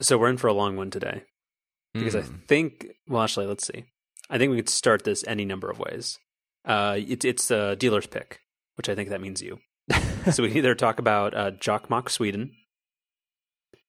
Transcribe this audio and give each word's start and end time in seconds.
So 0.00 0.18
we're 0.18 0.28
in 0.30 0.36
for 0.36 0.48
a 0.48 0.52
long 0.52 0.76
one 0.76 0.90
today 0.90 1.22
because 1.94 2.14
I 2.14 2.22
Mm. 2.22 2.46
think. 2.46 2.86
Well, 3.08 3.22
actually, 3.22 3.46
let's 3.46 3.66
see. 3.66 3.84
I 4.28 4.38
think 4.38 4.50
we 4.50 4.56
could 4.56 4.68
start 4.68 5.04
this 5.04 5.24
any 5.26 5.44
number 5.44 5.70
of 5.70 5.78
ways. 5.78 6.18
Uh, 6.64 6.96
it's 6.98 7.24
it's 7.24 7.50
a 7.50 7.76
dealer's 7.76 8.06
pick, 8.06 8.40
which 8.76 8.88
I 8.88 8.94
think 8.94 9.08
that 9.10 9.20
means 9.20 9.40
you. 9.42 9.58
so 10.32 10.42
we 10.42 10.48
can 10.48 10.58
either 10.58 10.74
talk 10.74 10.98
about 10.98 11.34
uh, 11.34 11.52
Jokkmokk 11.52 12.10
Sweden. 12.10 12.50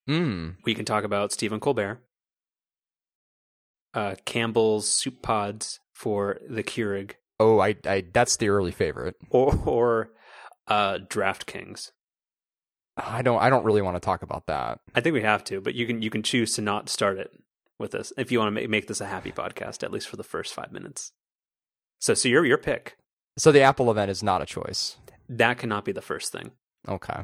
Mm. 0.08 0.56
We 0.64 0.74
can 0.74 0.84
talk 0.84 1.04
about 1.04 1.32
Stephen 1.32 1.60
Colbert. 1.60 2.00
Uh, 3.94 4.14
Campbell's 4.24 4.88
soup 4.88 5.22
pods 5.22 5.80
for 5.94 6.38
the 6.48 6.62
Keurig, 6.62 7.12
Oh, 7.40 7.58
I, 7.60 7.74
I 7.84 8.04
that's 8.12 8.36
the 8.36 8.48
early 8.48 8.70
favorite. 8.70 9.16
or 9.30 9.54
or 9.66 10.10
uh, 10.68 10.98
DraftKings. 11.08 11.90
I 12.98 13.22
don't 13.22 13.38
I 13.40 13.48
don't 13.50 13.64
really 13.64 13.82
want 13.82 13.96
to 13.96 14.00
talk 14.00 14.22
about 14.22 14.46
that. 14.46 14.80
I 14.94 15.00
think 15.00 15.14
we 15.14 15.22
have 15.22 15.44
to, 15.44 15.60
but 15.60 15.74
you 15.74 15.86
can 15.86 16.02
you 16.02 16.10
can 16.10 16.22
choose 16.22 16.54
to 16.54 16.62
not 16.62 16.88
start 16.88 17.18
it 17.18 17.30
with 17.78 17.94
us 17.94 18.12
if 18.18 18.32
you 18.32 18.38
want 18.40 18.48
to 18.48 18.52
make, 18.52 18.68
make 18.68 18.86
this 18.88 19.00
a 19.00 19.06
happy 19.06 19.30
podcast, 19.30 19.82
at 19.84 19.92
least 19.92 20.08
for 20.08 20.16
the 20.16 20.24
first 20.24 20.52
five 20.52 20.72
minutes. 20.72 21.12
So, 22.00 22.14
so 22.14 22.28
your 22.28 22.44
your 22.44 22.58
pick 22.58 22.96
So 23.36 23.52
the 23.52 23.60
Apple 23.62 23.90
event 23.90 24.10
is 24.10 24.22
not 24.22 24.42
a 24.42 24.46
choice. 24.46 24.96
that 25.28 25.58
cannot 25.58 25.84
be 25.84 25.92
the 25.92 26.02
first 26.02 26.32
thing. 26.32 26.50
Okay. 26.88 27.20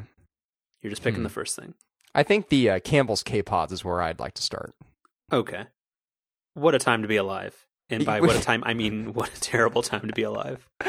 You're 0.82 0.90
just 0.90 1.02
picking 1.02 1.20
Hmm. 1.20 1.24
the 1.24 1.28
first 1.30 1.56
thing. 1.56 1.74
I 2.14 2.22
think 2.22 2.48
the 2.50 2.70
uh, 2.70 2.78
Campbell's 2.80 3.22
K 3.24 3.42
Pods 3.42 3.72
is 3.72 3.84
where 3.84 4.00
I'd 4.00 4.20
like 4.20 4.34
to 4.34 4.42
start. 4.42 4.74
Okay. 5.32 5.64
What 6.54 6.74
a 6.74 6.78
time 6.78 7.02
to 7.02 7.08
be 7.08 7.16
alive. 7.16 7.66
And 7.90 8.04
by 8.04 8.20
what 8.22 8.36
a 8.36 8.40
time, 8.40 8.62
I 8.64 8.74
mean 8.74 9.12
what 9.14 9.36
a 9.36 9.40
terrible 9.40 9.82
time 9.82 10.06
to 10.06 10.12
be 10.12 10.22
alive. 10.22 10.68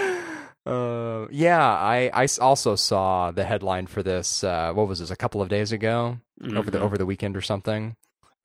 Uh, 0.66 1.28
yeah, 1.30 1.62
I, 1.64 2.10
I 2.14 2.28
also 2.42 2.76
saw 2.76 3.32
the 3.32 3.44
headline 3.44 3.86
for 3.88 4.02
this. 4.02 4.44
Uh, 4.44 4.72
what 4.74 4.88
was 4.88 5.00
this? 5.00 5.12
A 5.12 5.16
couple 5.16 5.42
of 5.42 5.50
days 5.50 5.72
ago, 5.72 6.20
over 6.56 6.72
the 6.72 6.80
Mhm. 6.80 6.82
over 6.82 6.98
the 6.98 7.06
weekend 7.06 7.38
or 7.38 7.42
something. 7.42 7.96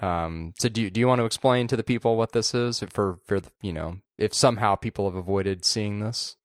Um, 0.01 0.55
so 0.59 0.69
do 0.69 0.83
you, 0.83 0.91
do 0.91 1.01
you 1.01 1.06
want 1.06 1.20
to 1.20 1.24
explain 1.27 1.66
to 1.69 1.77
the 1.77 1.83
people 1.83 2.16
what 2.16 2.33
this 2.33 2.55
is 2.55 2.80
for 2.91 3.19
for 3.27 3.41
you 3.62 3.73
know 3.73 3.99
if 4.18 4.32
somehow 4.35 4.74
people 4.74 5.07
have 5.07 5.15
avoided 5.16 5.65
seeing 5.65 6.01
this? 6.01 6.37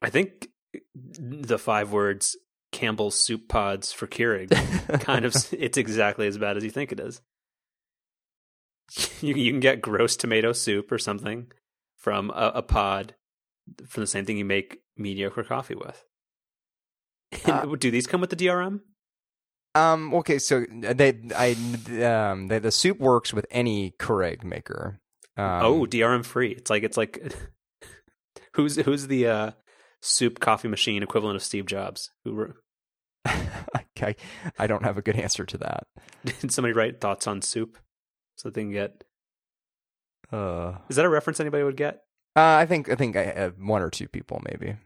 I 0.00 0.08
think 0.10 0.48
the 0.94 1.58
five 1.58 1.92
words 1.92 2.36
Campbell's 2.70 3.14
soup 3.14 3.48
pods 3.48 3.92
for 3.92 4.06
Keurig 4.06 4.50
kind 5.02 5.24
of 5.26 5.34
it's 5.52 5.76
exactly 5.76 6.26
as 6.26 6.38
bad 6.38 6.56
as 6.56 6.64
you 6.64 6.70
think 6.70 6.90
it 6.92 7.00
is. 7.00 7.20
You 9.20 9.34
you 9.34 9.52
can 9.52 9.60
get 9.60 9.80
gross 9.82 10.16
tomato 10.16 10.52
soup 10.52 10.90
or 10.92 10.98
something 10.98 11.50
from 11.96 12.30
a, 12.30 12.52
a 12.56 12.62
pod 12.62 13.14
from 13.86 14.02
the 14.02 14.06
same 14.06 14.24
thing 14.24 14.38
you 14.38 14.44
make 14.44 14.78
mediocre 14.96 15.44
coffee 15.44 15.74
with. 15.74 16.04
Uh, 17.46 17.64
Do 17.76 17.90
these 17.90 18.06
come 18.06 18.20
with 18.20 18.28
the 18.28 18.36
DRM? 18.36 18.80
Um. 19.74 20.12
Okay. 20.14 20.38
So 20.38 20.66
they, 20.70 21.18
I, 21.34 21.56
um, 22.04 22.48
they, 22.48 22.58
the 22.58 22.70
soup 22.70 22.98
works 23.00 23.32
with 23.32 23.46
any 23.50 23.92
Keurig 23.98 24.44
maker. 24.44 25.00
Um, 25.38 25.64
oh, 25.64 25.86
DRM 25.86 26.26
free. 26.26 26.50
It's 26.52 26.68
like 26.68 26.82
it's 26.82 26.98
like 26.98 27.34
who's 28.54 28.76
who's 28.76 29.06
the 29.06 29.26
uh, 29.28 29.50
soup 30.02 30.40
coffee 30.40 30.68
machine 30.68 31.02
equivalent 31.02 31.36
of 31.36 31.42
Steve 31.42 31.64
Jobs? 31.64 32.10
Who 32.24 32.34
wrote- 32.34 32.56
okay. 33.96 34.16
I 34.58 34.66
don't 34.66 34.84
have 34.84 34.98
a 34.98 35.02
good 35.02 35.16
answer 35.16 35.46
to 35.46 35.58
that. 35.58 35.86
did 36.24 36.52
somebody 36.52 36.74
write 36.74 37.00
thoughts 37.00 37.26
on 37.26 37.40
soup 37.40 37.78
so 38.36 38.50
they 38.50 38.60
can 38.60 38.72
get? 38.72 39.04
Uh, 40.30 40.78
Is 40.90 40.96
that 40.96 41.04
a 41.06 41.10
reference 41.10 41.40
anybody 41.40 41.62
would 41.64 41.76
get? 41.76 42.02
Uh, 42.36 42.40
I 42.40 42.66
think 42.66 42.88
I 42.90 42.94
think 42.94 43.16
I 43.16 43.24
have 43.24 43.58
one 43.58 43.82
or 43.82 43.90
two 43.90 44.08
people 44.08 44.42
maybe. 44.50 44.76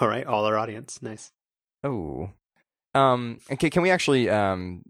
All 0.00 0.08
right, 0.08 0.26
all 0.26 0.44
our 0.44 0.56
audience, 0.56 1.00
nice. 1.02 1.32
Oh. 1.82 2.30
Um. 2.94 3.38
Okay. 3.50 3.70
Can 3.70 3.82
we 3.82 3.90
actually 3.90 4.30
um 4.30 4.82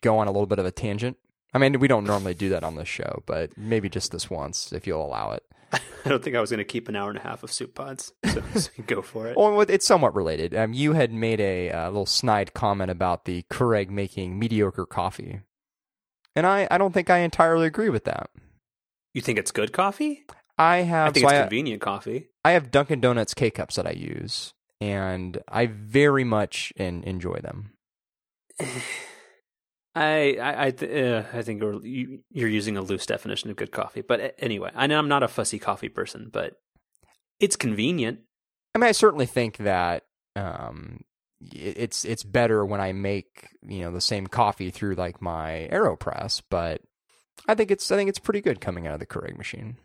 go 0.00 0.18
on 0.18 0.26
a 0.26 0.32
little 0.32 0.46
bit 0.46 0.58
of 0.58 0.66
a 0.66 0.70
tangent? 0.70 1.16
I 1.52 1.58
mean, 1.58 1.78
we 1.80 1.88
don't 1.88 2.04
normally 2.04 2.34
do 2.34 2.48
that 2.50 2.62
on 2.62 2.76
this 2.76 2.88
show, 2.88 3.22
but 3.26 3.56
maybe 3.56 3.88
just 3.88 4.12
this 4.12 4.30
once, 4.30 4.72
if 4.72 4.86
you'll 4.86 5.04
allow 5.04 5.32
it. 5.32 5.44
I 5.72 6.08
don't 6.08 6.22
think 6.22 6.36
I 6.36 6.40
was 6.40 6.50
going 6.50 6.58
to 6.58 6.64
keep 6.64 6.88
an 6.88 6.96
hour 6.96 7.10
and 7.10 7.18
a 7.18 7.22
half 7.22 7.42
of 7.42 7.52
soup 7.52 7.74
pods, 7.74 8.12
so, 8.24 8.42
so 8.54 8.70
go 8.86 9.02
for 9.02 9.26
it. 9.28 9.36
Well, 9.36 9.60
it's 9.60 9.86
somewhat 9.86 10.14
related. 10.14 10.54
Um, 10.54 10.72
you 10.72 10.94
had 10.94 11.12
made 11.12 11.40
a 11.40 11.70
uh, 11.70 11.86
little 11.88 12.06
snide 12.06 12.54
comment 12.54 12.90
about 12.90 13.24
the 13.24 13.42
Keurig 13.50 13.90
making 13.90 14.38
mediocre 14.38 14.86
coffee, 14.86 15.40
and 16.34 16.46
I, 16.46 16.66
I 16.70 16.78
don't 16.78 16.92
think 16.92 17.10
I 17.10 17.18
entirely 17.18 17.66
agree 17.66 17.90
with 17.90 18.04
that. 18.04 18.30
You 19.12 19.20
think 19.20 19.38
it's 19.38 19.50
good 19.50 19.72
coffee? 19.72 20.24
I 20.60 20.78
have 20.82 21.08
I 21.08 21.12
think 21.12 21.22
so 21.24 21.28
it's 21.28 21.38
I, 21.38 21.40
convenient 21.42 21.80
coffee. 21.80 22.28
I 22.44 22.50
have 22.52 22.70
Dunkin' 22.70 23.00
Donuts 23.00 23.34
K 23.34 23.50
cups 23.50 23.76
that 23.76 23.86
I 23.86 23.92
use, 23.92 24.52
and 24.80 25.38
I 25.48 25.66
very 25.66 26.22
much 26.24 26.72
in, 26.76 27.02
enjoy 27.04 27.38
them. 27.38 27.72
I 29.94 30.36
I 30.40 30.66
I, 30.66 30.70
th- 30.70 31.04
uh, 31.04 31.22
I 31.36 31.42
think 31.42 31.60
you're, 31.62 31.84
you- 31.84 32.20
you're 32.30 32.48
using 32.48 32.76
a 32.76 32.82
loose 32.82 33.06
definition 33.06 33.50
of 33.50 33.56
good 33.56 33.72
coffee, 33.72 34.02
but 34.02 34.34
anyway, 34.38 34.70
I 34.74 34.86
know 34.86 34.98
I'm 34.98 35.08
not 35.08 35.22
a 35.22 35.28
fussy 35.28 35.58
coffee 35.58 35.88
person, 35.88 36.28
but 36.32 36.54
it's 37.40 37.56
convenient. 37.56 38.20
I 38.74 38.78
mean, 38.78 38.88
I 38.88 38.92
certainly 38.92 39.26
think 39.26 39.56
that 39.58 40.04
um, 40.36 41.00
it's 41.40 42.04
it's 42.04 42.22
better 42.22 42.64
when 42.64 42.80
I 42.80 42.92
make 42.92 43.48
you 43.66 43.80
know 43.80 43.90
the 43.90 44.00
same 44.00 44.26
coffee 44.28 44.70
through 44.70 44.94
like 44.94 45.20
my 45.20 45.68
Aeropress, 45.72 46.40
but 46.50 46.82
I 47.48 47.54
think 47.56 47.70
it's 47.72 47.90
I 47.90 47.96
think 47.96 48.08
it's 48.08 48.18
pretty 48.20 48.40
good 48.42 48.60
coming 48.60 48.86
out 48.86 48.94
of 48.94 49.00
the 49.00 49.06
Keurig 49.06 49.36
machine. 49.36 49.76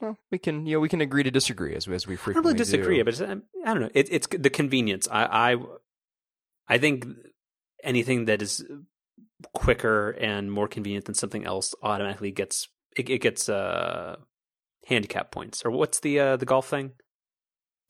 Well, 0.00 0.18
we 0.32 0.38
can 0.38 0.66
you 0.66 0.74
know 0.76 0.80
we 0.80 0.88
can 0.88 1.00
agree 1.00 1.22
to 1.22 1.30
disagree 1.30 1.74
as 1.76 1.86
as 1.88 2.06
we 2.06 2.14
I 2.14 2.32
don't 2.32 2.44
really 2.44 2.54
disagree, 2.56 2.96
do. 2.98 3.04
but 3.04 3.20
I 3.20 3.26
don't 3.72 3.80
know. 3.80 3.90
It, 3.94 4.08
it's 4.10 4.26
the 4.26 4.50
convenience. 4.50 5.06
I, 5.10 5.52
I 5.52 5.56
I 6.68 6.78
think 6.78 7.06
anything 7.84 8.24
that 8.24 8.42
is 8.42 8.64
quicker 9.54 10.10
and 10.10 10.50
more 10.50 10.66
convenient 10.68 11.04
than 11.04 11.14
something 11.14 11.44
else 11.44 11.74
automatically 11.82 12.32
gets 12.32 12.68
it, 12.96 13.08
it 13.10 13.18
gets 13.18 13.48
uh 13.48 14.16
handicap 14.86 15.30
points 15.30 15.64
or 15.64 15.70
what's 15.70 16.00
the 16.00 16.18
uh 16.18 16.36
the 16.36 16.46
golf 16.46 16.68
thing? 16.68 16.92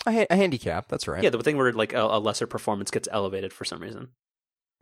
a, 0.06 0.12
ha- 0.12 0.26
a 0.30 0.36
handicap. 0.36 0.88
That's 0.88 1.06
right. 1.08 1.22
Yeah, 1.22 1.30
the 1.30 1.38
thing 1.42 1.56
where 1.56 1.72
like 1.72 1.92
a, 1.94 2.00
a 2.02 2.18
lesser 2.18 2.46
performance 2.46 2.90
gets 2.90 3.08
elevated 3.10 3.52
for 3.54 3.64
some 3.64 3.80
reason. 3.80 4.08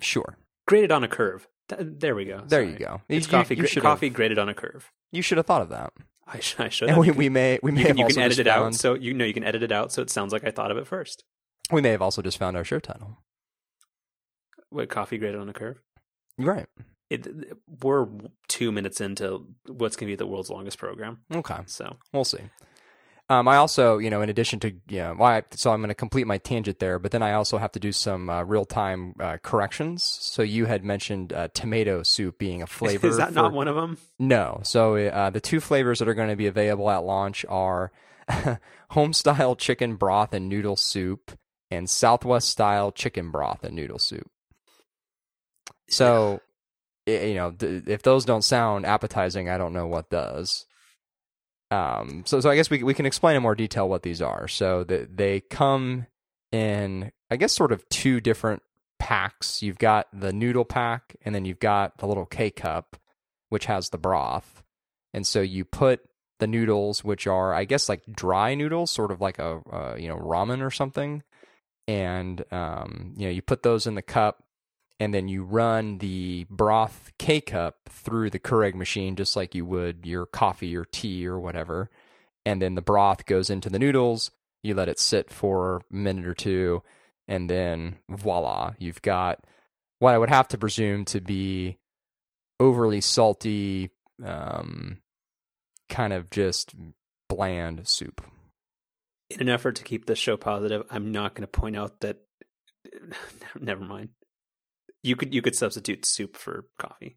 sure. 0.00 0.36
Graded 0.66 0.90
on 0.92 1.04
a 1.04 1.08
curve. 1.08 1.46
Th- 1.68 1.80
there 1.84 2.14
we 2.14 2.24
go. 2.24 2.42
There 2.46 2.62
Sorry. 2.62 2.72
you 2.72 2.78
go. 2.78 3.02
It's 3.08 3.26
You- 3.26 3.30
coffee. 3.30 3.54
you 3.56 3.68
gra- 3.68 3.82
coffee 3.82 4.08
graded 4.10 4.38
on 4.38 4.48
a 4.48 4.54
curve. 4.54 4.90
You 5.12 5.22
should 5.22 5.38
have 5.38 5.46
thought 5.46 5.62
of 5.62 5.68
that. 5.70 5.92
I, 6.26 6.38
sh- 6.40 6.56
I 6.58 6.68
should. 6.68 6.88
And 6.88 6.96
have. 7.04 7.16
we, 7.16 7.24
we 7.24 7.28
may 7.28 7.58
we 7.62 7.72
may 7.72 7.80
you 7.80 7.86
can, 7.86 7.88
have 7.88 7.98
you 7.98 8.04
also 8.04 8.14
can 8.14 8.22
edit 8.22 8.30
just 8.36 8.40
it 8.40 8.46
out, 8.46 8.74
so 8.74 8.94
you 8.94 9.12
know 9.14 9.24
you 9.24 9.34
can 9.34 9.44
edit 9.44 9.62
it 9.62 9.72
out, 9.72 9.90
so 9.92 10.00
it 10.02 10.10
sounds 10.10 10.32
like 10.32 10.44
I 10.44 10.50
thought 10.50 10.70
of 10.70 10.76
it 10.76 10.86
first. 10.86 11.24
we 11.72 11.80
may 11.80 11.90
have 11.90 12.02
also 12.02 12.22
just 12.22 12.38
found 12.38 12.56
our 12.56 12.64
show 12.64 12.78
title. 12.78 13.18
What 14.70 14.88
coffee 14.88 15.18
graded 15.18 15.40
on 15.40 15.48
a 15.48 15.52
curve? 15.52 15.80
Right. 16.38 16.66
It, 17.10 17.26
we're 17.82 18.06
two 18.46 18.70
minutes 18.70 19.00
into 19.00 19.44
what's 19.66 19.96
going 19.96 20.06
to 20.08 20.12
be 20.12 20.16
the 20.16 20.26
world's 20.28 20.48
longest 20.50 20.78
program. 20.78 21.18
Okay. 21.34 21.58
So 21.66 21.96
We'll 22.12 22.24
see. 22.24 22.38
Um, 23.30 23.46
I 23.46 23.56
also, 23.56 23.98
you 23.98 24.10
know, 24.10 24.22
in 24.22 24.28
addition 24.28 24.58
to, 24.60 24.70
you 24.88 24.98
know, 24.98 25.14
well, 25.16 25.28
I, 25.30 25.42
so 25.52 25.70
I'm 25.72 25.78
going 25.80 25.88
to 25.88 25.94
complete 25.94 26.26
my 26.26 26.38
tangent 26.38 26.80
there, 26.80 26.98
but 26.98 27.12
then 27.12 27.22
I 27.22 27.34
also 27.34 27.58
have 27.58 27.70
to 27.72 27.78
do 27.80 27.92
some 27.92 28.28
uh, 28.28 28.42
real 28.42 28.64
time 28.64 29.14
uh, 29.20 29.36
corrections. 29.40 30.02
So 30.02 30.42
you 30.42 30.66
had 30.66 30.84
mentioned 30.84 31.32
uh, 31.32 31.46
tomato 31.54 32.02
soup 32.02 32.38
being 32.38 32.60
a 32.60 32.66
flavor. 32.78 33.06
is 33.06 33.18
that 33.18 33.28
for- 33.28 33.34
not 33.34 33.52
one 33.52 33.68
of 33.68 33.76
them? 33.76 33.98
No. 34.18 34.60
So 34.64 34.96
uh, 34.96 35.30
the 35.30 35.40
two 35.40 35.60
flavors 35.60 36.00
that 36.00 36.08
are 36.08 36.14
going 36.14 36.28
to 36.30 36.34
be 36.36 36.48
available 36.48 36.90
at 36.90 37.04
launch 37.04 37.46
are 37.48 37.92
home 38.90 39.12
style 39.12 39.54
chicken 39.54 39.94
broth 39.94 40.34
and 40.34 40.48
noodle 40.48 40.76
soup 40.76 41.38
and 41.70 41.88
Southwest 41.88 42.48
style 42.48 42.90
chicken 42.90 43.30
broth 43.30 43.62
and 43.62 43.76
noodle 43.76 44.00
soup. 44.00 44.28
So, 45.88 46.40
i- 47.06 47.10
you 47.26 47.34
know, 47.34 47.52
th- 47.52 47.84
if 47.86 48.02
those 48.02 48.24
don't 48.24 48.42
sound 48.42 48.86
appetizing, 48.86 49.48
I 49.48 49.56
don't 49.56 49.72
know 49.72 49.86
what 49.86 50.10
does. 50.10 50.66
Um, 51.70 52.24
so, 52.26 52.40
so 52.40 52.50
I 52.50 52.56
guess 52.56 52.70
we 52.70 52.82
we 52.82 52.94
can 52.94 53.06
explain 53.06 53.36
in 53.36 53.42
more 53.42 53.54
detail 53.54 53.88
what 53.88 54.02
these 54.02 54.20
are. 54.20 54.48
So 54.48 54.84
that 54.84 55.16
they 55.16 55.40
come 55.40 56.06
in, 56.52 57.12
I 57.30 57.36
guess, 57.36 57.52
sort 57.52 57.72
of 57.72 57.88
two 57.88 58.20
different 58.20 58.62
packs. 58.98 59.62
You've 59.62 59.78
got 59.78 60.08
the 60.12 60.32
noodle 60.32 60.64
pack, 60.64 61.16
and 61.22 61.34
then 61.34 61.44
you've 61.44 61.60
got 61.60 61.98
the 61.98 62.06
little 62.06 62.26
K 62.26 62.50
cup, 62.50 62.96
which 63.48 63.66
has 63.66 63.90
the 63.90 63.98
broth. 63.98 64.62
And 65.14 65.26
so 65.26 65.40
you 65.40 65.64
put 65.64 66.00
the 66.38 66.46
noodles, 66.46 67.04
which 67.04 67.26
are, 67.26 67.54
I 67.54 67.64
guess, 67.64 67.88
like 67.88 68.02
dry 68.10 68.54
noodles, 68.54 68.90
sort 68.90 69.12
of 69.12 69.20
like 69.20 69.38
a 69.38 69.60
you 69.98 70.08
know 70.08 70.16
ramen 70.16 70.64
or 70.64 70.70
something, 70.70 71.22
and 71.86 72.44
um, 72.52 73.14
you 73.16 73.26
know 73.26 73.32
you 73.32 73.42
put 73.42 73.62
those 73.62 73.86
in 73.86 73.94
the 73.94 74.02
cup, 74.02 74.42
and 75.00 75.14
then 75.14 75.28
you 75.28 75.42
run 75.42 75.98
the 75.98 76.46
broth 76.50 77.10
K 77.18 77.40
cup 77.40 77.88
through 77.88 78.28
the 78.30 78.38
Keurig 78.38 78.74
machine, 78.74 79.16
just 79.16 79.34
like 79.34 79.54
you 79.54 79.64
would 79.64 80.04
your 80.04 80.26
coffee 80.26 80.76
or 80.76 80.84
tea 80.84 81.26
or 81.26 81.40
whatever, 81.40 81.90
and 82.44 82.60
then 82.60 82.74
the 82.74 82.82
broth 82.82 83.24
goes 83.24 83.48
into 83.50 83.70
the 83.70 83.78
noodles. 83.78 84.30
You 84.62 84.74
let 84.74 84.90
it 84.90 84.98
sit 84.98 85.30
for 85.30 85.78
a 85.78 85.94
minute 85.94 86.26
or 86.26 86.34
two, 86.34 86.82
and 87.26 87.48
then 87.48 87.96
voila, 88.10 88.74
you've 88.78 89.00
got 89.00 89.42
what 89.98 90.14
I 90.14 90.18
would 90.18 90.28
have 90.28 90.48
to 90.48 90.58
presume 90.58 91.06
to 91.06 91.20
be 91.20 91.78
overly 92.60 93.00
salty, 93.00 93.90
um, 94.24 94.98
kind 95.88 96.12
of 96.12 96.28
just 96.30 96.74
bland 97.28 97.88
soup. 97.88 98.20
In 99.30 99.40
an 99.42 99.48
effort 99.48 99.76
to 99.76 99.84
keep 99.84 100.04
this 100.04 100.18
show 100.18 100.36
positive, 100.36 100.84
I'm 100.90 101.10
not 101.10 101.34
going 101.34 101.46
to 101.46 101.60
point 101.60 101.76
out 101.76 102.00
that 102.00 102.18
Never 103.60 103.84
mind. 103.84 104.10
You 105.02 105.16
could 105.16 105.32
you 105.34 105.40
could 105.42 105.56
substitute 105.56 106.04
soup 106.04 106.36
for 106.36 106.66
coffee, 106.78 107.16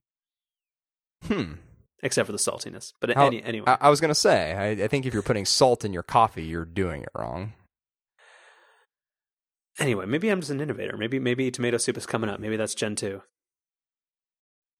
Hmm. 1.25 1.53
except 2.01 2.25
for 2.27 2.31
the 2.31 2.37
saltiness. 2.37 2.93
But 3.01 3.11
How- 3.15 3.27
any, 3.27 3.43
anyway, 3.43 3.65
I, 3.67 3.77
I 3.81 3.89
was 3.89 3.99
gonna 4.01 4.15
say, 4.15 4.53
I, 4.53 4.83
I 4.83 4.87
think 4.87 5.05
if 5.05 5.13
you're 5.13 5.21
putting 5.23 5.45
salt 5.45 5.83
in 5.83 5.91
your 5.93 6.03
coffee, 6.03 6.43
you're 6.45 6.65
doing 6.65 7.03
it 7.03 7.09
wrong. 7.15 7.53
anyway, 9.79 10.05
maybe 10.05 10.29
I'm 10.29 10.39
just 10.39 10.51
an 10.51 10.61
innovator. 10.61 10.97
Maybe 10.97 11.19
maybe 11.19 11.49
tomato 11.51 11.77
soup 11.77 11.97
is 11.97 12.05
coming 12.05 12.29
up. 12.29 12.39
Maybe 12.39 12.57
that's 12.57 12.75
Gen 12.75 12.95
two. 12.95 13.21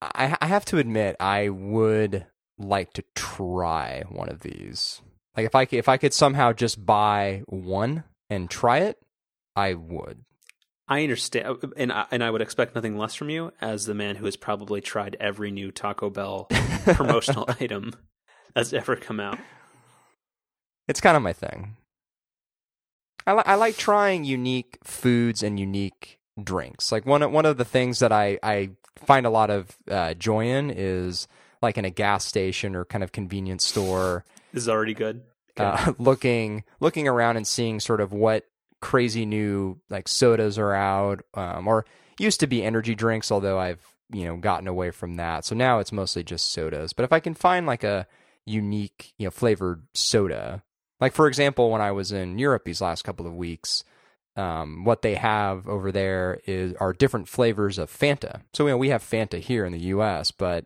I, 0.02 0.36
I 0.42 0.48
have 0.48 0.66
to 0.66 0.78
admit, 0.80 1.16
I 1.20 1.48
would 1.50 2.26
like 2.58 2.92
to 2.94 3.04
try 3.16 4.04
one 4.10 4.28
of 4.30 4.42
these. 4.42 5.02
Like 5.36 5.46
if 5.46 5.56
I 5.56 5.66
could, 5.66 5.80
if 5.80 5.88
I 5.90 5.98
could 5.98 6.14
somehow 6.14 6.52
just 6.54 6.86
buy 6.86 7.44
one 7.48 8.04
and 8.30 8.50
try 8.50 8.80
it, 8.80 8.98
I 9.56 9.74
would. 9.76 10.24
I 10.94 11.02
understand, 11.02 11.74
and 11.76 11.92
I, 11.92 12.06
and 12.12 12.24
I 12.24 12.30
would 12.30 12.42
expect 12.42 12.76
nothing 12.76 13.00
less 13.00 13.16
from 13.16 13.32
you 13.32 13.52
as 13.60 13.88
the 13.88 13.96
man 13.96 14.16
who 14.16 14.26
has 14.26 14.36
probably 14.36 14.80
tried 14.80 15.18
every 15.20 15.50
new 15.50 15.72
Taco 15.72 16.12
Bell 16.12 16.46
promotional 16.86 17.50
item 17.60 17.94
that's 18.54 18.74
ever 18.74 18.96
come 18.96 19.20
out. 19.20 19.40
It's 20.88 21.02
kind 21.02 21.18
of 21.18 21.24
my 21.24 21.34
thing. 21.34 21.78
I, 23.26 23.34
li- 23.34 23.44
I 23.44 23.56
like 23.56 23.76
trying 23.76 24.24
unique 24.24 24.78
foods 24.84 25.42
and 25.42 25.60
unique 25.60 26.20
drinks. 26.42 26.92
Like 26.92 27.08
one 27.08 27.24
of, 27.24 27.32
one 27.32 27.48
of 27.48 27.58
the 27.58 27.66
things 27.66 27.98
that 27.98 28.12
I, 28.12 28.38
I 28.44 28.70
find 28.98 29.26
a 29.26 29.32
lot 29.32 29.50
of 29.50 29.76
uh, 29.90 30.14
joy 30.14 30.46
in 30.48 30.70
is 30.70 31.28
like 31.64 31.80
in 31.80 31.86
a 31.86 31.90
gas 31.90 32.24
station 32.24 32.76
or 32.76 32.86
kind 32.86 33.04
of 33.04 33.12
convenience 33.12 33.66
store, 33.66 34.26
This 34.52 34.62
is 34.64 34.70
already 34.70 34.94
good. 34.94 35.22
Okay. 35.58 35.64
uh, 35.90 35.94
looking 36.00 36.64
looking 36.80 37.08
around 37.08 37.38
and 37.38 37.48
seeing 37.48 37.80
sort 37.80 38.00
of 38.00 38.14
what 38.14 38.46
crazy 38.84 39.26
new 39.26 39.80
like 39.90 40.10
sodas 40.10 40.60
are 40.60 40.74
out, 40.74 41.22
um, 41.36 41.70
or 41.70 41.86
used 42.20 42.42
to 42.42 42.48
be 42.48 42.62
energy 42.62 42.94
drinks. 42.94 43.32
Although 43.32 43.58
I've 43.58 43.82
you 44.12 44.26
know 44.26 44.36
gotten 44.36 44.68
away 44.68 44.92
from 44.92 45.16
that, 45.16 45.46
so 45.46 45.56
now 45.56 45.80
it's 45.80 45.94
mostly 45.94 46.22
just 46.22 46.52
sodas. 46.52 46.92
But 46.92 47.04
if 47.04 47.14
I 47.14 47.22
can 47.22 47.34
find 47.34 47.66
like 47.66 47.86
a 47.86 48.06
unique 48.46 49.14
you 49.18 49.26
know 49.26 49.32
flavored 49.32 49.88
soda, 49.94 50.64
like 51.00 51.14
for 51.14 51.28
example, 51.28 51.72
when 51.72 51.80
I 51.82 51.94
was 51.94 52.12
in 52.12 52.38
Europe 52.38 52.66
these 52.66 52.82
last 52.82 53.04
couple 53.04 53.26
of 53.26 53.36
weeks. 53.36 53.84
Um, 54.36 54.84
what 54.84 55.04
they 55.04 55.14
have 55.14 55.68
over 55.68 55.92
there 55.92 56.42
is 56.48 56.74
are 56.80 56.92
different 56.92 57.28
flavors 57.28 57.78
of 57.78 57.92
Fanta. 57.92 58.42
So 58.52 58.64
you 58.66 58.72
know, 58.72 58.78
we 58.78 58.90
have 58.90 59.04
Fanta 59.04 59.40
here 59.40 59.64
in 59.64 59.72
the 59.72 59.80
U.S., 59.94 60.32
but 60.32 60.66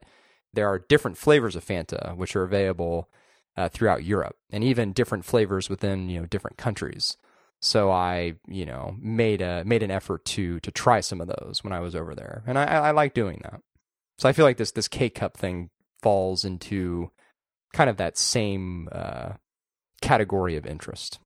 there 0.54 0.69
are 0.69 0.80
different 0.80 1.18
flavors 1.18 1.54
of 1.54 1.66
Fanta 1.66 2.16
which 2.16 2.34
are 2.34 2.44
available 2.44 3.10
uh, 3.58 3.68
throughout 3.68 4.06
Europe, 4.06 4.38
and 4.50 4.64
even 4.64 4.94
different 4.94 5.25
flavors 5.25 5.69
within 5.69 6.10
you 6.10 6.22
know 6.22 6.25
different 6.25 6.56
countries. 6.56 7.18
So 7.62 7.92
I 7.92 8.36
you 8.48 8.65
know 8.65 8.95
made 9.00 9.42
a 9.42 9.63
made 9.65 9.83
an 9.83 9.92
effort 9.92 10.25
to 10.25 10.59
to 10.59 10.71
try 10.71 11.00
some 11.00 11.21
of 11.21 11.27
those 11.27 11.63
when 11.63 11.74
I 11.74 11.80
was 11.80 11.95
over 11.95 12.13
there, 12.13 12.44
and 12.45 12.57
I, 12.57 12.65
I, 12.65 12.92
like 12.92 13.13
doing 13.13 13.39
that. 13.44 13.62
So 14.19 14.30
I 14.30 14.33
feel 14.33 14.45
like 14.45 14.57
this 14.57 14.71
this 14.71 14.88
K 14.88 15.09
cup 15.09 15.38
thing 15.38 15.69
falls 16.01 16.45
into 16.45 17.12
kind 17.74 17.89
of 17.89 17.98
that 17.98 18.18
same 18.18 18.89
uh, 18.92 19.33
category 20.01 20.56
of 20.56 20.65
interest. 20.65 21.19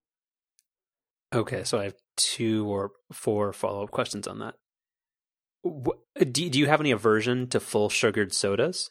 Okay, 1.34 1.64
so 1.64 1.80
I 1.80 1.86
have 1.86 1.96
two 2.16 2.68
or 2.68 2.92
four 3.12 3.54
follow 3.54 3.84
up 3.84 3.92
questions 3.92 4.28
on 4.28 4.40
that. 4.40 4.56
Do 5.64 6.50
do 6.50 6.60
you 6.60 6.68
have 6.68 6.80
any 6.80 6.92
aversion 6.92 7.48
to 7.48 7.60
full 7.60 7.90
sugared 7.90 8.34
sodas? 8.34 8.90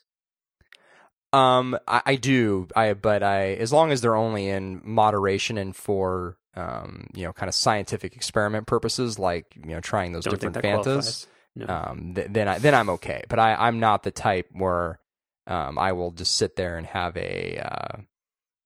Um, 1.32 1.78
I, 1.86 2.02
I 2.06 2.14
do. 2.16 2.66
I 2.74 2.94
but 2.94 3.22
I 3.22 3.52
as 3.54 3.72
long 3.72 3.92
as 3.92 4.00
they're 4.00 4.16
only 4.16 4.48
in 4.48 4.80
moderation 4.84 5.58
and 5.58 5.74
for 5.74 6.36
um, 6.56 7.06
you 7.14 7.24
know, 7.24 7.32
kind 7.32 7.48
of 7.48 7.54
scientific 7.54 8.16
experiment 8.16 8.66
purposes, 8.66 9.18
like 9.18 9.46
you 9.56 9.70
know, 9.70 9.80
trying 9.80 10.12
those 10.12 10.24
Don't 10.24 10.34
different 10.40 10.56
Fantas. 10.56 11.26
No. 11.54 11.66
Um, 11.68 12.14
th- 12.14 12.28
then 12.30 12.48
I 12.48 12.58
then 12.58 12.74
I'm 12.74 12.90
okay. 12.90 13.24
But 13.28 13.38
I 13.38 13.54
I'm 13.54 13.80
not 13.80 14.02
the 14.02 14.10
type 14.10 14.48
where 14.52 14.98
um 15.46 15.78
I 15.78 15.92
will 15.92 16.10
just 16.10 16.36
sit 16.36 16.56
there 16.56 16.76
and 16.76 16.86
have 16.86 17.16
a 17.16 17.58
uh 17.64 18.00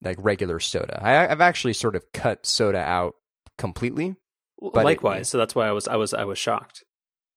like 0.02 0.16
regular 0.20 0.60
soda. 0.60 1.00
I 1.02 1.30
I've 1.30 1.40
actually 1.40 1.72
sort 1.74 1.96
of 1.96 2.12
cut 2.12 2.46
soda 2.46 2.78
out 2.78 3.14
completely. 3.58 4.16
but 4.60 4.80
it- 4.80 4.84
Likewise, 4.84 5.28
so 5.28 5.38
that's 5.38 5.54
why 5.54 5.66
I 5.68 5.72
was 5.72 5.86
I 5.88 5.96
was 5.96 6.14
I 6.14 6.24
was 6.24 6.38
shocked 6.38 6.84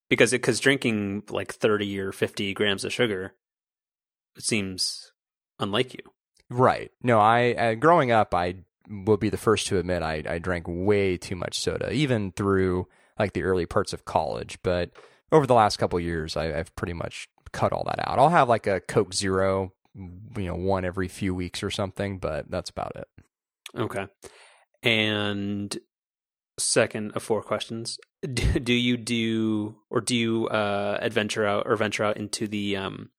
because 0.10 0.32
because 0.32 0.60
drinking 0.60 1.24
like 1.30 1.54
thirty 1.54 2.00
or 2.00 2.12
fifty 2.12 2.54
grams 2.54 2.86
of 2.86 2.94
sugar 2.94 3.34
it 4.36 4.44
seems 4.44 5.12
unlike 5.60 5.94
you. 5.94 6.12
Right. 6.50 6.92
No, 7.04 7.20
I 7.20 7.54
uh, 7.54 7.74
growing 7.76 8.12
up, 8.12 8.34
I 8.34 8.56
will 8.90 9.18
be 9.18 9.30
the 9.30 9.38
first 9.38 9.68
to 9.68 9.78
admit 9.78 10.02
I 10.02 10.24
I 10.28 10.40
drank 10.40 10.66
way 10.68 11.18
too 11.18 11.36
much 11.36 11.60
soda, 11.60 11.92
even 11.92 12.32
through 12.32 12.88
like 13.20 13.34
the 13.34 13.44
early 13.44 13.66
parts 13.66 13.94
of 13.94 14.06
college. 14.06 14.60
But 14.64 14.92
over 15.32 15.46
the 15.46 15.54
last 15.54 15.78
couple 15.78 16.00
years, 16.00 16.38
I, 16.38 16.58
I've 16.58 16.76
pretty 16.76 16.94
much 16.94 17.28
cut 17.52 17.74
all 17.74 17.84
that 17.86 18.08
out. 18.08 18.20
I'll 18.20 18.30
have 18.30 18.50
like 18.50 18.68
a 18.68 18.80
Coke 18.80 19.14
Zero, 19.14 19.74
you 19.96 20.46
know, 20.46 20.56
one 20.56 20.86
every 20.86 21.08
few 21.08 21.36
weeks 21.36 21.64
or 21.64 21.72
something, 21.72 22.20
but 22.20 22.50
that's 22.50 22.70
about 22.70 22.96
it. 22.96 23.08
Okay, 23.78 24.08
and 24.84 25.78
second 26.58 27.12
of 27.12 27.24
four 27.24 27.42
questions: 27.42 28.00
do, 28.22 28.60
do 28.60 28.74
you 28.74 28.96
do 28.96 29.76
or 29.90 30.00
do 30.00 30.16
you 30.16 30.48
uh, 30.48 30.98
adventure 31.02 31.46
out 31.46 31.64
or 31.68 31.76
venture 31.76 32.04
out 32.04 32.18
into 32.18 32.48
the 32.48 32.78
um, 32.78 33.10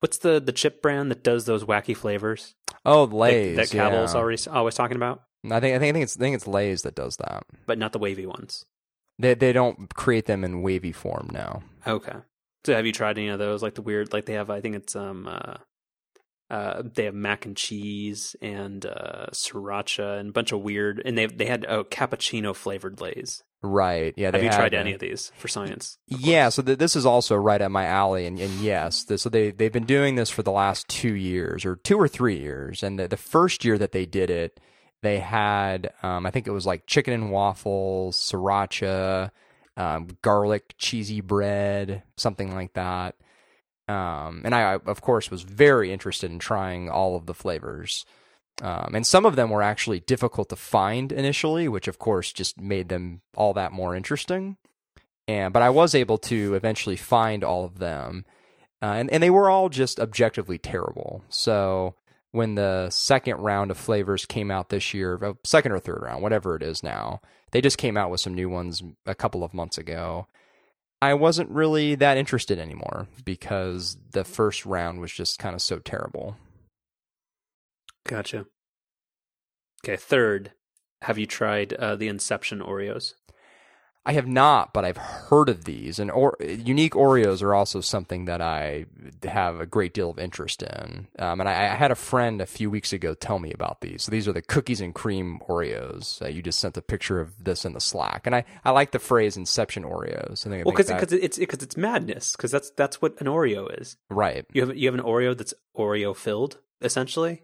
what's 0.00 0.18
the 0.18 0.40
the 0.40 0.52
chip 0.52 0.82
brand 0.82 1.10
that 1.10 1.22
does 1.24 1.44
those 1.46 1.64
wacky 1.64 1.96
flavors 1.96 2.54
Oh, 2.84 3.06
that- 3.06 3.14
Lay's. 3.16 3.56
that, 3.56 3.68
Cavill's 3.70 4.14
yeah. 4.14 4.20
always 4.20 4.46
always 4.46 4.74
talking 4.74 4.96
about, 4.96 5.22
I 5.50 5.60
think 5.60 5.74
I 5.74 5.78
think 5.78 5.90
I 5.90 5.92
think 5.92 6.02
it's 6.04 6.16
I 6.16 6.20
think 6.20 6.36
it's 6.36 6.46
Lay's 6.46 6.82
that 6.82 6.94
does 6.94 7.16
that. 7.16 7.44
but 7.66 7.78
not 7.78 7.92
the 7.92 7.98
wavy 7.98 8.26
ones? 8.26 8.64
They 9.18 9.34
they 9.34 9.52
don't 9.52 9.94
create 9.94 10.26
them 10.26 10.44
in 10.44 10.62
wavy 10.62 10.92
form 10.92 11.30
now. 11.32 11.62
Okay. 11.86 12.14
So 12.64 12.74
have 12.74 12.84
you 12.86 12.92
tried 12.92 13.16
any 13.18 13.28
of 13.28 13.38
those? 13.38 13.62
Like 13.62 13.74
the 13.74 13.82
weird, 13.82 14.12
like 14.12 14.26
they 14.26 14.32
have. 14.34 14.50
I 14.50 14.60
think 14.60 14.74
it's 14.76 14.94
um, 14.96 15.26
uh, 15.28 15.54
uh, 16.50 16.82
they 16.94 17.04
have 17.04 17.14
mac 17.14 17.46
and 17.46 17.56
cheese 17.56 18.34
and 18.42 18.84
uh, 18.84 19.26
sriracha 19.32 20.18
and 20.18 20.28
a 20.30 20.32
bunch 20.32 20.52
of 20.52 20.60
weird. 20.62 21.00
And 21.04 21.16
they 21.16 21.26
they 21.26 21.46
had 21.46 21.64
oh, 21.68 21.84
cappuccino 21.84 22.54
flavored 22.54 23.00
lays. 23.00 23.42
Right. 23.62 24.14
Yeah. 24.16 24.30
Have 24.32 24.42
you 24.42 24.50
tried 24.50 24.74
uh, 24.74 24.78
any 24.78 24.92
of 24.92 25.00
these 25.00 25.32
for 25.36 25.48
science? 25.48 25.98
Yeah, 26.06 26.50
so 26.50 26.62
th- 26.62 26.78
this 26.78 26.94
is 26.94 27.06
also 27.06 27.36
right 27.36 27.60
at 27.60 27.70
my 27.70 27.86
alley, 27.86 28.26
and, 28.26 28.38
and 28.38 28.52
yes, 28.60 29.04
th- 29.04 29.20
so 29.20 29.28
they 29.28 29.50
they've 29.50 29.72
been 29.72 29.86
doing 29.86 30.14
this 30.14 30.30
for 30.30 30.42
the 30.42 30.52
last 30.52 30.86
two 30.88 31.14
years 31.14 31.64
or 31.64 31.76
two 31.76 31.98
or 31.98 32.06
three 32.06 32.38
years, 32.38 32.82
and 32.82 32.98
the, 32.98 33.08
the 33.08 33.16
first 33.16 33.64
year 33.64 33.78
that 33.78 33.92
they 33.92 34.06
did 34.06 34.30
it, 34.30 34.60
they 35.02 35.18
had 35.18 35.92
um, 36.02 36.26
I 36.26 36.30
think 36.30 36.46
it 36.46 36.52
was 36.52 36.66
like 36.66 36.86
chicken 36.86 37.14
and 37.14 37.30
waffles, 37.30 38.16
sriracha, 38.18 39.30
um, 39.76 40.08
garlic 40.22 40.74
cheesy 40.78 41.20
bread, 41.20 42.02
something 42.16 42.54
like 42.54 42.74
that. 42.74 43.16
Um, 43.88 44.42
and 44.44 44.54
I, 44.54 44.74
of 44.74 45.00
course, 45.00 45.30
was 45.30 45.42
very 45.42 45.92
interested 45.92 46.30
in 46.30 46.38
trying 46.38 46.90
all 46.90 47.16
of 47.16 47.26
the 47.26 47.34
flavors. 47.34 48.04
Um, 48.62 48.94
and 48.94 49.06
some 49.06 49.26
of 49.26 49.36
them 49.36 49.50
were 49.50 49.62
actually 49.62 50.00
difficult 50.00 50.48
to 50.48 50.56
find 50.56 51.12
initially, 51.12 51.68
which 51.68 51.88
of 51.88 51.98
course 51.98 52.32
just 52.32 52.60
made 52.60 52.88
them 52.88 53.20
all 53.36 53.52
that 53.54 53.72
more 53.72 53.94
interesting. 53.94 54.56
And 55.28 55.52
but 55.52 55.62
I 55.62 55.70
was 55.70 55.94
able 55.94 56.18
to 56.18 56.54
eventually 56.54 56.96
find 56.96 57.44
all 57.44 57.64
of 57.64 57.78
them, 57.78 58.24
uh, 58.80 58.86
and 58.86 59.10
and 59.10 59.22
they 59.22 59.30
were 59.30 59.50
all 59.50 59.68
just 59.68 60.00
objectively 60.00 60.56
terrible. 60.56 61.24
So 61.28 61.96
when 62.32 62.54
the 62.54 62.88
second 62.90 63.38
round 63.38 63.70
of 63.70 63.78
flavors 63.78 64.26
came 64.26 64.50
out 64.50 64.68
this 64.68 64.94
year, 64.94 65.18
uh, 65.22 65.32
second 65.42 65.72
or 65.72 65.78
third 65.78 66.00
round, 66.02 66.22
whatever 66.22 66.54
it 66.54 66.62
is 66.62 66.82
now, 66.82 67.20
they 67.50 67.60
just 67.60 67.78
came 67.78 67.96
out 67.96 68.10
with 68.10 68.20
some 68.20 68.34
new 68.34 68.48
ones 68.48 68.82
a 69.04 69.14
couple 69.14 69.42
of 69.42 69.54
months 69.54 69.78
ago. 69.78 70.26
I 71.02 71.14
wasn't 71.14 71.50
really 71.50 71.94
that 71.96 72.16
interested 72.16 72.58
anymore 72.58 73.06
because 73.24 73.96
the 74.12 74.24
first 74.24 74.64
round 74.64 75.00
was 75.00 75.12
just 75.12 75.38
kind 75.38 75.54
of 75.54 75.62
so 75.62 75.78
terrible. 75.78 76.36
Gotcha. 78.06 78.46
Okay. 79.84 79.96
Third, 79.96 80.52
have 81.02 81.18
you 81.18 81.26
tried 81.26 81.72
uh, 81.74 81.96
the 81.96 82.08
Inception 82.08 82.60
Oreos? 82.60 83.14
I 84.08 84.12
have 84.12 84.28
not, 84.28 84.72
but 84.72 84.84
I've 84.84 84.96
heard 84.98 85.48
of 85.48 85.64
these. 85.64 85.98
And 85.98 86.12
or, 86.12 86.36
unique 86.40 86.92
Oreos 86.94 87.42
are 87.42 87.52
also 87.56 87.80
something 87.80 88.26
that 88.26 88.40
I 88.40 88.86
have 89.24 89.58
a 89.58 89.66
great 89.66 89.94
deal 89.94 90.10
of 90.10 90.18
interest 90.20 90.62
in. 90.62 91.08
Um, 91.18 91.40
and 91.40 91.48
I, 91.48 91.54
I 91.72 91.74
had 91.74 91.90
a 91.90 91.96
friend 91.96 92.40
a 92.40 92.46
few 92.46 92.70
weeks 92.70 92.92
ago 92.92 93.14
tell 93.14 93.40
me 93.40 93.52
about 93.52 93.80
these. 93.80 94.04
So 94.04 94.12
these 94.12 94.28
are 94.28 94.32
the 94.32 94.42
cookies 94.42 94.80
and 94.80 94.94
cream 94.94 95.40
Oreos. 95.48 96.22
Uh, 96.22 96.28
you 96.28 96.40
just 96.40 96.60
sent 96.60 96.76
a 96.76 96.82
picture 96.82 97.18
of 97.20 97.42
this 97.42 97.64
in 97.64 97.72
the 97.72 97.80
Slack, 97.80 98.26
and 98.26 98.36
I, 98.36 98.44
I 98.64 98.70
like 98.70 98.92
the 98.92 99.00
phrase 99.00 99.36
"Inception 99.36 99.82
Oreos." 99.82 100.46
I 100.46 100.50
think, 100.50 100.64
Well, 100.66 100.72
because 100.72 100.86
that- 100.86 101.12
it's 101.12 101.38
because 101.38 101.64
it's 101.64 101.76
madness. 101.76 102.36
Because 102.36 102.52
that's 102.52 102.70
that's 102.70 103.02
what 103.02 103.20
an 103.20 103.26
Oreo 103.26 103.68
is. 103.80 103.96
right. 104.08 104.46
You 104.52 104.66
have 104.68 104.76
you 104.76 104.86
have 104.86 104.94
an 104.94 105.04
Oreo 105.04 105.36
that's 105.36 105.52
Oreo 105.76 106.14
filled, 106.14 106.58
essentially. 106.80 107.42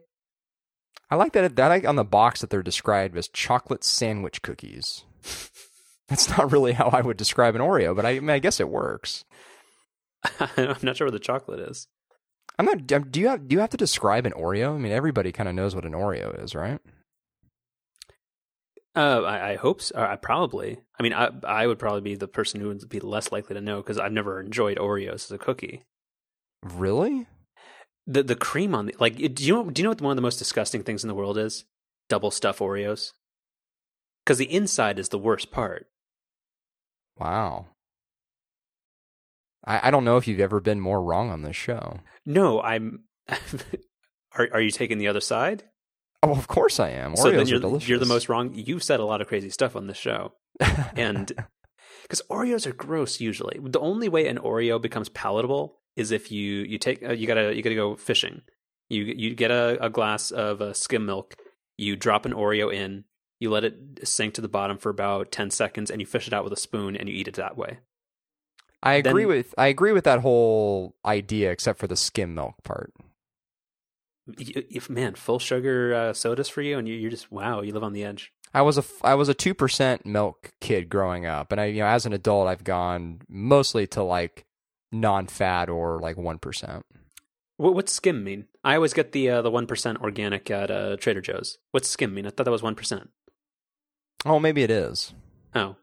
I 1.13 1.15
like 1.15 1.35
that. 1.35 1.61
I 1.61 1.69
like 1.69 1.87
on 1.87 1.97
the 1.97 2.05
box 2.05 2.41
that 2.41 2.49
they're 2.49 2.63
described 2.63 3.19
as 3.19 3.29
chocolate 3.29 3.85
sandwich 3.85 4.41
cookies. 4.41 5.05
That's 6.09 6.31
not 6.31 6.51
really 6.51 6.73
how 6.73 6.89
I 6.89 7.03
would 7.03 7.19
describe 7.19 7.55
an 7.55 7.61
Oreo, 7.61 7.95
but 7.95 8.07
I, 8.07 8.13
I, 8.13 8.21
mean, 8.21 8.31
I 8.31 8.39
guess 8.39 8.61
it 8.61 8.71
works. 8.71 9.27
I'm 10.57 10.75
not 10.81 10.97
sure 10.97 11.07
what 11.07 11.13
the 11.13 11.19
chocolate 11.19 11.61
is. 11.61 11.87
I'm 12.59 12.65
not. 12.65 12.87
Do 12.87 13.21
you 13.21 13.29
have? 13.29 13.47
Do 13.47 13.53
you 13.53 13.61
have 13.61 13.69
to 13.71 13.77
describe 13.77 14.25
an 14.25 14.33
Oreo? 14.33 14.75
I 14.75 14.79
mean, 14.79 14.91
everybody 14.91 15.33
kind 15.33 15.51
of 15.51 15.55
knows 15.55 15.75
what 15.75 15.85
an 15.85 15.93
Oreo 15.93 16.43
is, 16.43 16.55
right? 16.55 16.81
Uh, 18.97 19.21
I, 19.21 19.51
I 19.51 19.57
hope 19.57 19.83
so. 19.83 20.01
I 20.01 20.17
probably. 20.17 20.81
I 20.99 21.03
mean, 21.03 21.13
I 21.13 21.29
I 21.45 21.67
would 21.67 21.79
probably 21.79 22.01
be 22.01 22.15
the 22.15 22.27
person 22.27 22.59
who 22.59 22.69
would 22.69 22.89
be 22.89 23.01
less 23.01 23.31
likely 23.31 23.53
to 23.53 23.61
know 23.61 23.83
because 23.83 23.99
I've 23.99 24.13
never 24.13 24.41
enjoyed 24.41 24.79
Oreos 24.79 25.27
as 25.27 25.31
a 25.31 25.37
cookie. 25.37 25.85
Really? 26.63 27.27
The 28.13 28.23
the 28.23 28.37
cream 28.37 28.75
on 28.75 28.87
the 28.87 28.95
like. 28.99 29.17
Do 29.17 29.45
you 29.45 29.55
know? 29.55 29.71
Do 29.71 29.81
you 29.81 29.85
know 29.85 29.91
what 29.91 30.01
one 30.01 30.13
of 30.13 30.17
the 30.17 30.23
most 30.23 30.39
disgusting 30.39 30.83
things 30.83 31.03
in 31.03 31.09
the 31.09 31.15
world 31.15 31.39
is? 31.39 31.65
Double 32.09 32.31
stuff 32.31 32.59
Oreos. 32.59 33.13
Because 34.25 34.39
the 34.39 34.53
inside 34.53 34.99
is 34.99 35.09
the 35.09 35.19
worst 35.19 35.51
part. 35.51 35.87
Wow. 37.19 37.67
I, 39.65 39.89
I 39.89 39.91
don't 39.91 40.05
know 40.05 40.17
if 40.17 40.27
you've 40.27 40.41
ever 40.41 40.61
been 40.61 40.81
more 40.81 41.03
wrong 41.03 41.31
on 41.31 41.43
this 41.43 41.57
show. 41.57 42.01
No, 42.27 42.61
I'm. 42.61 43.05
are 43.29 44.49
are 44.53 44.61
you 44.61 44.71
taking 44.71 44.99
the 44.99 45.09
other 45.09 45.21
side? 45.21 45.65
Oh, 46.23 46.33
of 46.33 46.49
course 46.49 46.79
I 46.79 46.91
am. 46.91 47.15
Oreos 47.15 47.19
so 47.19 47.31
then 47.31 47.41
are 47.41 47.45
you're 47.45 47.61
delicious. 47.61 47.89
you're 47.89 47.99
the 47.99 48.07
most 48.07 48.29
wrong. 48.29 48.53
You've 48.55 48.83
said 48.83 49.01
a 49.01 49.05
lot 49.05 49.21
of 49.21 49.27
crazy 49.27 49.51
stuff 49.51 49.75
on 49.75 49.87
this 49.87 49.97
show, 49.97 50.35
and 50.97 51.33
because 52.03 52.23
Oreos 52.31 52.67
are 52.67 52.73
gross 52.73 53.21
usually. 53.21 53.59
The 53.63 53.81
only 53.81 54.09
way 54.09 54.29
an 54.29 54.39
Oreo 54.39 54.81
becomes 54.81 55.09
palatable 55.09 55.79
is 55.97 56.11
if 56.11 56.33
you 56.33 56.63
you 56.63 56.79
take 56.79 57.03
uh, 57.03 57.13
you 57.13 57.27
gotta 57.27 57.55
you 57.55 57.63
gotta 57.63 57.75
go 57.75 57.97
fishing. 57.97 58.43
You 58.89 59.05
you 59.05 59.35
get 59.35 59.51
a, 59.51 59.83
a 59.85 59.91
glass 59.91 60.31
of 60.31 60.61
uh, 60.61 60.73
skim 60.73 61.07
milk. 61.07 61.35
You 61.79 61.97
drop 61.97 62.27
an 62.27 62.33
Oreo 62.33 62.73
in. 62.73 63.05
You 63.41 63.51
let 63.51 63.65
it 63.65 64.07
sink 64.07 64.35
to 64.35 64.41
the 64.41 64.49
bottom 64.49 64.79
for 64.79 64.91
about 64.91 65.33
ten 65.33 65.51
seconds, 65.51 65.91
and 65.91 66.01
you 66.01 66.07
fish 66.07 66.27
it 66.27 66.33
out 66.33 66.45
with 66.45 66.53
a 66.53 66.57
spoon, 66.57 66.97
and 66.97 67.09
you 67.09 67.15
eat 67.15 67.29
it 67.29 67.35
that 67.35 67.57
way. 67.57 67.79
I 68.83 68.95
agree 68.95 69.23
then- 69.23 69.29
with 69.29 69.55
I 69.57 69.69
agree 69.69 69.93
with 69.93 70.05
that 70.05 70.21
whole 70.21 70.95
idea, 71.05 71.51
except 71.51 71.79
for 71.79 71.87
the 71.87 71.97
skim 71.97 72.35
milk 72.35 72.63
part. 72.65 72.93
If 74.39 74.89
man, 74.89 75.15
full 75.17 75.41
sugar 75.41 75.95
uh, 75.95 76.13
sodas 76.13 76.49
for 76.49 76.63
you, 76.63 76.79
and 76.79 76.89
you, 76.89 76.95
you're 76.95 77.11
just 77.11 77.33
wow, 77.33 77.61
you 77.61 77.73
live 77.73 77.83
on 77.83 77.93
the 77.93 78.05
edge. 78.05 78.33
I 78.55 78.63
was 78.63 78.79
a 78.79 78.85
I 79.03 79.15
was 79.15 79.29
a 79.29 79.35
two 79.35 79.55
percent 79.55 80.07
milk 80.07 80.53
kid 80.61 80.89
growing 80.89 81.27
up, 81.27 81.51
and 81.51 81.61
I 81.61 81.67
you 81.67 81.81
know 81.81 81.87
as 81.87 82.07
an 82.07 82.13
adult 82.13 82.49
I've 82.49 82.65
gone 82.65 83.23
mostly 83.29 83.87
to 83.89 84.03
like 84.03 84.45
non 84.93 85.27
fat 85.27 85.69
or 85.69 85.99
like 85.99 86.17
one 86.17 86.39
percent. 86.39 86.85
What, 87.57 87.75
what's 87.75 87.93
skim 87.93 88.23
mean? 88.23 88.47
I 88.63 88.77
always 88.77 88.93
get 88.93 89.13
the 89.13 89.31
uh, 89.31 89.43
the 89.43 89.51
one 89.51 89.67
percent 89.67 90.01
organic 90.01 90.51
at 90.51 90.71
uh, 90.71 90.97
Trader 90.97 91.21
Joe's. 91.21 91.59
What's 91.71 91.89
skim 91.89 92.15
mean? 92.15 92.27
I 92.27 92.31
thought 92.31 92.45
that 92.45 92.51
was 92.51 92.63
one 92.63 92.75
percent. 92.75 93.11
Oh, 94.25 94.39
maybe 94.39 94.63
it 94.63 94.71
is. 94.71 95.13
Oh, 95.55 95.77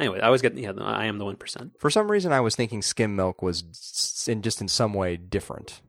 anyway, 0.00 0.20
I 0.20 0.26
always 0.26 0.42
get 0.42 0.56
yeah. 0.56 0.72
I 0.78 1.06
am 1.06 1.18
the 1.18 1.24
one 1.24 1.36
percent. 1.36 1.72
For 1.78 1.90
some 1.90 2.10
reason, 2.10 2.32
I 2.32 2.40
was 2.40 2.56
thinking 2.56 2.82
skim 2.82 3.14
milk 3.14 3.42
was 3.42 4.24
in 4.28 4.42
just 4.42 4.60
in 4.60 4.68
some 4.68 4.92
way 4.94 5.16
different. 5.16 5.80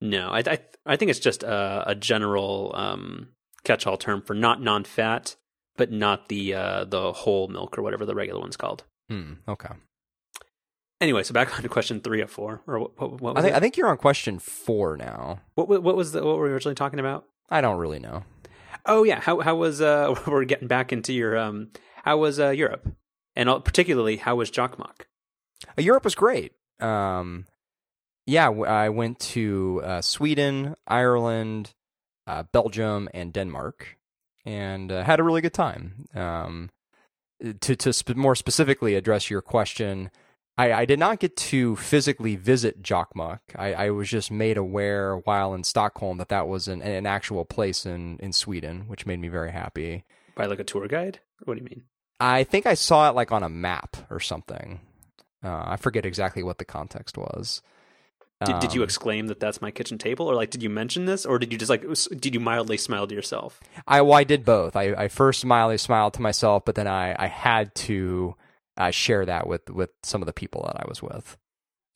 No, 0.00 0.28
I 0.28 0.42
I, 0.46 0.58
I 0.84 0.96
think 0.96 1.10
it's 1.10 1.20
just 1.20 1.42
a, 1.42 1.84
a 1.86 1.94
general 1.94 2.72
um, 2.74 3.28
catch-all 3.64 3.96
term 3.96 4.22
for 4.22 4.34
not 4.34 4.60
non-fat, 4.60 5.36
but 5.76 5.90
not 5.90 6.28
the 6.28 6.54
uh, 6.54 6.84
the 6.84 7.12
whole 7.12 7.48
milk 7.48 7.78
or 7.78 7.82
whatever 7.82 8.04
the 8.04 8.14
regular 8.14 8.40
one's 8.40 8.56
called. 8.56 8.84
Hmm. 9.08 9.34
Okay. 9.48 9.74
Anyway, 11.00 11.22
so 11.22 11.34
back 11.34 11.54
on 11.56 11.62
to 11.62 11.68
question 11.68 12.00
three 12.00 12.20
of 12.20 12.30
four, 12.30 12.62
or 12.66 12.78
what? 12.78 13.00
What, 13.00 13.20
what 13.20 13.38
I 13.38 13.42
think 13.42 13.54
it? 13.54 13.56
I 13.56 13.60
think 13.60 13.76
you're 13.76 13.88
on 13.88 13.96
question 13.96 14.38
four 14.38 14.96
now. 14.96 15.40
what, 15.54 15.68
what 15.68 15.82
what 15.82 15.96
was 15.96 16.12
the 16.12 16.24
what 16.24 16.36
were 16.36 16.44
we 16.44 16.50
originally 16.50 16.74
talking 16.74 17.00
about? 17.00 17.26
I 17.50 17.60
don't 17.60 17.78
really 17.78 17.98
know. 17.98 18.24
Oh 18.86 19.02
yeah, 19.04 19.20
how 19.20 19.40
how 19.40 19.56
was 19.56 19.80
uh 19.80 20.14
we're 20.26 20.44
getting 20.44 20.68
back 20.68 20.92
into 20.92 21.12
your 21.12 21.36
um 21.36 21.70
how 22.04 22.18
was 22.18 22.38
uh 22.38 22.50
Europe 22.50 22.86
and 23.36 23.48
all, 23.48 23.60
particularly 23.60 24.16
how 24.16 24.36
was 24.36 24.50
Jokkmokk? 24.50 25.06
Uh, 25.68 25.82
Europe 25.82 26.04
was 26.04 26.14
great. 26.14 26.52
Um, 26.80 27.46
yeah, 28.26 28.48
I 28.48 28.88
went 28.88 29.18
to 29.20 29.82
uh, 29.84 30.00
Sweden, 30.00 30.74
Ireland, 30.86 31.74
uh, 32.26 32.44
Belgium, 32.44 33.08
and 33.12 33.32
Denmark, 33.32 33.98
and 34.44 34.90
uh, 34.90 35.04
had 35.04 35.20
a 35.20 35.22
really 35.22 35.40
good 35.40 35.54
time. 35.54 36.06
Um, 36.14 36.70
to 37.60 37.76
to 37.76 37.92
sp- 37.92 38.16
more 38.16 38.34
specifically 38.34 38.94
address 38.94 39.28
your 39.28 39.42
question, 39.42 40.10
I, 40.56 40.72
I 40.72 40.84
did 40.84 40.98
not 40.98 41.18
get 41.18 41.36
to 41.36 41.74
physically 41.76 42.36
visit 42.36 42.82
Jokkmokk. 42.82 43.40
I, 43.56 43.74
I 43.74 43.90
was 43.90 44.08
just 44.08 44.30
made 44.30 44.56
aware 44.56 45.16
while 45.16 45.52
in 45.54 45.64
Stockholm 45.64 46.18
that 46.18 46.28
that 46.28 46.46
was 46.46 46.68
an, 46.68 46.80
an 46.82 47.06
actual 47.06 47.44
place 47.44 47.84
in, 47.84 48.18
in 48.18 48.32
Sweden, 48.32 48.84
which 48.86 49.06
made 49.06 49.18
me 49.18 49.28
very 49.28 49.50
happy. 49.50 50.04
By 50.36 50.46
like 50.46 50.60
a 50.60 50.64
tour 50.64 50.86
guide? 50.86 51.20
What 51.44 51.54
do 51.54 51.60
you 51.60 51.68
mean? 51.68 51.82
I 52.20 52.44
think 52.44 52.66
I 52.66 52.74
saw 52.74 53.08
it 53.08 53.16
like 53.16 53.32
on 53.32 53.42
a 53.42 53.48
map 53.48 53.96
or 54.10 54.20
something. 54.20 54.80
Uh, 55.42 55.62
I 55.66 55.76
forget 55.76 56.06
exactly 56.06 56.42
what 56.42 56.58
the 56.58 56.64
context 56.64 57.18
was. 57.18 57.60
Did, 58.44 58.60
did 58.60 58.74
you 58.74 58.82
Um, 58.82 58.84
exclaim 58.84 59.26
that 59.28 59.40
that's 59.40 59.62
my 59.62 59.70
kitchen 59.70 59.98
table, 59.98 60.26
or 60.26 60.34
like 60.34 60.50
did 60.50 60.62
you 60.62 60.70
mention 60.70 61.06
this, 61.06 61.24
or 61.24 61.38
did 61.38 61.52
you 61.52 61.58
just 61.58 61.70
like 61.70 61.84
did 62.18 62.34
you 62.34 62.40
mildly 62.40 62.76
smile 62.76 63.06
to 63.06 63.14
yourself? 63.14 63.60
I 63.86 64.02
well, 64.02 64.14
I 64.14 64.24
did 64.24 64.44
both. 64.44 64.76
I, 64.76 64.92
I 64.94 65.08
first 65.08 65.44
mildly 65.44 65.78
smiled 65.78 66.14
to 66.14 66.22
myself, 66.22 66.64
but 66.64 66.74
then 66.74 66.86
I, 66.86 67.14
I 67.18 67.26
had 67.26 67.74
to 67.76 68.34
uh, 68.76 68.90
share 68.90 69.24
that 69.26 69.46
with, 69.46 69.70
with 69.70 69.90
some 70.02 70.22
of 70.22 70.26
the 70.26 70.32
people 70.32 70.62
that 70.66 70.80
I 70.80 70.84
was 70.88 71.02
with, 71.02 71.36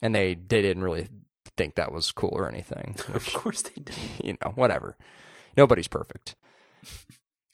and 0.03 0.15
they 0.15 0.35
they 0.35 0.63
didn't 0.63 0.83
really 0.83 1.09
think 1.57 1.75
that 1.75 1.93
was 1.93 2.13
cool 2.13 2.33
or 2.33 2.49
anything. 2.49 2.97
of 3.15 3.33
course 3.33 3.63
they 3.63 3.83
did. 3.83 3.97
you 4.25 4.39
know, 4.43 4.53
whatever. 4.55 4.97
Nobody's 5.57 5.89
perfect. 5.89 6.37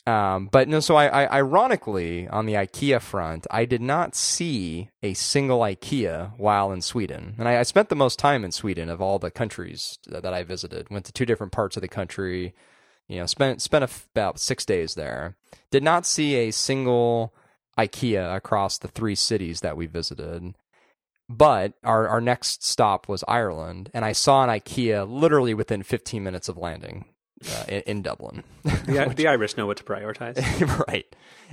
Um, 0.06 0.48
but 0.52 0.68
no, 0.68 0.80
so 0.80 0.96
I, 0.96 1.24
I 1.24 1.38
ironically 1.38 2.28
on 2.28 2.44
the 2.44 2.54
IKEA 2.54 3.00
front, 3.00 3.46
I 3.50 3.64
did 3.64 3.80
not 3.80 4.14
see 4.14 4.90
a 5.02 5.14
single 5.14 5.60
IKEA 5.60 6.32
while 6.36 6.72
in 6.72 6.82
Sweden, 6.82 7.34
and 7.38 7.48
I, 7.48 7.58
I 7.58 7.62
spent 7.62 7.88
the 7.88 7.96
most 7.96 8.18
time 8.18 8.44
in 8.44 8.52
Sweden 8.52 8.90
of 8.90 9.00
all 9.00 9.18
the 9.18 9.30
countries 9.30 9.98
that, 10.06 10.22
that 10.22 10.34
I 10.34 10.42
visited. 10.42 10.90
Went 10.90 11.06
to 11.06 11.12
two 11.12 11.24
different 11.24 11.52
parts 11.52 11.76
of 11.76 11.80
the 11.80 11.88
country. 11.88 12.54
You 13.08 13.20
know, 13.20 13.26
spent 13.26 13.62
spent 13.62 13.84
f 13.84 14.06
about 14.14 14.38
six 14.38 14.66
days 14.66 14.94
there. 14.94 15.36
Did 15.70 15.82
not 15.82 16.04
see 16.04 16.34
a 16.36 16.50
single 16.50 17.34
IKEA 17.78 18.34
across 18.34 18.78
the 18.78 18.88
three 18.88 19.14
cities 19.14 19.60
that 19.60 19.76
we 19.76 19.86
visited. 19.86 20.54
But 21.28 21.72
our, 21.82 22.06
our 22.08 22.20
next 22.20 22.64
stop 22.64 23.08
was 23.08 23.24
Ireland, 23.26 23.90
and 23.94 24.04
I 24.04 24.12
saw 24.12 24.44
an 24.44 24.50
IKEA 24.50 25.10
literally 25.10 25.54
within 25.54 25.82
15 25.82 26.22
minutes 26.22 26.48
of 26.48 26.58
landing 26.58 27.06
uh, 27.50 27.64
in, 27.68 27.82
in 27.86 28.02
Dublin. 28.02 28.44
The, 28.86 29.12
the 29.16 29.28
Irish 29.28 29.56
know 29.56 29.66
what 29.66 29.78
to 29.78 29.84
prioritize. 29.84 30.36
right. 30.88 31.06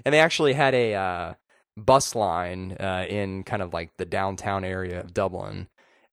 And 0.04 0.14
they 0.14 0.20
actually 0.20 0.54
had 0.54 0.74
a 0.74 0.94
uh, 0.94 1.34
bus 1.78 2.14
line 2.14 2.76
uh, 2.80 3.06
in 3.08 3.44
kind 3.44 3.62
of 3.62 3.74
like 3.74 3.96
the 3.98 4.06
downtown 4.06 4.66
area 4.66 5.00
of 5.00 5.14
Dublin 5.14 5.68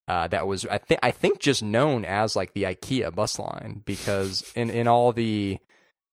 uh, 0.07 0.29
that 0.29 0.47
was, 0.47 0.65
I 0.67 0.79
think, 0.79 1.01
I 1.03 1.11
think 1.11 1.41
just 1.41 1.63
known 1.63 2.05
as 2.05 2.37
like 2.37 2.55
the 2.55 2.65
IKEA 2.65 3.15
bus 3.15 3.39
line 3.39 3.83
because 3.85 4.45
in 4.55 4.71
in 4.71 4.89
all 4.89 5.13
the 5.13 5.59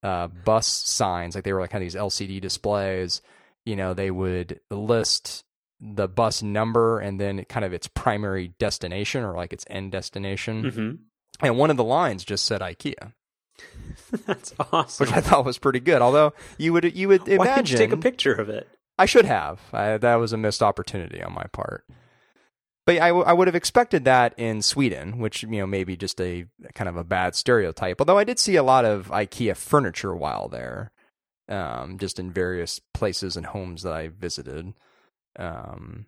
uh, 0.03 0.27
bus 0.27 0.67
signs, 0.67 1.35
like 1.35 1.43
they 1.43 1.53
were 1.53 1.61
like 1.61 1.69
kind 1.69 1.83
of 1.83 1.91
these 1.91 1.99
LCD 1.99 2.41
displays, 2.41 3.21
you 3.65 3.75
know, 3.75 3.93
they 3.93 4.11
would 4.11 4.59
list 4.69 5.43
the 5.81 6.07
bus 6.07 6.41
number 6.41 6.99
and 6.99 7.19
then 7.19 7.43
kind 7.45 7.65
of 7.65 7.73
its 7.73 7.87
primary 7.87 8.53
destination 8.59 9.23
or 9.23 9.35
like 9.35 9.51
its 9.53 9.65
end 9.69 9.91
destination. 9.91 10.63
hmm 10.69 11.45
And 11.45 11.57
one 11.57 11.69
of 11.69 11.77
the 11.77 11.83
lines 11.83 12.23
just 12.23 12.45
said 12.45 12.61
IKEA, 12.61 13.11
That's 14.25 14.53
awesome. 14.71 15.05
which 15.07 15.15
I 15.15 15.21
thought 15.21 15.45
was 15.45 15.57
pretty 15.57 15.79
good. 15.79 16.01
Although 16.01 16.33
you 16.57 16.73
would 16.73 16.95
you 16.95 17.07
would 17.09 17.27
imagine 17.27 17.77
Why 17.77 17.83
you 17.83 17.89
take 17.89 17.91
a 17.91 17.97
picture 18.01 18.33
of 18.33 18.49
it? 18.49 18.67
I 18.97 19.05
should 19.05 19.25
have. 19.25 19.59
I, 19.73 19.97
that 19.97 20.15
was 20.15 20.31
a 20.31 20.37
missed 20.37 20.63
opportunity 20.63 21.21
on 21.21 21.33
my 21.33 21.43
part. 21.51 21.85
But 22.85 22.99
I, 23.01 23.07
w- 23.09 23.25
I 23.25 23.33
would 23.33 23.47
have 23.47 23.55
expected 23.55 24.05
that 24.05 24.33
in 24.37 24.61
Sweden, 24.61 25.17
which 25.19 25.41
you 25.43 25.49
know 25.49 25.65
maybe 25.67 25.97
just 25.97 26.21
a 26.21 26.45
kind 26.75 26.87
of 26.87 26.95
a 26.95 27.03
bad 27.03 27.35
stereotype. 27.35 27.99
Although 27.99 28.17
I 28.17 28.23
did 28.23 28.39
see 28.39 28.55
a 28.55 28.63
lot 28.63 28.85
of 28.85 29.07
IKEA 29.07 29.57
furniture 29.57 30.15
while 30.15 30.47
there, 30.47 30.91
um, 31.49 31.97
just 31.97 32.19
in 32.19 32.31
various 32.31 32.79
places 32.93 33.37
and 33.37 33.45
homes 33.45 33.83
that 33.83 33.93
I 33.93 34.07
visited. 34.07 34.73
Um, 35.37 36.07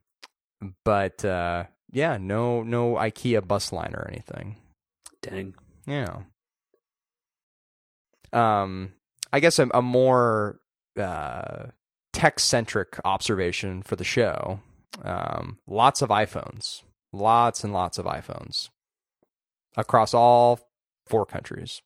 but 0.84 1.24
uh, 1.24 1.66
yeah, 1.92 2.18
no 2.20 2.64
no 2.64 2.96
IKEA 2.96 3.48
bus 3.48 3.72
line 3.72 3.94
or 3.94 4.08
anything. 4.08 4.58
Dang. 5.22 5.56
Yeah. 5.86 6.20
Um, 8.34 8.94
I 9.32 9.40
guess 9.40 9.60
a, 9.60 9.68
a 9.74 9.82
more 9.82 10.60
uh, 11.00 11.68
tech 12.14 12.40
centric 12.40 13.00
observation 13.06 13.84
for 13.84 13.96
the 13.96 14.04
show. 14.04 14.60
Um, 15.04 15.60
lots 15.68 16.02
of 16.02 16.10
iPhones, 16.10 16.82
lots 17.14 17.64
and 17.64 17.74
lots 17.74 17.98
of 17.98 18.06
iPhones 18.06 18.70
across 19.76 20.14
all 20.14 20.60
four 21.06 21.26
countries. 21.26 21.82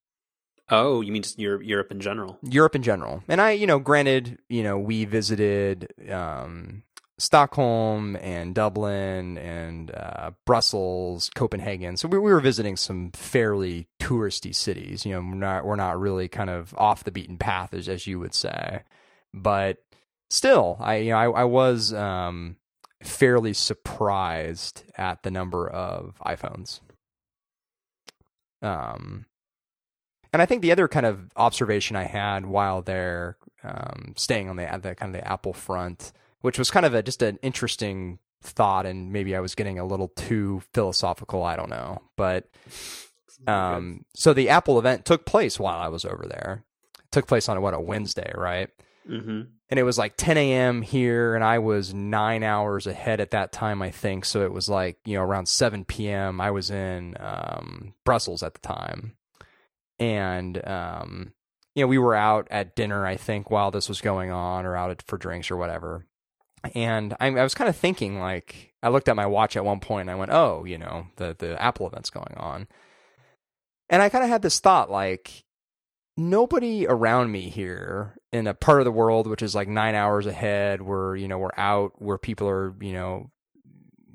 Oh, 0.72 1.01
you 1.01 1.12
mean 1.12 1.22
just 1.22 1.38
Europe, 1.38 1.63
Europe 1.66 1.92
in 1.92 2.00
general? 2.00 2.40
Europe 2.42 2.75
in 2.75 2.82
general. 2.82 3.24
And 3.28 3.42
I, 3.42 3.51
you 3.51 3.68
know, 3.68 3.78
granted, 3.78 4.40
you 4.48 4.63
know, 4.63 4.80
we 4.80 5.04
visited 5.04 5.94
um, 6.10 6.84
Stockholm 7.20 8.16
and 8.16 8.56
Dublin 8.56 9.38
and 9.38 9.92
uh, 9.94 10.32
Brussels, 10.46 11.30
Copenhagen. 11.36 11.98
So 11.98 12.08
we, 12.08 12.18
we 12.18 12.32
were 12.32 12.40
visiting 12.40 12.78
some 12.78 13.12
fairly 13.12 13.90
touristy 14.00 14.56
cities. 14.56 15.06
You 15.06 15.13
know, 15.13 15.20
we're 15.20 15.36
not 15.36 15.66
we're 15.66 15.75
not 15.75 16.00
really 16.00 16.30
kind 16.30 16.50
of 16.50 16.74
off 16.78 17.04
the 17.04 17.12
beaten 17.12 17.38
path, 17.38 17.74
as 17.74 17.90
as 17.90 18.08
you 18.08 18.20
would 18.20 18.34
say. 18.34 18.84
But 19.34 19.78
still, 20.30 20.78
I 20.80 20.96
you 20.98 21.10
know 21.12 21.18
I, 21.18 21.42
I 21.42 21.44
was 21.44 21.94
um, 21.94 22.56
fairly 23.04 23.54
surprised 23.54 24.84
at 24.98 25.24
the 25.24 25.32
number 25.32 25.70
of 25.70 26.16
iPhones. 26.25 26.80
Um, 28.62 29.25
and 30.34 30.42
I 30.42 30.46
think 30.46 30.62
the 30.62 30.72
other 30.72 30.88
kind 30.88 31.06
of 31.06 31.32
observation 31.36 31.96
I 31.96 32.04
had 32.04 32.46
while 32.46 32.82
there 32.82 33.38
um, 33.64 34.14
staying 34.16 34.50
on 34.50 34.56
the, 34.56 34.64
the 34.82 34.96
kind 34.96 35.16
of 35.16 35.22
the 35.22 35.28
Apple 35.30 35.54
front, 35.54 36.12
which 36.42 36.58
was 36.58 36.72
kind 36.72 36.86
of 36.86 36.94
a 36.94 37.04
just 37.04 37.22
an 37.22 37.38
interesting 37.42 38.20
thought, 38.42 38.86
and 38.86 39.12
maybe 39.12 39.36
I 39.36 39.40
was 39.40 39.56
getting 39.56 39.80
a 39.80 39.86
little 39.86 40.10
too 40.10 40.62
philosophical. 40.74 41.44
I 41.44 41.56
don't 41.56 41.70
know, 41.70 42.02
but 42.16 42.50
um, 43.48 44.06
so 44.16 44.34
the 44.34 44.50
Apple 44.50 44.80
event 44.80 45.06
took 45.06 45.26
place 45.26 45.60
while 45.60 45.78
I 45.78 45.90
was 45.90 46.06
over 46.06 46.26
there. 46.28 46.64
It 47.00 47.12
took 47.12 47.28
place 47.28 47.50
on 47.50 47.62
what 47.62 47.74
a 47.74 47.80
Wednesday, 47.80 48.32
right? 48.36 48.70
Mm-hmm. 49.10 49.42
And 49.70 49.80
it 49.80 49.84
was 49.84 49.98
like 49.98 50.16
10 50.18 50.38
a.m. 50.38 50.82
here, 50.82 51.34
and 51.34 51.44
I 51.44 51.60
was 51.60 51.94
nine 51.94 52.44
hours 52.44 52.88
ahead 52.88 53.20
at 53.22 53.32
that 53.32 53.52
time, 53.52 53.82
I 53.82 53.90
think. 53.90 54.26
So 54.26 54.44
it 54.44 54.52
was 54.52 54.70
like 54.70 54.98
you 55.06 55.18
know 55.18 55.24
around 55.24 55.48
7 55.48 55.86
p.m. 55.86 56.42
I 56.42 56.52
was 56.52 56.70
in 56.70 57.16
um, 57.20 57.94
Brussels 58.04 58.44
at 58.44 58.54
the 58.54 58.60
time, 58.60 59.16
and 60.01 60.67
um, 60.67 61.34
you 61.75 61.84
know 61.84 61.88
we 61.88 62.00
were 62.00 62.15
out 62.15 62.48
at 62.51 62.75
dinner, 62.75 63.05
I 63.05 63.15
think, 63.15 63.50
while 63.51 63.72
this 63.72 63.88
was 63.88 64.01
going 64.01 64.31
on, 64.31 64.65
or 64.65 64.75
out 64.75 65.01
for 65.05 65.17
drinks 65.17 65.51
or 65.51 65.58
whatever. 65.58 66.08
And 66.75 67.15
I, 67.20 67.27
I 67.27 67.43
was 67.43 67.55
kind 67.55 67.70
of 67.70 67.75
thinking, 67.75 68.20
like, 68.20 68.74
I 68.84 68.89
looked 68.89 69.08
at 69.08 69.15
my 69.15 69.25
watch 69.27 69.55
at 69.55 69.65
one 69.65 69.79
point, 69.79 70.01
and 70.01 70.12
I 70.12 70.15
went, 70.15 70.31
"Oh, 70.31 70.65
you 70.65 70.77
know, 70.77 71.08
the 71.15 71.36
the 71.38 71.62
Apple 71.62 71.88
event's 71.88 72.10
going 72.10 72.34
on." 72.36 72.67
And 73.89 74.01
I 74.01 74.10
kind 74.10 74.24
of 74.24 74.29
had 74.29 74.41
this 74.41 74.60
thought 74.60 74.89
like, 74.89 75.43
nobody 76.17 76.88
around 76.88 77.31
me 77.31 77.50
here 77.50 78.15
in 78.31 78.48
a 78.48 78.53
part 78.53 78.79
of 78.79 78.86
the 78.86 78.91
world 78.91 79.27
which 79.27 79.41
is 79.41 79.53
like 79.53 79.67
nine 79.67 79.96
hours 79.96 80.25
ahead, 80.25 80.81
where, 80.81 81.15
you 81.15 81.27
know, 81.27 81.38
we're 81.38 81.50
out, 81.58 82.01
where 82.01 82.17
people 82.17 82.48
are, 82.48 82.74
you 82.79 82.93
know, 82.93 83.29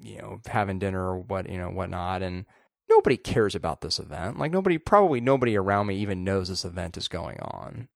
you 0.01 0.19
know, 0.19 0.41
having 0.47 0.79
dinner 0.79 1.01
or 1.01 1.19
what, 1.19 1.49
you 1.49 1.59
know, 1.59 1.69
whatnot. 1.69 2.23
And 2.23 2.47
nobody 2.89 3.17
cares 3.17 3.55
about 3.55 3.81
this 3.81 3.99
event. 3.99 4.39
Like 4.39 4.53
nobody, 4.53 4.79
probably 4.79 5.21
nobody 5.21 5.57
around 5.57 5.87
me 5.89 5.97
even 5.99 6.25
knows 6.25 6.49
this 6.49 6.65
event 6.65 6.97
is 6.97 7.09
going 7.09 7.39
on. 7.41 7.89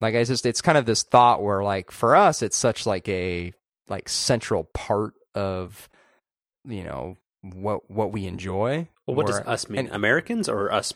Like 0.00 0.14
I 0.14 0.24
just, 0.24 0.44
it's 0.46 0.62
kind 0.62 0.76
of 0.78 0.86
this 0.86 1.02
thought 1.02 1.42
where 1.42 1.62
like 1.62 1.90
for 1.90 2.14
us, 2.16 2.42
it's 2.42 2.56
such 2.56 2.86
like 2.86 3.08
a, 3.08 3.52
like 3.88 4.08
central 4.08 4.64
part 4.64 5.14
of, 5.34 5.88
you 6.64 6.84
know, 6.84 7.16
what, 7.42 7.90
what 7.90 8.12
we 8.12 8.26
enjoy 8.26 8.88
Well, 9.06 9.16
what 9.16 9.26
does 9.26 9.40
us 9.40 9.68
mean? 9.68 9.80
and- 9.86 9.94
Americans 9.94 10.48
or 10.48 10.72
us 10.72 10.92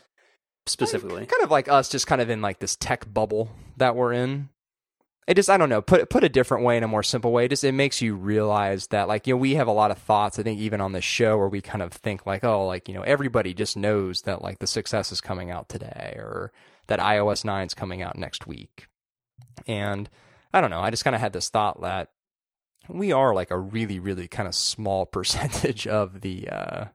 specifically? 0.67 1.25
kind 1.25 1.43
of 1.43 1.49
like 1.49 1.67
us 1.67 1.89
just 1.89 2.05
kind 2.07 2.21
of 2.21 2.29
in 2.29 2.41
like 2.41 2.59
this 2.59 2.75
tech 2.75 3.11
bubble 3.11 3.49
that 3.77 3.95
we're 3.95 4.13
in 4.13 4.49
it 5.27 5.35
just 5.35 5.49
i 5.49 5.57
don't 5.57 5.69
know 5.69 5.81
put 5.81 6.09
put 6.09 6.23
a 6.23 6.29
different 6.29 6.63
way 6.63 6.77
in 6.77 6.83
a 6.83 6.87
more 6.87 7.03
simple 7.03 7.31
way. 7.31 7.47
Just 7.47 7.63
it 7.63 7.73
makes 7.73 8.01
you 8.01 8.15
realize 8.15 8.87
that 8.87 9.07
like 9.07 9.27
you 9.27 9.33
know 9.33 9.37
we 9.37 9.55
have 9.55 9.67
a 9.67 9.71
lot 9.71 9.91
of 9.91 9.97
thoughts 9.97 10.39
i 10.39 10.43
think 10.43 10.59
even 10.59 10.81
on 10.81 10.91
this 10.91 11.03
show 11.03 11.37
where 11.37 11.47
we 11.47 11.61
kind 11.61 11.81
of 11.81 11.93
think 11.93 12.25
like 12.25 12.43
oh 12.43 12.65
like 12.65 12.87
you 12.87 12.93
know 12.93 13.03
everybody 13.03 13.53
just 13.53 13.77
knows 13.77 14.23
that 14.23 14.41
like 14.41 14.59
the 14.59 14.65
6s 14.65 15.11
is 15.11 15.21
coming 15.21 15.51
out 15.51 15.69
today 15.69 16.15
or 16.17 16.51
that 16.87 16.99
ios 16.99 17.45
9 17.45 17.67
is 17.67 17.73
coming 17.73 18.01
out 18.01 18.17
next 18.17 18.47
week. 18.47 18.87
And 19.67 20.09
i 20.53 20.61
don't 20.61 20.71
know 20.71 20.81
i 20.81 20.89
just 20.89 21.03
kind 21.03 21.15
of 21.15 21.21
had 21.21 21.33
this 21.33 21.49
thought 21.49 21.81
that 21.81 22.09
we 22.89 23.11
are 23.11 23.33
like 23.35 23.51
a 23.51 23.59
really 23.59 23.99
really 23.99 24.27
kind 24.27 24.47
of 24.47 24.55
small 24.55 25.05
percentage 25.17 25.85
of 25.87 26.21
the 26.21 26.49
uh 26.49 26.85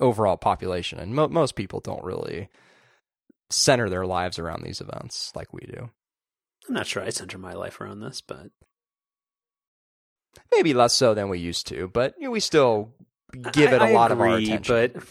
overall 0.00 0.36
population 0.36 0.98
and 0.98 1.14
mo- 1.14 1.28
most 1.28 1.54
people 1.54 1.80
don't 1.80 2.04
really 2.04 2.48
center 3.48 3.88
their 3.88 4.04
lives 4.04 4.38
around 4.38 4.62
these 4.64 4.80
events 4.80 5.32
like 5.36 5.52
we 5.52 5.60
do 5.60 5.88
I'm 6.68 6.74
not 6.74 6.86
sure 6.86 7.02
I 7.02 7.10
center 7.10 7.38
my 7.38 7.52
life 7.54 7.80
around 7.80 8.00
this, 8.00 8.20
but 8.20 8.48
maybe 10.52 10.74
less 10.74 10.92
so 10.94 11.14
than 11.14 11.28
we 11.28 11.38
used 11.38 11.66
to 11.68 11.88
but 11.88 12.14
you 12.18 12.24
know, 12.24 12.30
we 12.30 12.40
still 12.40 12.92
give 13.52 13.72
I- 13.72 13.76
it 13.76 13.82
a 13.82 13.94
lot 13.94 14.10
of 14.12 14.20
our 14.20 14.36
attention 14.36 14.74
But 14.74 15.02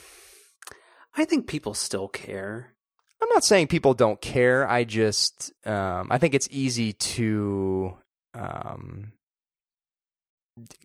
I 1.16 1.26
think 1.26 1.48
people 1.48 1.74
still 1.74 2.08
care. 2.10 2.74
i'm 3.22 3.30
not 3.30 3.44
saying 3.46 3.68
people 3.68 3.94
don't 3.94 4.20
care 4.22 4.68
i 4.70 4.84
just 4.84 5.54
um, 5.66 6.08
i 6.12 6.18
think 6.18 6.34
it's 6.34 6.48
easy 6.52 6.92
to 6.94 7.96
um, 8.34 9.14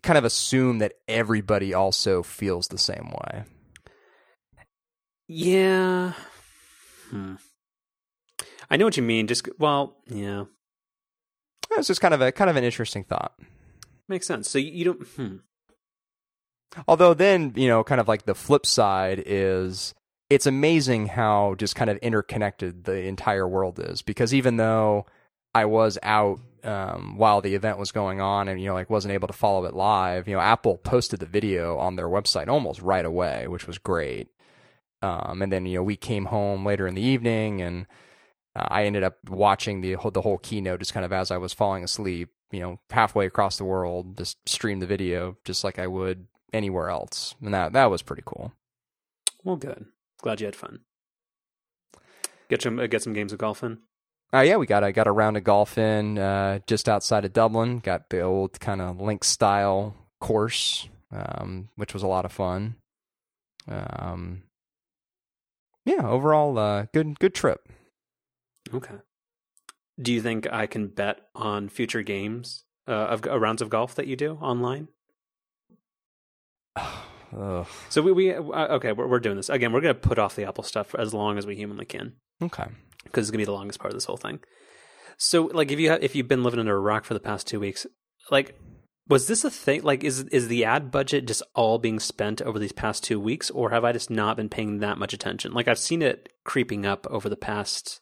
kind 0.03 0.17
of 0.17 0.23
assume 0.23 0.79
that 0.79 0.93
everybody 1.07 1.73
also 1.73 2.23
feels 2.23 2.67
the 2.67 2.77
same 2.77 3.09
way 3.11 3.43
Yeah. 5.27 6.13
Hmm. 7.09 7.35
I 8.69 8.77
know 8.77 8.85
what 8.85 8.97
you 8.97 9.03
mean. 9.03 9.27
Just 9.27 9.47
well, 9.57 9.97
yeah, 10.07 10.45
it's 11.77 11.87
just 11.87 12.01
kind 12.01 12.13
of 12.13 12.21
a 12.21 12.31
kind 12.31 12.49
of 12.49 12.55
an 12.55 12.63
interesting 12.63 13.03
thought 13.03 13.33
makes 14.09 14.27
sense. 14.27 14.49
So 14.49 14.57
you, 14.57 14.71
you 14.71 14.85
don't. 14.85 15.07
Hmm. 15.15 15.35
Although 16.87 17.13
then, 17.13 17.53
you 17.55 17.67
know, 17.67 17.83
kind 17.83 18.01
of 18.01 18.07
like 18.07 18.25
the 18.25 18.35
flip 18.35 18.65
side 18.65 19.23
is 19.25 19.93
it's 20.29 20.45
amazing 20.45 21.07
how 21.07 21.55
just 21.57 21.75
kind 21.75 21.89
of 21.89 21.97
interconnected 21.97 22.83
the 22.83 23.05
entire 23.05 23.47
world 23.47 23.79
is 23.79 24.01
because 24.01 24.33
even 24.33 24.57
though 24.57 25.05
I 25.55 25.65
was 25.65 25.97
out 26.03 26.39
um, 26.63 27.17
while 27.17 27.41
the 27.41 27.55
event 27.55 27.79
was 27.79 27.91
going 27.91 28.21
on 28.21 28.47
and 28.47 28.61
you 28.61 28.67
know 28.67 28.73
like 28.73 28.89
wasn't 28.89 29.13
able 29.13 29.27
to 29.27 29.33
follow 29.33 29.65
it 29.65 29.73
live, 29.73 30.27
you 30.27 30.35
know, 30.35 30.41
Apple 30.41 30.77
posted 30.77 31.19
the 31.19 31.25
video 31.25 31.77
on 31.77 31.95
their 31.95 32.07
website 32.07 32.47
almost 32.47 32.81
right 32.81 33.05
away, 33.05 33.47
which 33.47 33.65
was 33.65 33.77
great. 33.77 34.27
Um, 35.01 35.41
and 35.41 35.51
then 35.51 35.65
you 35.65 35.77
know 35.77 35.83
we 35.83 35.95
came 35.95 36.25
home 36.25 36.65
later 36.65 36.85
in 36.85 36.93
the 36.93 37.01
evening 37.01 37.61
and 37.61 37.87
uh, 38.55 38.67
I 38.69 38.85
ended 38.85 39.03
up 39.03 39.17
watching 39.29 39.81
the 39.81 39.93
whole, 39.93 40.11
the 40.11 40.21
whole 40.21 40.37
keynote 40.37 40.79
just 40.79 40.93
kind 40.93 41.05
of 41.05 41.13
as 41.13 41.31
I 41.31 41.37
was 41.37 41.53
falling 41.53 41.83
asleep, 41.83 42.29
you 42.51 42.59
know, 42.59 42.79
halfway 42.89 43.25
across 43.25 43.57
the 43.57 43.65
world, 43.65 44.17
just 44.17 44.37
stream 44.47 44.79
the 44.79 44.87
video 44.87 45.37
just 45.45 45.63
like 45.63 45.79
I 45.79 45.87
would 45.87 46.27
anywhere 46.53 46.89
else, 46.89 47.35
and 47.41 47.53
that 47.53 47.73
that 47.73 47.91
was 47.91 48.01
pretty 48.01 48.23
cool. 48.25 48.53
Well, 49.43 49.55
good. 49.55 49.85
Glad 50.21 50.41
you 50.41 50.45
had 50.47 50.55
fun. 50.55 50.79
Get 52.49 52.61
some 52.61 52.79
uh, 52.79 52.87
get 52.87 53.03
some 53.03 53.13
games 53.13 53.31
of 53.31 53.39
golf 53.39 53.63
in. 53.63 53.79
Uh, 54.33 54.41
yeah, 54.41 54.57
we 54.57 54.65
got 54.65 54.83
I 54.83 54.91
got 54.91 55.07
a 55.07 55.11
round 55.11 55.37
of 55.37 55.43
golf 55.43 55.77
in 55.77 56.17
uh, 56.17 56.59
just 56.67 56.89
outside 56.89 57.25
of 57.25 57.33
Dublin. 57.33 57.79
Got 57.79 58.09
the 58.09 58.21
old 58.21 58.59
kind 58.59 58.81
of 58.81 58.99
link 58.99 59.23
style 59.23 59.95
course, 60.19 60.87
um, 61.11 61.69
which 61.75 61.93
was 61.93 62.03
a 62.03 62.07
lot 62.07 62.25
of 62.25 62.31
fun. 62.31 62.75
Um, 63.67 64.43
yeah, 65.85 66.07
overall, 66.07 66.57
uh, 66.57 66.85
good 66.93 67.19
good 67.19 67.33
trip. 67.33 67.69
Okay. 68.73 68.95
Do 70.01 70.13
you 70.13 70.21
think 70.21 70.47
I 70.51 70.65
can 70.67 70.87
bet 70.87 71.21
on 71.35 71.67
future 71.69 72.01
games 72.03 72.63
uh, 72.87 72.91
of 72.91 73.27
uh, 73.27 73.37
rounds 73.39 73.61
of 73.61 73.69
golf 73.69 73.95
that 73.95 74.07
you 74.07 74.15
do 74.15 74.33
online? 74.35 74.87
Ugh. 76.75 77.67
So 77.89 78.01
we, 78.01 78.11
we 78.11 78.33
uh, 78.33 78.41
okay, 78.41 78.91
we're, 78.91 79.07
we're 79.07 79.19
doing 79.19 79.37
this 79.37 79.49
again. 79.49 79.71
We're 79.71 79.81
gonna 79.81 79.93
put 79.93 80.17
off 80.19 80.35
the 80.35 80.45
Apple 80.47 80.63
stuff 80.63 80.87
for 80.87 80.99
as 80.99 81.13
long 81.13 81.37
as 81.37 81.45
we 81.45 81.55
humanly 81.55 81.85
can 81.85 82.13
Okay. 82.41 82.65
because 83.03 83.25
it's 83.27 83.31
gonna 83.31 83.41
be 83.41 83.45
the 83.45 83.51
longest 83.51 83.79
part 83.79 83.91
of 83.91 83.97
this 83.97 84.05
whole 84.05 84.17
thing. 84.17 84.39
So, 85.17 85.43
like, 85.45 85.71
if 85.71 85.79
you 85.79 85.91
ha- 85.91 85.99
if 86.01 86.15
you've 86.15 86.27
been 86.27 86.43
living 86.43 86.59
under 86.59 86.75
a 86.75 86.79
rock 86.79 87.05
for 87.05 87.13
the 87.13 87.19
past 87.19 87.45
two 87.45 87.59
weeks, 87.59 87.85
like, 88.31 88.57
was 89.07 89.27
this 89.27 89.43
a 89.43 89.51
thing? 89.51 89.83
Like, 89.83 90.03
is 90.03 90.21
is 90.31 90.47
the 90.47 90.63
ad 90.65 90.91
budget 90.91 91.27
just 91.27 91.43
all 91.53 91.77
being 91.77 91.99
spent 91.99 92.41
over 92.41 92.57
these 92.57 92.71
past 92.71 93.03
two 93.03 93.19
weeks, 93.19 93.49
or 93.51 93.69
have 93.71 93.83
I 93.83 93.91
just 93.91 94.09
not 94.09 94.37
been 94.37 94.49
paying 94.49 94.79
that 94.79 94.97
much 94.97 95.13
attention? 95.13 95.51
Like, 95.51 95.67
I've 95.67 95.77
seen 95.79 96.01
it 96.01 96.29
creeping 96.45 96.85
up 96.85 97.05
over 97.09 97.27
the 97.29 97.35
past 97.35 97.99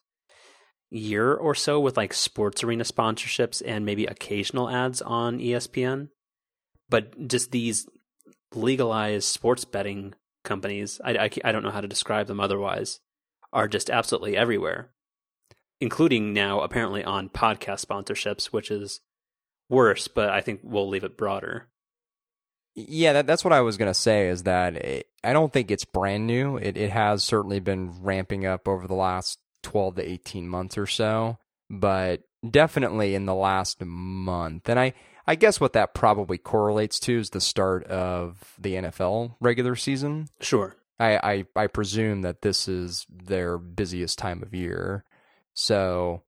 year 0.89 1.33
or 1.33 1.53
so 1.53 1.79
with 1.79 1.97
like 1.97 2.13
sports 2.13 2.63
arena 2.63 2.83
sponsorships 2.83 3.61
and 3.65 3.85
maybe 3.85 4.05
occasional 4.05 4.69
ads 4.69 5.01
on 5.01 5.39
ESPN, 5.39 6.09
but 6.89 7.27
just 7.27 7.51
these 7.51 7.87
legalized 8.53 9.25
sports 9.25 9.65
betting 9.65 10.13
companies, 10.43 11.01
I, 11.03 11.17
I, 11.17 11.29
I 11.43 11.51
don't 11.51 11.63
know 11.63 11.71
how 11.71 11.81
to 11.81 11.87
describe 11.87 12.27
them 12.27 12.39
otherwise, 12.39 12.99
are 13.51 13.67
just 13.67 13.89
absolutely 13.89 14.37
everywhere, 14.37 14.91
including 15.81 16.33
now 16.33 16.61
apparently 16.61 17.03
on 17.03 17.29
podcast 17.29 17.85
sponsorships, 17.85 18.45
which 18.45 18.71
is 18.71 19.01
worse, 19.69 20.07
but 20.07 20.29
I 20.29 20.41
think 20.41 20.61
we'll 20.63 20.87
leave 20.87 21.03
it 21.03 21.17
broader. 21.17 21.67
Yeah, 22.75 23.13
that, 23.13 23.27
that's 23.27 23.43
what 23.43 23.53
I 23.53 23.61
was 23.61 23.75
gonna 23.75 23.95
say. 23.95 24.27
Is 24.27 24.43
that 24.43 24.75
it, 24.75 25.07
I 25.23 25.33
don't 25.33 25.51
think 25.51 25.71
it's 25.71 25.83
brand 25.83 26.27
new. 26.27 26.57
It 26.57 26.77
it 26.77 26.91
has 26.91 27.23
certainly 27.23 27.59
been 27.59 28.03
ramping 28.03 28.45
up 28.45 28.67
over 28.67 28.87
the 28.87 28.93
last 28.93 29.39
twelve 29.67 29.95
to 29.95 30.09
eighteen 30.09 30.47
months 30.47 30.77
or 30.77 30.87
so, 30.87 31.39
but 31.69 32.21
definitely 32.49 33.15
in 33.15 33.25
the 33.25 33.35
last 33.35 33.81
month. 33.83 34.69
And 34.69 34.79
I 34.79 34.93
I 35.27 35.35
guess 35.35 35.59
what 35.59 35.73
that 35.73 35.93
probably 35.93 36.37
correlates 36.37 37.01
to 37.01 37.19
is 37.19 37.31
the 37.31 37.41
start 37.41 37.83
of 37.87 38.55
the 38.57 38.75
NFL 38.75 39.35
regular 39.41 39.75
season. 39.75 40.29
Sure. 40.39 40.77
I, 40.99 41.17
I, 41.17 41.63
I 41.63 41.67
presume 41.67 42.21
that 42.21 42.41
this 42.41 42.69
is 42.69 43.05
their 43.09 43.57
busiest 43.57 44.17
time 44.17 44.41
of 44.41 44.55
year. 44.55 45.03
So, 45.53 46.23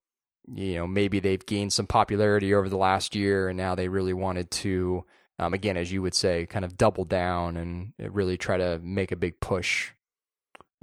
you 0.54 0.76
know, 0.76 0.86
maybe 0.86 1.22
they've 1.22 1.44
gained 1.44 1.72
some 1.72 1.88
popularity 1.88 2.54
over 2.54 2.68
the 2.68 2.78
last 2.78 3.16
year 3.16 3.48
and 3.48 3.58
now 3.58 3.74
they 3.74 3.88
really 3.88 4.14
wanted 4.14 4.52
to, 4.52 5.06
um, 5.40 5.54
again, 5.54 5.78
as 5.78 5.92
you 5.92 6.02
would 6.02 6.14
say, 6.14 6.46
kind 6.46 6.66
of 6.66 6.78
double 6.78 7.06
down 7.06 7.56
and 7.56 7.94
really 7.98 8.38
try 8.38 8.58
to 8.58 8.80
make 8.84 9.14
a 9.14 9.16
big 9.16 9.40
push 9.40 9.92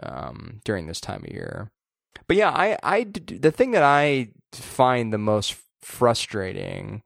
um, 0.02 0.60
during 0.64 0.86
this 0.86 1.02
time 1.02 1.22
of 1.22 1.30
year. 1.30 1.70
But 2.28 2.36
yeah, 2.36 2.50
I, 2.50 2.78
I, 2.82 3.04
the 3.04 3.52
thing 3.52 3.72
that 3.72 3.82
I 3.82 4.28
find 4.52 5.12
the 5.12 5.18
most 5.18 5.56
frustrating 5.82 7.02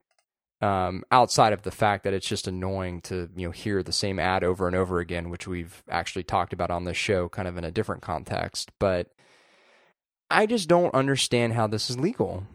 um, 0.61 1.03
outside 1.11 1.53
of 1.53 1.63
the 1.63 1.71
fact 1.71 2.03
that 2.03 2.13
it's 2.13 2.27
just 2.27 2.47
annoying 2.47 3.01
to 3.01 3.29
you 3.35 3.47
know 3.47 3.51
hear 3.51 3.81
the 3.81 3.91
same 3.91 4.19
ad 4.19 4.43
over 4.43 4.67
and 4.67 4.75
over 4.75 4.99
again, 4.99 5.29
which 5.29 5.47
we've 5.47 5.83
actually 5.89 6.23
talked 6.23 6.53
about 6.53 6.69
on 6.71 6.83
this 6.83 6.97
show, 6.97 7.29
kind 7.29 7.47
of 7.47 7.57
in 7.57 7.63
a 7.63 7.71
different 7.71 8.01
context. 8.01 8.71
But 8.79 9.07
I 10.29 10.45
just 10.45 10.69
don't 10.69 10.93
understand 10.93 11.53
how 11.53 11.67
this 11.67 11.89
is 11.89 11.99
legal. 11.99 12.45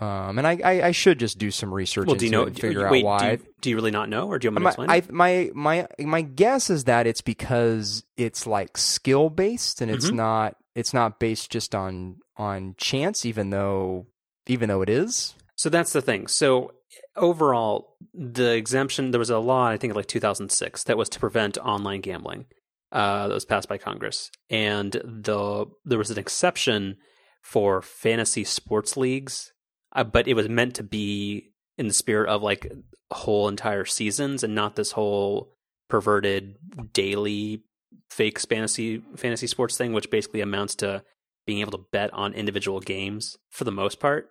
Um, 0.00 0.38
and 0.38 0.46
I, 0.46 0.58
I, 0.64 0.82
I 0.86 0.90
should 0.92 1.18
just 1.18 1.36
do 1.36 1.50
some 1.50 1.74
research 1.74 2.06
Well, 2.06 2.16
do 2.16 2.24
you 2.24 2.32
know? 2.32 2.44
and 2.44 2.58
figure 2.58 2.88
wait, 2.90 3.04
out 3.04 3.04
why. 3.04 3.36
Do 3.36 3.42
you, 3.42 3.48
do 3.60 3.70
you 3.70 3.76
really 3.76 3.90
not 3.90 4.08
know, 4.08 4.28
or 4.28 4.38
do 4.38 4.46
you 4.46 4.50
want 4.50 4.60
me 4.60 4.64
to 4.64 4.68
explain? 4.68 4.90
I, 4.90 5.02
my 5.10 5.50
my 5.54 5.86
my 6.06 6.22
guess 6.22 6.70
is 6.70 6.84
that 6.84 7.06
it's 7.06 7.20
because 7.20 8.02
it's 8.16 8.46
like 8.46 8.78
skill 8.78 9.28
based 9.28 9.82
and 9.82 9.90
it's 9.90 10.08
Mhm. 10.08 10.14
not 10.14 10.56
it's 10.74 10.94
not 10.94 11.18
based 11.18 11.50
just 11.50 11.74
on 11.74 12.16
on 12.36 12.74
chance 12.78 13.24
even 13.24 13.50
though 13.50 14.06
even 14.46 14.68
though 14.68 14.82
it 14.82 14.88
is 14.88 15.34
So 15.56 15.68
that's 15.68 15.92
the 15.92 16.00
thing. 16.00 16.26
So 16.26 16.72
overall, 17.16 17.96
the 18.14 18.54
exemption 18.54 19.10
there 19.10 19.18
was 19.18 19.30
a 19.30 19.38
law 19.38 19.66
I 19.66 19.76
think 19.76 19.94
like 19.94 20.06
2006 20.06 20.84
that 20.84 20.96
was 20.96 21.08
to 21.10 21.20
prevent 21.20 21.58
online 21.58 22.00
gambling. 22.00 22.46
Uh, 22.92 23.28
that 23.28 23.34
was 23.34 23.44
passed 23.44 23.68
by 23.68 23.78
Congress, 23.78 24.32
and 24.48 24.92
the 25.04 25.66
there 25.84 25.98
was 25.98 26.10
an 26.10 26.18
exception 26.18 26.96
for 27.40 27.82
fantasy 27.82 28.42
sports 28.42 28.96
leagues, 28.96 29.52
uh, 29.94 30.02
but 30.02 30.26
it 30.26 30.34
was 30.34 30.48
meant 30.48 30.74
to 30.74 30.82
be 30.82 31.52
in 31.78 31.86
the 31.86 31.94
spirit 31.94 32.28
of 32.28 32.42
like 32.42 32.66
whole 33.12 33.46
entire 33.46 33.84
seasons 33.84 34.42
and 34.42 34.56
not 34.56 34.74
this 34.74 34.90
whole 34.90 35.52
perverted 35.88 36.56
daily 36.92 37.62
fake 38.08 38.38
fantasy 38.40 39.02
fantasy 39.16 39.46
sports 39.46 39.76
thing, 39.76 39.92
which 39.92 40.10
basically 40.10 40.40
amounts 40.40 40.74
to 40.76 41.02
being 41.46 41.60
able 41.60 41.72
to 41.72 41.84
bet 41.92 42.12
on 42.12 42.32
individual 42.34 42.80
games 42.80 43.36
for 43.50 43.64
the 43.64 43.72
most 43.72 44.00
part. 44.00 44.28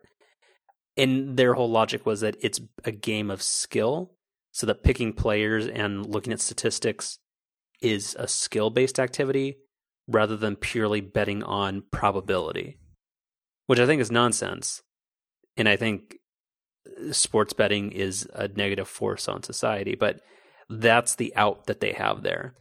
And 0.98 1.38
their 1.38 1.54
whole 1.54 1.70
logic 1.70 2.06
was 2.06 2.22
that 2.22 2.36
it's 2.42 2.60
a 2.84 2.92
game 2.92 3.32
of 3.32 3.42
skill. 3.42 4.16
So 4.52 4.66
that 4.68 4.84
picking 4.84 5.14
players 5.14 5.68
and 5.68 6.06
looking 6.06 6.34
at 6.34 6.42
statistics 6.42 7.20
is 7.82 8.16
a 8.20 8.28
skill 8.28 8.70
based 8.70 9.00
activity 9.00 9.58
rather 10.08 10.36
than 10.36 10.56
purely 10.56 11.02
betting 11.02 11.44
on 11.44 11.84
probability 11.92 12.80
which 13.70 13.80
i 13.80 13.86
think 13.86 14.02
is 14.02 14.12
nonsense. 14.12 14.82
And 15.56 15.70
i 15.70 15.76
think 15.76 16.18
sports 17.12 17.54
betting 17.54 17.92
is 17.92 18.28
a 18.34 18.48
negative 18.48 18.88
force 18.88 19.28
on 19.28 19.44
society 19.44 19.94
but 19.94 20.22
that's 20.70 21.16
the 21.16 21.36
out 21.36 21.68
that 21.68 21.80
they 21.80 21.94
have 21.94 22.24
there 22.24 22.56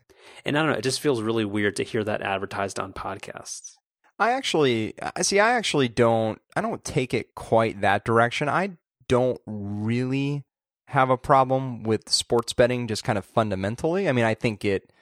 and 0.44 0.56
i 0.58 0.62
don't 0.62 0.70
know 0.70 0.78
it 0.78 0.82
just 0.82 1.00
feels 1.00 1.22
really 1.22 1.44
weird 1.44 1.76
to 1.76 1.82
hear 1.82 2.04
that 2.04 2.22
advertised 2.22 2.78
on 2.78 2.92
podcasts 2.92 3.78
I 4.18 4.32
actually 4.32 4.94
I 5.16 5.22
see 5.22 5.38
I 5.38 5.52
actually 5.52 5.88
don't 5.88 6.40
I 6.56 6.60
don't 6.60 6.82
take 6.84 7.14
it 7.14 7.34
quite 7.34 7.80
that 7.82 8.04
direction. 8.04 8.48
I 8.48 8.70
don't 9.06 9.40
really 9.46 10.44
have 10.88 11.10
a 11.10 11.16
problem 11.16 11.82
with 11.82 12.08
sports 12.08 12.52
betting 12.52 12.88
just 12.88 13.04
kind 13.04 13.18
of 13.18 13.24
fundamentally. 13.24 14.08
I 14.08 14.12
mean, 14.12 14.24
I 14.24 14.34
think 14.34 14.64
it 14.64 14.92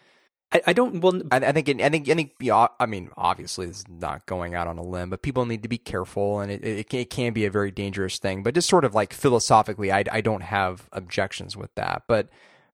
i, 0.52 0.62
I 0.68 0.72
don't 0.74 1.00
well 1.00 1.22
I, 1.30 1.36
I 1.38 1.52
think 1.52 1.68
it, 1.68 1.80
I 1.80 1.88
think 1.88 2.08
I 2.10 2.14
think 2.14 2.32
I 2.52 2.86
mean, 2.86 3.08
obviously 3.16 3.66
this 3.66 3.78
is 3.78 3.88
not 3.88 4.26
going 4.26 4.54
out 4.54 4.66
on 4.66 4.76
a 4.76 4.82
limb, 4.82 5.08
but 5.08 5.22
people 5.22 5.46
need 5.46 5.62
to 5.62 5.68
be 5.68 5.78
careful 5.78 6.40
and 6.40 6.52
it 6.52 6.62
it, 6.62 6.90
can, 6.90 7.00
it 7.00 7.10
can 7.10 7.32
be 7.32 7.46
a 7.46 7.50
very 7.50 7.70
dangerous 7.70 8.18
thing, 8.18 8.42
but 8.42 8.54
just 8.54 8.68
sort 8.68 8.84
of 8.84 8.94
like 8.94 9.14
philosophically 9.14 9.90
I 9.90 10.04
I 10.12 10.20
don't 10.20 10.42
have 10.42 10.90
objections 10.92 11.56
with 11.56 11.74
that. 11.76 12.02
But 12.06 12.28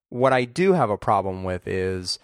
what 0.08 0.32
I 0.32 0.44
do 0.44 0.72
have 0.72 0.90
a 0.90 0.98
problem 0.98 1.44
with 1.44 1.68
is 1.68 2.18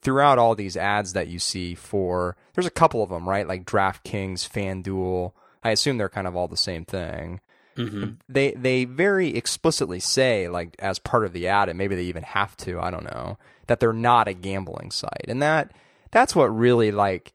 throughout 0.00 0.38
all 0.38 0.54
these 0.54 0.76
ads 0.76 1.12
that 1.12 1.28
you 1.28 1.38
see 1.38 1.74
for 1.74 2.36
there's 2.54 2.66
a 2.66 2.70
couple 2.70 3.02
of 3.02 3.10
them 3.10 3.28
right 3.28 3.46
like 3.46 3.64
DraftKings, 3.64 4.48
FanDuel. 4.48 5.32
I 5.62 5.70
assume 5.70 5.98
they're 5.98 6.08
kind 6.08 6.26
of 6.26 6.36
all 6.36 6.48
the 6.48 6.56
same 6.56 6.84
thing. 6.84 7.40
mhm. 7.76 8.18
They 8.28 8.52
they 8.52 8.84
very 8.84 9.36
explicitly 9.36 10.00
say 10.00 10.48
like 10.48 10.76
as 10.78 10.98
part 10.98 11.24
of 11.24 11.32
the 11.32 11.48
ad, 11.48 11.68
and 11.68 11.78
maybe 11.78 11.94
they 11.96 12.04
even 12.04 12.22
have 12.24 12.56
to. 12.58 12.80
I 12.80 12.90
don't 12.90 13.04
know 13.04 13.38
that 13.66 13.80
they're 13.80 13.92
not 13.92 14.28
a 14.28 14.34
gambling 14.34 14.90
site, 14.90 15.26
and 15.28 15.42
that 15.42 15.72
that's 16.10 16.34
what 16.36 16.46
really 16.46 16.90
like 16.92 17.32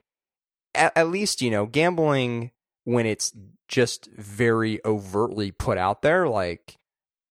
at, 0.76 0.96
at 0.96 1.10
least 1.10 1.42
you 1.42 1.52
know 1.52 1.66
gambling 1.66 2.52
when 2.84 3.06
it's 3.06 3.34
just 3.68 4.10
very 4.16 4.80
overtly 4.86 5.52
put 5.52 5.78
out 5.78 6.02
there 6.02 6.28
like 6.28 6.78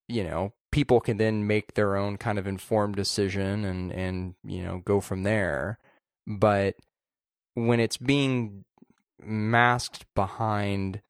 you 0.09 0.23
know 0.23 0.53
people 0.77 1.01
can 1.01 1.17
then 1.17 1.47
make 1.47 1.73
their 1.73 1.97
own 1.97 2.19
kind 2.19 2.39
of 2.39 2.47
informed 2.47 2.95
decision 2.97 3.65
and 3.65 3.91
and 3.93 4.35
you 4.45 4.63
know 4.63 4.83
go 4.85 5.01
from 5.01 5.23
there 5.23 5.79
but 6.27 6.75
when 7.55 7.81
it's 7.81 7.97
being 7.97 8.63
masked 9.19 10.05
behind 10.15 11.01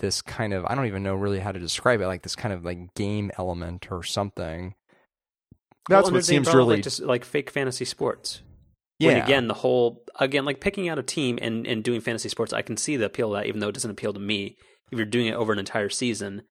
this 0.00 0.20
kind 0.20 0.52
of 0.52 0.66
I 0.66 0.74
don't 0.74 0.84
even 0.86 1.02
know 1.02 1.14
really 1.14 1.40
how 1.40 1.50
to 1.52 1.58
describe 1.58 2.02
it 2.02 2.08
like 2.08 2.22
this 2.22 2.36
kind 2.36 2.52
of 2.52 2.62
like 2.62 2.92
game 2.94 3.30
element 3.38 3.90
or 3.90 4.02
something 4.02 4.74
that's 5.88 6.10
Well, 6.10 6.12
what 6.12 6.12
there's 6.12 6.26
seems 6.26 6.52
really 6.52 6.76
like, 6.76 6.84
just 6.84 7.00
like 7.00 7.24
fake 7.24 7.50
fantasy 7.50 7.86
sports. 7.86 8.42
yeah 8.98 9.08
When 9.08 9.16
again, 9.16 9.48
the 9.48 9.54
whole 9.54 10.04
again 10.18 10.44
like 10.44 10.60
picking 10.60 10.88
out 10.90 10.98
a 10.98 11.02
team 11.02 11.38
and 11.40 11.66
and 11.66 11.82
doing 11.82 12.00
fantasy 12.02 12.28
sports, 12.28 12.52
I 12.52 12.62
can 12.62 12.76
see 12.76 12.96
the 12.96 13.06
appeal 13.06 13.34
of 13.34 13.40
that, 13.42 13.48
even 13.48 13.60
though 13.60 13.68
it 13.68 13.74
doesn't 13.74 13.90
appeal 13.90 14.12
to 14.12 14.20
me. 14.20 14.56
If 14.92 14.98
you're 14.98 15.06
doing 15.06 15.26
it 15.28 15.34
over 15.34 15.52
an 15.52 15.58
entire 15.58 15.88
season, 15.88 16.42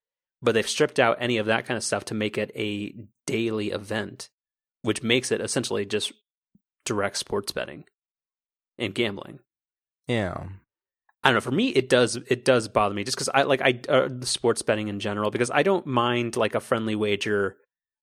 but 0.41 0.53
they've 0.53 0.67
stripped 0.67 0.99
out 0.99 1.17
any 1.19 1.37
of 1.37 1.47
that 1.47 1.65
kind 1.65 1.77
of 1.77 1.83
stuff 1.83 2.05
to 2.05 2.13
make 2.13 2.37
it 2.37 2.51
a 2.55 2.93
daily 3.25 3.71
event, 3.71 4.29
which 4.81 5.03
makes 5.03 5.31
it 5.31 5.41
essentially 5.41 5.85
just 5.85 6.13
direct 6.85 7.17
sports 7.17 7.51
betting 7.51 7.83
and 8.77 8.95
gambling. 8.95 9.39
yeah 10.07 10.47
I 11.23 11.29
don't 11.29 11.35
know. 11.35 11.41
For 11.41 11.51
me, 11.51 11.69
it 11.69 11.89
does 11.89 12.15
it 12.15 12.45
does 12.45 12.67
bother 12.69 12.95
me 12.95 13.03
just 13.03 13.17
because 13.17 13.29
I 13.33 13.43
like 13.43 13.61
I 13.61 13.79
uh, 13.89 14.07
the 14.09 14.25
sports 14.25 14.61
betting 14.61 14.87
in 14.87 14.99
general 14.99 15.31
because 15.31 15.51
I 15.51 15.63
don't 15.63 15.85
mind 15.85 16.37
like 16.37 16.55
a 16.55 16.61
friendly 16.61 16.95
wager. 16.95 17.57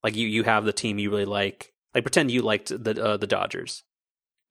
Like 0.04 0.16
you, 0.16 0.28
you 0.28 0.42
have 0.42 0.64
the 0.64 0.72
team 0.72 0.98
you 0.98 1.10
really 1.10 1.24
like. 1.24 1.72
Like 1.94 2.04
pretend 2.04 2.30
you 2.30 2.42
liked 2.42 2.68
the 2.68 3.02
uh, 3.02 3.16
the 3.16 3.26
Dodgers, 3.26 3.84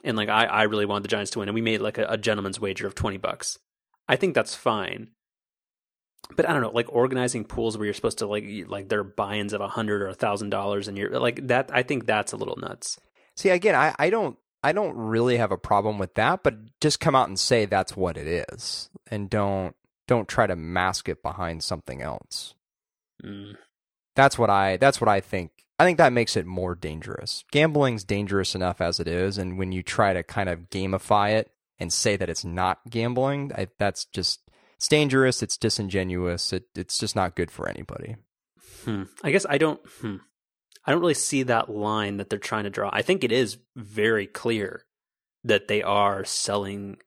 and 0.03 0.17
like 0.17 0.29
I, 0.29 0.45
I 0.45 0.63
really 0.63 0.87
wanted 0.87 1.03
the 1.03 1.09
Giants 1.09 1.29
to 1.31 1.39
win, 1.39 1.47
and 1.47 1.53
we 1.53 1.61
made 1.61 1.79
like 1.79 1.99
a, 1.99 2.07
a 2.09 2.17
gentleman's 2.17 2.59
wager 2.59 2.87
of 2.87 2.95
twenty 2.95 3.17
bucks. 3.17 3.59
I 4.07 4.15
think 4.15 4.33
that's 4.33 4.55
fine. 4.55 5.09
But 6.35 6.49
I 6.49 6.53
don't 6.53 6.61
know, 6.61 6.71
like 6.71 6.91
organizing 6.91 7.45
pools 7.45 7.77
where 7.77 7.85
you're 7.85 7.93
supposed 7.93 8.19
to 8.19 8.27
like 8.27 8.45
like 8.67 8.89
there 8.89 8.99
are 8.99 9.03
buy-ins 9.03 9.53
of 9.53 9.61
a 9.61 9.67
hundred 9.67 10.01
or 10.01 10.07
a 10.07 10.15
thousand 10.15 10.49
dollars, 10.49 10.87
and 10.87 10.97
you're 10.97 11.19
like 11.19 11.47
that. 11.47 11.69
I 11.73 11.83
think 11.83 12.05
that's 12.05 12.33
a 12.33 12.37
little 12.37 12.57
nuts. 12.57 12.99
See, 13.35 13.49
again, 13.49 13.75
I, 13.75 13.93
I 13.99 14.09
don't 14.09 14.37
I 14.63 14.71
don't 14.71 14.95
really 14.95 15.37
have 15.37 15.51
a 15.51 15.57
problem 15.57 15.99
with 15.99 16.15
that, 16.15 16.41
but 16.41 16.55
just 16.81 16.99
come 16.99 17.15
out 17.15 17.27
and 17.27 17.39
say 17.39 17.65
that's 17.65 17.95
what 17.95 18.17
it 18.17 18.45
is, 18.49 18.89
and 19.11 19.29
don't 19.29 19.75
don't 20.07 20.27
try 20.27 20.47
to 20.47 20.55
mask 20.55 21.09
it 21.09 21.21
behind 21.21 21.63
something 21.63 22.01
else. 22.01 22.55
Mm. 23.23 23.55
That's 24.15 24.39
what 24.39 24.49
I 24.49 24.77
that's 24.77 24.99
what 24.99 25.07
I 25.07 25.19
think. 25.19 25.51
I 25.77 25.83
think 25.83 25.97
that 25.97 26.13
makes 26.13 26.37
it 26.37 26.45
more 26.45 26.73
dangerous. 26.73 27.43
Gambling's 27.51 28.05
dangerous 28.05 28.55
enough 28.55 28.79
as 28.81 28.99
it 28.99 29.07
is, 29.07 29.37
and 29.37 29.57
when 29.57 29.71
you 29.71 29.83
try 29.83 30.13
to 30.13 30.23
kind 30.23 30.49
of 30.49 30.69
gamify 30.69 31.33
it 31.33 31.51
and 31.77 31.91
say 31.91 32.15
that 32.15 32.29
it's 32.29 32.45
not 32.45 32.79
gambling, 32.89 33.51
I, 33.53 33.67
that's 33.77 34.05
just 34.05 34.39
it's 34.77 34.87
dangerous. 34.87 35.41
It's 35.43 35.57
disingenuous. 35.57 36.53
It, 36.53 36.65
it's 36.75 36.97
just 36.97 37.15
not 37.15 37.35
good 37.35 37.51
for 37.51 37.67
anybody. 37.67 38.15
Hmm. 38.83 39.03
I 39.23 39.31
guess 39.31 39.45
I 39.47 39.57
don't. 39.57 39.79
Hmm. 40.01 40.17
I 40.85 40.91
don't 40.91 41.01
really 41.01 41.15
see 41.15 41.43
that 41.43 41.69
line 41.69 42.17
that 42.17 42.29
they're 42.29 42.37
trying 42.37 42.65
to 42.65 42.69
draw. 42.69 42.89
I 42.93 43.01
think 43.01 43.23
it 43.23 43.31
is 43.31 43.57
very 43.75 44.27
clear 44.27 44.85
that 45.43 45.67
they 45.67 45.81
are 45.81 46.23
selling 46.23 46.97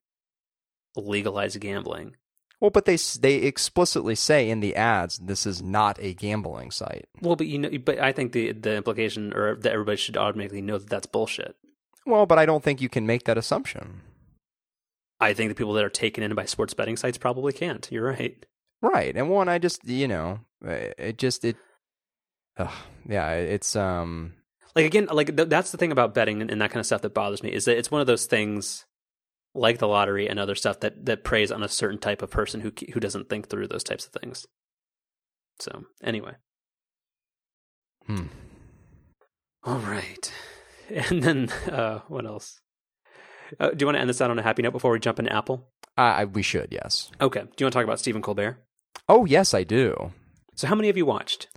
legalized 0.96 1.60
gambling. 1.60 2.16
Well, 2.60 2.70
but 2.70 2.86
they 2.86 2.96
they 3.20 3.36
explicitly 3.36 4.16
say 4.16 4.50
in 4.50 4.60
the 4.60 4.74
ads 4.74 5.18
this 5.18 5.46
is 5.46 5.62
not 5.62 5.96
a 6.00 6.14
gambling 6.14 6.72
site. 6.72 7.06
Well, 7.22 7.36
but 7.36 7.46
you 7.46 7.58
know, 7.58 7.70
but 7.84 8.00
I 8.00 8.12
think 8.12 8.32
the 8.32 8.52
the 8.52 8.74
implication, 8.74 9.32
or 9.32 9.54
that 9.56 9.72
everybody 9.72 9.96
should 9.96 10.16
automatically 10.16 10.62
know 10.62 10.78
that 10.78 10.90
that's 10.90 11.06
bullshit. 11.06 11.54
Well, 12.04 12.26
but 12.26 12.38
I 12.38 12.46
don't 12.46 12.64
think 12.64 12.80
you 12.80 12.88
can 12.88 13.06
make 13.06 13.24
that 13.24 13.38
assumption. 13.38 14.00
I 15.20 15.34
think 15.34 15.50
the 15.50 15.54
people 15.54 15.72
that 15.74 15.84
are 15.84 15.90
taken 15.90 16.22
in 16.22 16.34
by 16.34 16.44
sports 16.44 16.74
betting 16.74 16.96
sites 16.96 17.18
probably 17.18 17.52
can't. 17.52 17.86
You're 17.90 18.08
right. 18.08 18.44
Right. 18.80 19.16
And 19.16 19.28
one, 19.28 19.48
I 19.48 19.58
just, 19.58 19.84
you 19.84 20.06
know, 20.06 20.40
uh, 20.64 20.92
it 20.96 21.18
just, 21.18 21.44
it, 21.44 21.56
ugh, 22.56 22.72
yeah, 23.08 23.32
it's, 23.32 23.74
um, 23.74 24.34
Like 24.76 24.86
again, 24.86 25.08
like 25.10 25.36
th- 25.36 25.48
that's 25.48 25.72
the 25.72 25.78
thing 25.78 25.90
about 25.90 26.14
betting 26.14 26.40
and, 26.40 26.50
and 26.50 26.60
that 26.60 26.70
kind 26.70 26.78
of 26.80 26.86
stuff 26.86 27.02
that 27.02 27.14
bothers 27.14 27.42
me 27.42 27.52
is 27.52 27.64
that 27.64 27.76
it's 27.76 27.90
one 27.90 28.00
of 28.00 28.06
those 28.06 28.26
things, 28.26 28.86
like 29.54 29.78
the 29.78 29.88
lottery 29.88 30.28
and 30.28 30.38
other 30.38 30.54
stuff 30.54 30.78
that 30.80 31.06
that 31.06 31.24
preys 31.24 31.50
on 31.50 31.64
a 31.64 31.68
certain 31.68 31.98
type 31.98 32.22
of 32.22 32.30
person 32.30 32.60
who 32.60 32.70
who 32.92 33.00
doesn't 33.00 33.28
think 33.28 33.48
through 33.48 33.66
those 33.66 33.82
types 33.82 34.06
of 34.06 34.12
things. 34.12 34.46
So 35.58 35.84
anyway. 36.02 36.34
hmm. 38.06 38.26
All 39.64 39.78
right. 39.78 40.32
And 40.90 41.22
then 41.22 41.50
uh, 41.70 42.00
what 42.08 42.24
else? 42.24 42.60
Uh, 43.58 43.70
do 43.70 43.76
you 43.82 43.86
want 43.86 43.96
to 43.96 44.00
end 44.00 44.10
this 44.10 44.20
out 44.20 44.30
on 44.30 44.38
a 44.38 44.42
happy 44.42 44.62
note 44.62 44.72
before 44.72 44.92
we 44.92 44.98
jump 44.98 45.18
into 45.18 45.32
Apple? 45.32 45.68
I, 45.96 46.24
we 46.26 46.42
should, 46.42 46.68
yes. 46.70 47.10
Okay. 47.20 47.40
Do 47.40 47.46
you 47.58 47.64
want 47.64 47.72
to 47.72 47.78
talk 47.78 47.84
about 47.84 47.98
Stephen 47.98 48.22
Colbert? 48.22 48.58
Oh, 49.08 49.24
yes, 49.24 49.52
I 49.54 49.64
do. 49.64 50.12
So 50.54 50.66
how 50.66 50.74
many 50.74 50.88
have 50.88 50.96
you 50.96 51.06
watched? 51.06 51.48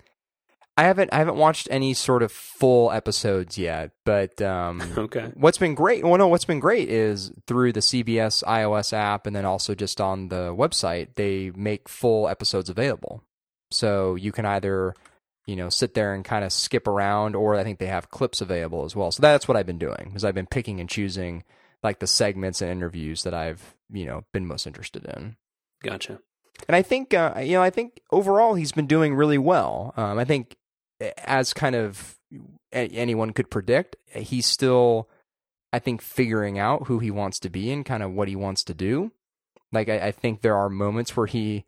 I 0.77 0.83
haven't, 0.83 1.13
I 1.13 1.17
haven't 1.17 1.35
watched 1.35 1.67
any 1.69 1.93
sort 1.93 2.23
of 2.23 2.31
full 2.31 2.91
episodes 2.91 3.57
yet, 3.57 3.91
but, 4.05 4.41
um, 4.41 4.81
Okay. 4.97 5.31
what's 5.35 5.57
been 5.57 5.75
great, 5.75 6.03
well, 6.03 6.17
no, 6.17 6.27
what's 6.27 6.45
been 6.45 6.61
great 6.61 6.89
is 6.89 7.31
through 7.45 7.73
the 7.73 7.81
CBS 7.81 8.43
iOS 8.45 8.93
app 8.93 9.27
and 9.27 9.35
then 9.35 9.45
also 9.45 9.75
just 9.75 9.99
on 10.01 10.29
the 10.29 10.55
website, 10.55 11.15
they 11.15 11.51
make 11.55 11.89
full 11.89 12.27
episodes 12.27 12.69
available. 12.69 13.21
So 13.69 14.15
you 14.15 14.31
can 14.31 14.45
either, 14.45 14.95
you 15.45 15.55
know, 15.55 15.69
sit 15.69 15.93
there 15.93 16.13
and 16.13 16.23
kind 16.25 16.45
of 16.45 16.53
skip 16.53 16.87
around, 16.87 17.35
or 17.35 17.55
I 17.55 17.63
think 17.63 17.77
they 17.79 17.87
have 17.87 18.09
clips 18.09 18.41
available 18.41 18.85
as 18.85 18.95
well. 18.95 19.11
So 19.11 19.21
that's 19.21 19.47
what 19.47 19.57
I've 19.57 19.65
been 19.67 19.77
doing, 19.77 20.05
because 20.05 20.23
I've 20.25 20.35
been 20.35 20.47
picking 20.47 20.79
and 20.79 20.89
choosing 20.89 21.43
like 21.83 21.99
the 21.99 22.07
segments 22.07 22.61
and 22.61 22.71
interviews 22.71 23.23
that 23.23 23.33
I've, 23.33 23.75
you 23.91 24.05
know, 24.05 24.23
been 24.33 24.45
most 24.45 24.67
interested 24.67 25.05
in. 25.05 25.35
Gotcha. 25.83 26.19
And 26.67 26.75
I 26.75 26.81
think 26.81 27.13
uh, 27.13 27.33
you 27.43 27.53
know, 27.53 27.63
I 27.63 27.69
think 27.69 28.01
overall 28.11 28.53
he's 28.53 28.71
been 28.71 28.87
doing 28.87 29.15
really 29.15 29.37
well. 29.37 29.93
Um, 29.97 30.19
I 30.19 30.25
think 30.25 30.55
as 31.17 31.53
kind 31.53 31.75
of 31.75 32.17
anyone 32.71 33.31
could 33.31 33.49
predict, 33.49 33.95
he's 34.13 34.45
still, 34.45 35.09
I 35.73 35.79
think, 35.79 36.01
figuring 36.01 36.59
out 36.59 36.87
who 36.87 36.99
he 36.99 37.11
wants 37.11 37.39
to 37.39 37.49
be 37.49 37.71
and 37.71 37.85
kind 37.85 38.03
of 38.03 38.11
what 38.11 38.27
he 38.27 38.35
wants 38.35 38.63
to 38.65 38.73
do. 38.73 39.11
Like 39.71 39.89
I, 39.89 40.07
I 40.07 40.11
think 40.11 40.41
there 40.41 40.57
are 40.57 40.69
moments 40.69 41.15
where 41.15 41.27
he 41.27 41.65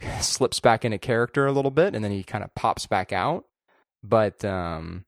slips 0.20 0.60
back 0.60 0.84
into 0.84 0.98
character 0.98 1.46
a 1.46 1.52
little 1.52 1.70
bit 1.70 1.94
and 1.94 2.04
then 2.04 2.12
he 2.12 2.22
kind 2.22 2.44
of 2.44 2.54
pops 2.54 2.86
back 2.86 3.12
out. 3.12 3.44
But 4.02 4.44
um, 4.44 5.04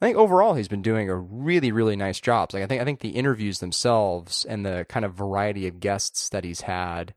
I 0.00 0.06
think 0.06 0.18
overall 0.18 0.54
he's 0.54 0.68
been 0.68 0.82
doing 0.82 1.08
a 1.08 1.16
really, 1.16 1.72
really 1.72 1.96
nice 1.96 2.20
job. 2.20 2.52
Like 2.52 2.62
I 2.62 2.66
think 2.66 2.82
I 2.82 2.84
think 2.84 3.00
the 3.00 3.10
interviews 3.10 3.60
themselves 3.60 4.44
and 4.44 4.64
the 4.64 4.84
kind 4.88 5.04
of 5.04 5.14
variety 5.14 5.66
of 5.66 5.80
guests 5.80 6.28
that 6.30 6.44
he's 6.44 6.62
had 6.62 7.14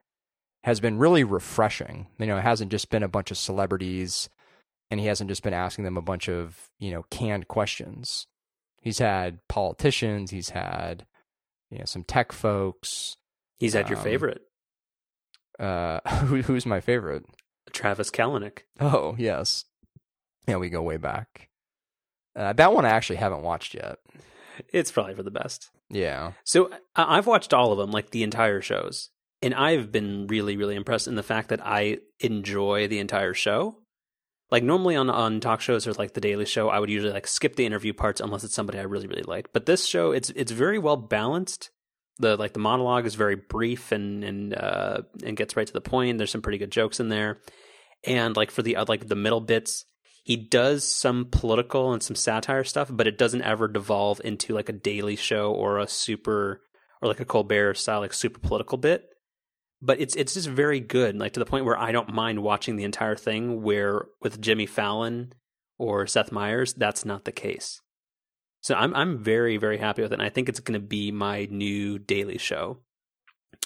has 0.63 0.80
been 0.80 0.98
really 0.98 1.24
refreshing. 1.24 2.08
You 2.18 2.28
know, 2.28 2.38
it 2.38 2.44
hasn't 2.44 2.72
just 2.72 2.89
been 2.89 3.04
a 3.04 3.10
bunch 3.10 3.32
of 3.32 3.38
celebrities 3.38 4.30
and 4.89 5.00
he 5.00 5.08
hasn't 5.08 5.30
just 5.30 5.44
been 5.44 5.54
asking 5.54 5.84
them 5.86 5.98
a 5.98 6.02
bunch 6.02 6.30
of, 6.30 6.70
you 6.80 6.92
know, 6.92 7.04
canned 7.10 7.48
questions. 7.48 8.28
He's 8.82 9.00
had 9.00 9.39
politicians, 9.50 10.32
he's 10.32 10.50
had 10.50 11.06
you 11.70 11.80
know 11.80 11.86
some 11.86 12.04
tech 12.04 12.32
folks. 12.32 13.18
He's 13.58 13.74
had 13.74 13.86
um, 13.86 13.92
your 13.92 14.00
favorite. 14.00 14.42
Uh 15.60 16.00
who, 16.26 16.42
who's 16.44 16.65
my 16.65 16.80
favorite? 16.80 17.26
Travis 17.72 18.10
Kalanick. 18.10 18.60
Oh, 18.80 19.15
yes. 19.18 19.65
Yeah, 20.48 20.58
we 20.58 20.70
go 20.70 20.82
way 20.82 20.98
back. 20.98 21.48
Uh, 22.39 22.54
that 22.54 22.73
one 22.73 22.86
I 22.86 22.89
actually 22.89 23.17
haven't 23.17 23.43
watched 23.43 23.75
yet. 23.75 23.99
It's 24.73 24.91
probably 24.91 25.13
for 25.13 25.23
the 25.23 25.32
best. 25.32 25.69
Yeah. 25.89 26.34
So 26.43 26.71
I've 26.95 27.28
watched 27.28 27.54
all 27.54 27.71
of 27.71 27.78
them, 27.78 27.91
like 27.91 28.10
the 28.10 28.23
entire 28.23 28.62
shows 28.62 29.10
and 29.41 29.54
I've 29.54 29.91
been 29.91 30.28
really, 30.28 30.58
really 30.58 30.75
impressed 30.75 31.08
in 31.08 31.15
the 31.15 31.23
fact 31.23 31.49
that 31.49 31.65
I 31.65 31.99
enjoy 32.19 32.88
the 32.88 32.99
entire 32.99 33.34
show. 33.34 33.78
Like 34.52 34.63
normally 34.63 34.95
on 34.95 35.10
on 35.10 35.39
talk 35.41 35.62
shows 35.62 35.86
or 35.88 35.93
like 35.93 36.13
the 36.13 36.21
Daily 36.21 36.45
Show, 36.45 36.69
I 36.69 36.80
would 36.80 36.89
usually 36.89 37.13
like 37.13 37.28
skip 37.28 37.56
the 37.56 37.67
interview 37.67 37.93
parts 37.93 38.19
unless 38.19 38.43
it's 38.43 38.56
somebody 38.56 38.80
I 38.80 38.84
really, 38.84 39.08
really 39.08 39.23
like. 39.23 39.54
But 39.54 39.67
this 39.67 39.86
show, 39.86 40.12
it's 40.12 40.32
it's 40.32 40.52
very 40.52 40.80
well 40.80 40.97
balanced. 40.97 41.69
The 42.17 42.36
like 42.36 42.54
the 42.54 42.60
monologue 42.60 43.06
is 43.06 43.13
very 43.13 43.36
brief 43.36 43.91
and 43.91 44.23
and 44.23 44.56
uh, 44.56 45.02
and 45.23 45.38
gets 45.38 45.56
right 45.56 45.67
to 45.67 45.73
the 45.73 45.82
point. 45.82 46.17
There's 46.17 46.32
some 46.32 46.41
pretty 46.41 46.58
good 46.58 46.71
jokes 46.71 46.99
in 46.99 47.10
there, 47.10 47.41
and 48.04 48.36
like 48.36 48.49
for 48.49 48.63
the 48.63 48.78
uh, 48.78 48.86
like 48.88 49.08
the 49.08 49.15
middle 49.15 49.39
bits, 49.39 49.86
he 50.30 50.38
does 50.38 50.84
some 50.84 51.26
political 51.26 51.92
and 51.92 52.04
some 52.04 52.15
satire 52.15 52.63
stuff, 52.63 52.89
but 52.92 53.08
it 53.08 53.18
doesn't 53.18 53.42
ever 53.42 53.68
devolve 53.68 54.22
into 54.24 54.54
like 54.54 54.70
a 54.70 54.74
Daily 54.74 55.15
Show 55.15 55.52
or 55.52 55.80
a 55.80 55.88
super 55.88 56.62
or 57.02 57.08
like 57.08 57.20
a 57.20 57.26
Colbert 57.26 57.76
style 57.76 58.02
like 58.02 58.13
super 58.13 58.39
political 58.39 58.78
bit 58.78 59.10
but 59.82 60.00
it's 60.00 60.15
it's 60.15 60.34
just 60.34 60.48
very 60.48 60.80
good, 60.80 61.18
like 61.18 61.34
to 61.34 61.39
the 61.39 61.46
point 61.46 61.65
where 61.65 61.78
I 61.78 61.92
don't 61.92 62.13
mind 62.13 62.44
watching 62.44 62.76
the 62.76 62.84
entire 62.84 63.15
thing. 63.15 63.62
Where 63.62 64.06
with 64.22 64.42
Jimmy 64.42 64.65
Fallon 64.65 65.34
or 65.78 66.06
Seth 66.08 66.32
Meyers, 66.32 66.74
that's 66.74 67.06
not 67.06 67.26
the 67.26 67.32
case. 67.32 67.82
So 68.62 68.76
I'm 68.76 68.94
I'm 68.94 69.24
very 69.24 69.58
very 69.58 69.78
happy 69.78 70.02
with 70.02 70.12
it. 70.12 70.15
And 70.15 70.24
I 70.24 70.30
think 70.30 70.50
it's 70.50 70.60
going 70.60 70.80
to 70.80 70.86
be 70.86 71.12
my 71.12 71.48
new 71.50 71.98
daily 71.98 72.38
show, 72.38 72.80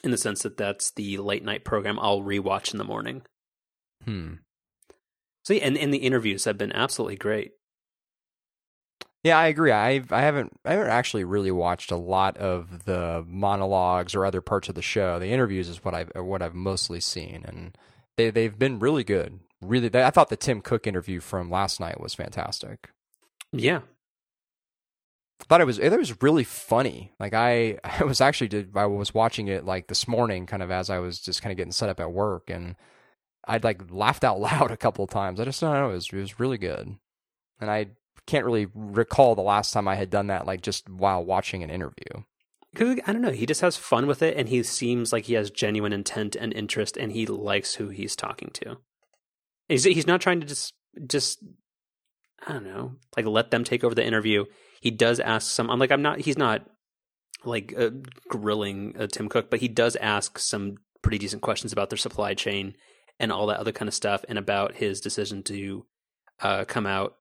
in 0.04 0.12
the 0.12 0.18
sense 0.18 0.44
that 0.44 0.58
that's 0.58 0.92
the 0.92 1.18
late 1.18 1.44
night 1.44 1.66
program 1.66 1.98
I'll 2.00 2.22
rewatch 2.22 2.72
in 2.72 2.78
the 2.78 2.84
morning. 2.84 3.24
Hmm. 4.06 4.34
Yeah, 5.50 5.60
and 5.62 5.78
and 5.78 5.94
the 5.94 6.00
interviews 6.00 6.46
have 6.46 6.58
been 6.58 6.72
absolutely 6.72 7.18
great. 7.18 7.52
Yeah, 9.24 9.38
I 9.38 9.48
agree. 9.48 9.72
I've 9.72 10.12
I 10.12 10.22
haven't 10.22 10.60
I 10.66 10.74
haven't 10.74 10.90
actually 10.90 11.24
really 11.24 11.52
watched 11.52 11.92
a 11.92 11.96
lot 11.98 12.38
of 12.38 12.84
the 12.86 13.24
monologues 13.28 14.16
or 14.16 14.26
other 14.26 14.42
parts 14.42 14.68
of 14.70 14.76
the 14.76 14.82
show. 14.82 15.18
The 15.18 15.28
interviews 15.28 15.70
is 15.70 15.84
what 15.84 15.94
I've 15.94 16.12
what 16.16 16.42
I've 16.42 16.56
mostly 16.56 17.00
seen, 17.00 17.44
and 17.48 17.78
they 18.18 18.30
they've 18.32 18.58
been 18.58 18.80
really 18.80 19.04
good. 19.04 19.40
Really, 19.62 19.90
I 19.94 20.10
thought 20.10 20.28
the 20.30 20.36
Tim 20.36 20.62
Cook 20.62 20.88
interview 20.88 21.22
from 21.22 21.50
last 21.50 21.80
night 21.80 22.02
was 22.02 22.14
fantastic. 22.14 22.90
Yeah, 23.54 23.82
I 25.42 25.46
thought 25.46 25.62
it 25.62 25.66
was 25.66 25.80
it 25.80 25.98
was 25.98 26.22
really 26.22 26.44
funny. 26.44 27.12
Like 27.20 27.34
I 27.34 27.80
I 27.84 28.04
was 28.04 28.22
actually 28.22 28.48
did 28.48 28.76
I 28.76 28.86
was 28.86 29.14
watching 29.14 29.48
it 29.48 29.66
like 29.66 29.88
this 29.88 30.08
morning, 30.08 30.46
kind 30.46 30.64
of 30.64 30.72
as 30.72 30.90
I 30.90 31.00
was 31.00 31.20
just 31.20 31.42
kind 31.42 31.52
of 31.52 31.58
getting 31.58 31.72
set 31.74 31.90
up 31.90 32.00
at 32.00 32.12
work, 32.12 32.50
and 32.50 32.76
I'd 33.46 33.64
like 33.64 33.82
laughed 33.90 34.24
out 34.24 34.40
loud 34.40 34.72
a 34.72 34.78
couple 34.78 35.08
times. 35.08 35.40
I 35.40 35.46
just 35.46 35.62
don't 35.62 35.74
know. 35.74 35.90
It 35.90 35.94
was 35.94 36.10
it 36.12 36.18
was 36.18 36.40
really 36.40 36.58
good, 36.58 36.96
and 37.60 37.72
I 37.72 37.88
can't 38.26 38.46
really 38.46 38.68
recall 38.74 39.36
the 39.36 39.42
last 39.42 39.74
time 39.74 39.88
I 39.88 39.96
had 39.96 40.10
done 40.10 40.28
that, 40.28 40.46
like 40.46 40.62
just 40.62 40.90
while 40.90 41.24
watching 41.24 41.64
an 41.64 41.70
interview. 41.70 42.24
Because 42.72 43.00
I 43.06 43.14
don't 43.14 43.22
know, 43.22 43.32
he 43.32 43.46
just 43.46 43.62
has 43.62 43.78
fun 43.78 44.08
with 44.08 44.22
it, 44.22 44.36
and 44.38 44.50
he 44.50 44.64
seems 44.64 45.14
like 45.14 45.26
he 45.26 45.34
has 45.34 45.52
genuine 45.52 45.94
intent 45.94 46.36
and 46.36 46.54
interest, 46.54 46.98
and 46.98 47.12
he 47.12 47.26
likes 47.26 47.76
who 47.76 47.90
he's 47.90 48.16
talking 48.16 48.50
to. 48.54 48.78
He's 49.70 49.84
he's 49.84 50.08
not 50.08 50.22
trying 50.22 50.40
to 50.42 50.48
just 50.48 50.74
just 51.08 51.44
I 52.46 52.54
don't 52.54 52.66
know, 52.66 52.94
like 53.16 53.26
let 53.26 53.52
them 53.52 53.64
take 53.64 53.84
over 53.84 53.96
the 53.96 54.06
interview. 54.06 54.46
He 54.82 54.92
does 54.92 55.20
ask 55.20 55.52
some. 55.52 55.70
I'm 55.70 55.80
like 55.80 55.92
I'm 55.92 56.02
not. 56.02 56.22
He's 56.22 56.38
not 56.38 56.66
like 57.46 57.74
uh, 57.78 57.90
grilling 58.30 58.96
uh, 58.98 59.08
Tim 59.08 59.30
Cook, 59.30 59.50
but 59.50 59.60
he 59.60 59.68
does 59.68 59.96
ask 59.98 60.40
some 60.40 60.78
pretty 61.02 61.18
decent 61.18 61.42
questions 61.42 61.74
about 61.74 61.90
their 61.90 61.98
supply 61.98 62.34
chain 62.34 62.74
and 63.24 63.32
all 63.32 63.48
that 63.48 63.60
other 63.60 63.72
kind 63.72 63.88
of 63.88 63.96
stuff, 63.96 64.24
and 64.28 64.38
about 64.38 64.76
his 64.76 65.02
decision 65.02 65.42
to 65.44 65.86
uh, 66.42 66.66
come 66.66 66.86
out 66.86 67.16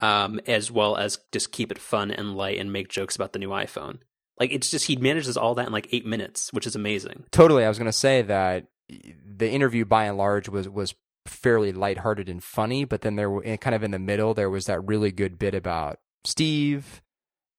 um, 0.00 0.40
as 0.46 0.70
well 0.70 0.96
as 0.96 1.18
just 1.32 1.52
keep 1.52 1.72
it 1.72 1.78
fun 1.78 2.10
and 2.10 2.36
light 2.36 2.58
and 2.58 2.72
make 2.72 2.88
jokes 2.88 3.16
about 3.16 3.32
the 3.32 3.38
new 3.38 3.48
iPhone. 3.48 3.98
Like 4.38 4.52
it's 4.52 4.70
just 4.70 4.86
he 4.86 4.96
manages 4.96 5.36
all 5.36 5.54
that 5.54 5.66
in 5.66 5.72
like 5.72 5.88
eight 5.92 6.06
minutes, 6.06 6.52
which 6.52 6.66
is 6.66 6.76
amazing. 6.76 7.24
Totally, 7.30 7.64
I 7.64 7.68
was 7.68 7.78
going 7.78 7.86
to 7.86 7.92
say 7.92 8.22
that 8.22 8.66
the 8.88 9.50
interview 9.50 9.84
by 9.84 10.04
and 10.04 10.18
large 10.18 10.48
was 10.48 10.68
was 10.68 10.94
fairly 11.26 11.72
lighthearted 11.72 12.28
and 12.28 12.44
funny, 12.44 12.84
but 12.84 13.00
then 13.00 13.16
there 13.16 13.30
were 13.30 13.42
kind 13.56 13.74
of 13.74 13.82
in 13.82 13.90
the 13.90 13.98
middle 13.98 14.34
there 14.34 14.50
was 14.50 14.66
that 14.66 14.86
really 14.86 15.10
good 15.10 15.38
bit 15.38 15.54
about 15.54 15.98
Steve, 16.24 17.02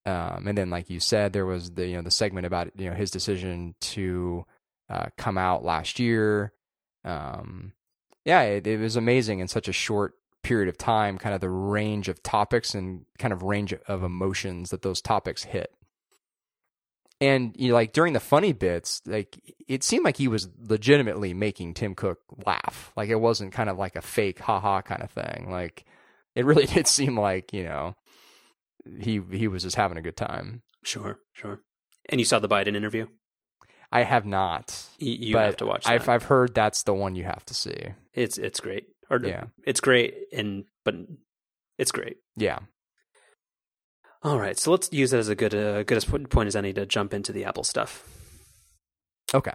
um, 0.05 0.47
and 0.47 0.57
then 0.57 0.69
like 0.69 0.89
you 0.89 0.99
said, 0.99 1.33
there 1.33 1.45
was 1.45 1.71
the 1.71 1.87
you 1.87 1.95
know 1.95 2.03
the 2.03 2.11
segment 2.11 2.45
about 2.45 2.69
you 2.79 2.89
know 2.89 2.95
his 2.95 3.09
decision 3.09 3.73
to 3.81 4.45
uh, 4.89 5.07
come 5.17 5.37
out 5.37 5.65
last 5.65 5.99
year. 5.99 6.53
Um, 7.03 7.73
yeah, 8.27 8.41
it, 8.41 8.67
it 8.67 8.77
was 8.77 8.97
amazing 8.97 9.39
in 9.39 9.47
such 9.47 9.69
a 9.69 9.73
short 9.73 10.15
period 10.43 10.67
of 10.67 10.77
time, 10.77 11.17
kind 11.17 11.33
of 11.33 11.39
the 11.39 11.49
range 11.49 12.09
of 12.09 12.21
topics 12.21 12.75
and 12.75 13.05
kind 13.17 13.31
of 13.31 13.41
range 13.41 13.73
of 13.87 14.03
emotions 14.03 14.69
that 14.69 14.81
those 14.81 14.99
topics 14.99 15.45
hit. 15.45 15.71
And 17.21 17.55
you 17.57 17.69
know, 17.69 17.73
like 17.73 17.93
during 17.93 18.11
the 18.11 18.19
funny 18.19 18.51
bits, 18.51 19.01
like 19.05 19.39
it 19.69 19.81
seemed 19.81 20.03
like 20.03 20.17
he 20.17 20.27
was 20.27 20.49
legitimately 20.59 21.33
making 21.33 21.73
Tim 21.73 21.95
Cook 21.95 22.19
laugh. 22.45 22.91
Like 22.97 23.07
it 23.07 23.15
wasn't 23.15 23.53
kind 23.53 23.69
of 23.69 23.77
like 23.77 23.95
a 23.95 24.01
fake 24.01 24.39
haha 24.39 24.81
kind 24.81 25.01
of 25.01 25.09
thing. 25.09 25.47
Like 25.49 25.85
it 26.35 26.45
really 26.45 26.65
did 26.73 26.85
seem 26.85 27.17
like, 27.17 27.53
you 27.53 27.63
know, 27.63 27.95
he 28.99 29.21
he 29.31 29.47
was 29.47 29.63
just 29.63 29.77
having 29.77 29.97
a 29.97 30.01
good 30.01 30.17
time. 30.17 30.63
Sure, 30.83 31.17
sure. 31.31 31.61
And 32.09 32.19
you 32.19 32.25
saw 32.25 32.39
the 32.39 32.49
Biden 32.49 32.75
interview? 32.75 33.07
I 33.91 34.03
have 34.03 34.25
not. 34.25 34.85
You, 34.99 35.13
you 35.13 35.37
have 35.37 35.57
to 35.57 35.65
watch. 35.65 35.85
That. 35.85 35.93
I've 35.93 36.09
I've 36.09 36.23
heard 36.23 36.53
that's 36.53 36.83
the 36.83 36.93
one 36.93 37.15
you 37.15 37.23
have 37.23 37.45
to 37.45 37.53
see. 37.53 37.93
It's 38.13 38.37
it's 38.37 38.59
great. 38.59 38.87
Or 39.09 39.19
yeah. 39.23 39.45
it's 39.65 39.79
great 39.79 40.15
and 40.33 40.65
but 40.83 40.95
it's 41.77 41.91
great. 41.91 42.17
Yeah. 42.35 42.59
All 44.23 44.39
right, 44.39 44.57
so 44.57 44.71
let's 44.71 44.91
use 44.91 45.13
it 45.13 45.19
as 45.19 45.29
a 45.29 45.35
good 45.35 45.55
uh, 45.55 45.83
good 45.83 46.05
point 46.29 46.47
as 46.47 46.55
any 46.55 46.73
to 46.73 46.85
jump 46.85 47.13
into 47.13 47.31
the 47.31 47.45
Apple 47.45 47.63
stuff. 47.63 48.03
Okay. 49.33 49.53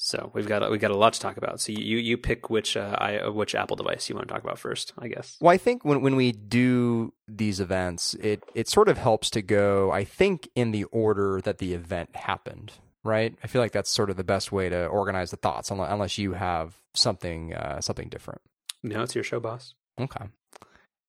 So 0.00 0.30
we've 0.32 0.46
got 0.46 0.68
we 0.70 0.78
got 0.78 0.92
a 0.92 0.96
lot 0.96 1.12
to 1.14 1.20
talk 1.20 1.36
about. 1.36 1.60
So 1.60 1.72
you 1.72 1.98
you 1.98 2.16
pick 2.16 2.48
which 2.50 2.76
uh, 2.76 2.96
I, 2.98 3.18
uh, 3.18 3.32
which 3.32 3.56
Apple 3.56 3.76
device 3.76 4.08
you 4.08 4.14
want 4.14 4.28
to 4.28 4.32
talk 4.32 4.44
about 4.44 4.58
first, 4.58 4.92
I 4.96 5.08
guess. 5.08 5.36
Well, 5.40 5.52
I 5.52 5.58
think 5.58 5.84
when 5.84 6.00
when 6.00 6.14
we 6.14 6.30
do 6.30 7.12
these 7.26 7.58
events, 7.58 8.14
it 8.14 8.44
it 8.54 8.68
sort 8.68 8.88
of 8.88 8.96
helps 8.96 9.28
to 9.30 9.42
go. 9.42 9.90
I 9.90 10.04
think 10.04 10.48
in 10.54 10.70
the 10.70 10.84
order 10.84 11.40
that 11.42 11.58
the 11.58 11.74
event 11.74 12.14
happened, 12.14 12.72
right? 13.04 13.34
I 13.42 13.46
feel 13.46 13.62
like 13.62 13.72
that's 13.72 13.90
sort 13.90 14.10
of 14.10 14.16
the 14.16 14.24
best 14.24 14.52
way 14.52 14.68
to 14.68 14.86
organize 14.86 15.30
the 15.30 15.36
thoughts, 15.36 15.70
unless, 15.70 16.18
you 16.18 16.32
have 16.32 16.76
something 16.94 17.54
uh, 17.54 17.80
something 17.80 18.08
different. 18.08 18.40
No, 18.82 19.02
it's 19.02 19.14
your 19.14 19.24
show, 19.24 19.40
boss. 19.40 19.74
Okay. 20.00 20.26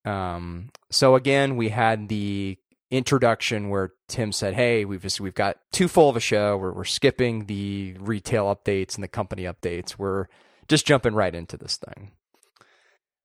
Um, 0.06 0.72
so 0.92 1.16
again, 1.16 1.56
we 1.56 1.70
had 1.70 2.10
the 2.10 2.58
introduction 2.92 3.70
where 3.70 3.92
Tim 4.08 4.32
said, 4.32 4.54
"Hey, 4.54 4.86
we've 4.86 5.02
just 5.02 5.20
we've 5.20 5.36
got 5.36 5.58
too 5.72 5.88
full 5.88 6.10
of 6.10 6.16
a 6.16 6.22
show. 6.22 6.58
We're 6.58 6.74
we're 6.74 6.84
skipping 6.86 7.46
the 7.46 7.96
retail 8.00 8.54
updates 8.54 8.96
and 8.96 9.04
the 9.04 9.08
company 9.08 9.44
updates. 9.44 9.98
We're 9.98 10.28
just 10.68 10.88
jumping 10.88 11.14
right 11.14 11.34
into 11.34 11.58
this 11.58 11.78
thing." 11.78 12.12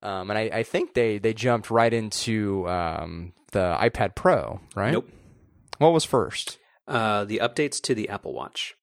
Um, 0.03 0.31
and 0.31 0.39
I, 0.39 0.59
I 0.59 0.63
think 0.65 0.95
they 0.95 1.19
they 1.19 1.33
jumped 1.33 1.71
right 1.71 1.93
into 1.93 2.69
um, 2.69 3.33
the 3.53 3.77
iPad 3.81 4.15
Pro, 4.15 4.61
right? 4.75 4.93
Nope. 4.93 5.09
What 5.79 5.93
was 5.93 6.05
first? 6.05 6.59
Uh, 6.87 7.25
the 7.25 7.39
updates 7.39 7.81
to 7.83 7.95
the 7.95 8.09
Apple 8.09 8.35
Watch. 8.35 8.75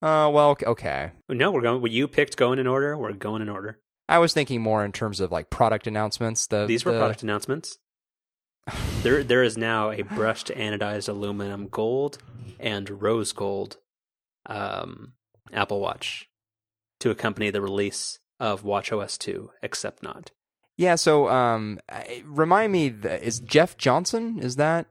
Uh, 0.00 0.28
well, 0.32 0.56
okay. 0.64 1.12
No, 1.28 1.52
we're 1.52 1.60
going. 1.60 1.86
You 1.92 2.08
picked 2.08 2.36
going 2.36 2.58
in 2.58 2.66
order. 2.66 2.96
We're 2.96 3.12
going 3.12 3.42
in 3.42 3.48
order. 3.48 3.78
I 4.08 4.18
was 4.18 4.32
thinking 4.32 4.60
more 4.60 4.84
in 4.84 4.92
terms 4.92 5.20
of 5.20 5.30
like 5.30 5.48
product 5.50 5.86
announcements. 5.86 6.46
The 6.46 6.66
these 6.66 6.84
were 6.84 6.92
the... 6.92 6.98
product 6.98 7.22
announcements. 7.22 7.78
there, 9.02 9.22
there 9.22 9.42
is 9.42 9.56
now 9.56 9.90
a 9.90 10.02
brushed 10.02 10.48
anodized 10.48 11.08
aluminum 11.08 11.68
gold 11.68 12.18
and 12.58 13.02
rose 13.02 13.32
gold 13.32 13.76
um, 14.46 15.14
Apple 15.52 15.80
Watch 15.80 16.28
to 17.00 17.10
accompany 17.10 17.50
the 17.50 17.60
release 17.60 18.18
of 18.38 18.62
WatchOS 18.62 19.18
2, 19.18 19.50
except 19.62 20.02
not. 20.02 20.30
Yeah. 20.76 20.96
So, 20.96 21.28
um, 21.28 21.78
remind 22.24 22.72
me, 22.72 22.88
is 22.88 23.40
Jeff 23.40 23.76
Johnson? 23.76 24.38
Is 24.40 24.56
that 24.56 24.86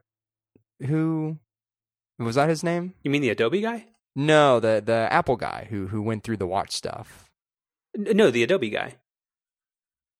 who? 0.85 1.37
Was 2.23 2.35
that 2.35 2.49
his 2.49 2.63
name? 2.63 2.93
You 3.03 3.11
mean 3.11 3.21
the 3.21 3.29
Adobe 3.29 3.61
guy? 3.61 3.85
No, 4.15 4.59
the 4.59 4.81
the 4.85 5.07
Apple 5.11 5.37
guy 5.37 5.67
who 5.69 5.87
who 5.87 6.01
went 6.01 6.23
through 6.23 6.37
the 6.37 6.47
watch 6.47 6.71
stuff. 6.71 7.29
No, 7.95 8.31
the 8.31 8.43
Adobe 8.43 8.69
guy. 8.69 8.95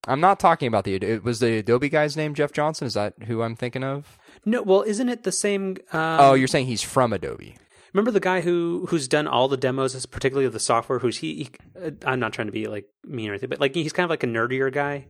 I'm 0.08 0.20
not 0.20 0.40
talking 0.40 0.68
about 0.68 0.84
the. 0.84 0.96
It 0.96 1.24
was 1.24 1.40
the 1.40 1.58
Adobe 1.58 1.90
guy's 1.90 2.18
name 2.18 2.34
Jeff 2.34 2.52
Johnson. 2.52 2.88
Is 2.88 2.96
that 2.96 3.14
who 3.28 3.44
I'm 3.44 3.56
thinking 3.56 3.84
of? 3.84 4.18
No, 4.46 4.64
well, 4.64 4.82
isn't 4.82 5.10
it 5.10 5.24
the 5.24 5.32
same? 5.32 5.78
Um, 5.94 6.18
oh, 6.20 6.34
you're 6.34 6.48
saying 6.48 6.66
he's 6.66 6.82
from 6.82 7.14
Adobe. 7.14 7.56
remember 7.94 8.12
the 8.12 8.20
guy 8.20 8.42
who 8.42 8.88
who's 8.90 9.08
done 9.08 9.28
all 9.28 9.48
the 9.48 9.58
demos, 9.58 10.06
particularly 10.08 10.48
of 10.48 10.54
the 10.54 10.60
software. 10.60 11.00
Who's 11.00 11.18
he? 11.18 11.36
he 11.36 11.50
uh, 11.80 11.92
I'm 12.06 12.20
not 12.20 12.34
trying 12.34 12.48
to 12.48 12.52
be 12.52 12.66
like 12.66 12.86
mean 13.06 13.30
or 13.30 13.34
anything, 13.34 13.50
but 13.50 13.60
like 13.60 13.76
he's 13.76 13.94
kind 13.94 14.06
of 14.06 14.10
like 14.10 14.24
a 14.24 14.28
nerdier 14.28 14.74
guy. 14.74 15.06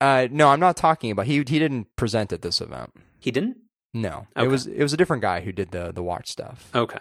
Uh, 0.00 0.28
no, 0.30 0.50
I'm 0.50 0.60
not 0.60 0.76
talking 0.76 1.10
about. 1.10 1.26
He 1.26 1.38
he 1.38 1.58
didn't 1.58 1.96
present 1.96 2.32
at 2.32 2.42
this 2.42 2.60
event. 2.60 2.92
He 3.18 3.32
didn't. 3.32 3.56
No, 3.94 4.26
Okay. 4.36 4.44
it 4.44 4.48
was 4.50 4.66
it 4.66 4.82
was 4.82 4.92
a 4.92 4.96
different 4.96 5.22
guy 5.22 5.40
who 5.40 5.52
did 5.52 5.70
the 5.70 5.92
the 5.92 6.02
watch 6.02 6.30
stuff. 6.30 6.68
Okay, 6.74 6.98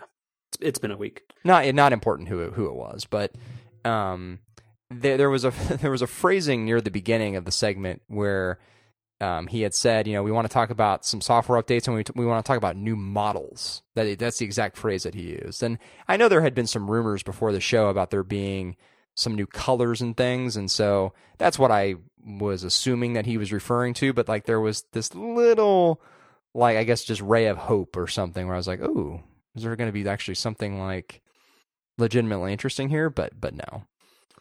it's, 0.50 0.58
it's 0.62 0.80
been 0.80 0.92
a 0.92 0.98
week. 0.98 1.24
Not 1.44 1.66
not 1.74 1.92
important 1.92 2.30
who 2.30 2.40
it, 2.40 2.54
who 2.54 2.68
it 2.68 2.76
was, 2.76 3.06
but 3.06 3.34
um, 3.84 4.40
there 4.92 5.18
there 5.18 5.30
was 5.30 5.44
a 5.44 5.50
there 5.82 5.92
was 5.92 6.02
a 6.02 6.08
phrasing 6.08 6.66
near 6.66 6.80
the 6.82 6.92
beginning 6.92 7.36
of 7.36 7.46
the 7.46 7.52
segment 7.52 8.02
where 8.08 8.60
um, 9.22 9.48
he 9.48 9.62
had 9.62 9.74
said, 9.74 10.06
you 10.08 10.14
know, 10.14 10.24
we 10.24 10.32
want 10.32 10.46
to 10.48 10.54
talk 10.54 10.70
about 10.70 11.06
some 11.06 11.22
software 11.22 11.62
updates 11.62 11.88
and 11.88 11.96
we 11.96 12.04
we 12.16 12.26
want 12.26 12.44
to 12.44 12.48
talk 12.48 12.58
about 12.58 12.76
new 12.76 12.96
models. 12.96 13.82
That 13.96 14.20
that's 14.20 14.38
the 14.38 14.46
exact 14.46 14.78
phrase 14.78 15.04
that 15.04 15.16
he 15.16 15.22
used. 15.44 15.64
And 15.64 15.80
I 16.08 16.18
know 16.18 16.28
there 16.30 16.42
had 16.42 16.54
been 16.56 16.68
some 16.68 16.92
rumors 16.92 17.24
before 17.24 17.52
the 17.52 17.60
show 17.62 17.88
about 17.88 18.12
there 18.12 18.24
being 18.24 18.76
some 19.16 19.36
new 19.36 19.48
colors 19.48 20.02
and 20.02 20.16
things, 20.18 20.56
and 20.58 20.70
so 20.70 21.14
that's 21.38 21.58
what 21.60 21.72
I 21.72 21.96
was 22.26 22.64
assuming 22.64 23.14
that 23.14 23.26
he 23.26 23.38
was 23.38 23.52
referring 23.54 23.94
to. 23.96 24.14
But 24.14 24.28
like 24.28 24.46
there 24.46 24.60
was 24.60 24.84
this 24.94 25.14
little, 25.16 26.02
like 26.54 26.78
I 26.78 26.84
guess 26.84 27.04
just 27.04 27.22
ray 27.22 27.48
of 27.48 27.58
hope 27.58 27.98
or 27.98 28.08
something 28.08 28.46
where 28.46 28.56
I 28.56 28.58
was 28.60 28.68
like, 28.68 28.82
oh, 28.82 29.22
is 29.56 29.64
there 29.64 29.76
going 29.76 29.90
to 29.90 29.94
be 29.94 30.08
actually 30.08 30.36
something 30.36 30.80
like 30.80 31.22
legitimately 31.98 32.52
interesting 32.52 32.90
here? 32.90 33.10
But 33.10 33.40
but 33.40 33.56
no. 33.56 33.86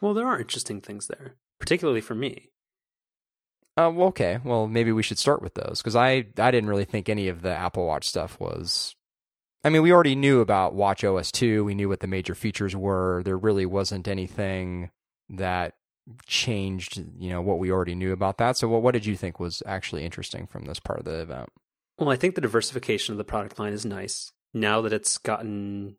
Well, 0.01 0.13
there 0.13 0.27
are 0.27 0.39
interesting 0.39 0.81
things 0.81 1.07
there, 1.07 1.35
particularly 1.59 2.01
for 2.01 2.15
me. 2.15 2.49
Uh, 3.75 3.91
well, 3.93 4.07
okay. 4.07 4.39
Well, 4.43 4.67
maybe 4.67 4.91
we 4.91 5.01
should 5.01 5.17
start 5.17 5.41
with 5.41 5.55
those 5.55 5.81
because 5.81 5.95
I 5.95 6.25
I 6.37 6.51
didn't 6.51 6.67
really 6.67 6.85
think 6.85 7.09
any 7.09 7.27
of 7.27 7.41
the 7.41 7.53
Apple 7.53 7.85
Watch 7.85 8.07
stuff 8.07 8.39
was. 8.39 8.95
I 9.63 9.69
mean, 9.69 9.81
we 9.81 9.93
already 9.93 10.15
knew 10.15 10.41
about 10.41 10.75
Watch 10.75 11.03
OS 11.03 11.31
two. 11.31 11.63
We 11.63 11.73
knew 11.73 11.89
what 11.89 12.01
the 12.01 12.07
major 12.07 12.35
features 12.35 12.75
were. 12.75 13.21
There 13.23 13.37
really 13.37 13.65
wasn't 13.65 14.07
anything 14.07 14.91
that 15.29 15.75
changed. 16.27 17.01
You 17.17 17.29
know 17.29 17.41
what 17.41 17.59
we 17.59 17.71
already 17.71 17.95
knew 17.95 18.11
about 18.11 18.37
that. 18.37 18.57
So, 18.57 18.67
what 18.67 18.83
what 18.83 18.91
did 18.91 19.05
you 19.05 19.15
think 19.15 19.39
was 19.39 19.63
actually 19.65 20.05
interesting 20.05 20.45
from 20.47 20.65
this 20.65 20.79
part 20.79 20.99
of 20.99 21.05
the 21.05 21.21
event? 21.21 21.49
Well, 21.97 22.09
I 22.09 22.15
think 22.15 22.35
the 22.35 22.41
diversification 22.41 23.13
of 23.13 23.17
the 23.17 23.23
product 23.23 23.59
line 23.59 23.73
is 23.73 23.85
nice. 23.85 24.31
Now 24.53 24.81
that 24.81 24.93
it's 24.93 25.17
gotten 25.17 25.97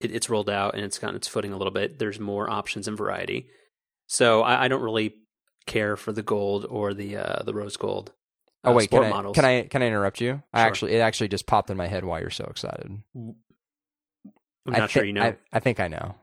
it, 0.00 0.10
it's 0.10 0.30
rolled 0.30 0.50
out 0.50 0.74
and 0.74 0.84
it's 0.84 0.98
gotten 0.98 1.16
its 1.16 1.28
footing 1.28 1.52
a 1.52 1.56
little 1.56 1.72
bit, 1.72 1.98
there's 1.98 2.20
more 2.20 2.48
options 2.48 2.88
and 2.88 2.96
variety. 2.96 3.48
So 4.06 4.42
I, 4.42 4.64
I 4.64 4.68
don't 4.68 4.82
really 4.82 5.14
care 5.66 5.96
for 5.96 6.12
the 6.12 6.22
gold 6.22 6.66
or 6.68 6.94
the 6.94 7.16
uh, 7.16 7.42
the 7.42 7.54
rose 7.54 7.76
gold. 7.76 8.12
Oh 8.62 8.70
uh, 8.70 8.74
wait, 8.74 8.90
can 8.90 9.04
I, 9.04 9.10
models. 9.10 9.34
can 9.34 9.44
I 9.44 9.62
can 9.62 9.82
I 9.82 9.86
interrupt 9.86 10.20
you? 10.20 10.42
I 10.52 10.62
actually 10.62 10.92
it 10.92 11.00
actually 11.00 11.28
just 11.28 11.46
popped 11.46 11.70
in 11.70 11.76
my 11.76 11.86
head 11.86 12.04
why 12.04 12.20
you're 12.20 12.30
so 12.30 12.44
excited. 12.44 13.02
I'm 13.14 13.36
not 14.66 14.90
sure 14.90 15.04
you 15.04 15.12
know. 15.12 15.22
I, 15.22 15.36
I 15.52 15.60
think 15.60 15.80
I 15.80 15.88
know. 15.88 16.14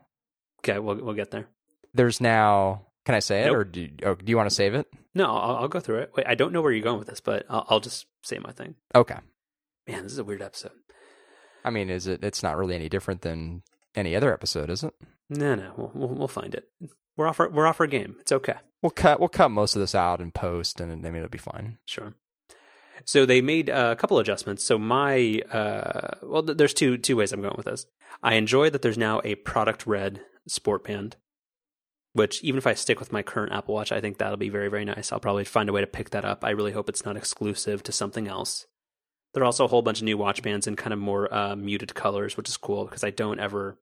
okay, 0.60 0.78
we'll 0.78 0.96
we'll 0.96 1.14
get 1.14 1.30
there. 1.30 1.48
There's 1.94 2.20
now. 2.20 2.86
Can 3.04 3.14
I 3.14 3.18
say 3.20 3.42
it, 3.42 3.50
or 3.50 3.64
do 3.64 3.80
you, 3.80 3.90
oh, 4.04 4.14
do 4.14 4.30
you 4.30 4.36
want 4.36 4.48
to 4.48 4.54
save 4.54 4.74
it? 4.74 4.86
No, 5.14 5.26
I'll, 5.26 5.56
I'll 5.56 5.68
go 5.68 5.80
through 5.80 5.98
it. 5.98 6.12
Wait, 6.16 6.26
I 6.26 6.34
don't 6.36 6.52
know 6.52 6.62
where 6.62 6.70
you're 6.70 6.84
going 6.84 6.98
with 6.98 7.08
this, 7.08 7.20
but 7.20 7.44
I'll, 7.50 7.66
I'll 7.68 7.80
just 7.80 8.06
say 8.22 8.38
my 8.38 8.52
thing. 8.52 8.76
Okay. 8.94 9.18
Man, 9.88 10.04
this 10.04 10.12
is 10.12 10.18
a 10.18 10.24
weird 10.24 10.42
episode. 10.42 10.72
I 11.64 11.70
mean, 11.70 11.90
is 11.90 12.06
it? 12.06 12.22
It's 12.22 12.42
not 12.42 12.56
really 12.56 12.74
any 12.74 12.88
different 12.88 13.22
than 13.22 13.62
any 13.94 14.14
other 14.14 14.32
episode, 14.32 14.70
is 14.70 14.84
it? 14.84 14.94
No, 15.28 15.54
no, 15.54 15.72
we'll 15.76 15.90
we'll, 15.94 16.08
we'll 16.08 16.28
find 16.28 16.54
it. 16.54 16.68
We're 17.16 17.26
off. 17.26 17.40
Our, 17.40 17.50
we're 17.50 17.66
off 17.66 17.80
our 17.80 17.86
game. 17.86 18.16
It's 18.20 18.32
okay. 18.32 18.56
We'll 18.82 18.90
cut. 18.90 19.20
We'll 19.20 19.28
cut 19.28 19.50
most 19.50 19.74
of 19.76 19.80
this 19.80 19.94
out 19.94 20.20
and 20.20 20.32
post, 20.32 20.80
and 20.80 20.92
I 20.92 21.10
mean 21.10 21.16
it'll 21.16 21.28
be 21.28 21.38
fine. 21.38 21.78
Sure. 21.84 22.14
So 23.04 23.26
they 23.26 23.40
made 23.40 23.68
a 23.68 23.96
couple 23.96 24.18
adjustments. 24.18 24.64
So 24.64 24.78
my 24.78 25.42
uh, 25.50 26.18
well, 26.22 26.42
th- 26.42 26.58
there's 26.58 26.74
two 26.74 26.98
two 26.98 27.16
ways 27.16 27.32
I'm 27.32 27.42
going 27.42 27.56
with 27.56 27.66
this. 27.66 27.86
I 28.22 28.34
enjoy 28.34 28.70
that 28.70 28.82
there's 28.82 28.98
now 28.98 29.20
a 29.24 29.34
product 29.36 29.86
red 29.86 30.20
sport 30.46 30.84
band, 30.84 31.16
which 32.12 32.42
even 32.42 32.58
if 32.58 32.66
I 32.66 32.74
stick 32.74 33.00
with 33.00 33.12
my 33.12 33.22
current 33.22 33.52
Apple 33.52 33.74
Watch, 33.74 33.92
I 33.92 34.00
think 34.00 34.18
that'll 34.18 34.36
be 34.36 34.48
very 34.48 34.68
very 34.68 34.84
nice. 34.84 35.12
I'll 35.12 35.20
probably 35.20 35.44
find 35.44 35.68
a 35.68 35.72
way 35.72 35.80
to 35.80 35.86
pick 35.86 36.10
that 36.10 36.24
up. 36.24 36.44
I 36.44 36.50
really 36.50 36.72
hope 36.72 36.88
it's 36.88 37.04
not 37.04 37.16
exclusive 37.16 37.82
to 37.84 37.92
something 37.92 38.28
else. 38.28 38.66
There 39.34 39.42
are 39.42 39.46
also 39.46 39.64
a 39.64 39.68
whole 39.68 39.82
bunch 39.82 40.00
of 40.00 40.04
new 40.04 40.18
watch 40.18 40.42
bands 40.42 40.66
in 40.66 40.76
kind 40.76 40.92
of 40.92 40.98
more 40.98 41.32
uh, 41.32 41.56
muted 41.56 41.94
colors, 41.94 42.36
which 42.36 42.50
is 42.50 42.58
cool 42.58 42.84
because 42.84 43.02
I 43.02 43.10
don't 43.10 43.40
ever 43.40 43.78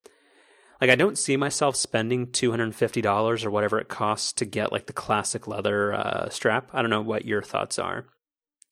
like 0.81 0.90
I 0.90 0.95
don't 0.95 1.19
see 1.19 1.37
myself 1.37 1.77
spending 1.77 2.31
two 2.31 2.51
hundred 2.51 2.64
and 2.64 2.75
fifty 2.75 3.01
dollars 3.03 3.45
or 3.45 3.51
whatever 3.51 3.79
it 3.81 3.88
costs 3.88 4.33
to 4.35 4.45
get 4.45 4.73
like 4.73 4.87
the 4.87 4.93
classic 4.93 5.47
leather 5.47 5.93
uh, 5.93 6.29
strap. 6.31 6.71
I 6.73 6.83
don't 6.83 6.90
know 6.90 7.03
what 7.03 7.25
your 7.25 7.43
thoughts 7.43 7.79
are, 7.79 8.07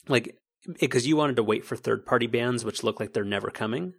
like 0.07 0.37
because 0.81 1.07
you 1.07 1.16
wanted 1.16 1.37
to 1.37 1.42
wait 1.42 1.64
for 1.64 1.77
third 1.77 2.07
party 2.07 2.27
bands, 2.27 2.64
which 2.64 2.85
look 2.85 3.01
like 3.01 3.12
they're 3.12 3.25
never 3.25 3.51
coming. 3.51 3.94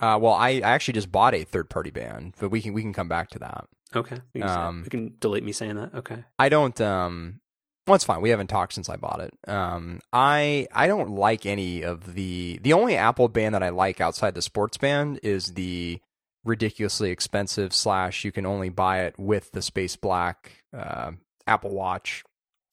Uh, 0.00 0.18
well, 0.20 0.34
I, 0.34 0.50
I 0.50 0.60
actually 0.60 0.94
just 0.94 1.10
bought 1.10 1.34
a 1.34 1.44
third 1.44 1.68
party 1.70 1.90
band, 1.90 2.34
but 2.38 2.50
we 2.50 2.60
can 2.62 2.72
we 2.72 2.82
can 2.82 2.92
come 2.92 3.08
back 3.08 3.30
to 3.30 3.38
that. 3.40 3.66
Okay, 3.96 4.18
we 4.34 4.40
can, 4.42 4.50
Um, 4.50 4.82
we 4.84 4.90
can 4.90 5.14
delete 5.18 5.42
me 5.44 5.52
saying 5.52 5.76
that. 5.76 5.94
Okay, 5.94 6.24
I 6.38 6.48
don't. 6.48 6.78
Um, 6.80 7.40
well, 7.86 7.94
it's 7.94 8.04
fine. 8.04 8.20
We 8.20 8.28
haven't 8.30 8.48
talked 8.48 8.74
since 8.74 8.88
I 8.90 8.96
bought 8.96 9.20
it. 9.20 9.32
Um, 9.48 10.00
I 10.12 10.68
I 10.72 10.86
don't 10.86 11.10
like 11.10 11.46
any 11.46 11.82
of 11.82 12.14
the 12.14 12.58
the 12.62 12.74
only 12.74 12.96
Apple 12.96 13.28
band 13.28 13.54
that 13.54 13.62
I 13.62 13.70
like 13.70 14.00
outside 14.00 14.34
the 14.34 14.42
sports 14.42 14.76
band 14.76 15.20
is 15.22 15.54
the 15.54 16.00
ridiculously 16.44 17.10
expensive 17.10 17.72
slash 17.74 18.24
you 18.24 18.32
can 18.32 18.46
only 18.46 18.68
buy 18.68 19.00
it 19.04 19.18
with 19.18 19.50
the 19.52 19.62
space 19.62 19.96
black 19.96 20.62
uh, 20.76 21.12
Apple 21.46 21.70
Watch, 21.74 22.22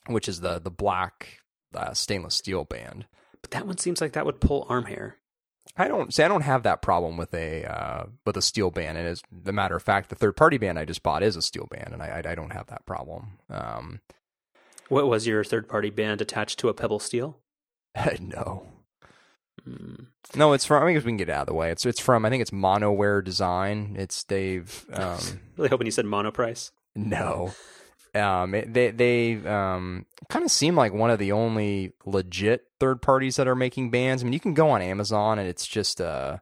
which 0.08 0.28
is 0.28 0.42
the 0.42 0.60
the 0.60 0.70
black 0.70 1.40
uh, 1.74 1.94
stainless 1.94 2.36
steel 2.36 2.66
band. 2.66 3.06
but 3.42 3.52
that 3.52 3.66
one 3.66 3.78
seems 3.78 4.02
like 4.02 4.14
that 4.14 4.26
would 4.26 4.40
pull 4.42 4.66
arm 4.70 4.86
hair. 4.86 5.18
I 5.78 5.88
don't 5.88 6.14
say 6.14 6.24
I 6.24 6.28
don't 6.30 6.42
have 6.42 6.64
that 6.64 6.82
problem 6.82 7.18
with 7.18 7.34
a 7.34 7.66
uh, 7.66 8.06
with 8.26 8.38
a 8.38 8.42
steel 8.42 8.72
band, 8.72 8.98
and 8.98 9.08
as 9.08 9.22
a 9.46 9.52
matter 9.52 9.76
of 9.76 9.84
fact, 9.84 10.10
the 10.10 10.16
third 10.16 10.38
party 10.38 10.58
band 10.58 10.80
I 10.80 10.86
just 10.86 11.04
bought 11.04 11.22
is 11.24 11.36
a 11.36 11.42
steel 11.42 11.68
band, 11.70 11.90
and 11.94 12.02
I 12.02 12.22
I, 12.26 12.32
I 12.32 12.36
don't 12.36 12.54
have 12.54 12.68
that 12.68 12.86
problem. 12.86 13.38
Um, 13.50 14.00
What 14.90 15.08
was 15.08 15.28
your 15.28 15.44
third 15.44 15.68
party 15.68 15.90
band 15.90 16.22
attached 16.22 16.60
to 16.60 16.70
a 16.70 16.74
Pebble 16.74 17.00
Steel? 17.00 17.40
no, 18.20 18.68
Mm. 19.68 20.08
no, 20.36 20.54
it's 20.54 20.66
from. 20.66 20.84
I 20.84 20.94
guess 20.94 21.04
we 21.04 21.10
can 21.12 21.18
get 21.18 21.30
it 21.30 21.32
out 21.32 21.42
of 21.42 21.48
the 21.48 21.54
way. 21.54 21.72
It's 21.72 21.86
it's 21.86 22.00
from. 22.00 22.26
I 22.26 22.30
think 22.30 22.42
it's 22.42 22.52
Monowear 22.52 23.24
Design. 23.24 23.96
It's 23.98 24.24
Dave. 24.24 24.86
Um, 24.94 25.18
Really 25.58 25.70
hoping 25.70 25.88
you 25.88 25.92
said 25.92 26.06
monoprice. 26.06 26.72
no, 26.96 27.54
um, 28.16 28.56
it, 28.56 28.74
they 28.74 28.92
they 28.92 29.36
um 29.48 30.06
kind 30.30 30.46
of 30.46 30.52
seem 30.52 30.76
like 30.76 30.94
one 30.94 31.10
of 31.10 31.20
the 31.20 31.32
only 31.32 31.94
legit 32.06 32.68
third 32.80 33.02
parties 33.02 33.36
that 33.36 33.48
are 33.48 33.56
making 33.56 33.92
bands. 33.92 34.22
I 34.22 34.26
mean, 34.26 34.34
you 34.34 34.40
can 34.40 34.54
go 34.54 34.70
on 34.70 34.82
Amazon 34.82 35.40
and 35.40 35.48
it's 35.48 35.68
just 35.68 36.00
a 36.00 36.42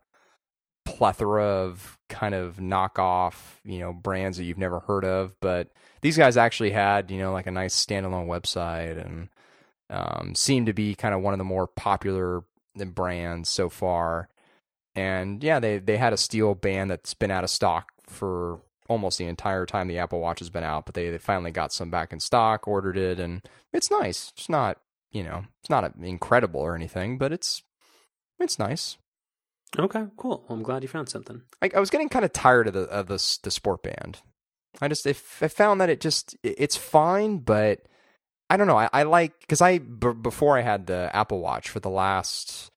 plethora 0.86 1.46
of 1.46 1.98
kind 2.10 2.36
of 2.36 2.58
knockoff, 2.58 3.36
you 3.64 3.80
know, 3.80 3.94
brands 3.94 4.38
that 4.38 4.44
you've 4.44 4.58
never 4.58 4.80
heard 4.82 5.06
of. 5.06 5.36
But 5.40 5.70
these 6.02 6.18
guys 6.18 6.38
actually 6.38 6.72
had, 6.72 7.10
you 7.10 7.18
know, 7.18 7.32
like 7.32 7.48
a 7.48 7.52
nice 7.52 7.74
standalone 7.74 8.28
website 8.28 9.04
and 9.04 9.30
um, 9.90 10.34
seemed 10.36 10.68
to 10.68 10.74
be 10.74 10.96
kind 10.96 11.14
of 11.14 11.22
one 11.22 11.34
of 11.34 11.38
the 11.38 11.44
more 11.44 11.68
popular 11.68 12.44
brands 12.76 13.50
so 13.50 13.70
far. 13.70 14.30
And 14.96 15.44
yeah, 15.44 15.60
they 15.60 15.80
they 15.80 15.98
had 15.98 16.14
a 16.14 16.18
steel 16.18 16.54
band 16.56 16.92
that's 16.92 17.14
been 17.14 17.32
out 17.32 17.44
of 17.44 17.50
stock 17.50 17.92
for 18.08 18.60
almost 18.88 19.18
the 19.18 19.26
entire 19.26 19.66
time 19.66 19.88
the 19.88 20.00
Apple 20.00 20.20
Watch 20.20 20.40
has 20.40 20.50
been 20.50 20.64
out, 20.64 20.86
but 20.86 20.96
they, 20.96 21.10
they 21.10 21.18
finally 21.18 21.52
got 21.52 21.74
some 21.74 21.90
back 21.90 22.14
in 22.14 22.20
stock, 22.20 22.68
ordered 22.68 22.98
it, 22.98 23.20
and 23.20 23.42
it's 23.72 23.92
nice. 23.92 24.32
It's 24.38 24.50
not, 24.50 24.80
you 25.12 25.24
know, 25.24 25.46
it's 25.62 25.70
not 25.70 25.96
incredible 26.02 26.62
or 26.62 26.76
anything, 26.76 27.18
but 27.18 27.32
it's 27.32 27.64
it's 28.40 28.60
nice. 28.60 28.98
Okay, 29.78 30.06
cool. 30.18 30.46
Well, 30.48 30.58
I'm 30.58 30.64
glad 30.64 30.84
you 30.84 30.90
found 30.90 31.10
something. 31.10 31.42
I, 31.62 31.72
I 31.76 31.80
was 31.80 31.90
getting 31.90 32.10
kind 32.10 32.26
of 32.26 32.34
tired 32.34 32.68
of 32.68 32.74
the 32.74 32.82
of 32.84 33.08
the 33.08 33.40
the 33.44 33.52
sport 33.52 33.84
band. 33.84 34.20
I 34.82 34.88
just 34.88 35.06
if 35.06 35.42
I 35.42 35.48
found 35.48 35.82
that 35.82 35.90
it 35.90 36.02
just 36.02 36.36
it's 36.44 36.76
fine, 36.76 37.40
but 37.40 37.82
I 38.50 38.58
don't 38.58 38.68
know. 38.68 38.78
I, 38.78 38.90
I 38.92 39.04
like 39.04 39.40
because 39.42 39.62
I 39.62 39.80
b- 39.80 40.14
before 40.14 40.58
I 40.58 40.62
had 40.62 40.88
the 40.88 41.10
Apple 41.14 41.40
Watch 41.40 41.70
for 41.70 41.80
the 41.80 41.90
last 41.90 42.72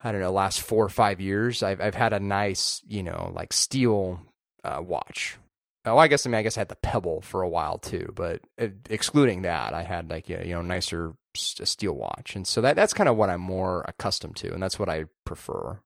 I 0.00 0.12
don't 0.12 0.20
know 0.20 0.32
last 0.32 0.60
four 0.60 0.84
or 0.84 0.88
five 0.88 1.20
years, 1.20 1.62
I've 1.62 1.80
I've 1.80 1.94
had 1.94 2.12
a 2.12 2.20
nice 2.20 2.82
you 2.86 3.02
know 3.02 3.32
like 3.34 3.52
steel 3.52 4.20
uh, 4.66 4.82
watch. 4.82 5.38
Oh, 5.84 5.98
I 5.98 6.08
guess 6.08 6.26
I 6.26 6.30
mean 6.30 6.38
I 6.38 6.42
guess 6.42 6.56
I 6.56 6.60
had 6.60 6.68
the 6.68 6.76
Pebble 6.76 7.20
for 7.20 7.42
a 7.42 7.48
while 7.48 7.78
too, 7.78 8.12
but 8.14 8.40
uh, 8.60 8.68
excluding 8.90 9.42
that, 9.42 9.72
I 9.72 9.82
had 9.82 10.10
like 10.10 10.28
a, 10.28 10.44
you 10.44 10.54
know 10.54 10.62
nicer 10.62 11.14
steel 11.34 11.92
watch, 11.92 12.34
and 12.34 12.46
so 12.46 12.60
that 12.60 12.74
that's 12.76 12.92
kind 12.92 13.08
of 13.08 13.16
what 13.16 13.30
I'm 13.30 13.40
more 13.40 13.84
accustomed 13.86 14.36
to, 14.36 14.52
and 14.52 14.62
that's 14.62 14.78
what 14.78 14.88
I 14.88 15.04
prefer. 15.24 15.80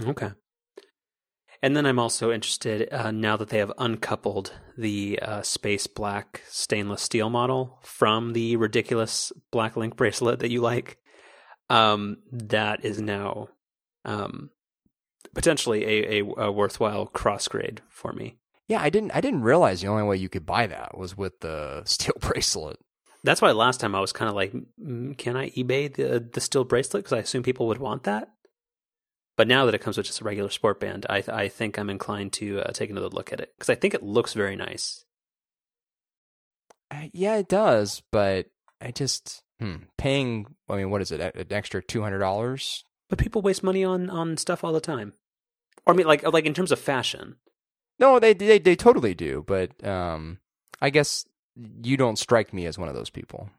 Okay. 0.00 0.30
And 1.62 1.74
then 1.74 1.86
I'm 1.86 1.98
also 1.98 2.30
interested 2.30 2.92
uh, 2.92 3.10
now 3.10 3.36
that 3.38 3.48
they 3.48 3.58
have 3.58 3.72
uncoupled 3.78 4.52
the 4.76 5.18
uh, 5.22 5.42
space 5.42 5.86
black 5.86 6.42
stainless 6.48 7.02
steel 7.02 7.30
model 7.30 7.78
from 7.82 8.34
the 8.34 8.56
ridiculous 8.56 9.32
black 9.50 9.74
link 9.74 9.96
bracelet 9.96 10.40
that 10.40 10.50
you 10.50 10.60
like. 10.60 10.98
Um, 11.70 12.18
that 12.30 12.84
is 12.84 13.00
now 13.00 13.48
um, 14.04 14.50
potentially 15.36 15.84
a, 15.84 16.22
a, 16.22 16.46
a 16.46 16.50
worthwhile 16.50 17.06
cross 17.06 17.46
grade 17.46 17.82
for 17.90 18.12
me. 18.14 18.38
Yeah, 18.68 18.80
I 18.80 18.88
didn't 18.88 19.12
I 19.12 19.20
didn't 19.20 19.42
realize 19.42 19.82
the 19.82 19.88
only 19.88 20.02
way 20.02 20.16
you 20.16 20.30
could 20.30 20.46
buy 20.46 20.66
that 20.66 20.96
was 20.96 21.16
with 21.16 21.40
the 21.40 21.82
steel 21.84 22.14
bracelet. 22.18 22.78
That's 23.22 23.42
why 23.42 23.52
last 23.52 23.80
time 23.80 23.94
I 23.94 24.00
was 24.00 24.12
kind 24.12 24.28
of 24.28 24.34
like, 24.34 24.52
mm, 24.82 25.16
can 25.18 25.36
I 25.36 25.50
eBay 25.50 25.92
the 25.92 26.26
the 26.32 26.40
steel 26.40 26.64
bracelet? 26.64 27.04
Because 27.04 27.12
I 27.12 27.20
assume 27.20 27.42
people 27.42 27.66
would 27.68 27.78
want 27.78 28.04
that. 28.04 28.28
But 29.36 29.46
now 29.46 29.66
that 29.66 29.74
it 29.74 29.82
comes 29.82 29.98
with 29.98 30.06
just 30.06 30.22
a 30.22 30.24
regular 30.24 30.48
sport 30.48 30.80
band, 30.80 31.04
I 31.10 31.22
I 31.28 31.48
think 31.48 31.78
I'm 31.78 31.90
inclined 31.90 32.32
to 32.34 32.60
uh, 32.60 32.72
take 32.72 32.88
another 32.90 33.10
look 33.10 33.32
at 33.32 33.40
it 33.40 33.52
because 33.56 33.68
I 33.68 33.74
think 33.74 33.94
it 33.94 34.02
looks 34.02 34.32
very 34.32 34.56
nice. 34.56 35.04
Uh, 36.90 37.08
yeah, 37.12 37.36
it 37.36 37.48
does, 37.48 38.02
but 38.10 38.46
I 38.80 38.90
just 38.90 39.42
hmm, 39.60 39.76
paying. 39.98 40.46
I 40.68 40.76
mean, 40.76 40.90
what 40.90 41.02
is 41.02 41.12
it? 41.12 41.20
An 41.20 41.52
extra 41.52 41.82
two 41.82 42.02
hundred 42.02 42.20
dollars? 42.20 42.84
But 43.10 43.18
people 43.18 43.42
waste 43.42 43.62
money 43.62 43.84
on 43.84 44.08
on 44.08 44.38
stuff 44.38 44.64
all 44.64 44.72
the 44.72 44.80
time. 44.80 45.12
Or 45.86 45.94
I 45.94 45.96
mean, 45.96 46.06
like 46.06 46.22
like 46.24 46.46
in 46.46 46.54
terms 46.54 46.72
of 46.72 46.78
fashion. 46.78 47.36
No, 47.98 48.18
they 48.18 48.34
they 48.34 48.58
they 48.58 48.76
totally 48.76 49.14
do, 49.14 49.44
but 49.46 49.84
um, 49.86 50.38
I 50.80 50.90
guess 50.90 51.24
you 51.82 51.96
don't 51.96 52.18
strike 52.18 52.52
me 52.52 52.66
as 52.66 52.78
one 52.78 52.88
of 52.88 52.94
those 52.94 53.10
people. 53.10 53.50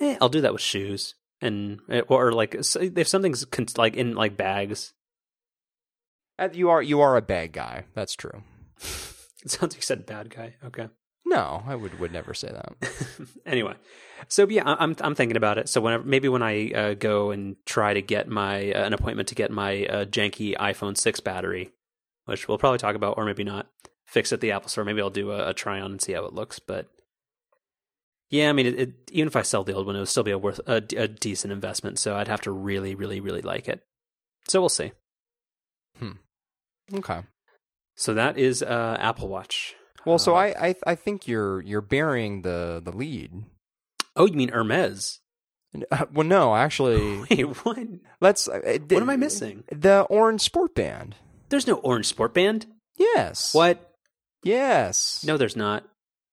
Eh, 0.00 0.16
I'll 0.20 0.28
do 0.28 0.40
that 0.40 0.52
with 0.52 0.62
shoes 0.62 1.14
and 1.40 1.80
eh, 1.90 2.02
or 2.08 2.32
like 2.32 2.54
if 2.54 3.08
something's 3.08 3.46
like 3.76 3.96
in 3.96 4.14
like 4.14 4.36
bags. 4.36 4.94
Uh, 6.38 6.48
you 6.52 6.70
are 6.70 6.80
you 6.80 7.00
are 7.00 7.16
a 7.16 7.22
bad 7.22 7.52
guy. 7.52 7.84
That's 7.94 8.14
true. 8.14 8.42
it 8.80 9.50
sounds 9.50 9.74
like 9.74 9.76
you 9.76 9.82
said 9.82 10.06
bad 10.06 10.34
guy. 10.34 10.54
Okay. 10.64 10.88
No, 11.26 11.62
I 11.66 11.74
would 11.74 11.98
would 12.00 12.12
never 12.12 12.32
say 12.34 12.48
that. 12.48 12.74
anyway, 13.46 13.74
so 14.28 14.48
yeah, 14.48 14.62
I'm 14.66 14.96
I'm 15.00 15.14
thinking 15.14 15.36
about 15.36 15.58
it. 15.58 15.68
So 15.68 15.80
whenever 15.80 16.04
maybe 16.04 16.28
when 16.28 16.42
I 16.42 16.70
uh, 16.70 16.94
go 16.94 17.30
and 17.30 17.56
try 17.66 17.94
to 17.94 18.02
get 18.02 18.28
my 18.28 18.72
uh, 18.72 18.84
an 18.84 18.92
appointment 18.92 19.28
to 19.28 19.34
get 19.34 19.50
my 19.50 19.86
uh, 19.86 20.04
janky 20.04 20.56
iPhone 20.56 20.96
six 20.96 21.20
battery, 21.20 21.70
which 22.26 22.48
we'll 22.48 22.58
probably 22.58 22.78
talk 22.78 22.94
about, 22.94 23.16
or 23.16 23.24
maybe 23.24 23.44
not, 23.44 23.68
fix 24.06 24.32
at 24.32 24.40
the 24.40 24.52
Apple 24.52 24.68
Store. 24.68 24.84
Maybe 24.84 25.00
I'll 25.00 25.10
do 25.10 25.30
a, 25.30 25.50
a 25.50 25.54
try 25.54 25.80
on 25.80 25.92
and 25.92 26.00
see 26.00 26.12
how 26.12 26.24
it 26.24 26.32
looks. 26.32 26.58
But 26.58 26.88
yeah, 28.30 28.48
I 28.48 28.52
mean, 28.52 28.66
it, 28.66 28.78
it, 28.78 29.10
even 29.12 29.28
if 29.28 29.36
I 29.36 29.42
sell 29.42 29.64
the 29.64 29.74
old 29.74 29.86
one, 29.86 29.96
it 29.96 30.00
would 30.00 30.08
still 30.08 30.22
be 30.22 30.30
a 30.30 30.38
worth 30.38 30.60
a, 30.66 30.82
a, 30.96 31.08
decent 31.08 31.52
investment. 31.52 31.98
So 31.98 32.16
I'd 32.16 32.28
have 32.28 32.40
to 32.42 32.50
really, 32.50 32.94
really, 32.94 33.20
really 33.20 33.42
like 33.42 33.68
it. 33.68 33.82
So 34.48 34.60
we'll 34.60 34.68
see. 34.68 34.92
Hmm. 35.98 36.12
Okay. 36.94 37.20
So 37.96 38.14
that 38.14 38.38
is 38.38 38.62
uh, 38.62 38.96
Apple 38.98 39.28
Watch. 39.28 39.74
Well, 40.04 40.18
so 40.18 40.34
uh, 40.34 40.38
I, 40.38 40.68
I 40.68 40.74
I 40.86 40.94
think 40.94 41.28
you're 41.28 41.60
you're 41.62 41.80
bearing 41.80 42.42
the 42.42 42.80
the 42.82 42.90
lead. 42.90 43.44
Oh, 44.16 44.26
you 44.26 44.34
mean 44.34 44.50
Hermes? 44.50 45.20
Uh, 45.90 46.06
well, 46.12 46.26
no, 46.26 46.54
actually. 46.54 47.24
Wait, 47.30 47.42
what? 47.64 47.78
Let's. 48.20 48.48
Uh, 48.48 48.78
what 48.88 49.02
am 49.02 49.10
I 49.10 49.16
missing? 49.16 49.64
The 49.70 50.02
orange 50.02 50.42
sport 50.42 50.74
band. 50.74 51.16
There's 51.48 51.66
no 51.66 51.74
orange 51.76 52.06
sport 52.06 52.34
band. 52.34 52.66
Yes. 52.96 53.54
What? 53.54 53.94
Yes. 54.44 55.24
No, 55.26 55.36
there's 55.36 55.56
not. 55.56 55.84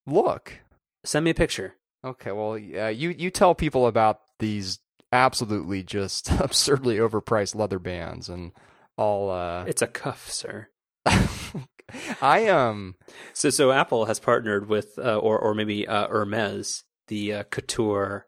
Look. 0.05 0.59
Send 1.05 1.23
me 1.23 1.32
a 1.32 1.36
picture. 1.36 1.75
Okay, 2.03 2.32
well, 2.32 2.53
uh, 2.53 2.88
you 2.88 3.09
you 3.09 3.30
tell 3.30 3.55
people 3.55 3.88
about 3.88 4.21
these 4.39 4.80
absolutely 5.11 5.84
just 5.84 6.32
absurdly 6.39 6.97
overpriced 6.97 7.55
leather 7.55 7.80
bands 7.80 8.30
and 8.30 8.51
all. 8.97 9.30
Uh... 9.30 9.65
It's 9.65 9.82
a 9.82 9.88
cuff, 9.88 10.32
sir. 10.32 10.67
I 12.21 12.47
um. 12.47 12.95
So 13.34 13.49
so 13.49 13.71
Apple 13.71 14.05
has 14.05 14.19
partnered 14.19 14.67
with 14.67 14.97
uh, 14.97 15.17
or 15.17 15.38
or 15.39 15.53
maybe 15.53 15.88
uh, 15.88 16.07
Hermes, 16.07 16.84
the 17.10 17.34
uh, 17.34 17.43
couture. 17.43 18.28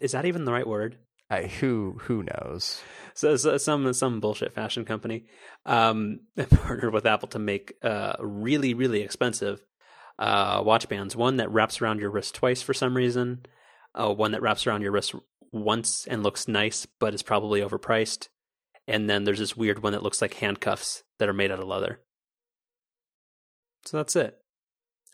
Is 0.00 0.12
that 0.12 0.26
even 0.26 0.44
the 0.44 0.52
right 0.52 0.66
word? 0.66 0.98
I, 1.30 1.42
who 1.42 1.98
who 2.02 2.24
knows? 2.24 2.82
So, 3.14 3.36
so, 3.36 3.56
some 3.58 3.92
some 3.92 4.20
bullshit 4.20 4.54
fashion 4.54 4.84
company 4.84 5.26
um, 5.66 6.20
partnered 6.50 6.92
with 6.92 7.06
Apple 7.06 7.28
to 7.28 7.38
make 7.38 7.74
uh, 7.82 8.14
really 8.18 8.74
really 8.74 9.02
expensive 9.02 9.62
uh, 10.18 10.62
watch 10.64 10.88
bands. 10.88 11.14
One 11.14 11.36
that 11.36 11.50
wraps 11.50 11.80
around 11.80 12.00
your 12.00 12.10
wrist 12.10 12.34
twice 12.34 12.62
for 12.62 12.74
some 12.74 12.96
reason. 12.96 13.46
Uh, 13.94 14.12
one 14.12 14.32
that 14.32 14.42
wraps 14.42 14.66
around 14.66 14.82
your 14.82 14.92
wrist 14.92 15.14
once 15.52 16.06
and 16.06 16.22
looks 16.22 16.48
nice, 16.48 16.86
but 16.98 17.14
is 17.14 17.22
probably 17.22 17.60
overpriced. 17.60 18.28
And 18.86 19.08
then 19.08 19.24
there's 19.24 19.38
this 19.38 19.56
weird 19.56 19.82
one 19.82 19.92
that 19.92 20.02
looks 20.02 20.22
like 20.22 20.34
handcuffs 20.34 21.02
that 21.18 21.28
are 21.28 21.34
made 21.34 21.50
out 21.50 21.60
of 21.60 21.68
leather. 21.68 22.00
So 23.84 23.96
that's 23.98 24.16
it. 24.16 24.37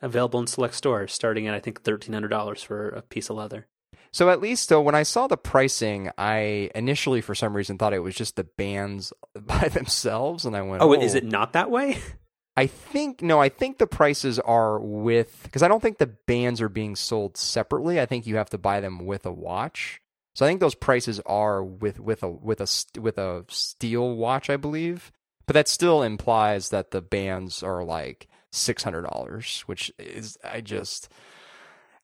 Available 0.02 0.40
in 0.40 0.46
select 0.46 0.74
stores, 0.74 1.12
starting 1.12 1.46
at 1.46 1.54
I 1.54 1.60
think 1.60 1.82
thirteen 1.82 2.12
hundred 2.12 2.28
dollars 2.28 2.62
for 2.62 2.88
a 2.88 3.02
piece 3.02 3.30
of 3.30 3.36
leather. 3.36 3.66
So 4.12 4.30
at 4.30 4.40
least 4.40 4.68
though, 4.68 4.80
when 4.80 4.94
I 4.94 5.02
saw 5.02 5.26
the 5.26 5.36
pricing, 5.36 6.10
I 6.16 6.70
initially 6.74 7.20
for 7.20 7.34
some 7.34 7.56
reason 7.56 7.78
thought 7.78 7.92
it 7.92 7.98
was 7.98 8.14
just 8.14 8.36
the 8.36 8.44
bands 8.44 9.12
by 9.40 9.68
themselves, 9.68 10.44
and 10.44 10.56
I 10.56 10.62
went, 10.62 10.82
"Oh, 10.82 10.94
oh. 10.94 11.00
is 11.00 11.14
it 11.14 11.24
not 11.24 11.52
that 11.54 11.70
way?" 11.70 11.98
I 12.56 12.66
think 12.68 13.22
no, 13.22 13.40
I 13.40 13.48
think 13.48 13.78
the 13.78 13.86
prices 13.86 14.38
are 14.38 14.78
with 14.78 15.40
because 15.42 15.62
I 15.62 15.68
don't 15.68 15.80
think 15.80 15.98
the 15.98 16.06
bands 16.06 16.60
are 16.60 16.68
being 16.68 16.94
sold 16.94 17.36
separately. 17.36 18.00
I 18.00 18.06
think 18.06 18.26
you 18.26 18.36
have 18.36 18.50
to 18.50 18.58
buy 18.58 18.80
them 18.80 19.04
with 19.04 19.26
a 19.26 19.32
watch. 19.32 20.00
So 20.34 20.44
I 20.44 20.48
think 20.48 20.60
those 20.60 20.74
prices 20.74 21.20
are 21.26 21.64
with 21.64 21.98
with 21.98 22.22
a 22.22 22.30
with 22.30 22.60
a 22.60 23.00
with 23.00 23.18
a 23.18 23.44
steel 23.48 24.14
watch, 24.14 24.48
I 24.50 24.56
believe. 24.56 25.10
But 25.46 25.54
that 25.54 25.68
still 25.68 26.02
implies 26.02 26.70
that 26.70 26.90
the 26.90 27.02
bands 27.02 27.62
are 27.62 27.84
like 27.84 28.28
six 28.54 28.82
hundred 28.82 29.02
dollars, 29.02 29.62
which 29.66 29.92
is 29.98 30.38
I 30.44 30.60
just 30.60 31.08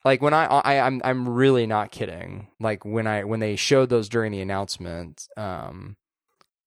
like 0.05 0.23
when 0.23 0.35
I, 0.35 0.47
I 0.47 0.81
I'm 0.81 1.01
I'm 1.05 1.29
really 1.29 1.67
not 1.67 1.91
kidding. 1.91 2.49
Like 2.59 2.85
when 2.85 3.07
I 3.07 3.25
when 3.25 3.41
they 3.41 3.57
showed 3.57 3.89
those 3.89 4.09
during 4.09 4.33
the 4.33 4.41
announcement, 4.41 5.29
um, 5.37 5.97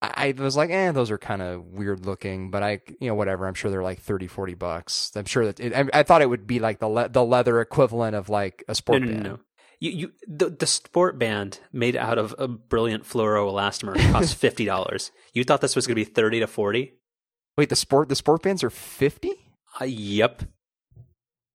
I 0.02 0.34
was 0.36 0.56
like, 0.56 0.70
eh, 0.70 0.92
those 0.92 1.10
are 1.10 1.18
kind 1.18 1.42
of 1.42 1.64
weird 1.64 2.04
looking, 2.04 2.50
but 2.50 2.62
I, 2.62 2.80
you 3.00 3.08
know, 3.08 3.14
whatever. 3.14 3.46
I'm 3.46 3.54
sure 3.54 3.70
they're 3.70 3.82
like 3.82 4.00
30, 4.00 4.26
40 4.26 4.54
bucks. 4.54 5.12
I'm 5.16 5.24
sure 5.24 5.46
that 5.46 5.60
it, 5.60 5.74
I, 5.74 6.00
I, 6.00 6.02
thought 6.02 6.22
it 6.22 6.28
would 6.28 6.46
be 6.46 6.58
like 6.58 6.78
the 6.78 6.88
le- 6.88 7.08
the 7.08 7.24
leather 7.24 7.60
equivalent 7.60 8.14
of 8.14 8.28
like 8.28 8.64
a 8.68 8.74
sport 8.74 9.02
no, 9.02 9.06
no, 9.06 9.12
band. 9.12 9.24
No, 9.24 9.30
no, 9.30 9.40
You, 9.80 9.90
you, 9.90 10.12
the, 10.26 10.50
the 10.50 10.66
sport 10.66 11.18
band 11.18 11.60
made 11.72 11.96
out 11.96 12.18
of 12.18 12.34
a 12.38 12.48
brilliant 12.48 13.04
fluoro 13.04 13.50
elastomer 13.50 13.96
costs 14.12 14.32
fifty 14.34 14.64
dollars. 14.64 15.10
you 15.32 15.44
thought 15.44 15.60
this 15.60 15.76
was 15.76 15.86
going 15.86 15.96
to 15.96 16.04
be 16.04 16.10
thirty 16.10 16.40
to 16.40 16.46
forty? 16.46 16.94
Wait, 17.56 17.68
the 17.68 17.76
sport 17.76 18.08
the 18.08 18.16
sport 18.16 18.42
bands 18.42 18.62
are 18.62 18.70
fifty? 18.70 19.32
Uh, 19.80 19.84
yep. 19.84 20.42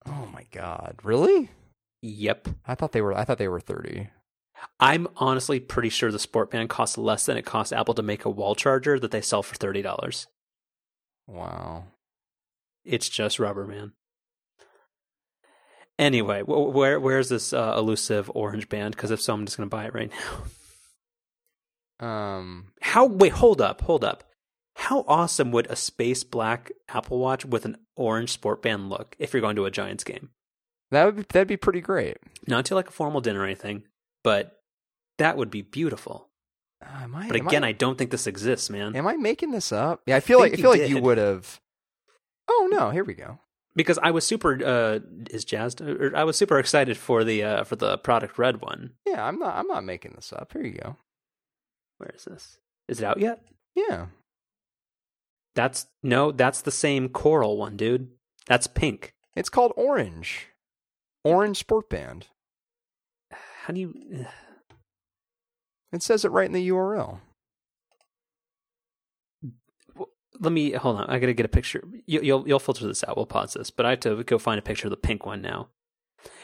Oh 0.05 0.27
my 0.33 0.45
god, 0.51 0.99
really? 1.03 1.51
Yep. 2.01 2.49
I 2.65 2.75
thought 2.75 2.91
they 2.91 3.01
were. 3.01 3.13
I 3.13 3.23
thought 3.25 3.37
they 3.37 3.47
were 3.47 3.59
thirty. 3.59 4.09
I'm 4.79 5.07
honestly 5.17 5.59
pretty 5.59 5.89
sure 5.89 6.11
the 6.11 6.19
sport 6.19 6.51
band 6.51 6.69
costs 6.69 6.97
less 6.97 7.25
than 7.25 7.37
it 7.37 7.45
costs 7.45 7.71
Apple 7.71 7.93
to 7.93 8.01
make 8.01 8.25
a 8.25 8.29
wall 8.29 8.55
charger 8.55 8.99
that 8.99 9.11
they 9.11 9.21
sell 9.21 9.43
for 9.43 9.55
thirty 9.55 9.81
dollars. 9.81 10.27
Wow. 11.27 11.85
It's 12.83 13.07
just 13.09 13.39
rubber, 13.39 13.65
man. 13.65 13.93
Anyway, 15.97 16.41
where 16.41 16.99
where's 16.99 17.29
this 17.29 17.53
uh, 17.53 17.75
elusive 17.77 18.31
orange 18.33 18.69
band? 18.69 18.95
Because 18.95 19.11
if 19.11 19.21
so, 19.21 19.33
I'm 19.33 19.45
just 19.45 19.57
going 19.57 19.69
to 19.69 19.75
buy 19.75 19.85
it 19.85 19.93
right 19.93 20.11
now. 20.11 20.43
Um. 22.01 22.71
How? 22.79 23.05
Wait, 23.05 23.33
hold 23.33 23.59
up, 23.59 23.81
hold 23.81 24.05
up. 24.05 24.23
How 24.75 25.03
awesome 25.05 25.51
would 25.51 25.67
a 25.67 25.75
space 25.75 26.23
black 26.23 26.71
Apple 26.87 27.19
Watch 27.19 27.43
with 27.43 27.65
an 27.65 27.75
orange 27.99 28.31
sport 28.31 28.61
band 28.61 28.89
look 28.89 29.15
if 29.19 29.33
you're 29.33 29.41
going 29.41 29.55
to 29.57 29.65
a 29.65 29.71
Giants 29.71 30.03
game? 30.03 30.29
That 30.91 31.05
would 31.05 31.15
be, 31.17 31.25
that'd 31.29 31.47
be 31.47 31.57
pretty 31.57 31.81
great. 31.81 32.17
Not 32.47 32.65
to 32.65 32.75
like 32.75 32.87
a 32.87 32.91
formal 32.91 33.21
dinner 33.21 33.41
or 33.41 33.45
anything, 33.45 33.83
but 34.23 34.59
that 35.19 35.37
would 35.37 35.51
be 35.51 35.61
beautiful. 35.61 36.29
Uh, 36.83 37.07
I, 37.13 37.27
but 37.27 37.35
again, 37.35 37.63
I, 37.63 37.69
I, 37.69 37.71
don't 37.73 37.97
think 37.97 38.09
this 38.09 38.25
exists, 38.25 38.69
man. 38.69 38.95
Am 38.95 39.05
I 39.05 39.17
making 39.17 39.51
this 39.51 39.71
up? 39.71 40.01
Yeah, 40.05 40.15
I 40.15 40.21
feel 40.21 40.39
I 40.39 40.43
like 40.43 40.53
I 40.53 40.55
feel 40.55 40.71
like 40.71 40.89
you 40.89 41.01
would 41.01 41.17
have. 41.17 41.59
Oh 42.49 42.69
no! 42.71 42.89
Here 42.89 43.03
we 43.03 43.13
go. 43.13 43.39
Because 43.75 43.99
I 44.01 44.11
was 44.11 44.25
super 44.25 44.63
uh, 44.65 44.99
is 45.29 45.45
jazzed. 45.45 45.81
Or 45.81 46.15
I 46.15 46.23
was 46.23 46.37
super 46.37 46.57
excited 46.57 46.97
for 46.97 47.23
the 47.23 47.43
uh, 47.43 47.63
for 47.65 47.75
the 47.75 47.97
product 47.97 48.39
red 48.39 48.61
one. 48.61 48.91
Yeah, 49.05 49.25
I'm 49.25 49.39
not. 49.39 49.55
I'm 49.55 49.67
not 49.67 49.83
making 49.83 50.13
this 50.15 50.31
up. 50.31 50.53
Here 50.53 50.63
you 50.63 50.71
go. 50.71 50.95
Where 51.97 52.11
is 52.15 52.23
this? 52.23 52.57
Is 52.87 53.01
it 53.01 53.05
out 53.05 53.19
yet? 53.19 53.41
Yeah. 53.75 54.07
That's 55.59 55.87
no. 56.01 56.31
That's 56.31 56.61
the 56.61 56.71
same 56.71 57.09
coral 57.09 57.57
one, 57.57 57.75
dude. 57.75 58.07
That's 58.47 58.65
pink. 58.65 59.13
It's 59.35 59.49
called 59.49 59.73
orange. 59.75 60.47
Orange 61.25 61.57
Sport 61.57 61.89
Band. 61.89 62.27
How 63.31 63.73
do 63.73 63.81
you? 63.81 64.25
It 65.91 66.01
says 66.01 66.23
it 66.23 66.31
right 66.31 66.45
in 66.45 66.53
the 66.53 66.69
URL. 66.69 67.19
Let 70.39 70.53
me 70.53 70.71
hold 70.71 70.95
on. 70.95 71.09
I 71.09 71.19
gotta 71.19 71.33
get 71.33 71.45
a 71.45 71.49
picture. 71.49 71.83
You, 72.05 72.21
you'll 72.21 72.47
you'll 72.47 72.59
filter 72.59 72.87
this 72.87 73.03
out. 73.05 73.17
We'll 73.17 73.25
pause 73.25 73.51
this, 73.51 73.69
but 73.69 73.85
I 73.85 73.89
have 73.89 73.99
to 74.01 74.23
go 74.23 74.37
find 74.37 74.59
a 74.59 74.61
picture 74.61 74.87
of 74.87 74.91
the 74.91 74.95
pink 74.95 75.25
one 75.25 75.41
now. 75.41 75.67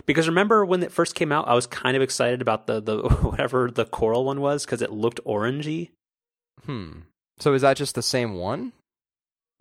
Because 0.05 0.28
remember 0.28 0.66
when 0.66 0.84
it 0.84 0.91
first 0.91 1.16
came 1.16 1.32
out, 1.32 1.47
I 1.47 1.53
was 1.53 1.68
kind 1.68 1.95
of 1.95 2.03
excited 2.03 2.41
about 2.41 2.68
the 2.68 2.82
the 2.82 2.97
whatever 3.22 3.72
the 3.72 3.86
coral 3.86 4.26
one 4.26 4.41
was 4.41 4.66
because 4.66 4.82
it 4.82 4.91
looked 4.91 5.24
orangey. 5.24 5.91
Hmm. 6.66 7.03
So 7.39 7.53
is 7.53 7.61
that 7.61 7.78
just 7.78 7.95
the 7.95 8.03
same 8.03 8.34
one? 8.34 8.74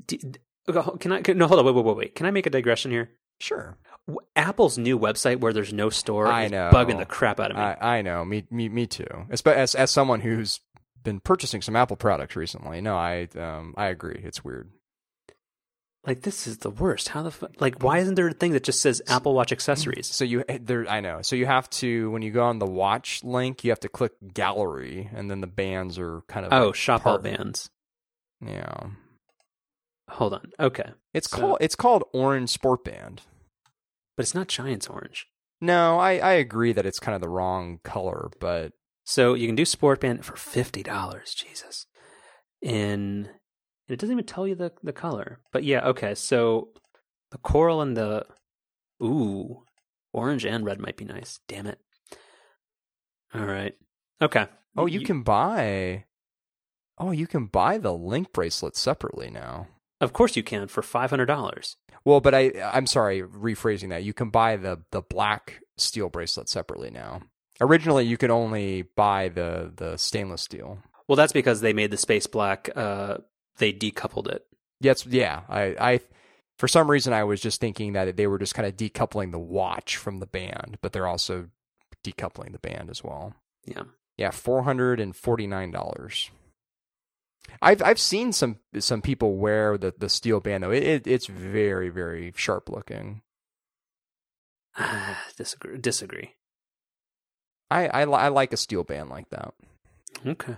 Can 0.08 1.12
I? 1.12 1.20
Can, 1.22 1.38
no, 1.38 1.46
hold 1.46 1.60
on. 1.60 1.66
Wait, 1.66 1.74
wait, 1.74 1.84
wait, 1.84 1.96
wait. 1.96 2.14
Can 2.14 2.26
I 2.26 2.30
make 2.30 2.46
a 2.46 2.50
digression 2.50 2.90
here? 2.90 3.10
Sure. 3.40 3.76
Apple's 4.36 4.78
new 4.78 4.98
website 4.98 5.40
where 5.40 5.52
there's 5.52 5.72
no 5.72 5.90
store 5.90 6.26
I 6.28 6.44
is 6.44 6.52
know. 6.52 6.70
bugging 6.72 6.98
the 6.98 7.06
crap 7.06 7.40
out 7.40 7.50
of 7.50 7.56
me. 7.56 7.62
I, 7.62 7.98
I 7.98 8.02
know. 8.02 8.24
Me, 8.24 8.44
me, 8.50 8.68
me 8.68 8.86
too. 8.86 9.06
As, 9.30 9.40
as 9.42 9.74
as 9.74 9.90
someone 9.90 10.20
who's 10.20 10.60
been 11.02 11.20
purchasing 11.20 11.60
some 11.62 11.74
Apple 11.76 11.96
products 11.96 12.36
recently, 12.36 12.80
no, 12.80 12.96
I 12.96 13.28
um 13.38 13.74
I 13.76 13.86
agree. 13.88 14.20
It's 14.24 14.44
weird. 14.44 14.70
like 16.06 16.22
this 16.22 16.46
is 16.46 16.58
the 16.58 16.70
worst. 16.70 17.08
How 17.10 17.22
the 17.22 17.30
fu- 17.30 17.48
like? 17.60 17.82
Why 17.82 17.98
isn't 17.98 18.14
there 18.14 18.28
a 18.28 18.32
thing 18.32 18.52
that 18.52 18.62
just 18.64 18.80
says 18.82 19.02
Apple 19.08 19.34
Watch 19.34 19.52
accessories? 19.52 20.06
So 20.06 20.24
you 20.24 20.44
there, 20.60 20.88
I 20.88 21.00
know. 21.00 21.20
So 21.22 21.34
you 21.36 21.46
have 21.46 21.68
to 21.70 22.10
when 22.10 22.22
you 22.22 22.30
go 22.30 22.44
on 22.44 22.58
the 22.58 22.66
watch 22.66 23.24
link, 23.24 23.64
you 23.64 23.70
have 23.70 23.80
to 23.80 23.88
click 23.88 24.12
gallery, 24.32 25.10
and 25.14 25.30
then 25.30 25.40
the 25.40 25.46
bands 25.46 25.98
are 25.98 26.22
kind 26.28 26.46
of 26.46 26.52
Oh, 26.52 26.66
like 26.66 26.74
shop 26.74 27.06
all 27.06 27.18
bands. 27.18 27.68
Yeah, 28.44 28.88
Hold 30.10 30.34
on. 30.34 30.50
Okay, 30.60 30.92
it's 31.12 31.30
So- 31.30 31.38
called 31.38 31.58
it's 31.60 31.74
called 31.76 32.04
Orange 32.12 32.50
Sport 32.50 32.84
Band. 32.84 33.22
but 34.16 34.22
it's 34.24 34.34
not 34.34 34.48
Giants 34.48 34.86
orange. 34.86 35.26
No, 35.60 35.98
I 35.98 36.18
I 36.18 36.32
agree 36.34 36.72
that 36.72 36.86
it's 36.86 37.00
kind 37.00 37.14
of 37.14 37.20
the 37.22 37.28
wrong 37.28 37.78
color, 37.84 38.30
but 38.40 38.72
So 39.04 39.34
you 39.34 39.46
can 39.46 39.56
do 39.56 39.64
sport 39.64 40.00
band 40.00 40.24
for 40.24 40.36
fifty 40.36 40.82
dollars. 40.82 41.34
Jesus, 41.34 41.86
and 42.62 43.30
it 43.88 43.98
doesn't 43.98 44.12
even 44.12 44.26
tell 44.26 44.46
you 44.46 44.54
the 44.54 44.72
the 44.82 44.92
color. 44.92 45.40
But 45.52 45.64
yeah, 45.64 45.86
okay. 45.88 46.14
So 46.14 46.68
the 47.30 47.38
coral 47.38 47.80
and 47.80 47.96
the 47.96 48.26
ooh, 49.02 49.64
orange 50.12 50.44
and 50.44 50.64
red 50.64 50.80
might 50.80 50.96
be 50.96 51.04
nice. 51.04 51.40
Damn 51.48 51.66
it. 51.66 51.78
All 53.34 53.44
right. 53.46 53.74
Okay. 54.22 54.46
oh, 54.76 54.86
you 54.86 55.00
can 55.00 55.22
buy. 55.22 56.04
Oh, 56.98 57.10
you 57.10 57.26
can 57.26 57.46
buy 57.46 57.78
the 57.78 57.92
link 57.92 58.32
bracelet 58.32 58.76
separately 58.76 59.28
now. 59.30 59.66
Of 60.04 60.12
course 60.12 60.36
you 60.36 60.42
can 60.42 60.68
for 60.68 60.82
five 60.82 61.10
hundred 61.10 61.26
dollars. 61.26 61.76
Well, 62.04 62.20
but 62.20 62.34
I 62.34 62.52
I'm 62.72 62.86
sorry, 62.86 63.22
rephrasing 63.22 63.88
that. 63.88 64.04
You 64.04 64.12
can 64.12 64.30
buy 64.30 64.56
the 64.56 64.82
the 64.90 65.00
black 65.00 65.60
steel 65.76 66.08
bracelet 66.08 66.48
separately 66.48 66.90
now. 66.90 67.22
Originally, 67.60 68.04
you 68.04 68.16
could 68.16 68.30
only 68.30 68.82
buy 68.82 69.28
the 69.28 69.72
the 69.74 69.96
stainless 69.96 70.42
steel. 70.42 70.78
Well, 71.08 71.16
that's 71.16 71.32
because 71.32 71.60
they 71.60 71.72
made 71.72 71.90
the 71.90 71.96
space 71.96 72.26
black. 72.26 72.68
Uh, 72.74 73.18
they 73.58 73.72
decoupled 73.72 74.28
it. 74.28 74.44
Yes, 74.80 75.06
yeah. 75.06 75.42
I 75.48 75.62
I 75.80 76.00
for 76.58 76.68
some 76.68 76.90
reason 76.90 77.12
I 77.12 77.24
was 77.24 77.40
just 77.40 77.60
thinking 77.60 77.94
that 77.94 78.16
they 78.16 78.26
were 78.26 78.38
just 78.38 78.54
kind 78.54 78.66
of 78.68 78.76
decoupling 78.76 79.32
the 79.32 79.38
watch 79.38 79.96
from 79.96 80.18
the 80.18 80.26
band, 80.26 80.78
but 80.82 80.92
they're 80.92 81.06
also 81.06 81.48
decoupling 82.04 82.52
the 82.52 82.58
band 82.58 82.90
as 82.90 83.02
well. 83.02 83.34
Yeah. 83.64 83.84
Yeah, 84.16 84.30
four 84.30 84.62
hundred 84.62 85.00
and 85.00 85.16
forty 85.16 85.46
nine 85.46 85.70
dollars. 85.70 86.30
I've 87.62 87.82
I've 87.82 87.98
seen 87.98 88.32
some 88.32 88.58
some 88.78 89.02
people 89.02 89.36
wear 89.36 89.78
the, 89.78 89.94
the 89.96 90.08
steel 90.08 90.40
band 90.40 90.64
though. 90.64 90.70
It, 90.70 90.82
it 90.82 91.06
it's 91.06 91.26
very 91.26 91.88
very 91.88 92.32
sharp 92.36 92.68
looking. 92.68 93.22
disagree. 95.36 95.78
Disagree. 95.78 96.34
I 97.70 97.86
I, 97.88 98.02
I 98.02 98.28
like 98.28 98.52
a 98.52 98.56
steel 98.58 98.84
band 98.84 99.10
like 99.10 99.30
that. 99.30 99.54
Okay. 100.26 100.56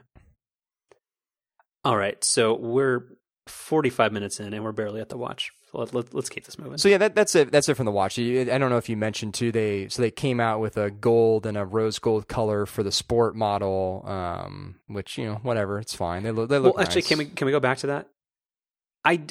All 1.84 1.96
right. 1.96 2.22
So 2.24 2.54
we're 2.54 3.04
45 3.46 4.12
minutes 4.12 4.40
in 4.40 4.52
and 4.52 4.64
we're 4.64 4.72
barely 4.72 5.00
at 5.00 5.08
the 5.08 5.16
watch. 5.16 5.52
Let, 5.76 6.14
let's 6.14 6.28
keep 6.28 6.44
this 6.44 6.58
moving. 6.58 6.78
So 6.78 6.88
yeah, 6.88 6.98
that, 6.98 7.14
that's 7.14 7.34
it. 7.34 7.52
That's 7.52 7.68
it 7.68 7.74
from 7.74 7.86
the 7.86 7.92
watch. 7.92 8.18
I 8.18 8.44
don't 8.44 8.70
know 8.70 8.76
if 8.76 8.88
you 8.88 8.96
mentioned 8.96 9.34
too. 9.34 9.52
They 9.52 9.88
so 9.88 10.02
they 10.02 10.10
came 10.10 10.40
out 10.40 10.60
with 10.60 10.76
a 10.76 10.90
gold 10.90 11.46
and 11.46 11.56
a 11.56 11.64
rose 11.64 11.98
gold 11.98 12.28
color 12.28 12.66
for 12.66 12.82
the 12.82 12.92
sport 12.92 13.36
model, 13.36 14.02
um, 14.06 14.76
which 14.86 15.18
you 15.18 15.26
know 15.26 15.40
whatever, 15.42 15.78
it's 15.78 15.94
fine. 15.94 16.22
They 16.22 16.30
look. 16.30 16.48
They 16.48 16.58
well, 16.58 16.72
look. 16.72 16.80
actually, 16.80 17.02
nice. 17.02 17.08
can 17.08 17.18
we 17.18 17.24
can 17.26 17.46
we 17.46 17.52
go 17.52 17.60
back 17.60 17.78
to 17.78 17.86
that? 17.88 18.08
I 19.04 19.26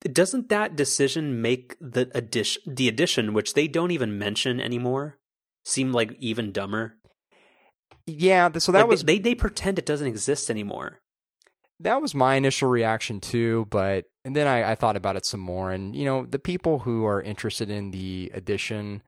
doesn't 0.00 0.48
that 0.48 0.76
decision 0.76 1.42
make 1.42 1.76
the 1.80 2.10
Edition 2.14 2.62
the 2.66 2.88
Edition, 2.88 3.32
which 3.34 3.54
they 3.54 3.66
don't 3.68 3.90
even 3.90 4.18
mention 4.18 4.60
anymore, 4.60 5.18
seem 5.64 5.92
like 5.92 6.16
even 6.18 6.52
dumber? 6.52 6.96
Yeah. 8.06 8.50
So 8.58 8.72
that 8.72 8.80
Like, 8.80 8.88
was 8.88 9.04
they 9.04 9.18
they 9.18 9.34
pretend 9.34 9.78
it 9.78 9.86
doesn't 9.86 10.06
exist 10.06 10.50
anymore. 10.50 11.00
That 11.80 12.02
was 12.02 12.14
my 12.14 12.34
initial 12.34 12.68
reaction 12.68 13.20
too. 13.20 13.66
But 13.70 14.06
and 14.24 14.34
then 14.34 14.46
I, 14.46 14.72
I 14.72 14.74
thought 14.74 14.96
about 14.96 15.16
it 15.16 15.26
some 15.26 15.40
more, 15.40 15.70
and 15.70 15.94
you 15.94 16.04
know 16.04 16.26
the 16.26 16.38
people 16.38 16.80
who 16.80 17.04
are 17.04 17.22
interested 17.22 17.70
in 17.70 17.90
the 17.90 18.30
edition, 18.34 19.02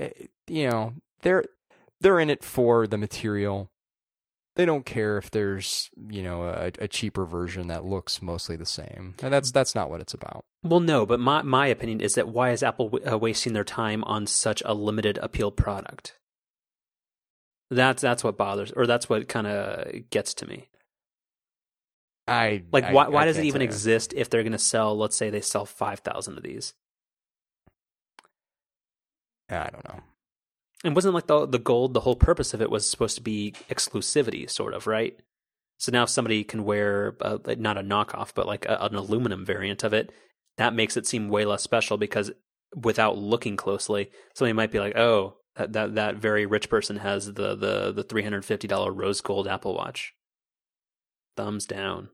eh, 0.00 0.10
you 0.46 0.68
know 0.68 0.94
they're 1.22 1.44
they're 2.00 2.20
in 2.20 2.30
it 2.30 2.44
for 2.44 2.86
the 2.86 2.98
material. 2.98 3.70
They 4.56 4.64
don't 4.64 4.86
care 4.86 5.18
if 5.18 5.30
there's 5.32 5.90
you 6.08 6.22
know 6.22 6.42
a, 6.44 6.70
a 6.78 6.88
cheaper 6.88 7.24
version 7.24 7.66
that 7.68 7.84
looks 7.84 8.22
mostly 8.22 8.56
the 8.56 8.66
same. 8.66 9.14
And 9.22 9.32
that's 9.32 9.50
that's 9.50 9.74
not 9.74 9.90
what 9.90 10.00
it's 10.00 10.14
about. 10.14 10.44
Well, 10.62 10.80
no, 10.80 11.04
but 11.04 11.20
my 11.20 11.42
my 11.42 11.66
opinion 11.66 12.00
is 12.00 12.14
that 12.14 12.28
why 12.28 12.50
is 12.50 12.62
Apple 12.62 12.88
w- 12.88 13.12
uh, 13.12 13.18
wasting 13.18 13.52
their 13.52 13.64
time 13.64 14.04
on 14.04 14.26
such 14.26 14.62
a 14.64 14.72
limited 14.74 15.18
appeal 15.18 15.50
product? 15.50 16.18
That's 17.70 18.00
that's 18.00 18.22
what 18.22 18.36
bothers, 18.38 18.72
or 18.72 18.86
that's 18.86 19.08
what 19.08 19.28
kind 19.28 19.46
of 19.46 20.08
gets 20.10 20.34
to 20.34 20.46
me. 20.46 20.68
I 22.26 22.62
Like, 22.72 22.84
I- 22.84 22.92
why 22.92 23.22
I 23.22 23.24
does 23.26 23.36
it 23.38 23.44
even 23.44 23.60
exist 23.62 24.12
if 24.16 24.30
they're 24.30 24.42
going 24.42 24.52
to 24.52 24.58
sell? 24.58 24.96
Let's 24.96 25.16
say 25.16 25.30
they 25.30 25.40
sell 25.42 25.66
five 25.66 26.00
thousand 26.00 26.36
of 26.38 26.42
these, 26.42 26.72
I 29.50 29.68
don't 29.70 29.84
know. 29.84 30.00
and 30.84 30.94
wasn't 30.94 31.14
like 31.14 31.26
the 31.26 31.46
the 31.46 31.58
gold. 31.58 31.94
The 31.94 32.00
whole 32.00 32.16
purpose 32.16 32.54
of 32.54 32.62
it 32.62 32.70
was 32.70 32.88
supposed 32.88 33.16
to 33.16 33.22
be 33.22 33.52
exclusivity, 33.68 34.48
sort 34.48 34.74
of, 34.74 34.86
right? 34.86 35.18
So 35.78 35.92
now 35.92 36.04
if 36.04 36.08
somebody 36.08 36.44
can 36.44 36.64
wear 36.64 37.16
uh, 37.20 37.38
like, 37.44 37.58
not 37.58 37.76
a 37.76 37.82
knockoff, 37.82 38.32
but 38.34 38.46
like 38.46 38.64
a, 38.64 38.82
an 38.84 38.94
aluminum 38.94 39.44
variant 39.44 39.84
of 39.84 39.92
it, 39.92 40.10
that 40.56 40.72
makes 40.74 40.96
it 40.96 41.06
seem 41.06 41.28
way 41.28 41.44
less 41.44 41.62
special 41.62 41.96
because 41.98 42.30
without 42.74 43.18
looking 43.18 43.56
closely, 43.56 44.10
somebody 44.34 44.52
might 44.54 44.70
be 44.72 44.80
like, 44.80 44.96
"Oh, 44.96 45.36
that 45.56 45.72
that, 45.74 45.94
that 45.96 46.16
very 46.16 46.46
rich 46.46 46.70
person 46.70 46.96
has 46.98 47.26
the 47.34 47.54
the 47.54 47.92
the 47.92 48.02
three 48.04 48.22
hundred 48.22 48.44
fifty 48.46 48.66
dollar 48.66 48.92
rose 48.92 49.20
gold 49.20 49.46
Apple 49.46 49.74
Watch." 49.74 50.14
Thumbs 51.36 51.66
down. 51.66 52.10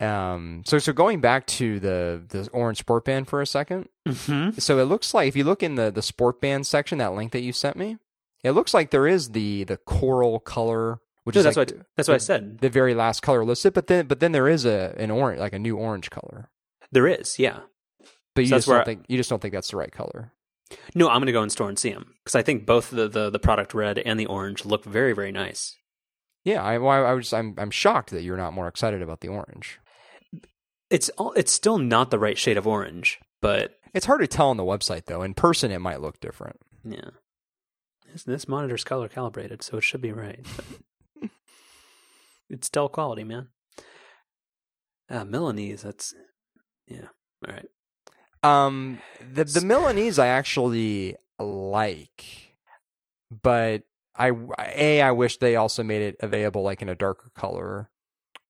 Um, 0.00 0.62
so 0.66 0.78
so 0.78 0.92
going 0.92 1.20
back 1.20 1.46
to 1.46 1.78
the 1.78 2.22
the 2.28 2.48
orange 2.52 2.78
sport 2.78 3.04
band 3.04 3.28
for 3.28 3.40
a 3.42 3.46
second. 3.46 3.88
Mm-hmm. 4.08 4.58
So 4.58 4.78
it 4.78 4.84
looks 4.84 5.12
like 5.12 5.28
if 5.28 5.36
you 5.36 5.44
look 5.44 5.62
in 5.62 5.74
the 5.74 5.90
the 5.90 6.02
sport 6.02 6.40
band 6.40 6.66
section, 6.66 6.98
that 6.98 7.12
link 7.14 7.32
that 7.32 7.42
you 7.42 7.52
sent 7.52 7.76
me, 7.76 7.98
it 8.42 8.52
looks 8.52 8.72
like 8.72 8.90
there 8.90 9.06
is 9.06 9.30
the 9.30 9.64
the 9.64 9.76
coral 9.76 10.40
color, 10.40 11.00
which 11.24 11.34
No, 11.36 11.40
is 11.40 11.44
that's 11.44 11.56
like 11.58 11.70
what 11.72 11.86
that's 11.96 12.08
what 12.08 12.14
I 12.14 12.18
said. 12.18 12.58
the 12.60 12.70
very 12.70 12.94
last 12.94 13.20
color 13.20 13.44
listed. 13.44 13.74
But 13.74 13.88
then 13.88 14.06
but 14.06 14.20
then 14.20 14.32
there 14.32 14.48
is 14.48 14.64
a 14.64 14.94
an 14.96 15.10
orange 15.10 15.38
like 15.38 15.52
a 15.52 15.58
new 15.58 15.76
orange 15.76 16.08
color. 16.10 16.48
There 16.92 17.06
is, 17.06 17.38
yeah. 17.38 17.60
But 18.34 18.42
you 18.42 18.48
So 18.48 18.56
just 18.56 18.68
don't 18.68 18.80
I- 18.80 18.84
think 18.84 19.04
you 19.08 19.16
just 19.18 19.28
don't 19.28 19.40
think 19.42 19.52
that's 19.52 19.70
the 19.70 19.76
right 19.76 19.92
color. 19.92 20.32
No, 20.94 21.08
I'm 21.08 21.16
going 21.18 21.26
to 21.26 21.32
go 21.32 21.42
in 21.42 21.50
store 21.50 21.68
and 21.68 21.76
see 21.78 21.90
them 21.92 22.14
because 22.24 22.36
I 22.36 22.42
think 22.42 22.64
both 22.64 22.90
the, 22.90 23.08
the 23.08 23.28
the 23.28 23.38
product 23.40 23.74
red 23.74 23.98
and 23.98 24.18
the 24.18 24.26
orange 24.26 24.64
look 24.64 24.84
very 24.84 25.12
very 25.12 25.32
nice. 25.32 25.76
Yeah, 26.44 26.62
I, 26.62 26.78
well, 26.78 27.04
I 27.04 27.12
was 27.12 27.32
I'm 27.34 27.54
I'm 27.58 27.70
shocked 27.70 28.10
that 28.10 28.22
you're 28.22 28.36
not 28.38 28.54
more 28.54 28.66
excited 28.68 29.02
about 29.02 29.20
the 29.20 29.28
orange. 29.28 29.78
It's 30.90 31.08
all, 31.10 31.32
it's 31.32 31.52
still 31.52 31.78
not 31.78 32.10
the 32.10 32.18
right 32.18 32.36
shade 32.36 32.56
of 32.56 32.66
orange, 32.66 33.20
but 33.40 33.78
It's 33.94 34.06
hard 34.06 34.20
to 34.20 34.26
tell 34.26 34.50
on 34.50 34.56
the 34.56 34.64
website 34.64 35.06
though. 35.06 35.22
In 35.22 35.34
person, 35.34 35.70
it 35.70 35.80
might 35.80 36.00
look 36.00 36.20
different. 36.20 36.56
yeah, 36.84 37.10
this, 38.12 38.24
this 38.24 38.48
monitor's 38.48 38.84
color 38.84 39.08
calibrated, 39.08 39.62
so 39.62 39.78
it 39.78 39.84
should 39.84 40.00
be 40.00 40.12
right. 40.12 40.44
It's 42.48 42.68
Dell 42.68 42.88
quality, 42.88 43.22
man. 43.22 43.48
Uh, 45.08 45.24
Milanese, 45.24 45.82
that's 45.82 46.14
yeah. 46.86 47.08
All 47.46 47.54
right. 47.54 47.68
Um, 48.42 48.98
the 49.32 49.44
the 49.44 49.60
Milanese 49.60 50.18
I 50.18 50.28
actually 50.28 51.16
like, 51.38 52.56
but 53.30 53.82
I 54.16 54.32
a 54.58 55.00
I 55.00 55.12
wish 55.12 55.38
they 55.38 55.56
also 55.56 55.82
made 55.84 56.02
it 56.02 56.16
available 56.20 56.62
like 56.62 56.82
in 56.82 56.88
a 56.88 56.94
darker 56.94 57.30
color. 57.36 57.88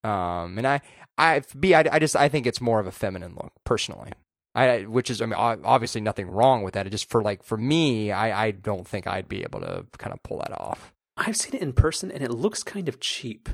Um, 0.03 0.57
and 0.57 0.66
I 0.66 0.80
I 1.20 1.42
b 1.58 1.74
I, 1.74 1.84
I 1.92 1.98
just 1.98 2.16
I 2.16 2.28
think 2.28 2.46
it's 2.46 2.60
more 2.60 2.80
of 2.80 2.86
a 2.86 2.92
feminine 2.92 3.34
look 3.34 3.52
personally. 3.64 4.12
I 4.54 4.82
which 4.82 5.10
is 5.10 5.22
I 5.22 5.26
mean 5.26 5.34
obviously 5.38 6.00
nothing 6.00 6.28
wrong 6.28 6.62
with 6.62 6.74
that. 6.74 6.86
It 6.86 6.90
just 6.90 7.08
for 7.08 7.22
like 7.22 7.42
for 7.42 7.56
me 7.56 8.10
I 8.10 8.46
I 8.46 8.50
don't 8.50 8.86
think 8.86 9.06
I'd 9.06 9.28
be 9.28 9.42
able 9.42 9.60
to 9.60 9.86
kind 9.98 10.12
of 10.12 10.22
pull 10.22 10.38
that 10.38 10.52
off. 10.52 10.92
I've 11.16 11.36
seen 11.36 11.54
it 11.54 11.62
in 11.62 11.74
person, 11.74 12.10
and 12.10 12.22
it 12.22 12.30
looks 12.30 12.62
kind 12.62 12.88
of 12.88 12.98
cheap. 12.98 13.50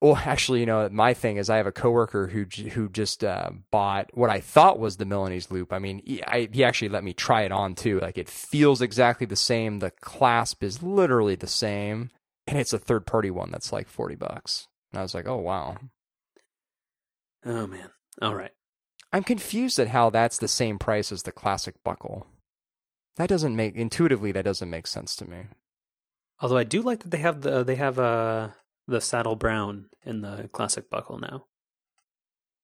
Well, 0.00 0.16
actually, 0.16 0.60
you 0.60 0.66
know, 0.66 0.88
my 0.90 1.12
thing 1.12 1.38
is 1.38 1.50
I 1.50 1.56
have 1.56 1.66
a 1.66 1.72
coworker 1.72 2.28
who 2.28 2.44
who 2.70 2.88
just 2.88 3.24
uh, 3.24 3.50
bought 3.70 4.10
what 4.14 4.30
I 4.30 4.40
thought 4.40 4.78
was 4.78 4.96
the 4.96 5.04
Milanese 5.04 5.50
loop. 5.50 5.72
I 5.72 5.78
mean, 5.78 6.02
he, 6.04 6.22
I, 6.24 6.48
he 6.50 6.64
actually 6.64 6.88
let 6.88 7.04
me 7.04 7.12
try 7.12 7.42
it 7.42 7.52
on 7.52 7.74
too. 7.74 7.98
Like 8.00 8.16
it 8.16 8.28
feels 8.28 8.80
exactly 8.80 9.26
the 9.26 9.36
same. 9.36 9.80
The 9.80 9.90
clasp 9.90 10.62
is 10.62 10.82
literally 10.82 11.34
the 11.34 11.48
same, 11.48 12.10
and 12.46 12.58
it's 12.58 12.72
a 12.72 12.78
third 12.78 13.06
party 13.06 13.30
one 13.30 13.50
that's 13.50 13.72
like 13.72 13.88
forty 13.88 14.14
bucks. 14.14 14.68
And 14.92 15.00
I 15.00 15.02
was 15.02 15.14
like, 15.14 15.26
oh 15.26 15.36
wow. 15.38 15.76
Oh 17.44 17.66
man. 17.66 17.90
All 18.20 18.34
right. 18.34 18.52
I'm 19.12 19.24
confused 19.24 19.78
at 19.78 19.88
how 19.88 20.10
that's 20.10 20.38
the 20.38 20.48
same 20.48 20.78
price 20.78 21.10
as 21.12 21.22
the 21.22 21.32
classic 21.32 21.76
buckle. 21.82 22.26
That 23.16 23.28
doesn't 23.28 23.56
make 23.56 23.74
intuitively 23.74 24.32
that 24.32 24.44
doesn't 24.44 24.70
make 24.70 24.86
sense 24.86 25.16
to 25.16 25.28
me. 25.28 25.46
Although 26.40 26.58
I 26.58 26.64
do 26.64 26.82
like 26.82 27.00
that 27.00 27.10
they 27.10 27.18
have 27.18 27.40
the 27.40 27.64
they 27.64 27.76
have 27.76 27.98
uh 27.98 28.48
the 28.86 29.00
saddle 29.00 29.36
brown 29.36 29.86
in 30.04 30.20
the 30.20 30.48
classic 30.52 30.90
buckle 30.90 31.18
now. 31.18 31.46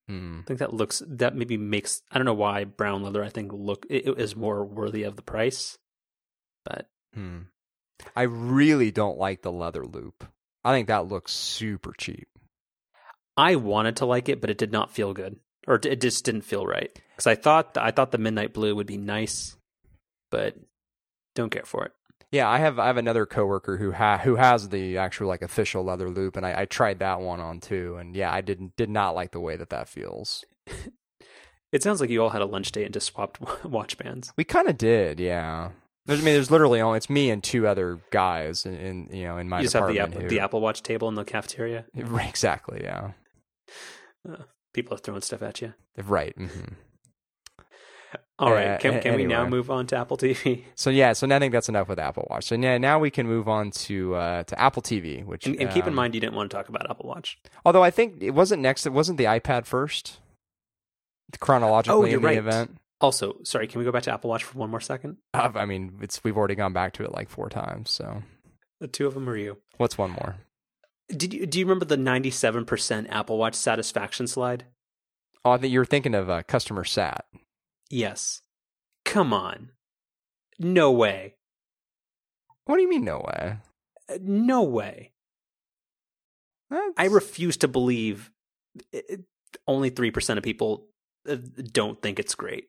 Hmm. 0.08 0.40
I 0.40 0.46
think 0.46 0.58
that 0.58 0.74
looks 0.74 1.02
that 1.06 1.34
maybe 1.34 1.56
makes 1.56 2.02
I 2.10 2.18
don't 2.18 2.26
know 2.26 2.34
why 2.34 2.64
brown 2.64 3.02
leather 3.02 3.24
I 3.24 3.30
think 3.30 3.52
look 3.52 3.86
it, 3.88 4.06
it 4.06 4.18
is 4.18 4.36
more 4.36 4.64
worthy 4.64 5.02
of 5.02 5.16
the 5.16 5.22
price, 5.22 5.78
but 6.64 6.88
Hmm. 7.14 7.42
I 8.16 8.22
really 8.22 8.90
don't 8.90 9.18
like 9.18 9.42
the 9.42 9.52
leather 9.52 9.84
loop. 9.84 10.26
I 10.64 10.72
think 10.72 10.88
that 10.88 11.06
looks 11.06 11.32
super 11.32 11.92
cheap. 11.96 12.28
I 13.36 13.56
wanted 13.56 13.96
to 13.96 14.06
like 14.06 14.28
it, 14.28 14.40
but 14.40 14.50
it 14.50 14.58
did 14.58 14.72
not 14.72 14.92
feel 14.92 15.12
good, 15.12 15.36
or 15.66 15.76
it 15.82 16.00
just 16.00 16.24
didn't 16.24 16.42
feel 16.42 16.66
right. 16.66 16.90
Because 17.16 17.26
I 17.26 17.34
thought 17.34 17.76
I 17.76 17.90
thought 17.90 18.10
the 18.12 18.18
midnight 18.18 18.52
blue 18.52 18.74
would 18.76 18.86
be 18.86 18.96
nice, 18.98 19.56
but 20.30 20.56
don't 21.34 21.50
care 21.50 21.64
for 21.64 21.84
it. 21.84 21.92
Yeah, 22.30 22.48
I 22.48 22.58
have 22.58 22.78
I 22.78 22.86
have 22.86 22.96
another 22.96 23.26
coworker 23.26 23.76
who 23.76 23.92
ha- 23.92 24.18
who 24.18 24.36
has 24.36 24.68
the 24.68 24.98
actual 24.98 25.28
like 25.28 25.42
official 25.42 25.84
leather 25.84 26.10
loop, 26.10 26.36
and 26.36 26.44
I, 26.44 26.62
I 26.62 26.64
tried 26.64 26.98
that 27.00 27.20
one 27.20 27.40
on 27.40 27.60
too, 27.60 27.96
and 27.96 28.14
yeah, 28.16 28.32
I 28.32 28.40
didn't 28.40 28.76
did 28.76 28.90
not 28.90 29.14
like 29.14 29.30
the 29.32 29.40
way 29.40 29.56
that 29.56 29.70
that 29.70 29.88
feels. 29.88 30.44
It 31.72 31.82
sounds 31.82 32.00
like 32.00 32.08
you 32.08 32.22
all 32.22 32.30
had 32.30 32.40
a 32.40 32.46
lunch 32.46 32.70
date 32.70 32.84
and 32.84 32.94
just 32.94 33.06
swapped 33.06 33.40
watch 33.64 33.98
bands. 33.98 34.32
We 34.36 34.44
kind 34.44 34.68
of 34.68 34.78
did, 34.78 35.18
yeah. 35.18 35.70
There's, 36.06 36.20
I 36.20 36.24
mean, 36.24 36.34
there's 36.34 36.48
literally 36.52 36.80
only 36.80 36.98
it's 36.98 37.10
me 37.10 37.30
and 37.30 37.42
two 37.42 37.66
other 37.66 37.98
guys 38.12 38.64
in, 38.64 38.76
in 38.76 39.08
you 39.10 39.24
know 39.24 39.38
in 39.38 39.48
my 39.48 39.58
you 39.58 39.64
just 39.64 39.74
have 39.74 39.88
the 39.88 40.20
who- 40.20 40.28
the 40.28 40.38
Apple 40.38 40.60
Watch 40.60 40.84
table 40.84 41.08
in 41.08 41.16
the 41.16 41.24
cafeteria. 41.24 41.84
exactly, 41.94 42.82
yeah, 42.84 43.10
People 44.72 44.94
are 44.94 44.98
throwing 44.98 45.20
stuff 45.22 45.42
at 45.42 45.60
you. 45.62 45.74
right. 45.96 46.34
hmm 46.36 46.48
All 48.38 48.50
right, 48.50 48.72
Uh, 48.74 48.78
can, 48.78 49.00
can 49.00 49.14
we 49.14 49.24
now 49.26 49.46
move 49.46 49.70
on 49.70 49.86
to 49.88 49.96
Apple 49.96 50.16
TV? 50.16 50.64
So 50.74 50.90
yeah, 50.90 51.12
so 51.12 51.26
now 51.26 51.36
I 51.36 51.38
think 51.38 51.52
that's 51.52 51.68
enough 51.68 51.88
with 51.88 52.00
Apple 52.00 52.26
Watch. 52.30 52.44
So 52.46 52.56
yeah, 52.56 52.78
now 52.78 52.98
we 52.98 53.10
can 53.10 53.26
move 53.28 53.48
on 53.48 53.70
to 53.86 54.14
uh, 54.16 54.42
to 54.44 54.60
Apple 54.60 54.82
TV, 54.82 55.24
which 55.24 55.46
And, 55.46 55.54
and 55.60 55.70
keep 55.70 55.84
in 55.84 55.90
um, 55.90 55.94
mind, 55.94 56.14
you 56.14 56.20
didn't 56.20 56.34
want 56.34 56.50
to 56.50 56.56
talk 56.56 56.68
about 56.68 56.90
Apple 56.90 57.08
Watch. 57.08 57.38
Although 57.64 57.84
I 57.84 57.90
think 57.92 58.20
it 58.20 58.30
wasn't 58.32 58.60
next. 58.62 58.86
It 58.86 58.92
wasn't 58.92 59.18
the 59.18 59.24
iPad 59.24 59.66
first. 59.66 60.18
Chronologically 61.40 61.96
Oh, 61.96 62.04
you're 62.04 62.16
in 62.16 62.22
the 62.22 62.26
right. 62.28 62.38
event. 62.38 62.76
Also, 63.00 63.36
sorry, 63.44 63.66
can 63.66 63.78
we 63.80 63.84
go 63.84 63.92
back 63.92 64.04
to 64.04 64.12
Apple 64.12 64.30
Watch 64.30 64.44
for 64.44 64.58
one 64.58 64.70
more 64.70 64.80
second? 64.80 65.16
Uh, 65.32 65.50
I 65.54 65.64
mean, 65.66 65.98
it's 66.00 66.22
we've 66.24 66.36
already 66.36 66.54
gone 66.54 66.72
back 66.72 66.92
to 66.94 67.04
it 67.04 67.12
like 67.12 67.28
four 67.28 67.48
times. 67.48 67.90
So 67.90 68.22
The 68.80 68.88
two 68.88 69.06
of 69.06 69.14
them 69.14 69.28
are 69.28 69.36
you. 69.36 69.58
what's 69.76 69.96
one 69.98 70.10
more? 70.10 70.36
Did 71.08 71.34
you 71.34 71.46
do 71.46 71.58
you 71.58 71.64
remember 71.66 71.84
the 71.84 71.96
ninety-seven 71.96 72.64
percent 72.64 73.08
Apple 73.10 73.36
Watch 73.38 73.54
satisfaction 73.54 74.26
slide? 74.26 74.64
Oh, 75.44 75.50
I 75.52 75.58
think 75.58 75.72
you're 75.72 75.84
thinking 75.84 76.14
of 76.14 76.30
uh, 76.30 76.42
customer 76.48 76.84
sat. 76.84 77.26
Yes. 77.90 78.40
Come 79.04 79.32
on. 79.34 79.70
No 80.58 80.90
way. 80.90 81.34
What 82.64 82.76
do 82.76 82.82
you 82.82 82.88
mean? 82.88 83.04
No 83.04 83.18
way. 83.18 83.58
Uh, 84.10 84.18
No 84.22 84.62
way. 84.62 85.12
I 86.96 87.04
refuse 87.06 87.56
to 87.58 87.68
believe 87.68 88.30
it, 88.92 89.04
it- 89.08 89.24
only 89.68 89.88
3% 89.90 90.36
of 90.36 90.42
people 90.42 90.88
uh, 91.28 91.36
don't 91.72 92.00
think 92.02 92.18
it's 92.18 92.34
great. 92.34 92.68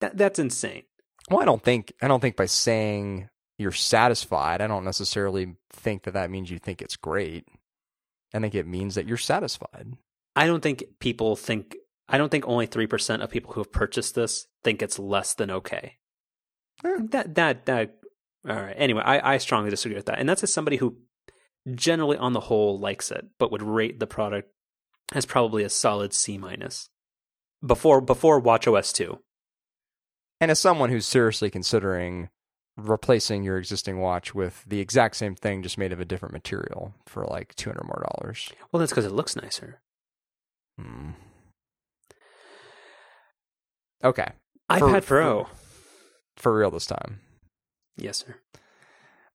That 0.00 0.16
that's 0.16 0.38
insane. 0.38 0.84
Well, 1.30 1.40
I 1.40 1.44
don't 1.46 1.62
think 1.62 1.92
I 2.02 2.06
don't 2.08 2.20
think 2.20 2.36
by 2.36 2.46
saying 2.46 3.28
you're 3.58 3.72
satisfied, 3.72 4.60
I 4.60 4.66
don't 4.66 4.84
necessarily 4.84 5.56
think 5.70 6.04
that 6.04 6.14
that 6.14 6.30
means 6.30 6.50
you 6.50 6.58
think 6.58 6.82
it's 6.82 6.96
great. 6.96 7.46
I 8.34 8.40
think 8.40 8.54
it 8.54 8.66
means 8.66 8.94
that 8.96 9.06
you're 9.06 9.16
satisfied. 9.16 9.94
I 10.34 10.46
don't 10.46 10.62
think 10.62 10.84
people 11.00 11.36
think 11.36 11.76
I 12.08 12.18
don't 12.18 12.30
think 12.30 12.46
only 12.46 12.68
3% 12.68 13.22
of 13.22 13.30
people 13.30 13.52
who 13.52 13.60
have 13.60 13.72
purchased 13.72 14.14
this 14.14 14.46
think 14.62 14.80
it's 14.82 14.98
less 14.98 15.34
than 15.34 15.50
okay. 15.50 15.96
Eh. 16.84 16.96
That 17.10 17.34
that 17.36 17.66
that 17.66 17.96
all 18.48 18.54
right. 18.54 18.76
Anyway, 18.76 19.02
I 19.02 19.34
I 19.34 19.38
strongly 19.38 19.70
disagree 19.70 19.96
with 19.96 20.06
that. 20.06 20.18
And 20.18 20.28
that's 20.28 20.42
as 20.42 20.52
somebody 20.52 20.76
who 20.76 20.98
generally 21.74 22.18
on 22.18 22.32
the 22.32 22.40
whole 22.40 22.78
likes 22.78 23.10
it 23.10 23.26
but 23.38 23.50
would 23.50 23.62
rate 23.62 23.98
the 23.98 24.06
product 24.06 24.50
as 25.12 25.26
probably 25.26 25.64
a 25.64 25.70
solid 25.70 26.12
C 26.12 26.36
minus. 26.38 26.90
Before 27.64 28.00
before 28.00 28.40
WatchOS 28.40 28.92
2. 28.92 29.18
And 30.40 30.50
as 30.50 30.60
someone 30.60 30.90
who's 30.90 31.06
seriously 31.06 31.48
considering 31.48 32.28
replacing 32.76 33.42
your 33.42 33.56
existing 33.58 33.98
watch 34.00 34.34
with 34.34 34.64
the 34.66 34.80
exact 34.80 35.16
same 35.16 35.34
thing, 35.34 35.62
just 35.62 35.78
made 35.78 35.92
of 35.92 36.00
a 36.00 36.04
different 36.04 36.32
material 36.32 36.94
for 37.06 37.24
like 37.24 37.54
two 37.54 37.70
hundred 37.70 37.84
more 37.84 38.04
dollars. 38.10 38.50
Well, 38.72 38.80
that's 38.80 38.92
cuz 38.92 39.04
it 39.04 39.12
looks 39.12 39.34
nicer. 39.36 39.80
Hmm. 40.78 41.10
Okay, 44.04 44.28
iPad 44.70 45.02
For- 45.02 45.06
Pro. 45.06 45.48
for 46.36 46.56
real 46.56 46.70
this 46.70 46.86
time. 46.86 47.20
Yes, 47.96 48.18
sir. 48.26 48.36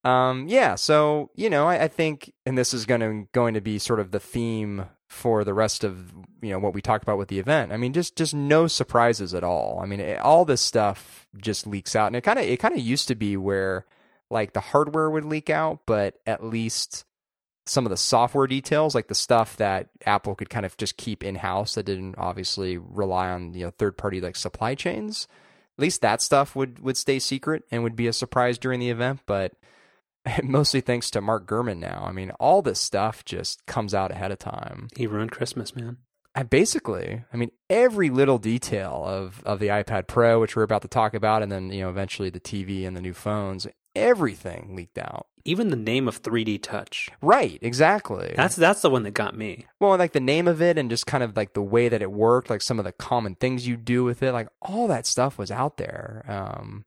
Um, 0.08 0.48
yeah, 0.48 0.76
so 0.76 1.30
you 1.36 1.50
know, 1.50 1.68
I, 1.68 1.84
I 1.84 1.88
think, 1.88 2.32
and 2.46 2.58
this 2.58 2.74
is 2.74 2.86
going 2.86 3.02
to 3.02 3.28
going 3.34 3.54
to 3.56 3.62
be 3.62 3.80
sort 3.80 4.00
of 4.00 4.12
the 4.12 4.20
theme 4.20 4.86
for 5.12 5.44
the 5.44 5.54
rest 5.54 5.84
of 5.84 6.14
you 6.42 6.52
know 6.52 6.60
what 6.60 6.74
we 6.74 6.82
talked 6.82 7.04
about 7.04 7.18
with 7.18 7.28
the 7.28 7.38
event. 7.38 7.74
I 7.74 7.78
mean, 7.78 7.92
just 7.92 8.16
just 8.16 8.34
no 8.34 8.68
surprises 8.68 9.34
at 9.34 9.44
all. 9.44 9.80
I 9.84 9.86
mean, 9.86 10.00
it, 10.00 10.20
all 10.20 10.46
this 10.46 10.62
stuff 10.62 11.28
just 11.38 11.68
leaks 11.68 11.96
out, 11.96 12.08
and 12.08 12.16
it 12.16 12.22
kind 12.22 12.40
of 12.40 12.46
it 12.46 12.60
kind 12.60 12.74
of 12.74 12.80
used 12.80 13.10
to 13.10 13.16
be 13.16 13.36
where 13.36 13.86
like 14.30 14.54
the 14.54 14.62
hardware 14.62 15.10
would 15.10 15.26
leak 15.26 15.50
out, 15.50 15.82
but 15.86 16.16
at 16.26 16.44
least 16.44 17.04
some 17.66 17.86
of 17.86 17.90
the 17.90 17.98
software 17.98 18.48
details, 18.48 18.96
like 18.96 19.08
the 19.08 19.16
stuff 19.16 19.58
that 19.58 19.90
Apple 20.06 20.34
could 20.34 20.50
kind 20.50 20.66
of 20.66 20.78
just 20.78 20.96
keep 20.98 21.24
in 21.24 21.36
house 21.36 21.76
that 21.76 21.86
didn't 21.86 22.16
obviously 22.18 22.78
rely 22.78 23.30
on 23.30 23.54
you 23.54 23.66
know 23.66 23.72
third 23.72 23.98
party 23.98 24.22
like 24.22 24.38
supply 24.38 24.76
chains. 24.76 25.28
At 25.78 25.82
least 25.82 26.02
that 26.02 26.22
stuff 26.22 26.56
would 26.56 26.80
would 26.80 26.98
stay 26.98 27.20
secret 27.20 27.64
and 27.70 27.84
would 27.84 27.98
be 27.98 28.08
a 28.08 28.14
surprise 28.14 28.58
during 28.58 28.80
the 28.80 28.90
event, 28.90 29.20
but 29.26 29.54
mostly 30.44 30.82
thanks 30.82 31.10
to 31.12 31.22
Mark 31.22 31.48
Gurman 31.48 31.78
now. 31.78 32.04
I 32.06 32.12
mean, 32.12 32.32
all 32.32 32.62
this 32.62 32.80
stuff 32.80 33.26
just 33.26 33.66
comes 33.66 33.94
out 33.94 34.12
ahead 34.12 34.32
of 34.32 34.40
time. 34.40 34.88
He 34.96 35.08
ruined 35.08 35.32
Christmas, 35.32 35.76
man. 35.76 35.98
I 36.34 36.44
basically, 36.44 37.24
I 37.34 37.38
mean, 37.38 37.52
every 37.70 38.10
little 38.10 38.38
detail 38.38 39.04
of, 39.06 39.44
of 39.46 39.60
the 39.60 39.68
iPad 39.68 40.08
Pro, 40.08 40.40
which 40.40 40.56
we're 40.56 40.64
about 40.64 40.82
to 40.84 40.88
talk 40.88 41.14
about, 41.14 41.44
and 41.44 41.52
then, 41.52 41.72
you 41.72 41.82
know, 41.82 41.90
eventually 41.90 42.30
the 42.30 42.40
TV 42.40 42.88
and 42.88 42.96
the 42.96 43.02
new 43.02 43.14
phones, 43.14 43.68
everything 43.96 44.74
leaked 44.76 44.98
out. 44.98 45.28
Even 45.44 45.72
the 45.72 45.76
name 45.76 46.08
of 46.08 46.22
3D 46.22 46.62
Touch. 46.62 47.10
Right, 47.22 47.58
exactly. 47.62 48.34
That's 48.38 48.56
that's 48.56 48.82
the 48.82 48.92
one 48.92 49.04
that 49.04 49.12
got 49.12 49.36
me. 49.36 49.66
well, 49.80 49.98
like 49.98 50.14
the 50.14 50.20
name 50.20 50.48
of 50.48 50.62
it 50.62 50.78
and 50.78 50.90
just 50.90 51.08
kind 51.08 51.24
of 51.24 51.36
like 51.36 51.54
the 51.54 51.64
way 51.64 51.90
that 51.90 52.02
it 52.02 52.12
worked, 52.12 52.50
like 52.50 52.62
some 52.62 52.78
of 52.80 52.86
the 52.86 52.92
common 52.92 53.36
things 53.36 53.68
you 53.68 53.76
do 53.76 54.04
with 54.04 54.22
it, 54.22 54.34
like 54.34 54.48
all 54.62 54.88
that 54.88 55.08
stuff 55.08 55.38
was 55.38 55.50
out 55.50 55.78
there, 55.78 56.24
um, 56.28 56.86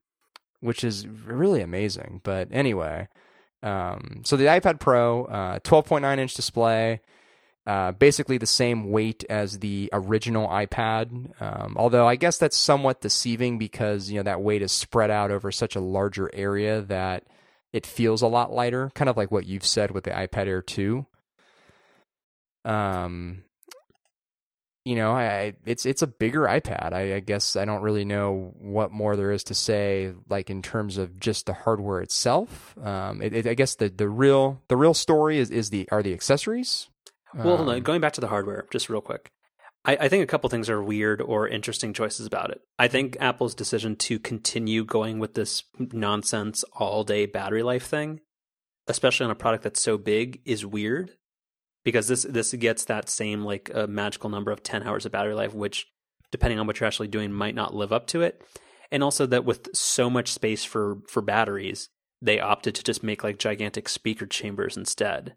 which 0.64 0.82
is 0.82 1.06
really 1.06 1.60
amazing. 1.60 2.22
But 2.24 2.48
anyway, 2.50 3.08
um, 3.62 4.22
so 4.24 4.36
the 4.36 4.46
iPad 4.46 4.80
Pro, 4.80 5.26
uh, 5.26 5.58
12.9 5.60 6.18
inch 6.18 6.34
display, 6.34 7.02
uh, 7.66 7.92
basically 7.92 8.38
the 8.38 8.46
same 8.46 8.90
weight 8.90 9.24
as 9.28 9.58
the 9.58 9.90
original 9.92 10.48
iPad. 10.48 11.40
Um, 11.40 11.74
although 11.78 12.08
I 12.08 12.16
guess 12.16 12.38
that's 12.38 12.56
somewhat 12.56 13.02
deceiving 13.02 13.58
because 13.58 14.10
you 14.10 14.16
know 14.16 14.22
that 14.22 14.40
weight 14.40 14.62
is 14.62 14.72
spread 14.72 15.10
out 15.10 15.30
over 15.30 15.52
such 15.52 15.76
a 15.76 15.80
larger 15.80 16.30
area 16.34 16.80
that 16.80 17.24
it 17.72 17.86
feels 17.86 18.22
a 18.22 18.26
lot 18.26 18.52
lighter, 18.52 18.90
kind 18.94 19.10
of 19.10 19.16
like 19.18 19.30
what 19.30 19.46
you've 19.46 19.66
said 19.66 19.90
with 19.90 20.04
the 20.04 20.10
iPad 20.10 20.46
Air 20.46 20.62
2. 20.62 21.04
Um, 22.64 23.44
you 24.84 24.96
know, 24.96 25.12
I, 25.12 25.54
it's 25.64 25.86
it's 25.86 26.02
a 26.02 26.06
bigger 26.06 26.42
iPad. 26.42 26.92
I, 26.92 27.16
I 27.16 27.20
guess 27.20 27.56
I 27.56 27.64
don't 27.64 27.82
really 27.82 28.04
know 28.04 28.52
what 28.58 28.92
more 28.92 29.16
there 29.16 29.32
is 29.32 29.44
to 29.44 29.54
say, 29.54 30.12
like 30.28 30.50
in 30.50 30.60
terms 30.60 30.98
of 30.98 31.18
just 31.18 31.46
the 31.46 31.54
hardware 31.54 32.02
itself. 32.02 32.76
Um, 32.82 33.22
it, 33.22 33.32
it, 33.32 33.46
I 33.46 33.54
guess 33.54 33.76
the, 33.76 33.88
the 33.88 34.08
real 34.08 34.62
the 34.68 34.76
real 34.76 34.94
story 34.94 35.38
is 35.38 35.50
is 35.50 35.70
the 35.70 35.88
are 35.90 36.02
the 36.02 36.12
accessories. 36.12 36.88
Well. 37.34 37.68
Um, 37.68 37.82
Going 37.82 38.00
back 38.00 38.12
to 38.12 38.20
the 38.20 38.28
hardware, 38.28 38.66
just 38.70 38.90
real 38.90 39.00
quick. 39.00 39.30
I, 39.86 39.96
I 39.96 40.08
think 40.08 40.22
a 40.22 40.26
couple 40.26 40.48
things 40.50 40.68
are 40.68 40.82
weird 40.82 41.20
or 41.20 41.48
interesting 41.48 41.92
choices 41.92 42.26
about 42.26 42.50
it. 42.50 42.60
I 42.78 42.88
think 42.88 43.16
Apple's 43.20 43.54
decision 43.54 43.96
to 43.96 44.18
continue 44.18 44.84
going 44.84 45.18
with 45.18 45.34
this 45.34 45.64
nonsense 45.78 46.62
all 46.74 47.04
day 47.04 47.26
battery 47.26 47.62
life 47.62 47.86
thing, 47.86 48.20
especially 48.86 49.24
on 49.24 49.30
a 49.30 49.34
product 49.36 49.64
that's 49.64 49.80
so 49.80 49.98
big, 49.98 50.40
is 50.44 50.64
weird 50.64 51.12
because 51.84 52.08
this 52.08 52.24
this 52.24 52.52
gets 52.54 52.86
that 52.86 53.08
same 53.08 53.44
like 53.44 53.70
a 53.74 53.86
magical 53.86 54.30
number 54.30 54.50
of 54.50 54.62
ten 54.62 54.82
hours 54.82 55.06
of 55.06 55.12
battery 55.12 55.34
life, 55.34 55.54
which 55.54 55.86
depending 56.32 56.58
on 56.58 56.66
what 56.66 56.80
you're 56.80 56.86
actually 56.86 57.08
doing 57.08 57.32
might 57.32 57.54
not 57.54 57.74
live 57.74 57.92
up 57.92 58.06
to 58.08 58.22
it. 58.22 58.42
And 58.90 59.02
also 59.02 59.26
that 59.26 59.44
with 59.44 59.68
so 59.74 60.10
much 60.10 60.32
space 60.32 60.64
for 60.64 60.98
for 61.08 61.22
batteries, 61.22 61.90
they 62.20 62.40
opted 62.40 62.74
to 62.76 62.82
just 62.82 63.02
make 63.02 63.22
like 63.22 63.38
gigantic 63.38 63.88
speaker 63.88 64.26
chambers 64.26 64.76
instead. 64.76 65.36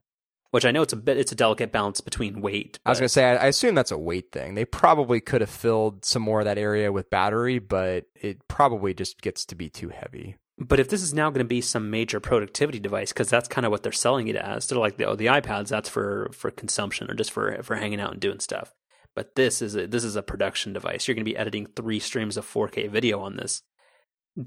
Which 0.51 0.65
I 0.65 0.71
know 0.71 0.81
it's 0.81 0.93
a 0.93 0.97
bit 0.97 1.17
it's 1.17 1.31
a 1.31 1.35
delicate 1.35 1.73
balance 1.73 1.99
between 1.99 2.41
weight. 2.41 2.79
I 2.85 2.89
was 2.89 2.99
gonna 2.99 3.09
say 3.09 3.25
I, 3.25 3.35
I 3.35 3.45
assume 3.47 3.75
that's 3.75 3.91
a 3.91 3.97
weight 3.97 4.31
thing. 4.31 4.55
They 4.55 4.63
probably 4.63 5.19
could 5.19 5.41
have 5.41 5.49
filled 5.49 6.05
some 6.05 6.21
more 6.21 6.39
of 6.39 6.45
that 6.45 6.57
area 6.57 6.91
with 6.91 7.09
battery, 7.09 7.59
but 7.59 8.05
it 8.15 8.47
probably 8.47 8.93
just 8.93 9.21
gets 9.21 9.45
to 9.47 9.55
be 9.55 9.69
too 9.69 9.89
heavy. 9.89 10.37
But 10.59 10.79
if 10.79 10.89
this 10.89 11.03
is 11.03 11.13
now 11.13 11.29
going 11.29 11.45
to 11.45 11.47
be 11.47 11.61
some 11.61 11.91
major 11.91 12.19
productivity 12.19 12.79
device, 12.79 13.13
because 13.13 13.29
that's 13.29 13.47
kind 13.47 13.65
of 13.65 13.71
what 13.71 13.83
they're 13.83 13.91
selling 13.91 14.27
it 14.27 14.35
as, 14.35 14.67
they're 14.67 14.79
like, 14.79 14.99
oh, 15.01 15.15
the 15.15 15.27
iPads 15.27 15.67
that's 15.67 15.89
for 15.89 16.29
for 16.33 16.49
consumption 16.49 17.11
or 17.11 17.13
just 17.13 17.31
for 17.31 17.61
for 17.61 17.75
hanging 17.75 17.99
out 18.01 18.11
and 18.11 18.19
doing 18.19 18.39
stuff. 18.39 18.73
But 19.15 19.35
this 19.35 19.61
is 19.61 19.75
a 19.75 19.87
this 19.87 20.03
is 20.03 20.15
a 20.15 20.23
production 20.23 20.73
device. 20.73 21.07
You're 21.07 21.15
going 21.15 21.25
to 21.25 21.31
be 21.31 21.37
editing 21.37 21.67
three 21.67 21.99
streams 21.99 22.37
of 22.37 22.45
4K 22.45 22.89
video 22.89 23.19
on 23.19 23.37
this. 23.37 23.61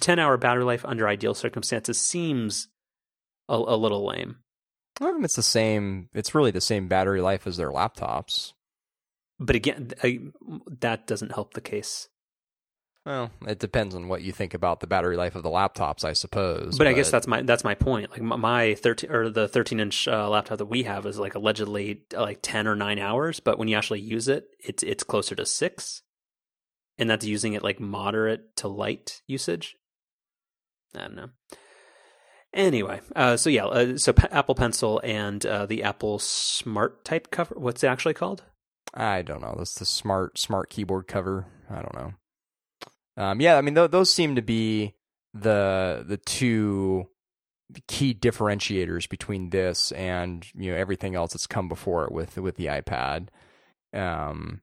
Ten 0.01 0.19
hour 0.19 0.37
battery 0.37 0.65
life 0.65 0.85
under 0.85 1.09
ideal 1.09 1.35
circumstances 1.35 2.01
seems 2.01 2.69
a, 3.49 3.55
a 3.55 3.77
little 3.77 4.07
lame. 4.07 4.37
Well, 5.01 5.25
it's 5.25 5.37
the 5.37 5.43
same. 5.43 6.09
It's 6.13 6.35
really 6.35 6.51
the 6.51 6.61
same 6.61 6.89
battery 6.89 7.21
life 7.21 7.47
as 7.47 7.57
their 7.57 7.71
laptops. 7.71 8.53
but 9.39 9.57
again, 9.57 9.93
I, 10.03 10.19
that 10.81 11.07
doesn't 11.07 11.33
help 11.33 11.55
the 11.55 11.61
case. 11.61 12.09
Well, 13.07 13.31
it 13.47 13.59
depends 13.59 13.95
on 13.95 14.09
what 14.09 14.21
you 14.23 14.31
think 14.31 14.53
about 14.53 14.81
the 14.81 14.87
battery 14.87 15.17
life 15.17 15.35
of 15.35 15.43
the 15.43 15.49
laptops, 15.49 16.05
I 16.05 16.13
suppose. 16.13 16.77
But, 16.77 16.85
but... 16.85 16.87
I 16.87 16.93
guess 16.93 17.11
that's 17.11 17.27
my 17.27 17.41
that's 17.43 17.65
my 17.65 17.75
point. 17.75 18.11
Like 18.11 18.21
my 18.21 18.75
thirteen 18.75 19.11
or 19.11 19.31
the 19.31 19.49
thirteen 19.49 19.81
inch 19.81 20.07
uh, 20.07 20.29
laptop 20.29 20.59
that 20.59 20.67
we 20.67 20.83
have 20.83 21.07
is 21.07 21.19
like 21.19 21.35
allegedly 21.35 22.03
like 22.13 22.41
ten 22.43 22.67
or 22.67 22.77
nine 22.77 22.99
hours, 22.99 23.41
but 23.41 23.59
when 23.59 23.69
you 23.69 23.77
actually 23.77 24.01
use 24.01 24.29
it, 24.29 24.49
it's 24.59 24.83
it's 24.83 25.03
closer 25.03 25.35
to 25.35 25.47
six, 25.47 26.03
and 26.99 27.09
that's 27.09 27.25
using 27.25 27.55
it 27.55 27.65
like 27.65 27.81
moderate 27.81 28.55
to 28.57 28.69
light 28.69 29.23
usage. 29.27 29.77
I 30.95 31.01
don't 31.01 31.17
know. 31.17 31.31
Anyway, 32.53 33.01
uh, 33.17 33.37
so 33.37 33.49
yeah, 33.49 33.65
uh, 33.65 33.97
so 33.97 34.13
P- 34.13 34.27
Apple 34.31 34.57
Pencil 34.57 35.01
and 35.03 35.47
uh, 35.47 35.65
the 35.65 35.85
Apple 35.85 36.19
Smart 36.19 37.05
Type 37.05 37.31
cover. 37.31 37.55
What's 37.57 37.83
it 37.83 37.87
actually 37.87 38.15
called? 38.15 38.43
I 38.93 39.23
don't 39.23 39.41
know. 39.41 39.55
That's 39.57 39.77
the 39.77 39.87
smart 39.87 40.37
smart 40.37 40.69
keyboard 40.69 41.07
cover. 41.07 41.47
I 41.71 41.77
don't 41.77 41.95
know. 41.95 42.13
Um, 43.17 43.41
yeah, 43.41 43.57
I 43.57 43.61
mean 43.61 43.75
th- 43.75 43.91
those 43.91 44.11
seem 44.11 44.37
to 44.37 44.43
be 44.43 44.95
the 45.35 46.05
the 46.07 46.17
two 46.17 47.09
key 47.87 48.15
differentiators 48.15 49.09
between 49.09 49.51
this 49.51 49.93
and 49.93 50.47
you 50.55 50.73
know 50.73 50.77
everything 50.77 51.15
else 51.15 51.33
that's 51.33 51.47
come 51.47 51.69
before 51.69 52.05
it 52.05 52.13
with 52.13 52.37
with 52.39 52.57
the 52.57 52.67
iPad. 52.67 53.29
Um, 53.93 54.63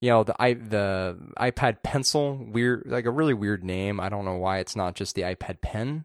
you 0.00 0.10
know 0.10 0.24
the 0.24 0.34
i 0.42 0.54
the 0.54 1.16
iPad 1.38 1.82
Pencil 1.82 2.34
weird 2.50 2.82
like 2.86 3.06
a 3.06 3.10
really 3.10 3.34
weird 3.34 3.62
name. 3.64 4.00
I 4.00 4.08
don't 4.08 4.24
know 4.24 4.36
why 4.36 4.58
it's 4.58 4.76
not 4.76 4.94
just 4.94 5.14
the 5.14 5.22
iPad 5.22 5.60
Pen. 5.60 6.04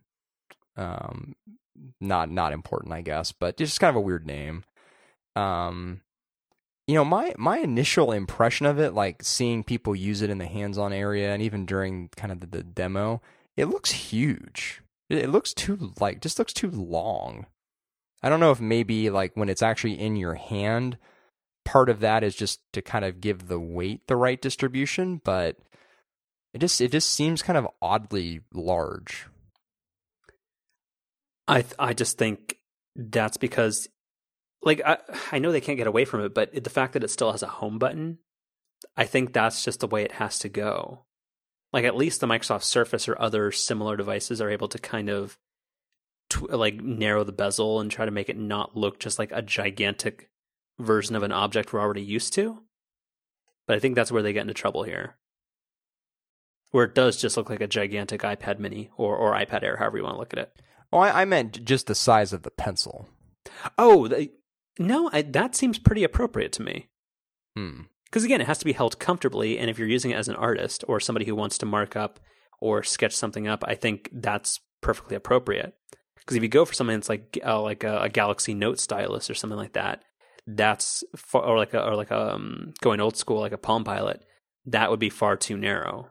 Um, 0.75 1.35
not 1.99 2.29
not 2.29 2.53
important, 2.53 2.93
I 2.93 3.01
guess, 3.01 3.31
but 3.31 3.57
just 3.57 3.79
kind 3.79 3.89
of 3.89 3.95
a 3.95 4.05
weird 4.05 4.25
name. 4.25 4.63
Um, 5.35 6.01
you 6.87 6.95
know 6.95 7.05
my 7.05 7.33
my 7.37 7.59
initial 7.59 8.11
impression 8.11 8.65
of 8.65 8.79
it 8.79 8.93
like 8.93 9.21
seeing 9.23 9.63
people 9.63 9.95
use 9.95 10.21
it 10.21 10.29
in 10.29 10.37
the 10.37 10.45
hands-on 10.45 10.93
area 10.93 11.33
and 11.33 11.43
even 11.43 11.65
during 11.65 12.09
kind 12.15 12.31
of 12.31 12.39
the, 12.39 12.47
the 12.47 12.63
demo 12.63 13.21
it 13.57 13.65
looks 13.65 13.91
huge. 13.91 14.83
It, 15.09 15.17
it, 15.17 15.29
looks 15.29 15.53
too 15.53 15.93
like 15.99 16.21
just 16.21 16.39
looks 16.39 16.53
too 16.53 16.69
long. 16.69 17.47
I 18.23 18.29
don't 18.29 18.39
know 18.39 18.51
if 18.51 18.61
maybe 18.61 19.09
like 19.09 19.35
when 19.35 19.49
it's 19.49 19.63
actually 19.63 19.99
in 19.99 20.15
your 20.15 20.35
hand 20.35 20.97
part 21.65 21.89
of 21.89 21.99
that 21.99 22.23
is 22.23 22.35
just 22.35 22.61
to 22.71 22.81
kind 22.81 23.03
of 23.03 23.19
give 23.19 23.47
the 23.47 23.59
weight 23.59 24.07
the 24.07 24.15
right 24.15 24.41
distribution 24.41 25.19
but 25.25 25.57
it 26.53 26.59
just 26.59 26.79
it 26.79 26.91
just 26.93 27.09
seems 27.09 27.41
kind 27.41 27.57
of 27.57 27.67
oddly 27.81 28.41
large. 28.53 29.27
I 31.49 31.61
th- 31.61 31.75
i 31.79 31.93
just 31.93 32.17
think 32.17 32.57
that's 32.95 33.37
because 33.37 33.87
like 34.67 34.81
I, 34.85 34.97
I 35.31 35.39
know 35.39 35.51
they 35.51 35.61
can't 35.61 35.77
get 35.77 35.87
away 35.87 36.05
from 36.05 36.21
it, 36.21 36.33
but 36.35 36.63
the 36.63 36.69
fact 36.69 36.93
that 36.93 37.03
it 37.03 37.09
still 37.09 37.31
has 37.31 37.41
a 37.41 37.47
home 37.47 37.79
button, 37.79 38.19
I 38.95 39.05
think 39.05 39.33
that's 39.33 39.63
just 39.63 39.79
the 39.79 39.87
way 39.87 40.03
it 40.03 40.13
has 40.13 40.37
to 40.39 40.49
go. 40.49 41.05
Like 41.73 41.85
at 41.85 41.95
least 41.95 42.21
the 42.21 42.27
Microsoft 42.27 42.63
Surface 42.63 43.07
or 43.07 43.19
other 43.19 43.51
similar 43.51 43.97
devices 43.97 44.41
are 44.41 44.49
able 44.49 44.67
to 44.67 44.77
kind 44.77 45.09
of 45.09 45.37
tw- 46.29 46.51
like 46.51 46.75
narrow 46.75 47.23
the 47.23 47.31
bezel 47.31 47.79
and 47.79 47.89
try 47.89 48.05
to 48.05 48.11
make 48.11 48.29
it 48.29 48.37
not 48.37 48.75
look 48.75 48.99
just 48.99 49.17
like 49.17 49.31
a 49.31 49.41
gigantic 49.41 50.29
version 50.79 51.15
of 51.15 51.23
an 51.23 51.31
object 51.31 51.73
we're 51.73 51.81
already 51.81 52.03
used 52.03 52.33
to. 52.33 52.61
But 53.67 53.77
I 53.77 53.79
think 53.79 53.95
that's 53.95 54.11
where 54.11 54.21
they 54.21 54.33
get 54.33 54.41
into 54.41 54.53
trouble 54.53 54.83
here. 54.83 55.15
Where 56.71 56.85
it 56.85 56.95
does 56.95 57.19
just 57.19 57.37
look 57.37 57.49
like 57.49 57.61
a 57.61 57.67
gigantic 57.67 58.21
iPad 58.21 58.59
mini 58.59 58.89
or, 58.97 59.15
or 59.15 59.33
iPad 59.33 59.63
Air, 59.63 59.77
however 59.77 59.97
you 59.97 60.03
want 60.03 60.15
to 60.15 60.19
look 60.19 60.33
at 60.33 60.39
it. 60.39 60.61
Oh, 60.91 60.99
I, 60.99 61.21
I 61.21 61.25
meant 61.25 61.63
just 61.63 61.87
the 61.87 61.95
size 61.95 62.33
of 62.33 62.43
the 62.43 62.51
pencil. 62.51 63.07
Oh, 63.77 64.07
the, 64.07 64.31
no, 64.79 65.09
I, 65.11 65.21
that 65.23 65.55
seems 65.55 65.79
pretty 65.79 66.03
appropriate 66.03 66.51
to 66.53 66.61
me. 66.61 66.87
Hmm. 67.55 67.81
Because 68.05 68.23
again, 68.23 68.41
it 68.41 68.47
has 68.47 68.59
to 68.59 68.65
be 68.65 68.73
held 68.73 68.99
comfortably, 68.99 69.57
and 69.57 69.69
if 69.69 69.77
you're 69.77 69.87
using 69.87 70.11
it 70.11 70.17
as 70.17 70.29
an 70.29 70.35
artist 70.35 70.83
or 70.87 70.99
somebody 70.99 71.25
who 71.25 71.35
wants 71.35 71.57
to 71.57 71.65
mark 71.65 71.95
up 71.95 72.19
or 72.59 72.83
sketch 72.83 73.15
something 73.15 73.47
up, 73.47 73.63
I 73.67 73.75
think 73.75 74.09
that's 74.13 74.59
perfectly 74.81 75.15
appropriate. 75.15 75.73
Because 76.15 76.37
if 76.37 76.43
you 76.43 76.49
go 76.49 76.65
for 76.65 76.73
something 76.73 76.95
that's 76.95 77.09
like 77.09 77.37
uh, 77.45 77.61
like 77.61 77.83
a, 77.83 78.03
a, 78.03 78.09
Galaxy 78.09 78.53
Note 78.53 78.79
stylus 78.79 79.29
or 79.29 79.33
something 79.33 79.57
like 79.57 79.73
that, 79.73 80.03
that's 80.45 81.03
far, 81.15 81.43
or 81.43 81.57
like 81.57 81.73
a, 81.73 81.85
or 81.85 81.95
like 81.95 82.11
a, 82.11 82.35
um, 82.35 82.73
going 82.81 82.99
old 82.99 83.17
school 83.17 83.39
like 83.39 83.51
a 83.51 83.57
Palm 83.57 83.83
Pilot, 83.83 84.23
that 84.65 84.89
would 84.89 84.99
be 84.99 85.09
far 85.09 85.35
too 85.35 85.57
narrow. 85.57 86.09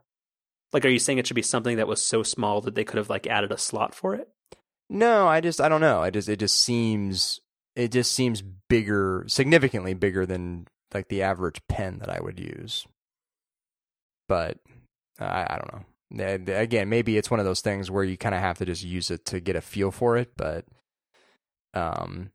Like, 0.72 0.84
are 0.84 0.90
you 0.90 0.98
saying 0.98 1.18
it 1.18 1.26
should 1.26 1.34
be 1.34 1.42
something 1.42 1.76
that 1.76 1.88
was 1.88 2.02
so 2.02 2.22
small 2.22 2.60
that 2.62 2.74
they 2.74 2.84
could 2.84 2.98
have 2.98 3.10
like 3.10 3.26
added 3.26 3.52
a 3.52 3.58
slot 3.58 3.94
for 3.94 4.14
it? 4.14 4.28
No, 4.88 5.26
I 5.26 5.40
just 5.40 5.60
I 5.60 5.68
don't 5.68 5.80
know. 5.80 6.02
I 6.02 6.10
just 6.10 6.28
it 6.28 6.38
just 6.38 6.60
seems 6.60 7.40
it 7.76 7.92
just 7.92 8.12
seems 8.12 8.42
bigger, 8.42 9.24
significantly 9.28 9.94
bigger 9.94 10.26
than 10.26 10.66
like 10.92 11.08
the 11.08 11.22
average 11.22 11.60
pen 11.68 11.98
that 11.98 12.08
I 12.08 12.20
would 12.20 12.40
use. 12.40 12.86
But 14.28 14.58
I, 15.20 15.46
I 15.48 15.58
don't 15.58 15.72
know. 15.72 16.54
Again, 16.54 16.88
maybe 16.88 17.16
it's 17.16 17.30
one 17.30 17.40
of 17.40 17.46
those 17.46 17.60
things 17.60 17.90
where 17.90 18.04
you 18.04 18.16
kind 18.16 18.34
of 18.34 18.40
have 18.40 18.58
to 18.58 18.64
just 18.64 18.82
use 18.82 19.10
it 19.10 19.26
to 19.26 19.40
get 19.40 19.56
a 19.56 19.60
feel 19.60 19.90
for 19.90 20.16
it. 20.16 20.32
But 20.36 20.64
um, 21.74 22.30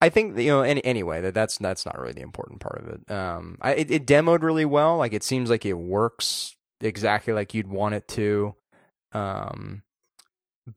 I 0.00 0.08
think 0.08 0.38
you 0.38 0.48
know. 0.48 0.62
Any, 0.62 0.84
anyway, 0.84 1.20
that 1.22 1.34
that's 1.34 1.58
that's 1.58 1.84
not 1.84 1.98
really 1.98 2.12
the 2.12 2.20
important 2.20 2.60
part 2.60 2.78
of 2.78 2.88
it. 2.88 3.10
Um, 3.10 3.58
I, 3.60 3.72
it, 3.72 3.90
it 3.90 4.06
demoed 4.06 4.42
really 4.42 4.64
well. 4.64 4.98
Like 4.98 5.12
it 5.12 5.24
seems 5.24 5.50
like 5.50 5.66
it 5.66 5.74
works 5.74 6.54
exactly 6.80 7.32
like 7.32 7.54
you'd 7.54 7.68
want 7.68 7.94
it 7.94 8.06
to. 8.08 8.54
Um, 9.12 9.82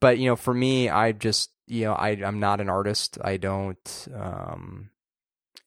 but 0.00 0.18
you 0.18 0.26
know, 0.26 0.36
for 0.36 0.54
me, 0.54 0.88
I 0.88 1.12
just 1.12 1.50
you 1.70 1.84
know, 1.84 1.92
I 1.94 2.10
I'm 2.10 2.40
not 2.40 2.60
an 2.60 2.68
artist. 2.68 3.18
I 3.22 3.36
don't 3.36 4.08
um 4.14 4.90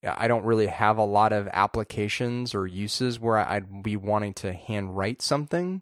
I 0.03 0.27
don't 0.27 0.43
really 0.43 0.67
have 0.67 0.97
a 0.97 1.05
lot 1.05 1.31
of 1.31 1.47
applications 1.53 2.53
or 2.53 2.67
uses 2.67 3.19
where 3.19 3.37
I'd 3.37 3.81
be 3.81 3.95
wanting 3.95 4.33
to 4.35 4.53
hand 4.53 4.97
write 4.97 5.21
something. 5.21 5.81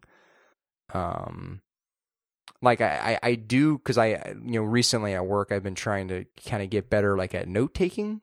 Um 0.93 1.61
like 2.61 2.82
I, 2.82 3.17
I, 3.24 3.30
I 3.30 3.36
do 3.36 3.78
because 3.78 3.97
I 3.97 4.09
you 4.45 4.59
know 4.59 4.63
recently 4.63 5.15
at 5.15 5.26
work 5.26 5.51
I've 5.51 5.63
been 5.63 5.76
trying 5.76 6.07
to 6.09 6.26
kind 6.45 6.61
of 6.61 6.69
get 6.69 6.89
better 6.89 7.17
like 7.17 7.34
at 7.34 7.47
note 7.47 7.74
taking, 7.74 8.22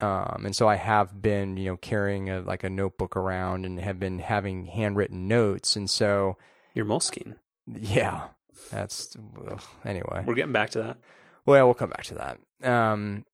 um, 0.00 0.42
and 0.44 0.56
so 0.56 0.68
I 0.68 0.74
have 0.74 1.22
been 1.22 1.56
you 1.56 1.70
know 1.70 1.76
carrying 1.76 2.28
a 2.28 2.40
like 2.40 2.64
a 2.64 2.70
notebook 2.70 3.16
around 3.16 3.64
and 3.64 3.78
have 3.78 4.00
been 4.00 4.18
having 4.18 4.66
handwritten 4.66 5.28
notes, 5.28 5.76
and 5.76 5.88
so 5.88 6.36
you're 6.74 6.84
Moleskine. 6.84 7.36
Yeah, 7.66 8.28
that's 8.70 9.16
ugh, 9.48 9.62
anyway. 9.84 10.24
We're 10.26 10.34
getting 10.34 10.52
back 10.52 10.70
to 10.70 10.82
that. 10.82 10.98
Well, 11.44 11.56
yeah, 11.56 11.64
we'll 11.64 11.74
come 11.74 11.90
back 11.90 12.04
to 12.04 12.14
that. 12.14 12.68
Um, 12.68 13.24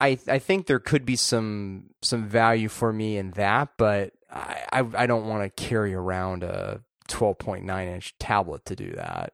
I 0.00 0.18
I 0.28 0.38
think 0.38 0.66
there 0.66 0.78
could 0.78 1.04
be 1.04 1.16
some 1.16 1.90
some 2.02 2.26
value 2.28 2.68
for 2.68 2.92
me 2.92 3.16
in 3.16 3.32
that, 3.32 3.70
but 3.76 4.12
I 4.30 4.64
I, 4.72 4.86
I 4.96 5.06
don't 5.06 5.28
want 5.28 5.42
to 5.44 5.62
carry 5.62 5.94
around 5.94 6.42
a 6.42 6.80
12.9 7.08 7.86
inch 7.86 8.14
tablet 8.18 8.64
to 8.66 8.76
do 8.76 8.92
that. 8.92 9.32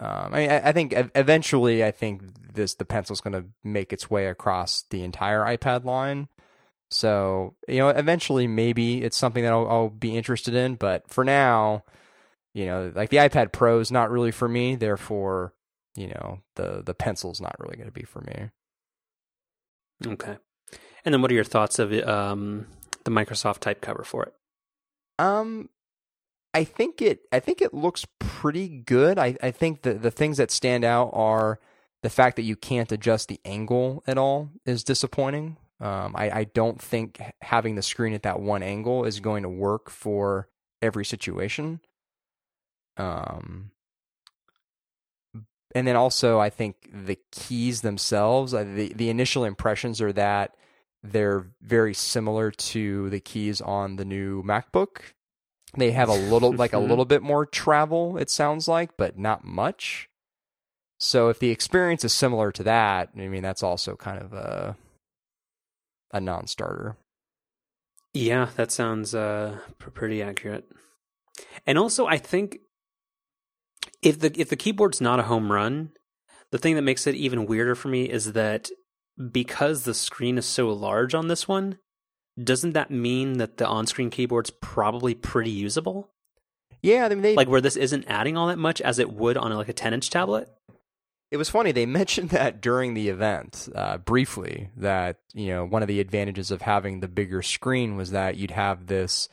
Um, 0.00 0.34
I 0.34 0.38
mean, 0.38 0.50
I, 0.50 0.68
I 0.68 0.72
think 0.72 0.92
eventually, 1.14 1.84
I 1.84 1.90
think 1.90 2.22
this 2.54 2.74
the 2.74 2.84
pencil 2.84 3.14
is 3.14 3.20
going 3.20 3.40
to 3.40 3.48
make 3.62 3.92
its 3.92 4.10
way 4.10 4.26
across 4.26 4.84
the 4.90 5.02
entire 5.02 5.40
iPad 5.42 5.84
line. 5.84 6.28
So 6.90 7.54
you 7.68 7.78
know, 7.78 7.88
eventually, 7.88 8.46
maybe 8.46 9.02
it's 9.02 9.16
something 9.16 9.44
that 9.44 9.52
I'll, 9.52 9.68
I'll 9.68 9.90
be 9.90 10.16
interested 10.16 10.54
in. 10.54 10.74
But 10.74 11.08
for 11.08 11.24
now, 11.24 11.84
you 12.54 12.66
know, 12.66 12.92
like 12.94 13.10
the 13.10 13.18
iPad 13.18 13.52
Pro 13.52 13.80
is 13.80 13.90
not 13.92 14.10
really 14.10 14.30
for 14.30 14.48
me. 14.48 14.76
Therefore, 14.76 15.54
you 15.96 16.08
know, 16.08 16.40
the 16.56 16.82
the 16.84 16.94
pencil's 16.94 17.40
not 17.40 17.56
really 17.58 17.76
going 17.76 17.88
to 17.88 17.92
be 17.92 18.04
for 18.04 18.20
me. 18.22 18.50
Okay. 20.06 20.36
And 21.04 21.12
then 21.12 21.20
what 21.20 21.30
are 21.30 21.34
your 21.34 21.44
thoughts 21.44 21.78
of 21.78 21.92
um, 21.92 22.66
the 23.04 23.10
Microsoft 23.10 23.58
type 23.58 23.80
cover 23.80 24.04
for 24.04 24.22
it? 24.24 24.34
Um 25.18 25.68
I 26.54 26.64
think 26.64 27.02
it 27.02 27.20
I 27.32 27.40
think 27.40 27.60
it 27.60 27.74
looks 27.74 28.06
pretty 28.20 28.68
good. 28.68 29.18
I, 29.18 29.36
I 29.42 29.50
think 29.50 29.82
the 29.82 29.94
the 29.94 30.10
things 30.10 30.36
that 30.38 30.50
stand 30.50 30.84
out 30.84 31.10
are 31.12 31.58
the 32.02 32.10
fact 32.10 32.36
that 32.36 32.42
you 32.42 32.54
can't 32.54 32.92
adjust 32.92 33.28
the 33.28 33.40
angle 33.44 34.04
at 34.06 34.18
all 34.18 34.50
is 34.64 34.84
disappointing. 34.84 35.56
Um, 35.80 36.14
I, 36.16 36.30
I 36.30 36.44
don't 36.44 36.80
think 36.80 37.20
having 37.40 37.74
the 37.74 37.82
screen 37.82 38.12
at 38.12 38.22
that 38.22 38.40
one 38.40 38.62
angle 38.62 39.04
is 39.04 39.20
going 39.20 39.42
to 39.42 39.48
work 39.48 39.90
for 39.90 40.48
every 40.80 41.04
situation. 41.04 41.80
Um, 42.96 43.70
and 45.74 45.86
then 45.86 45.96
also, 45.96 46.38
I 46.38 46.50
think 46.50 46.88
the 46.92 47.18
keys 47.32 47.80
themselves, 47.80 48.54
uh, 48.54 48.64
the 48.64 48.92
the 48.94 49.10
initial 49.10 49.44
impressions 49.44 50.00
are 50.00 50.12
that 50.12 50.54
they're 51.02 51.46
very 51.60 51.92
similar 51.92 52.50
to 52.50 53.10
the 53.10 53.20
keys 53.20 53.60
on 53.60 53.96
the 53.96 54.04
new 54.04 54.42
MacBook. 54.42 55.00
They 55.76 55.90
have 55.90 56.08
a 56.08 56.14
little, 56.14 56.52
like 56.52 56.72
a 56.72 56.78
little 56.78 57.04
bit 57.14 57.22
more 57.22 57.44
travel. 57.44 58.16
It 58.16 58.30
sounds 58.30 58.68
like, 58.68 58.96
but 58.96 59.18
not 59.18 59.44
much. 59.44 60.08
So 60.98 61.28
if 61.28 61.40
the 61.40 61.50
experience 61.50 62.04
is 62.04 62.14
similar 62.14 62.52
to 62.52 62.62
that, 62.62 63.10
I 63.16 63.28
mean, 63.28 63.42
that's 63.42 63.62
also 63.62 63.96
kind 63.96 64.22
of 64.22 64.32
a 64.32 64.76
a 66.12 66.20
non-starter. 66.20 66.96
Yeah, 68.14 68.48
that 68.54 68.70
sounds 68.70 69.14
uh, 69.14 69.58
pretty 69.78 70.22
accurate. 70.22 70.64
And 71.66 71.76
also, 71.76 72.06
I 72.06 72.16
think 72.16 72.60
if 74.04 74.20
the 74.20 74.32
if 74.40 74.48
the 74.50 74.56
keyboard's 74.56 75.00
not 75.00 75.18
a 75.18 75.24
home 75.24 75.50
run, 75.50 75.90
the 76.50 76.58
thing 76.58 76.76
that 76.76 76.82
makes 76.82 77.06
it 77.06 77.14
even 77.14 77.46
weirder 77.46 77.74
for 77.74 77.88
me 77.88 78.04
is 78.04 78.32
that 78.34 78.70
because 79.32 79.84
the 79.84 79.94
screen 79.94 80.38
is 80.38 80.46
so 80.46 80.68
large 80.70 81.14
on 81.14 81.28
this 81.28 81.48
one, 81.48 81.78
doesn't 82.42 82.72
that 82.72 82.90
mean 82.90 83.38
that 83.38 83.56
the 83.56 83.66
on-screen 83.66 84.10
keyboard's 84.10 84.50
probably 84.50 85.14
pretty 85.14 85.50
usable? 85.50 86.10
Yeah, 86.82 87.06
I 87.06 87.08
mean, 87.08 87.22
they 87.22 87.34
Like 87.34 87.48
where 87.48 87.60
this 87.60 87.76
isn't 87.76 88.04
adding 88.08 88.36
all 88.36 88.48
that 88.48 88.58
much 88.58 88.80
as 88.80 88.98
it 88.98 89.12
would 89.12 89.36
on 89.36 89.52
like 89.52 89.68
a 89.68 89.74
10-inch 89.74 90.10
tablet? 90.10 90.48
It 91.30 91.38
was 91.38 91.48
funny. 91.48 91.72
They 91.72 91.86
mentioned 92.00 92.30
that 92.30 92.60
during 92.60 92.94
the 92.94 93.08
event 93.08 93.68
uh, 93.74 93.98
briefly. 93.98 94.70
That 94.76 95.16
you 95.32 95.48
know 95.48 95.64
one 95.64 95.82
of 95.82 95.88
the 95.88 96.00
advantages 96.00 96.50
of 96.50 96.62
having 96.62 97.00
the 97.00 97.08
bigger 97.08 97.40
screen 97.40 97.96
was 97.96 98.10
that 98.10 98.36
you'd 98.36 98.50
have 98.50 98.86
this 98.86 99.28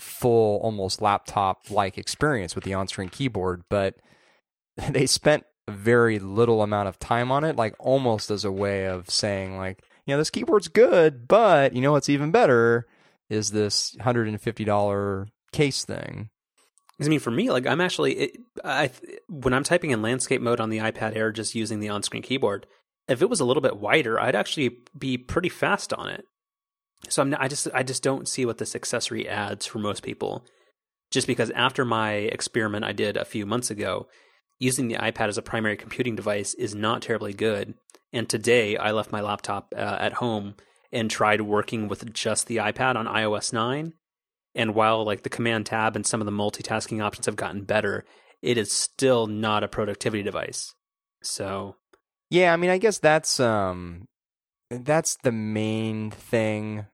full, 0.00 0.60
almost 0.60 1.02
laptop-like 1.02 1.98
experience 1.98 2.54
with 2.54 2.64
the 2.64 2.74
on-screen 2.74 3.08
keyboard. 3.08 3.64
But 3.68 3.96
they 4.90 5.06
spent 5.06 5.44
very 5.68 6.18
little 6.18 6.62
amount 6.62 6.88
of 6.88 6.98
time 6.98 7.30
on 7.30 7.44
it, 7.44 7.56
like 7.56 7.74
almost 7.78 8.30
as 8.30 8.44
a 8.44 8.52
way 8.52 8.86
of 8.86 9.10
saying, 9.10 9.56
like, 9.56 9.82
you 10.06 10.14
know, 10.14 10.18
this 10.18 10.30
keyboard's 10.30 10.68
good, 10.68 11.28
but 11.28 11.74
you 11.74 11.82
know 11.82 11.92
what's 11.92 12.08
even 12.08 12.30
better 12.30 12.86
is 13.28 13.50
this 13.50 13.94
hundred 14.00 14.28
and 14.28 14.40
fifty 14.40 14.64
dollar 14.64 15.28
case 15.52 15.84
thing. 15.84 16.30
I 17.00 17.06
mean, 17.06 17.20
for 17.20 17.30
me, 17.30 17.50
like 17.50 17.66
I'm 17.66 17.80
actually, 17.80 18.12
it, 18.14 18.36
I 18.64 18.90
when 19.28 19.52
I'm 19.52 19.64
typing 19.64 19.90
in 19.90 20.02
landscape 20.02 20.40
mode 20.40 20.60
on 20.60 20.70
the 20.70 20.78
iPad 20.78 21.14
Air, 21.14 21.30
just 21.30 21.54
using 21.54 21.80
the 21.80 21.90
on-screen 21.90 22.22
keyboard, 22.22 22.66
if 23.06 23.22
it 23.22 23.30
was 23.30 23.40
a 23.40 23.44
little 23.44 23.60
bit 23.60 23.76
wider, 23.76 24.18
I'd 24.18 24.34
actually 24.34 24.78
be 24.98 25.16
pretty 25.18 25.48
fast 25.48 25.92
on 25.92 26.08
it. 26.08 26.24
So 27.08 27.22
I'm, 27.22 27.34
I 27.38 27.48
just, 27.48 27.68
I 27.72 27.82
just 27.82 28.02
don't 28.02 28.28
see 28.28 28.44
what 28.44 28.58
this 28.58 28.74
accessory 28.74 29.28
adds 29.28 29.66
for 29.66 29.78
most 29.78 30.02
people. 30.02 30.44
Just 31.10 31.26
because 31.26 31.50
after 31.50 31.84
my 31.84 32.12
experiment 32.12 32.84
I 32.84 32.92
did 32.92 33.16
a 33.16 33.24
few 33.24 33.46
months 33.46 33.70
ago, 33.70 34.08
using 34.58 34.88
the 34.88 34.96
iPad 34.96 35.28
as 35.28 35.38
a 35.38 35.42
primary 35.42 35.76
computing 35.76 36.16
device 36.16 36.54
is 36.54 36.74
not 36.74 37.02
terribly 37.02 37.32
good. 37.32 37.74
And 38.12 38.28
today 38.28 38.76
I 38.76 38.92
left 38.92 39.12
my 39.12 39.20
laptop 39.20 39.72
uh, 39.76 39.96
at 40.00 40.14
home 40.14 40.54
and 40.92 41.10
tried 41.10 41.42
working 41.42 41.88
with 41.88 42.12
just 42.12 42.46
the 42.46 42.56
iPad 42.56 42.96
on 42.96 43.06
iOS 43.06 43.52
9 43.52 43.92
and 44.58 44.74
while 44.74 45.04
like 45.04 45.22
the 45.22 45.28
command 45.28 45.66
tab 45.66 45.94
and 45.94 46.04
some 46.04 46.20
of 46.20 46.26
the 46.26 46.32
multitasking 46.32 47.02
options 47.02 47.26
have 47.26 47.36
gotten 47.36 47.62
better, 47.62 48.04
it 48.42 48.58
is 48.58 48.72
still 48.72 49.26
not 49.26 49.62
a 49.62 49.68
productivity 49.68 50.22
device. 50.22 50.74
So 51.22 51.76
Yeah, 52.28 52.52
I 52.52 52.56
mean, 52.56 52.70
I 52.70 52.78
guess 52.78 52.98
that's 52.98 53.40
um, 53.40 54.08
that's 54.70 55.16
the 55.22 55.32
main 55.32 56.10
thing. 56.10 56.86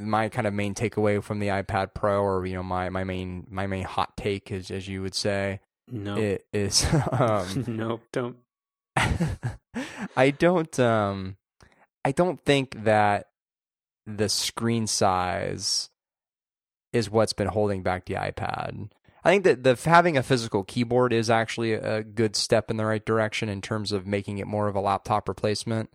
My 0.00 0.28
kind 0.28 0.46
of 0.46 0.54
main 0.54 0.74
takeaway 0.74 1.22
from 1.22 1.40
the 1.40 1.48
iPad 1.48 1.94
Pro, 1.94 2.22
or 2.22 2.46
you 2.46 2.54
know, 2.54 2.62
my 2.62 2.88
my 2.88 3.04
main 3.04 3.46
my 3.50 3.66
main 3.66 3.84
hot 3.84 4.16
take 4.16 4.50
is, 4.52 4.70
as 4.70 4.86
you 4.88 5.02
would 5.02 5.14
say, 5.14 5.60
no, 5.90 6.16
it 6.16 6.44
is. 6.52 6.86
Um, 7.12 7.64
no, 7.76 8.00
don't. 8.12 8.36
I 10.16 10.30
don't. 10.30 10.78
Um, 10.78 11.36
I 12.04 12.12
don't 12.12 12.40
think 12.40 12.84
that 12.84 13.28
the 14.06 14.28
screen 14.28 14.86
size 14.86 15.90
is 16.92 17.10
what's 17.10 17.32
been 17.32 17.48
holding 17.48 17.82
back 17.82 18.06
the 18.06 18.14
iPad. 18.14 18.90
I 19.24 19.30
think 19.30 19.44
that 19.44 19.62
the 19.62 19.78
having 19.84 20.16
a 20.16 20.22
physical 20.22 20.64
keyboard 20.64 21.12
is 21.12 21.28
actually 21.28 21.72
a 21.72 22.02
good 22.02 22.36
step 22.36 22.70
in 22.70 22.76
the 22.76 22.86
right 22.86 23.04
direction 23.04 23.48
in 23.48 23.60
terms 23.60 23.92
of 23.92 24.06
making 24.06 24.38
it 24.38 24.46
more 24.46 24.68
of 24.68 24.76
a 24.76 24.80
laptop 24.80 25.28
replacement. 25.28 25.90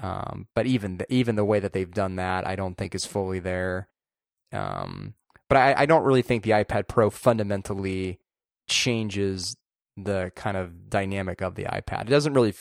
Um, 0.00 0.46
but 0.54 0.66
even 0.66 0.98
the, 0.98 1.12
even 1.12 1.36
the 1.36 1.44
way 1.44 1.60
that 1.60 1.72
they've 1.72 1.90
done 1.90 2.16
that, 2.16 2.46
I 2.46 2.56
don't 2.56 2.76
think 2.76 2.94
is 2.94 3.04
fully 3.04 3.40
there. 3.40 3.88
Um, 4.52 5.14
but 5.48 5.56
I, 5.56 5.82
I 5.82 5.86
don't 5.86 6.04
really 6.04 6.22
think 6.22 6.42
the 6.42 6.50
iPad 6.50 6.88
Pro 6.88 7.10
fundamentally 7.10 8.20
changes 8.68 9.56
the 9.96 10.30
kind 10.36 10.56
of 10.56 10.88
dynamic 10.88 11.40
of 11.40 11.54
the 11.54 11.64
iPad. 11.64 12.02
It 12.02 12.10
doesn't 12.10 12.34
really 12.34 12.54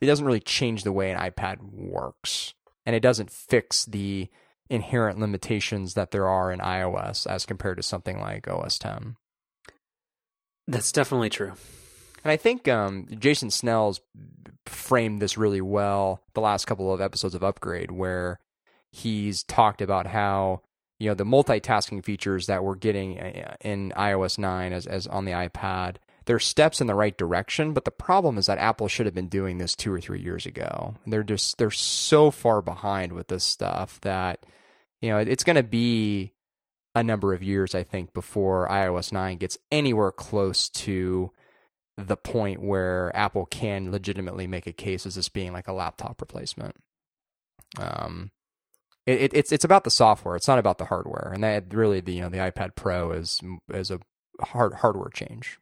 it 0.00 0.06
doesn't 0.06 0.24
really 0.24 0.40
change 0.40 0.82
the 0.82 0.92
way 0.92 1.10
an 1.10 1.18
iPad 1.18 1.58
works, 1.60 2.54
and 2.86 2.96
it 2.96 3.00
doesn't 3.00 3.30
fix 3.30 3.84
the 3.84 4.28
inherent 4.68 5.18
limitations 5.18 5.94
that 5.94 6.10
there 6.12 6.28
are 6.28 6.52
in 6.52 6.60
iOS 6.60 7.26
as 7.26 7.44
compared 7.44 7.76
to 7.76 7.82
something 7.82 8.20
like 8.20 8.48
OS 8.48 8.78
10. 8.78 9.16
That's 10.68 10.92
definitely 10.92 11.28
true. 11.28 11.52
And 12.22 12.30
I 12.30 12.36
think 12.36 12.68
um, 12.68 13.08
Jason 13.18 13.50
Snell's 13.50 14.00
framed 14.66 15.20
this 15.20 15.38
really 15.38 15.60
well 15.60 16.22
the 16.34 16.40
last 16.40 16.66
couple 16.66 16.92
of 16.92 17.00
episodes 17.00 17.34
of 17.34 17.42
Upgrade, 17.42 17.90
where 17.90 18.38
he's 18.90 19.42
talked 19.42 19.80
about 19.80 20.06
how 20.06 20.62
you 20.98 21.08
know 21.08 21.14
the 21.14 21.24
multitasking 21.24 22.04
features 22.04 22.46
that 22.46 22.64
we're 22.64 22.74
getting 22.74 23.18
uh, 23.18 23.50
uh, 23.50 23.54
in 23.60 23.92
iOS 23.96 24.38
9 24.38 24.72
as 24.72 24.86
as 24.86 25.06
on 25.06 25.24
the 25.24 25.32
iPad. 25.32 25.96
They're 26.26 26.38
steps 26.38 26.80
in 26.80 26.86
the 26.86 26.94
right 26.94 27.16
direction, 27.16 27.72
but 27.72 27.84
the 27.84 27.90
problem 27.90 28.38
is 28.38 28.46
that 28.46 28.58
Apple 28.58 28.86
should 28.86 29.06
have 29.06 29.14
been 29.14 29.28
doing 29.28 29.58
this 29.58 29.74
two 29.74 29.92
or 29.92 30.00
three 30.00 30.20
years 30.20 30.46
ago. 30.46 30.94
They're 31.06 31.22
just 31.22 31.58
they're 31.58 31.70
so 31.70 32.30
far 32.30 32.62
behind 32.62 33.12
with 33.12 33.28
this 33.28 33.44
stuff 33.44 34.00
that 34.02 34.44
you 35.00 35.10
know 35.10 35.18
it's 35.18 35.44
going 35.44 35.56
to 35.56 35.62
be 35.62 36.32
a 36.94 37.02
number 37.02 37.32
of 37.32 37.42
years, 37.42 37.74
I 37.74 37.82
think, 37.82 38.12
before 38.12 38.68
iOS 38.68 39.12
9 39.12 39.38
gets 39.38 39.58
anywhere 39.70 40.10
close 40.10 40.68
to 40.70 41.30
the 41.96 42.16
point 42.16 42.62
where 42.62 43.14
Apple 43.14 43.46
can 43.46 43.90
legitimately 43.90 44.46
make 44.46 44.66
a 44.66 44.72
case 44.72 45.06
as 45.06 45.14
this 45.16 45.28
being 45.28 45.52
like 45.52 45.68
a 45.68 45.72
laptop 45.72 46.20
replacement. 46.20 46.76
Um, 47.78 48.30
it, 49.06 49.20
it, 49.20 49.34
it's 49.34 49.52
it's 49.52 49.64
about 49.64 49.84
the 49.84 49.90
software. 49.90 50.36
It's 50.36 50.48
not 50.48 50.58
about 50.58 50.78
the 50.78 50.86
hardware, 50.86 51.30
and 51.34 51.42
that 51.42 51.72
really 51.72 52.00
the 52.00 52.12
you 52.12 52.22
know 52.22 52.28
the 52.28 52.38
iPad 52.38 52.74
Pro 52.74 53.12
is 53.12 53.40
is 53.72 53.90
a 53.90 54.00
hard 54.40 54.74
hardware 54.74 55.10
change. 55.10 55.58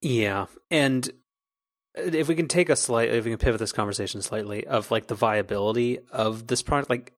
Yeah, 0.00 0.46
and 0.70 1.10
if 1.94 2.28
we 2.28 2.34
can 2.34 2.48
take 2.48 2.68
a 2.68 2.76
slight, 2.76 3.10
if 3.10 3.24
we 3.24 3.30
can 3.30 3.38
pivot 3.38 3.58
this 3.58 3.72
conversation 3.72 4.20
slightly 4.22 4.66
of 4.66 4.90
like 4.90 5.06
the 5.06 5.14
viability 5.14 5.98
of 6.10 6.46
this 6.46 6.62
product, 6.62 6.90
like 6.90 7.12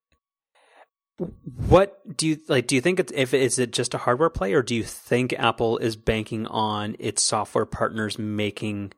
what 1.17 2.17
do 2.17 2.27
you 2.27 2.37
like? 2.47 2.67
Do 2.67 2.75
you 2.75 2.81
think 2.81 2.99
it's 2.99 3.11
if 3.15 3.33
is 3.33 3.57
it 3.57 3.71
just 3.71 3.93
a 3.93 3.99
hardware 3.99 4.29
play, 4.29 4.53
or 4.53 4.61
do 4.61 4.75
you 4.75 4.83
think 4.83 5.33
Apple 5.33 5.77
is 5.77 5.95
banking 5.95 6.45
on 6.47 6.95
its 6.99 7.23
software 7.23 7.65
partners 7.65 8.19
making 8.19 8.93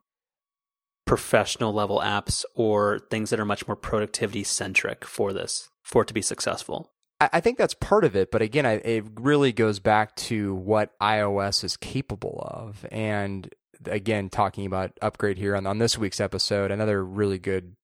professional 1.06 1.74
level 1.74 2.02
apps 2.04 2.46
or 2.56 3.00
things 3.10 3.30
that 3.30 3.40
are 3.40 3.46
much 3.46 3.68
more 3.68 3.76
productivity 3.76 4.44
centric 4.44 5.06
for 5.06 5.34
this 5.34 5.70
for 5.82 6.04
it 6.04 6.08
to 6.08 6.14
be 6.14 6.22
successful? 6.22 6.92
I 7.22 7.42
think 7.42 7.58
that's 7.58 7.74
part 7.74 8.06
of 8.06 8.16
it, 8.16 8.32
but 8.32 8.42
again, 8.42 8.66
I, 8.66 8.76
it 8.76 9.04
really 9.20 9.52
goes 9.52 9.80
back 9.80 10.16
to 10.16 10.56
what 10.56 10.98
iOS 11.02 11.66
is 11.66 11.76
capable 11.76 12.42
of, 12.50 12.86
and 12.94 13.54
again, 13.86 14.30
talking 14.30 14.66
about 14.66 14.98
upgrade 15.02 15.38
here 15.38 15.54
on, 15.54 15.68
on 15.68 15.80
this 15.80 15.98
week's 15.98 16.22
episode, 16.22 16.72
another 16.72 17.04
really 17.04 17.38
good 17.38 17.76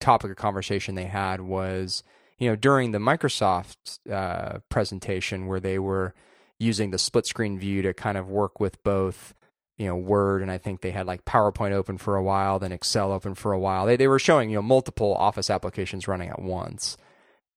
topic 0.00 0.30
of 0.30 0.38
conversation 0.38 0.94
they 0.94 1.04
had 1.04 1.42
was, 1.42 2.02
you 2.38 2.48
know, 2.48 2.56
during 2.56 2.90
the 2.90 2.98
Microsoft 2.98 3.98
uh, 4.10 4.58
presentation 4.68 5.46
where 5.46 5.60
they 5.60 5.78
were 5.78 6.14
using 6.58 6.90
the 6.90 6.98
split 6.98 7.26
screen 7.26 7.58
view 7.58 7.82
to 7.82 7.94
kind 7.94 8.16
of 8.16 8.28
work 8.28 8.60
with 8.60 8.82
both, 8.82 9.34
you 9.76 9.86
know, 9.86 9.96
Word 9.96 10.42
and 10.42 10.50
I 10.50 10.58
think 10.58 10.80
they 10.80 10.90
had 10.90 11.06
like 11.06 11.24
PowerPoint 11.24 11.72
open 11.72 11.98
for 11.98 12.16
a 12.16 12.22
while, 12.22 12.58
then 12.58 12.72
Excel 12.72 13.12
open 13.12 13.34
for 13.34 13.52
a 13.52 13.58
while. 13.58 13.86
They 13.86 13.96
they 13.96 14.08
were 14.08 14.18
showing 14.18 14.50
you 14.50 14.56
know 14.56 14.62
multiple 14.62 15.14
Office 15.14 15.50
applications 15.50 16.08
running 16.08 16.30
at 16.30 16.42
once. 16.42 16.96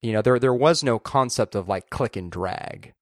You 0.01 0.13
know, 0.13 0.21
there 0.21 0.39
there 0.39 0.53
was 0.53 0.84
no 0.84 0.99
concept 0.99 1.55
of 1.55 1.67
like 1.67 1.89
click 1.89 2.15
and 2.15 2.32
drag 2.32 2.93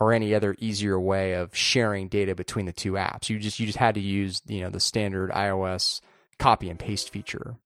or 0.00 0.12
any 0.12 0.34
other 0.34 0.54
easier 0.58 0.98
way 0.98 1.34
of 1.34 1.54
sharing 1.56 2.08
data 2.08 2.34
between 2.34 2.66
the 2.66 2.72
two 2.72 2.92
apps. 2.92 3.28
You 3.28 3.38
just 3.38 3.58
you 3.58 3.66
just 3.66 3.78
had 3.78 3.94
to 3.96 4.00
use 4.00 4.40
you 4.46 4.60
know 4.60 4.70
the 4.70 4.80
standard 4.80 5.30
iOS 5.30 6.00
copy 6.38 6.70
and 6.70 6.78
paste 6.78 7.10
feature, 7.10 7.56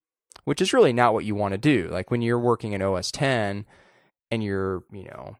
which 0.45 0.61
is 0.61 0.73
really 0.73 0.93
not 0.93 1.13
what 1.13 1.25
you 1.25 1.35
want 1.35 1.53
to 1.53 1.57
do. 1.57 1.87
Like 1.91 2.11
when 2.11 2.21
you're 2.21 2.39
working 2.39 2.73
in 2.73 2.81
OS 2.81 3.11
10 3.11 3.65
and 4.31 4.43
you're 4.43 4.83
you 4.91 5.05
know 5.05 5.37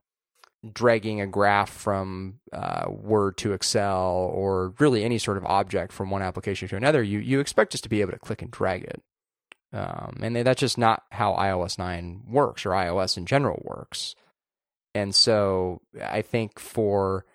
dragging 0.72 1.20
a 1.20 1.28
graph 1.28 1.70
from 1.70 2.40
uh, 2.54 2.86
Word 2.88 3.38
to 3.38 3.54
Excel 3.54 4.32
or 4.34 4.74
really 4.80 5.04
any 5.04 5.18
sort 5.18 5.38
of 5.38 5.46
object 5.46 5.92
from 5.92 6.10
one 6.10 6.22
application 6.22 6.68
to 6.70 6.78
another, 6.78 7.04
you 7.04 7.20
you 7.20 7.40
expect 7.40 7.72
just 7.72 7.84
to 7.84 7.90
be 7.90 8.02
able 8.02 8.14
to 8.14 8.20
click 8.20 8.42
and 8.42 8.52
drag 8.52 8.84
it. 8.84 9.02
Um, 9.74 10.20
and 10.22 10.36
that's 10.36 10.60
just 10.60 10.78
not 10.78 11.04
how 11.12 11.34
iOS 11.34 11.80
9 11.80 12.24
works 12.28 12.64
or 12.64 12.70
iOS 12.70 13.18
in 13.18 13.26
general 13.26 13.60
works. 13.66 14.14
And 14.94 15.16
so 15.16 15.82
I 16.00 16.22
think 16.22 16.60
for 16.60 17.26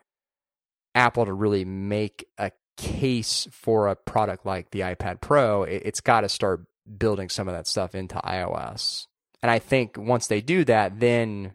Apple 0.95 1.27
to 1.27 1.33
really 1.33 1.65
make 1.65 2.29
a 2.39 2.53
case 2.77 3.49
for 3.51 3.89
a 3.89 3.97
product 3.97 4.47
like 4.47 4.71
the 4.71 4.81
iPad 4.81 5.21
Pro, 5.21 5.65
it's 5.65 6.01
got 6.01 6.21
to 6.21 6.29
start 6.29 6.65
building 6.97 7.29
some 7.29 7.49
of 7.49 7.55
that 7.55 7.67
stuff 7.67 7.95
into 7.95 8.17
iOS. 8.17 9.07
And 9.43 9.51
I 9.51 9.59
think 9.59 9.97
once 9.97 10.27
they 10.27 10.41
do 10.41 10.65
that, 10.65 11.01
then 11.01 11.55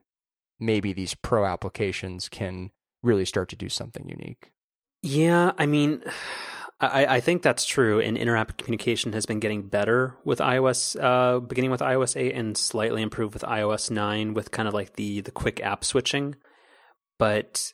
maybe 0.59 0.93
these 0.93 1.15
pro 1.15 1.45
applications 1.45 2.29
can 2.29 2.71
really 3.01 3.25
start 3.25 3.49
to 3.49 3.55
do 3.55 3.69
something 3.69 4.07
unique. 4.07 4.51
Yeah, 5.01 5.51
I 5.57 5.65
mean, 5.65 6.03
I, 6.79 7.05
I 7.05 7.19
think 7.19 7.43
that's 7.43 7.65
true. 7.65 8.01
And 8.01 8.17
inter-app 8.17 8.57
communication 8.57 9.13
has 9.13 9.25
been 9.25 9.39
getting 9.39 9.67
better 9.67 10.17
with 10.25 10.39
iOS, 10.39 11.01
uh, 11.01 11.39
beginning 11.39 11.71
with 11.71 11.81
iOS 11.81 12.19
8 12.19 12.34
and 12.34 12.57
slightly 12.57 13.01
improved 13.01 13.34
with 13.34 13.43
iOS 13.43 13.89
9 13.91 14.34
with 14.34 14.51
kind 14.51 14.67
of 14.67 14.73
like 14.73 14.93
the 14.93 15.21
the 15.21 15.31
quick 15.31 15.61
app 15.61 15.86
switching. 15.86 16.36
But 17.19 17.73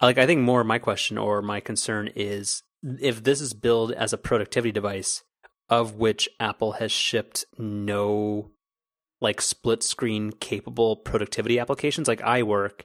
like, 0.00 0.18
I 0.18 0.26
think 0.26 0.40
more 0.40 0.62
my 0.62 0.78
question 0.78 1.18
or 1.18 1.42
my 1.42 1.60
concern 1.60 2.10
is 2.14 2.62
if 3.00 3.24
this 3.24 3.40
is 3.40 3.54
billed 3.54 3.92
as 3.92 4.12
a 4.12 4.18
productivity 4.18 4.72
device, 4.72 5.22
of 5.68 5.94
which 5.94 6.28
Apple 6.40 6.72
has 6.72 6.92
shipped 6.92 7.44
no 7.58 8.50
like 9.20 9.40
split 9.40 9.82
screen 9.82 10.32
capable 10.32 10.96
productivity 10.96 11.58
applications 11.58 12.08
like 12.08 12.20
iWork 12.20 12.82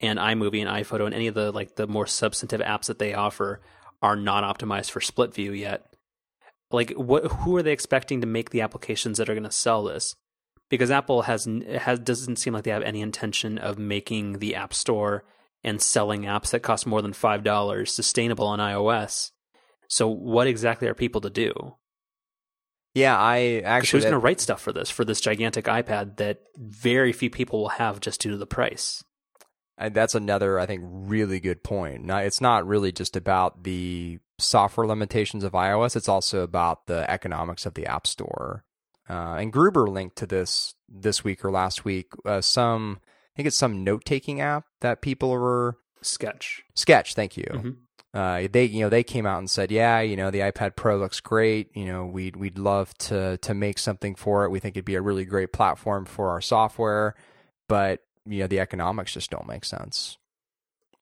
and 0.00 0.18
iMovie 0.18 0.66
and 0.66 0.70
iPhoto 0.70 1.04
and 1.04 1.14
any 1.14 1.26
of 1.26 1.34
the 1.34 1.52
like 1.52 1.76
the 1.76 1.86
more 1.86 2.06
substantive 2.06 2.60
apps 2.60 2.86
that 2.86 2.98
they 2.98 3.14
offer 3.14 3.60
are 4.02 4.16
not 4.16 4.44
optimized 4.44 4.90
for 4.90 5.00
split 5.00 5.34
view 5.34 5.52
yet. 5.52 5.86
Like 6.70 6.92
what 6.92 7.26
who 7.26 7.56
are 7.56 7.62
they 7.62 7.72
expecting 7.72 8.20
to 8.20 8.26
make 8.26 8.50
the 8.50 8.62
applications 8.62 9.18
that 9.18 9.28
are 9.28 9.34
going 9.34 9.44
to 9.44 9.50
sell 9.50 9.84
this? 9.84 10.16
Because 10.68 10.90
Apple 10.90 11.22
has 11.22 11.48
has 11.78 12.00
doesn't 12.00 12.36
seem 12.36 12.54
like 12.54 12.64
they 12.64 12.70
have 12.70 12.82
any 12.82 13.02
intention 13.02 13.58
of 13.58 13.78
making 13.78 14.38
the 14.38 14.54
App 14.54 14.74
Store 14.74 15.24
and 15.62 15.82
selling 15.82 16.22
apps 16.22 16.50
that 16.50 16.60
cost 16.60 16.86
more 16.86 17.02
than 17.02 17.12
$5 17.12 17.88
sustainable 17.88 18.46
on 18.46 18.60
iOS. 18.60 19.32
So 19.88 20.08
what 20.08 20.46
exactly 20.46 20.88
are 20.88 20.94
people 20.94 21.20
to 21.22 21.30
do? 21.30 21.74
Yeah, 22.96 23.18
I 23.18 23.60
actually 23.62 23.98
who's 23.98 24.04
going 24.04 24.12
to 24.12 24.18
write 24.18 24.40
stuff 24.40 24.62
for 24.62 24.72
this 24.72 24.88
for 24.88 25.04
this 25.04 25.20
gigantic 25.20 25.66
iPad 25.66 26.16
that 26.16 26.40
very 26.56 27.12
few 27.12 27.28
people 27.28 27.60
will 27.60 27.68
have 27.68 28.00
just 28.00 28.22
due 28.22 28.30
to 28.30 28.38
the 28.38 28.46
price. 28.46 29.04
And 29.76 29.94
that's 29.94 30.14
another, 30.14 30.58
I 30.58 30.64
think, 30.64 30.80
really 30.82 31.38
good 31.38 31.62
point. 31.62 32.04
Now, 32.04 32.18
it's 32.18 32.40
not 32.40 32.66
really 32.66 32.92
just 32.92 33.14
about 33.14 33.64
the 33.64 34.18
software 34.38 34.86
limitations 34.86 35.44
of 35.44 35.52
iOS; 35.52 35.94
it's 35.94 36.08
also 36.08 36.40
about 36.40 36.86
the 36.86 37.08
economics 37.10 37.66
of 37.66 37.74
the 37.74 37.84
App 37.84 38.06
Store. 38.06 38.64
Uh, 39.10 39.34
and 39.34 39.52
Gruber 39.52 39.86
linked 39.86 40.16
to 40.16 40.26
this 40.26 40.74
this 40.88 41.22
week 41.22 41.44
or 41.44 41.50
last 41.50 41.84
week. 41.84 42.06
Uh, 42.24 42.40
some, 42.40 43.00
I 43.04 43.36
think 43.36 43.46
it's 43.46 43.58
some 43.58 43.84
note 43.84 44.06
taking 44.06 44.40
app 44.40 44.64
that 44.80 45.02
people 45.02 45.28
were 45.28 45.76
Sketch. 46.00 46.62
Sketch, 46.74 47.14
thank 47.14 47.36
you. 47.36 47.44
Mm-hmm. 47.44 47.70
Uh, 48.16 48.48
they 48.50 48.64
you 48.64 48.80
know 48.80 48.88
they 48.88 49.04
came 49.04 49.26
out 49.26 49.38
and 49.38 49.50
said, 49.50 49.70
yeah, 49.70 50.00
you 50.00 50.16
know 50.16 50.30
the 50.30 50.38
iPad 50.38 50.74
Pro 50.74 50.96
looks 50.96 51.20
great. 51.20 51.68
You 51.74 51.84
know 51.84 52.06
we'd 52.06 52.34
we'd 52.34 52.56
love 52.56 52.96
to 52.98 53.36
to 53.36 53.52
make 53.52 53.78
something 53.78 54.14
for 54.14 54.46
it. 54.46 54.50
We 54.50 54.58
think 54.58 54.74
it'd 54.74 54.86
be 54.86 54.94
a 54.94 55.02
really 55.02 55.26
great 55.26 55.52
platform 55.52 56.06
for 56.06 56.30
our 56.30 56.40
software, 56.40 57.14
but 57.68 58.00
you 58.24 58.38
know 58.38 58.46
the 58.46 58.60
economics 58.60 59.12
just 59.12 59.30
don't 59.30 59.46
make 59.46 59.66
sense. 59.66 60.16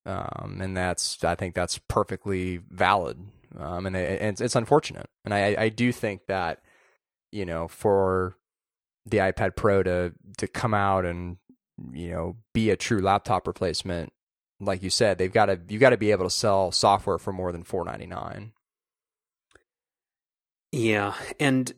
Um, 0.04 0.58
and 0.60 0.76
that's 0.76 1.22
I 1.22 1.36
think 1.36 1.54
that's 1.54 1.78
perfectly 1.86 2.60
valid. 2.68 3.20
Um, 3.56 3.86
and, 3.86 3.94
it, 3.94 4.20
it's, 4.20 4.40
it's 4.40 4.56
unfortunate. 4.56 5.08
And 5.24 5.32
I 5.32 5.54
I 5.56 5.68
do 5.68 5.92
think 5.92 6.26
that 6.26 6.62
you 7.30 7.44
know 7.44 7.68
for 7.68 8.36
the 9.06 9.18
iPad 9.18 9.54
Pro 9.54 9.84
to 9.84 10.12
to 10.38 10.48
come 10.48 10.74
out 10.74 11.04
and 11.04 11.36
you 11.92 12.10
know 12.10 12.36
be 12.52 12.70
a 12.70 12.76
true 12.76 13.00
laptop 13.00 13.46
replacement 13.46 14.12
like 14.60 14.82
you 14.82 14.90
said, 14.90 15.18
they've 15.18 15.32
got 15.32 15.46
to 15.46 15.60
you 15.68 15.78
got 15.78 15.90
to 15.90 15.96
be 15.96 16.10
able 16.10 16.24
to 16.24 16.30
sell 16.30 16.72
software 16.72 17.18
for 17.18 17.32
more 17.32 17.52
than 17.52 17.64
four 17.64 17.84
ninety 17.84 18.06
nine. 18.06 18.52
Yeah, 20.72 21.14
and 21.38 21.72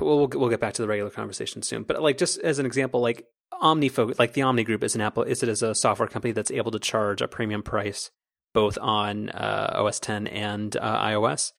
we'll, 0.00 0.28
we'll 0.28 0.48
get 0.48 0.60
back 0.60 0.74
to 0.74 0.82
the 0.82 0.88
regular 0.88 1.10
conversation 1.10 1.62
soon. 1.62 1.82
But 1.82 2.00
like 2.00 2.16
just 2.16 2.38
as 2.38 2.58
an 2.58 2.66
example, 2.66 3.00
like 3.00 3.26
OmniFocus, 3.52 4.18
like 4.18 4.34
the 4.34 4.42
Omni 4.42 4.64
Group 4.64 4.84
is 4.84 4.94
an 4.94 5.00
Apple, 5.00 5.24
is 5.24 5.42
it 5.42 5.48
as 5.48 5.62
a 5.62 5.74
software 5.74 6.08
company 6.08 6.32
that's 6.32 6.50
able 6.50 6.70
to 6.70 6.78
charge 6.78 7.22
a 7.22 7.28
premium 7.28 7.62
price 7.62 8.10
both 8.54 8.78
on 8.80 9.28
uh, 9.30 9.72
OS 9.74 10.00
10 10.00 10.28
and 10.28 10.74
uh, 10.76 11.02
iOS. 11.02 11.52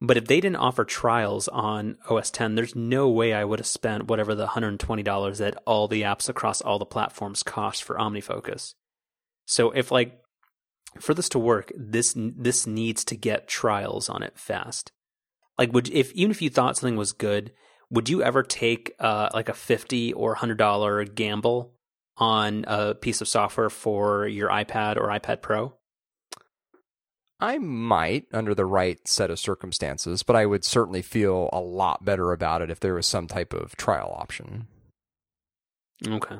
But 0.00 0.16
if 0.16 0.26
they 0.26 0.40
didn't 0.40 0.56
offer 0.56 0.84
trials 0.84 1.48
on 1.48 1.96
OS 2.08 2.30
10, 2.30 2.54
there's 2.54 2.76
no 2.76 3.08
way 3.08 3.32
I 3.32 3.44
would 3.44 3.58
have 3.58 3.66
spent 3.66 4.08
whatever 4.08 4.34
the 4.34 4.48
$120 4.48 5.38
that 5.38 5.56
all 5.66 5.88
the 5.88 6.02
apps 6.02 6.28
across 6.28 6.60
all 6.60 6.78
the 6.78 6.84
platforms 6.84 7.42
cost 7.42 7.82
for 7.82 7.96
OmniFocus. 7.96 8.74
So 9.46 9.70
if 9.70 9.90
like 9.90 10.20
for 11.00 11.14
this 11.14 11.28
to 11.30 11.38
work, 11.38 11.72
this 11.76 12.14
this 12.16 12.66
needs 12.66 13.04
to 13.06 13.16
get 13.16 13.48
trials 13.48 14.08
on 14.08 14.22
it 14.22 14.38
fast. 14.38 14.92
Like 15.58 15.72
would 15.72 15.88
if 15.90 16.12
even 16.12 16.30
if 16.30 16.42
you 16.42 16.50
thought 16.50 16.76
something 16.76 16.96
was 16.96 17.12
good, 17.12 17.52
would 17.90 18.08
you 18.08 18.22
ever 18.22 18.42
take 18.42 18.94
uh, 18.98 19.28
like 19.34 19.48
a 19.48 19.54
fifty 19.54 20.12
or 20.12 20.34
hundred 20.34 20.58
dollar 20.58 21.04
gamble 21.04 21.74
on 22.16 22.64
a 22.66 22.94
piece 22.94 23.20
of 23.20 23.28
software 23.28 23.70
for 23.70 24.26
your 24.26 24.48
iPad 24.48 24.96
or 24.96 25.08
iPad 25.08 25.42
Pro? 25.42 25.74
I 27.40 27.58
might 27.58 28.26
under 28.32 28.54
the 28.54 28.64
right 28.64 29.06
set 29.06 29.30
of 29.30 29.38
circumstances, 29.40 30.22
but 30.22 30.36
I 30.36 30.46
would 30.46 30.64
certainly 30.64 31.02
feel 31.02 31.50
a 31.52 31.60
lot 31.60 32.04
better 32.04 32.30
about 32.30 32.62
it 32.62 32.70
if 32.70 32.78
there 32.78 32.94
was 32.94 33.06
some 33.06 33.26
type 33.26 33.52
of 33.52 33.74
trial 33.74 34.14
option. 34.16 34.68
Okay. 36.06 36.36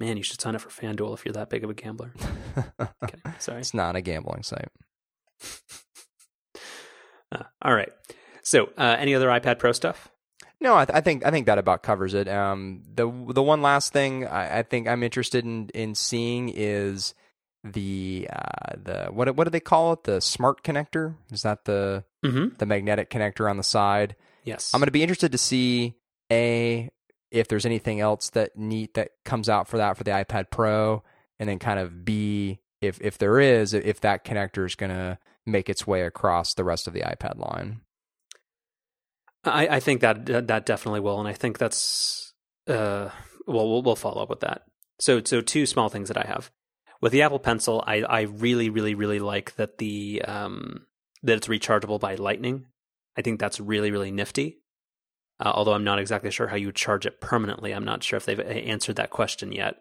Man, 0.00 0.16
you 0.16 0.22
should 0.22 0.40
sign 0.40 0.54
up 0.54 0.60
for 0.60 0.68
FanDuel 0.68 1.14
if 1.14 1.24
you're 1.24 1.34
that 1.34 1.50
big 1.50 1.64
of 1.64 1.70
a 1.70 1.74
gambler. 1.74 2.12
okay, 2.80 3.18
sorry. 3.38 3.60
It's 3.60 3.74
not 3.74 3.94
a 3.94 4.00
gambling 4.00 4.42
site. 4.42 4.68
uh, 7.32 7.44
all 7.62 7.74
right. 7.74 7.92
So, 8.42 8.70
uh, 8.76 8.96
any 8.98 9.14
other 9.14 9.28
iPad 9.28 9.58
Pro 9.58 9.72
stuff? 9.72 10.08
No, 10.60 10.76
I, 10.76 10.84
th- 10.84 10.96
I, 10.96 11.00
think 11.00 11.26
I 11.26 11.30
think 11.30 11.46
that 11.46 11.58
about 11.58 11.82
covers 11.82 12.14
it. 12.14 12.28
Um, 12.28 12.82
the 12.94 13.10
the 13.32 13.42
one 13.42 13.62
last 13.62 13.92
thing 13.92 14.26
I, 14.26 14.60
I, 14.60 14.62
think 14.62 14.86
I'm 14.86 15.02
interested 15.02 15.44
in 15.44 15.68
in 15.74 15.96
seeing 15.96 16.50
is 16.54 17.14
the 17.64 18.28
uh, 18.32 18.76
the 18.76 19.06
what 19.10 19.34
what 19.34 19.44
do 19.44 19.50
they 19.50 19.60
call 19.60 19.92
it? 19.92 20.04
The 20.04 20.20
smart 20.20 20.62
connector? 20.62 21.16
Is 21.32 21.42
that 21.42 21.64
the 21.64 22.04
mm-hmm. 22.24 22.56
the 22.58 22.66
magnetic 22.66 23.10
connector 23.10 23.50
on 23.50 23.56
the 23.56 23.64
side? 23.64 24.14
Yes. 24.44 24.70
I'm 24.72 24.80
going 24.80 24.86
to 24.86 24.92
be 24.92 25.02
interested 25.02 25.32
to 25.32 25.38
see 25.38 25.96
a 26.30 26.90
if 27.32 27.48
there's 27.48 27.66
anything 27.66 28.00
else 28.00 28.30
that 28.30 28.56
neat 28.56 28.94
that 28.94 29.10
comes 29.24 29.48
out 29.48 29.66
for 29.66 29.78
that 29.78 29.96
for 29.96 30.04
the 30.04 30.10
iPad 30.10 30.50
Pro, 30.50 31.02
and 31.38 31.48
then 31.48 31.58
kind 31.58 31.80
of 31.80 32.04
B 32.04 32.60
if 32.80 33.00
if 33.00 33.18
there 33.18 33.40
is 33.40 33.74
if 33.74 34.00
that 34.00 34.24
connector 34.24 34.66
is 34.66 34.74
going 34.74 34.90
to 34.90 35.18
make 35.46 35.68
its 35.68 35.86
way 35.86 36.02
across 36.02 36.54
the 36.54 36.64
rest 36.64 36.86
of 36.86 36.92
the 36.92 37.00
iPad 37.00 37.38
line. 37.38 37.80
I, 39.44 39.66
I 39.68 39.80
think 39.80 40.02
that 40.02 40.26
that 40.26 40.66
definitely 40.66 41.00
will, 41.00 41.18
and 41.18 41.28
I 41.28 41.32
think 41.32 41.58
that's 41.58 42.32
uh, 42.68 43.08
well, 43.46 43.68
we'll 43.68 43.82
we'll 43.82 43.96
follow 43.96 44.22
up 44.22 44.30
with 44.30 44.40
that. 44.40 44.62
So 45.00 45.20
so 45.24 45.40
two 45.40 45.66
small 45.66 45.88
things 45.88 46.08
that 46.08 46.18
I 46.18 46.26
have 46.28 46.50
with 47.00 47.12
the 47.12 47.22
Apple 47.22 47.40
Pencil. 47.40 47.82
I 47.86 48.02
I 48.02 48.20
really 48.22 48.70
really 48.70 48.94
really 48.94 49.18
like 49.18 49.56
that 49.56 49.78
the 49.78 50.22
um 50.26 50.86
that 51.22 51.36
it's 51.36 51.48
rechargeable 51.48 51.98
by 51.98 52.14
Lightning. 52.14 52.66
I 53.16 53.22
think 53.22 53.40
that's 53.40 53.58
really 53.58 53.90
really 53.90 54.10
nifty. 54.10 54.61
Uh, 55.42 55.50
although 55.52 55.72
I'm 55.72 55.82
not 55.82 55.98
exactly 55.98 56.30
sure 56.30 56.46
how 56.46 56.54
you 56.54 56.70
charge 56.70 57.04
it 57.04 57.20
permanently. 57.20 57.72
I'm 57.72 57.84
not 57.84 58.04
sure 58.04 58.16
if 58.16 58.24
they've 58.24 58.38
uh, 58.38 58.44
answered 58.44 58.96
that 58.96 59.10
question 59.10 59.50
yet. 59.50 59.74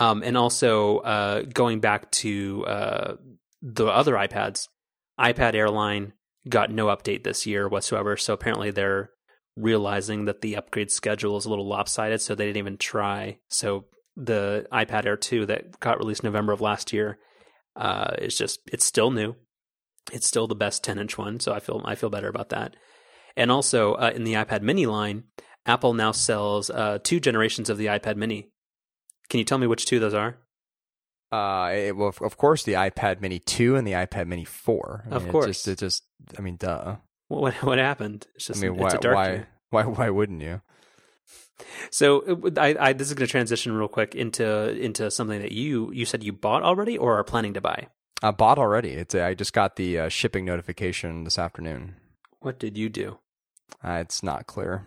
Um, 0.00 0.22
and 0.22 0.38
also 0.38 0.98
uh, 0.98 1.42
going 1.42 1.80
back 1.80 2.10
to 2.12 2.64
uh, 2.66 3.16
the 3.60 3.86
other 3.86 4.14
iPads, 4.14 4.68
iPad 5.20 5.54
Airline 5.54 6.14
got 6.48 6.70
no 6.70 6.86
update 6.86 7.24
this 7.24 7.46
year 7.46 7.68
whatsoever. 7.68 8.16
So 8.16 8.32
apparently 8.32 8.70
they're 8.70 9.10
realizing 9.54 10.24
that 10.24 10.40
the 10.40 10.56
upgrade 10.56 10.90
schedule 10.90 11.36
is 11.36 11.44
a 11.44 11.50
little 11.50 11.68
lopsided, 11.68 12.22
so 12.22 12.34
they 12.34 12.46
didn't 12.46 12.56
even 12.56 12.78
try. 12.78 13.38
So 13.48 13.84
the 14.16 14.66
iPad 14.72 15.04
Air 15.04 15.18
2 15.18 15.44
that 15.46 15.78
got 15.78 15.98
released 15.98 16.24
November 16.24 16.54
of 16.54 16.62
last 16.62 16.90
year 16.90 17.18
uh, 17.76 18.14
is 18.18 18.36
just 18.36 18.60
it's 18.72 18.86
still 18.86 19.10
new. 19.10 19.36
It's 20.10 20.26
still 20.26 20.46
the 20.46 20.54
best 20.54 20.82
10 20.84 20.98
inch 20.98 21.18
one, 21.18 21.38
so 21.38 21.52
I 21.52 21.60
feel 21.60 21.82
I 21.84 21.96
feel 21.96 22.10
better 22.10 22.28
about 22.28 22.48
that. 22.48 22.76
And 23.36 23.50
also 23.50 23.94
uh, 23.94 24.12
in 24.14 24.24
the 24.24 24.34
iPad 24.34 24.62
Mini 24.62 24.86
line, 24.86 25.24
Apple 25.66 25.94
now 25.94 26.12
sells 26.12 26.70
uh, 26.70 26.98
two 27.02 27.20
generations 27.20 27.68
of 27.70 27.78
the 27.78 27.86
iPad 27.86 28.16
Mini. 28.16 28.50
Can 29.28 29.38
you 29.38 29.44
tell 29.44 29.58
me 29.58 29.66
which 29.66 29.86
two 29.86 29.98
those 29.98 30.14
are? 30.14 30.36
Uh, 31.32 31.72
it, 31.74 31.96
well, 31.96 32.14
of 32.20 32.36
course, 32.36 32.62
the 32.62 32.74
iPad 32.74 33.20
Mini 33.20 33.40
two 33.40 33.74
and 33.74 33.86
the 33.86 33.92
iPad 33.92 34.28
Mini 34.28 34.44
four. 34.44 35.04
I 35.10 35.16
of 35.16 35.28
course, 35.28 35.46
it 35.46 35.48
just, 35.48 35.68
it 35.68 35.78
just, 35.78 36.02
I 36.38 36.42
mean, 36.42 36.56
duh. 36.56 36.96
What 37.28 37.54
what 37.64 37.78
happened? 37.78 38.26
It's 38.36 38.46
just, 38.46 38.62
I 38.62 38.68
mean, 38.68 38.76
why, 38.76 38.96
why, 39.02 39.46
why, 39.70 39.82
why 39.84 40.10
wouldn't 40.10 40.42
you? 40.42 40.60
So, 41.90 42.40
I, 42.56 42.76
I 42.78 42.92
this 42.92 43.08
is 43.08 43.14
going 43.14 43.26
to 43.26 43.30
transition 43.30 43.72
real 43.72 43.88
quick 43.88 44.14
into 44.14 44.70
into 44.78 45.10
something 45.10 45.40
that 45.40 45.52
you 45.52 45.90
you 45.92 46.04
said 46.04 46.22
you 46.22 46.32
bought 46.32 46.62
already 46.62 46.98
or 46.98 47.18
are 47.18 47.24
planning 47.24 47.54
to 47.54 47.60
buy. 47.60 47.88
I 48.22 48.30
bought 48.30 48.58
already. 48.58 48.90
It's 48.90 49.14
I 49.14 49.34
just 49.34 49.52
got 49.52 49.76
the 49.76 50.00
uh, 50.00 50.08
shipping 50.08 50.44
notification 50.44 51.24
this 51.24 51.38
afternoon. 51.38 51.96
What 52.40 52.58
did 52.58 52.76
you 52.76 52.88
do? 52.88 53.18
Uh, 53.82 53.98
it's 54.00 54.22
not 54.22 54.46
clear. 54.46 54.86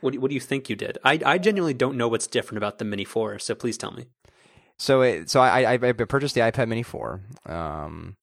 What 0.00 0.12
do, 0.12 0.20
what 0.20 0.28
do 0.28 0.34
you 0.34 0.40
think 0.40 0.68
you 0.68 0.76
did? 0.76 0.98
I, 1.04 1.20
I 1.24 1.38
genuinely 1.38 1.74
don't 1.74 1.96
know 1.96 2.08
what's 2.08 2.26
different 2.26 2.58
about 2.58 2.78
the 2.78 2.84
Mini 2.84 3.04
4, 3.04 3.38
so 3.38 3.54
please 3.54 3.78
tell 3.78 3.92
me. 3.92 4.06
So 4.76 5.02
it, 5.02 5.30
so 5.30 5.40
I, 5.40 5.74
I, 5.74 5.74
I 5.74 5.92
purchased 5.92 6.34
the 6.34 6.42
iPad 6.42 6.68
Mini 6.68 6.82
4. 6.82 7.20
Um, 7.46 8.16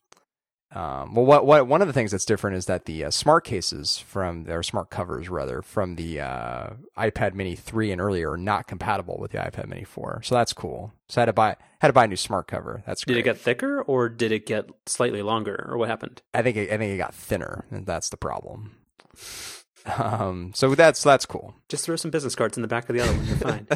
um, 0.74 1.16
well, 1.16 1.26
what, 1.26 1.46
what 1.46 1.68
one 1.68 1.82
of 1.82 1.88
the 1.88 1.94
things 1.94 2.12
that's 2.12 2.24
different 2.24 2.56
is 2.56 2.66
that 2.68 2.86
the 2.86 3.06
uh, 3.06 3.12
smart 3.12 3.44
cases 3.44 3.98
from 3.98 4.46
their 4.46 4.64
smart 4.64 4.90
covers 4.90 5.28
rather 5.28 5.62
from 5.62 5.96
the 5.96 6.22
uh, 6.22 6.70
iPad 6.98 7.34
Mini 7.34 7.56
3 7.56 7.92
and 7.92 8.00
earlier 8.00 8.32
are 8.32 8.38
not 8.38 8.68
compatible 8.68 9.18
with 9.20 9.32
the 9.32 9.38
iPad 9.38 9.68
Mini 9.68 9.84
4. 9.84 10.22
So 10.24 10.36
that's 10.36 10.54
cool. 10.54 10.94
So 11.10 11.20
I 11.20 11.24
had 11.24 11.26
to 11.26 11.34
buy 11.34 11.58
had 11.82 11.88
to 11.88 11.94
buy 11.94 12.06
a 12.06 12.08
new 12.08 12.16
smart 12.16 12.48
cover. 12.48 12.84
That's 12.86 13.04
did 13.04 13.14
great. 13.14 13.20
it 13.20 13.24
get 13.24 13.38
thicker 13.38 13.82
or 13.82 14.08
did 14.08 14.32
it 14.32 14.46
get 14.46 14.70
slightly 14.86 15.22
longer 15.22 15.68
or 15.70 15.78
what 15.78 15.90
happened? 15.90 16.22
I 16.34 16.42
think 16.42 16.56
it, 16.56 16.72
I 16.72 16.78
think 16.78 16.94
it 16.94 16.98
got 16.98 17.14
thinner, 17.14 17.66
and 17.70 17.86
that's 17.86 18.10
the 18.10 18.18
problem. 18.18 18.78
Um, 19.98 20.52
so 20.54 20.76
that's 20.76 21.02
that's 21.04 21.26
cool. 21.26 21.56
Just 21.70 21.86
throw 21.86 21.96
some 21.96 22.12
business 22.12 22.36
cards 22.36 22.58
in 22.58 22.62
the 22.62 22.68
back 22.68 22.90
of 22.90 22.96
the 22.96 23.02
other 23.02 23.14
one. 23.14 23.26
You're 23.26 23.38
fine. 23.38 23.68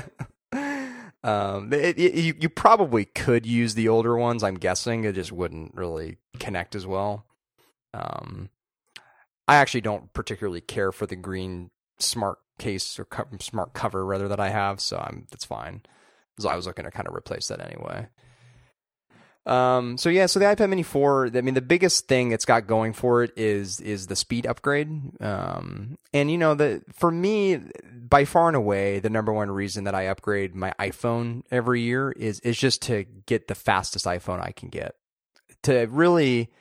um, 1.24 1.74
it, 1.74 1.98
it, 1.98 2.14
you 2.16 2.36
you 2.40 2.50
probably 2.50 3.06
could 3.06 3.46
use 3.46 3.74
the 3.74 3.90
older 3.90 4.16
ones. 4.16 4.44
I'm 4.44 4.56
guessing 4.56 5.04
it 5.04 5.16
just 5.16 5.32
wouldn't 5.32 5.74
really 5.74 6.18
connect 6.40 6.76
as 6.76 6.86
well. 6.86 7.26
Um, 7.94 8.50
I 9.48 9.56
actually 9.56 9.82
don't 9.82 10.14
particularly 10.14 10.62
care 10.62 10.92
for 10.92 11.06
the 11.06 11.16
green 11.16 11.72
smart 12.00 12.40
case 12.58 13.00
or 13.00 13.06
co- 13.06 13.28
smart 13.40 13.74
cover 13.74 14.06
rather 14.06 14.28
that 14.28 14.40
I 14.40 14.50
have, 14.50 14.80
so 14.80 14.98
I'm 14.98 15.28
that's 15.32 15.46
fine. 15.46 15.82
So 16.40 16.50
I 16.50 16.56
was 16.56 16.68
looking 16.68 16.86
to 16.86 16.92
kind 16.92 17.08
of 17.08 17.16
replace 17.16 17.48
that 17.48 17.62
anyway. 17.62 18.08
Um, 19.46 19.98
so 19.98 20.10
yeah, 20.10 20.26
so 20.26 20.40
the 20.40 20.46
iPad 20.46 20.70
Mini 20.70 20.82
4, 20.82 21.32
I 21.36 21.42
mean, 21.42 21.54
the 21.54 21.62
biggest 21.62 22.08
thing 22.08 22.32
it's 22.32 22.46
got 22.46 22.66
going 22.66 22.94
for 22.94 23.24
it 23.24 23.32
is 23.36 23.80
is 23.80 24.08
the 24.08 24.16
speed 24.16 24.48
upgrade. 24.48 24.90
Um, 25.22 25.98
and 26.14 26.32
you 26.32 26.38
know, 26.38 26.56
the 26.56 26.82
for 26.94 27.12
me, 27.12 27.62
by 27.94 28.26
far 28.26 28.48
and 28.48 28.56
away, 28.56 29.00
the 29.00 29.10
number 29.10 29.32
one 29.32 29.52
reason 29.52 29.84
that 29.84 29.94
I 29.94 30.08
upgrade 30.08 30.56
my 30.56 30.74
iPhone 30.80 31.44
every 31.52 31.82
year 31.82 32.12
is 32.12 32.40
is 32.40 32.58
just 32.58 32.82
to 32.84 33.06
get 33.28 33.48
the 33.48 33.56
fastest 33.56 34.06
iPhone 34.06 34.42
I 34.42 34.52
can 34.52 34.70
get. 34.70 34.96
To 35.64 35.86
really, 35.86 36.52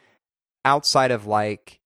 outside 0.64 1.10
of 1.10 1.26
like, 1.26 1.80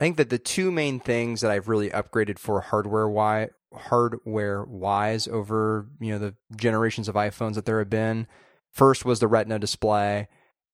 I 0.00 0.04
think 0.04 0.16
that 0.16 0.30
the 0.30 0.38
two 0.38 0.70
main 0.70 1.00
things 1.00 1.40
that 1.40 1.50
I've 1.50 1.68
really 1.68 1.90
upgraded 1.90 2.38
for 2.38 2.60
hardware 2.60 3.08
why 3.08 3.48
hardware 3.74 4.64
wise 4.64 5.26
over 5.28 5.86
you 6.00 6.12
know 6.12 6.18
the 6.18 6.34
generations 6.56 7.08
of 7.08 7.16
iPhones 7.16 7.54
that 7.54 7.66
there 7.66 7.80
have 7.80 7.90
been. 7.90 8.28
First 8.70 9.04
was 9.04 9.20
the 9.20 9.28
Retina 9.28 9.58
display, 9.58 10.28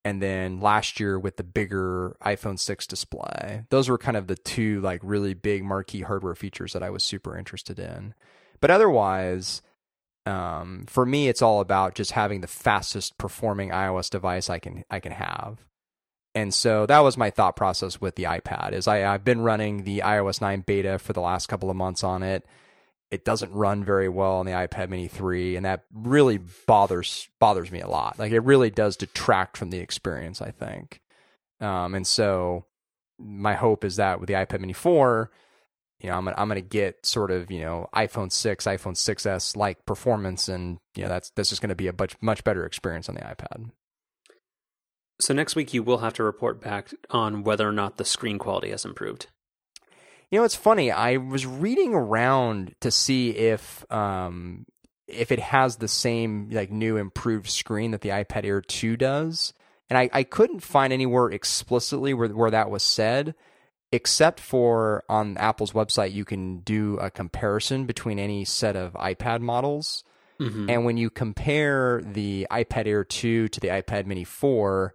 and 0.05 0.21
then 0.21 0.61
last 0.61 0.99
year 0.99 1.19
with 1.19 1.37
the 1.37 1.45
bigger 1.45 2.17
iPhone 2.25 2.59
6 2.59 2.87
display. 2.87 3.65
Those 3.71 3.89
were 3.89 3.99
kind 3.99 4.17
of 4.17 4.27
the 4.27 4.37
two 4.37 4.81
like 4.81 5.01
really 5.03 5.35
big 5.35 5.65
marquee 5.65 6.03
hardware 6.03 6.35
features 6.35 6.73
that 6.73 6.83
I 6.83 6.91
was 6.91 7.03
super 7.03 7.37
interested 7.37 7.79
in. 7.79 8.15
But 8.61 8.71
otherwise, 8.71 9.63
um, 10.27 10.85
for 10.89 11.07
me, 11.07 11.29
it's 11.29 11.43
all 11.43 11.61
about 11.61 11.95
just 11.95 12.13
having 12.13 12.41
the 12.41 12.49
fastest 12.49 13.19
performing 13.19 13.71
iOS 13.71 14.11
device 14.11 14.51
I 14.51 14.59
can 14.59 14.85
I 14.91 15.01
can 15.01 15.13
have. 15.13 15.59
And 16.35 16.55
so 16.55 16.87
that 16.87 17.01
was 17.01 17.19
my 17.19 17.31
thought 17.31 17.57
process 17.57 18.01
with 18.01 18.17
the 18.17 18.25
iPad. 18.25 18.73
Is 18.73 18.89
I, 18.89 19.13
I've 19.13 19.25
been 19.25 19.43
running 19.43 19.85
the 19.85 20.01
iOS 20.05 20.41
9 20.41 20.63
beta 20.63 20.99
for 20.99 21.13
the 21.13 21.21
last 21.21 21.49
couple 21.49 21.71
of 21.71 21.77
months 21.77 22.03
on 22.03 22.23
it 22.23 22.45
it 23.13 23.27
doesn't 23.27 23.53
run 23.53 23.85
very 23.85 24.09
well 24.09 24.37
on 24.37 24.47
the 24.47 24.53
iPad 24.53 24.89
Mini 24.89 25.07
3 25.07 25.57
and 25.57 25.67
that 25.67 25.85
really 25.93 26.41
bothers 26.67 27.29
bothers 27.39 27.71
me 27.71 27.81
a 27.81 27.87
lot. 27.87 28.19
Like 28.19 28.33
it 28.33 28.41
really 28.41 28.71
does 28.71 28.97
detract 28.97 29.59
from 29.59 29.69
the 29.69 29.79
experience, 29.79 30.41
I 30.41 30.51
think. 30.51 31.03
Um, 31.61 31.95
and 31.95 32.07
so 32.07 32.65
my 33.19 33.53
hope 33.53 33.85
is 33.85 33.97
that 33.97 34.19
with 34.19 34.29
the 34.29 34.35
iPad 34.35 34.61
Mini 34.61 34.73
4, 34.73 35.31
you 36.01 36.09
know, 36.09 36.17
I'm 36.17 36.25
gonna, 36.25 36.37
I'm 36.39 36.49
going 36.49 36.61
to 36.61 36.67
get 36.67 37.05
sort 37.05 37.31
of, 37.31 37.51
you 37.51 37.61
know, 37.61 37.87
iPhone 37.95 38.33
6, 38.33 38.65
iPhone 38.65 38.95
6s 38.95 39.57
like 39.57 39.85
performance 39.85 40.49
and 40.49 40.79
you 40.97 41.03
know, 41.03 41.11
that's 41.11 41.31
that's 41.37 41.51
just 41.51 41.61
going 41.61 41.69
to 41.69 41.75
be 41.75 41.89
a 41.89 41.95
much 41.97 42.17
much 42.23 42.43
better 42.45 42.65
experience 42.65 43.11
on 43.11 43.15
the 43.15 43.21
iPad. 43.21 43.71
So 45.21 45.35
next 45.35 45.55
week 45.55 45.75
you 45.75 45.83
will 45.83 45.99
have 45.99 46.15
to 46.15 46.25
report 46.25 46.63
back 46.63 46.95
on 47.11 47.45
whether 47.45 47.69
or 47.69 47.73
not 47.73 47.99
the 47.99 48.07
screen 48.07 48.39
quality 48.39 48.71
has 48.71 48.87
improved. 48.87 49.27
You 50.33 50.39
know, 50.39 50.45
it's 50.45 50.57
funny. 50.57 50.91
I 50.91 51.19
was 51.19 51.45
reading 51.45 51.93
around 51.93 52.75
to 52.81 52.91
see 52.91 53.31
if 53.33 53.85
um, 53.93 54.65
if 55.07 55.31
it 55.31 55.39
has 55.39 55.77
the 55.77 55.89
same 55.89 56.49
like 56.51 56.73
new 56.73 56.97
improved 56.97 57.51
screen 57.51 57.91
that 57.91 58.01
the 58.01 58.09
iPad 58.09 58.47
Air 58.47 58.63
2 58.63 58.97
does, 58.97 59.53
and 59.91 59.99
I, 59.99 60.09
I 60.11 60.23
couldn't 60.23 60.61
find 60.61 60.91
anywhere 60.91 61.29
explicitly 61.29 62.15
where 62.15 62.31
where 62.31 62.51
that 62.51 62.71
was 62.71 62.83
said, 62.83 63.35
except 63.93 64.41
for 64.41 65.05
on 65.07 65.37
Apple's 65.37 65.73
website 65.73 66.15
you 66.15 66.25
can 66.25 66.61
do 66.61 66.97
a 66.97 67.11
comparison 67.11 67.85
between 67.85 68.19
any 68.19 68.47
set 68.47 68.75
of 68.75 68.95
iPad 68.95 69.43
models. 69.43 70.03
Mm-hmm. 70.41 70.71
And 70.71 70.87
when 70.87 70.97
you 70.97 71.11
compare 71.11 72.01
the 72.03 72.47
iPad 72.51 72.87
Air 72.87 73.05
2 73.05 73.49
to 73.49 73.61
the 73.61 73.69
iPad 73.69 74.07
Mini 74.07 74.25
4, 74.25 74.95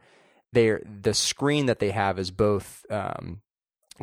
they 0.51 0.77
the 0.83 1.13
screen 1.13 1.67
that 1.67 1.77
they 1.77 1.91
have 1.91 2.17
is 2.17 2.31
both 2.31 2.83
um, 2.89 3.41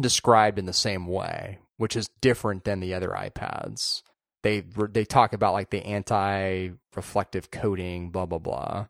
described 0.00 0.58
in 0.58 0.66
the 0.66 0.72
same 0.72 1.06
way, 1.06 1.58
which 1.76 1.96
is 1.96 2.08
different 2.20 2.64
than 2.64 2.80
the 2.80 2.94
other 2.94 3.10
iPads. 3.10 4.02
They 4.42 4.60
they 4.90 5.04
talk 5.04 5.32
about 5.32 5.54
like 5.54 5.70
the 5.70 5.84
anti-reflective 5.84 7.50
coating, 7.50 8.10
blah 8.10 8.26
blah 8.26 8.38
blah. 8.38 8.86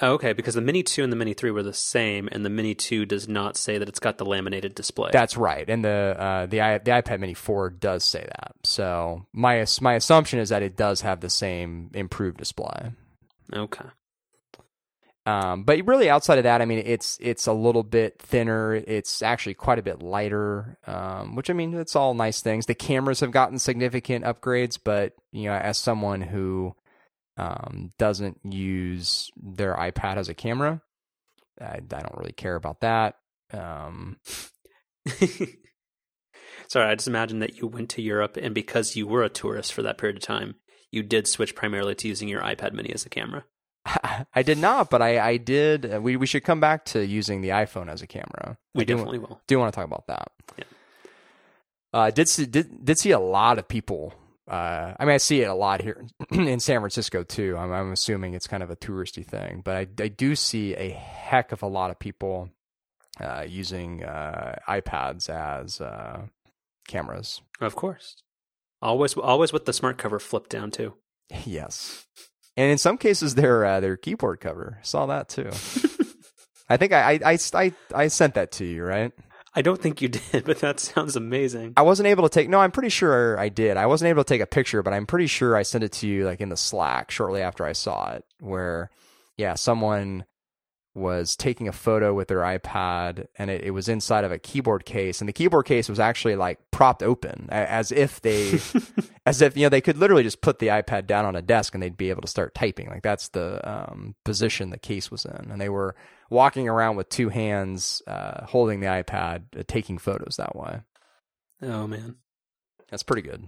Oh, 0.00 0.14
okay, 0.14 0.32
because 0.32 0.54
the 0.54 0.60
Mini 0.60 0.82
2 0.82 1.04
and 1.04 1.12
the 1.12 1.16
Mini 1.16 1.34
3 1.34 1.52
were 1.52 1.62
the 1.62 1.72
same, 1.72 2.28
and 2.32 2.44
the 2.44 2.50
Mini 2.50 2.74
2 2.74 3.06
does 3.06 3.28
not 3.28 3.56
say 3.56 3.78
that 3.78 3.88
it's 3.88 4.00
got 4.00 4.18
the 4.18 4.24
laminated 4.24 4.74
display. 4.74 5.10
That's 5.12 5.36
right, 5.36 5.68
and 5.70 5.84
the 5.84 6.16
uh, 6.18 6.46
the 6.46 6.58
the 6.84 6.90
iPad 6.90 7.20
Mini 7.20 7.34
4 7.34 7.70
does 7.70 8.04
say 8.04 8.26
that. 8.26 8.54
So 8.64 9.26
my 9.32 9.64
my 9.80 9.94
assumption 9.94 10.40
is 10.40 10.48
that 10.48 10.62
it 10.62 10.76
does 10.76 11.02
have 11.02 11.20
the 11.20 11.30
same 11.30 11.90
improved 11.94 12.38
display. 12.38 12.90
Okay. 13.52 13.84
Um, 15.26 15.64
but 15.64 15.86
really, 15.86 16.10
outside 16.10 16.38
of 16.38 16.44
that, 16.44 16.60
I 16.60 16.66
mean, 16.66 16.82
it's 16.84 17.18
it's 17.20 17.46
a 17.46 17.52
little 17.52 17.82
bit 17.82 18.20
thinner. 18.20 18.74
It's 18.74 19.22
actually 19.22 19.54
quite 19.54 19.78
a 19.78 19.82
bit 19.82 20.02
lighter, 20.02 20.78
um, 20.86 21.34
which 21.34 21.48
I 21.48 21.54
mean, 21.54 21.74
it's 21.74 21.96
all 21.96 22.12
nice 22.12 22.42
things. 22.42 22.66
The 22.66 22.74
cameras 22.74 23.20
have 23.20 23.30
gotten 23.30 23.58
significant 23.58 24.24
upgrades, 24.24 24.78
but 24.82 25.14
you 25.32 25.44
know, 25.44 25.54
as 25.54 25.78
someone 25.78 26.20
who 26.20 26.74
um, 27.38 27.92
doesn't 27.98 28.38
use 28.44 29.30
their 29.36 29.74
iPad 29.76 30.18
as 30.18 30.28
a 30.28 30.34
camera, 30.34 30.82
I, 31.58 31.76
I 31.76 31.80
don't 31.80 32.16
really 32.16 32.32
care 32.32 32.56
about 32.56 32.80
that. 32.80 33.16
Um, 33.52 34.18
Sorry, 36.68 36.90
I 36.90 36.94
just 36.94 37.08
imagine 37.08 37.40
that 37.40 37.58
you 37.58 37.66
went 37.66 37.90
to 37.90 38.02
Europe, 38.02 38.36
and 38.40 38.54
because 38.54 38.96
you 38.96 39.06
were 39.06 39.22
a 39.22 39.28
tourist 39.28 39.72
for 39.72 39.82
that 39.82 39.98
period 39.98 40.16
of 40.16 40.22
time, 40.22 40.56
you 40.90 41.02
did 41.02 41.28
switch 41.28 41.54
primarily 41.54 41.94
to 41.96 42.08
using 42.08 42.28
your 42.28 42.42
iPad 42.42 42.72
Mini 42.72 42.92
as 42.92 43.04
a 43.04 43.10
camera. 43.10 43.44
I 44.34 44.42
did 44.42 44.58
not, 44.58 44.90
but 44.90 45.02
I, 45.02 45.18
I 45.18 45.36
did. 45.36 45.94
Uh, 45.94 46.00
we 46.00 46.16
we 46.16 46.26
should 46.26 46.44
come 46.44 46.60
back 46.60 46.84
to 46.86 47.04
using 47.04 47.42
the 47.42 47.50
iPhone 47.50 47.90
as 47.90 48.02
a 48.02 48.06
camera. 48.06 48.56
We 48.74 48.82
I 48.82 48.84
definitely 48.84 49.18
do, 49.18 49.22
will. 49.22 49.40
Do 49.46 49.54
you 49.54 49.58
want 49.58 49.72
to 49.72 49.76
talk 49.76 49.86
about 49.86 50.06
that? 50.06 50.32
Yeah. 50.56 50.64
Uh, 51.92 52.10
did 52.10 52.28
see 52.28 52.46
did 52.46 52.84
did 52.84 52.98
see 52.98 53.10
a 53.10 53.18
lot 53.18 53.58
of 53.58 53.68
people. 53.68 54.14
Uh, 54.48 54.92
I 54.98 55.04
mean, 55.04 55.14
I 55.14 55.18
see 55.18 55.40
it 55.40 55.48
a 55.48 55.54
lot 55.54 55.80
here 55.80 56.04
in 56.30 56.60
San 56.60 56.80
Francisco 56.80 57.22
too. 57.22 57.56
I'm, 57.56 57.72
I'm 57.72 57.92
assuming 57.92 58.34
it's 58.34 58.46
kind 58.46 58.62
of 58.62 58.70
a 58.70 58.76
touristy 58.76 59.24
thing, 59.24 59.62
but 59.64 59.76
I, 59.76 59.86
I 60.02 60.08
do 60.08 60.34
see 60.34 60.74
a 60.74 60.90
heck 60.90 61.52
of 61.52 61.62
a 61.62 61.66
lot 61.66 61.90
of 61.90 61.98
people 61.98 62.50
uh, 63.20 63.44
using 63.48 64.04
uh, 64.04 64.56
iPads 64.68 65.30
as 65.30 65.80
uh, 65.80 66.22
cameras. 66.88 67.40
Of 67.60 67.74
course, 67.76 68.16
always 68.82 69.14
always 69.14 69.52
with 69.52 69.66
the 69.66 69.72
smart 69.72 69.98
cover 69.98 70.18
flipped 70.18 70.50
down 70.50 70.70
too. 70.70 70.94
Yes, 71.46 72.06
and 72.56 72.70
in 72.70 72.78
some 72.78 72.98
cases 72.98 73.34
their 73.34 73.64
uh, 73.64 73.80
their 73.80 73.96
keyboard 73.96 74.40
cover. 74.40 74.78
Saw 74.82 75.06
that 75.06 75.28
too. 75.28 75.50
I 76.68 76.76
think 76.76 76.92
I, 76.92 77.20
I, 77.24 77.38
I, 77.54 77.72
I 77.94 78.08
sent 78.08 78.34
that 78.34 78.52
to 78.52 78.64
you, 78.64 78.84
right? 78.84 79.12
I 79.54 79.62
don't 79.62 79.80
think 79.80 80.02
you 80.02 80.08
did, 80.32 80.44
but 80.44 80.60
that 80.60 80.80
sounds 80.80 81.16
amazing. 81.16 81.74
I 81.76 81.82
wasn't 81.82 82.08
able 82.08 82.24
to 82.24 82.28
take. 82.28 82.48
No, 82.48 82.58
I'm 82.58 82.72
pretty 82.72 82.88
sure 82.88 83.38
I 83.38 83.48
did. 83.48 83.76
I 83.76 83.86
wasn't 83.86 84.08
able 84.08 84.24
to 84.24 84.28
take 84.28 84.40
a 84.40 84.46
picture, 84.46 84.82
but 84.82 84.92
I'm 84.92 85.06
pretty 85.06 85.26
sure 85.26 85.56
I 85.56 85.62
sent 85.62 85.84
it 85.84 85.92
to 85.92 86.08
you 86.08 86.24
like 86.24 86.40
in 86.40 86.48
the 86.48 86.56
Slack 86.56 87.10
shortly 87.10 87.42
after 87.42 87.64
I 87.64 87.72
saw 87.72 88.12
it. 88.12 88.24
Where, 88.40 88.90
yeah, 89.36 89.54
someone 89.54 90.24
was 90.94 91.34
taking 91.34 91.66
a 91.66 91.72
photo 91.72 92.14
with 92.14 92.28
their 92.28 92.40
iPad 92.40 93.26
and 93.36 93.50
it, 93.50 93.64
it, 93.64 93.70
was 93.72 93.88
inside 93.88 94.22
of 94.22 94.30
a 94.30 94.38
keyboard 94.38 94.84
case 94.84 95.20
and 95.20 95.28
the 95.28 95.32
keyboard 95.32 95.66
case 95.66 95.88
was 95.88 95.98
actually 95.98 96.36
like 96.36 96.58
propped 96.70 97.02
open 97.02 97.48
as 97.50 97.90
if 97.90 98.20
they 98.22 98.60
as 99.26 99.42
if 99.42 99.56
you 99.56 99.64
know 99.64 99.68
they 99.68 99.80
could 99.80 99.98
literally 99.98 100.22
just 100.22 100.40
put 100.40 100.60
the 100.60 100.68
iPad 100.68 101.06
down 101.06 101.24
on 101.24 101.34
a 101.34 101.42
desk 101.42 101.74
and 101.74 101.82
they'd 101.82 101.96
be 101.96 102.10
able 102.10 102.22
to 102.22 102.28
start 102.28 102.54
typing. 102.54 102.88
Like 102.88 103.02
that's 103.02 103.28
the 103.28 103.60
um, 103.68 104.14
position 104.24 104.70
the 104.70 104.78
case 104.78 105.10
was 105.10 105.24
in. 105.24 105.50
And 105.50 105.60
they 105.60 105.68
were 105.68 105.96
walking 106.30 106.68
around 106.68 106.94
with 106.94 107.08
two 107.08 107.28
hands 107.28 108.00
uh, 108.06 108.46
holding 108.46 108.78
the 108.78 108.86
iPad 108.86 109.42
uh, 109.58 109.64
taking 109.66 109.98
photos 109.98 110.36
that 110.36 110.54
way. 110.54 110.80
Oh 111.60 111.88
man. 111.88 112.16
That's 112.88 113.02
pretty 113.02 113.22
good. 113.22 113.42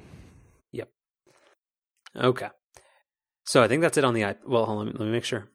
Yep. 0.73 0.89
Okay. 2.17 2.49
So 3.45 3.63
I 3.63 3.69
think 3.69 3.83
that's 3.83 3.99
it 3.99 4.05
on 4.05 4.15
the 4.15 4.23
iPad 4.23 4.39
well 4.47 4.85
me, 4.85 4.91
let 4.91 5.01
me 5.01 5.13
make 5.13 5.25
sure 5.25 5.49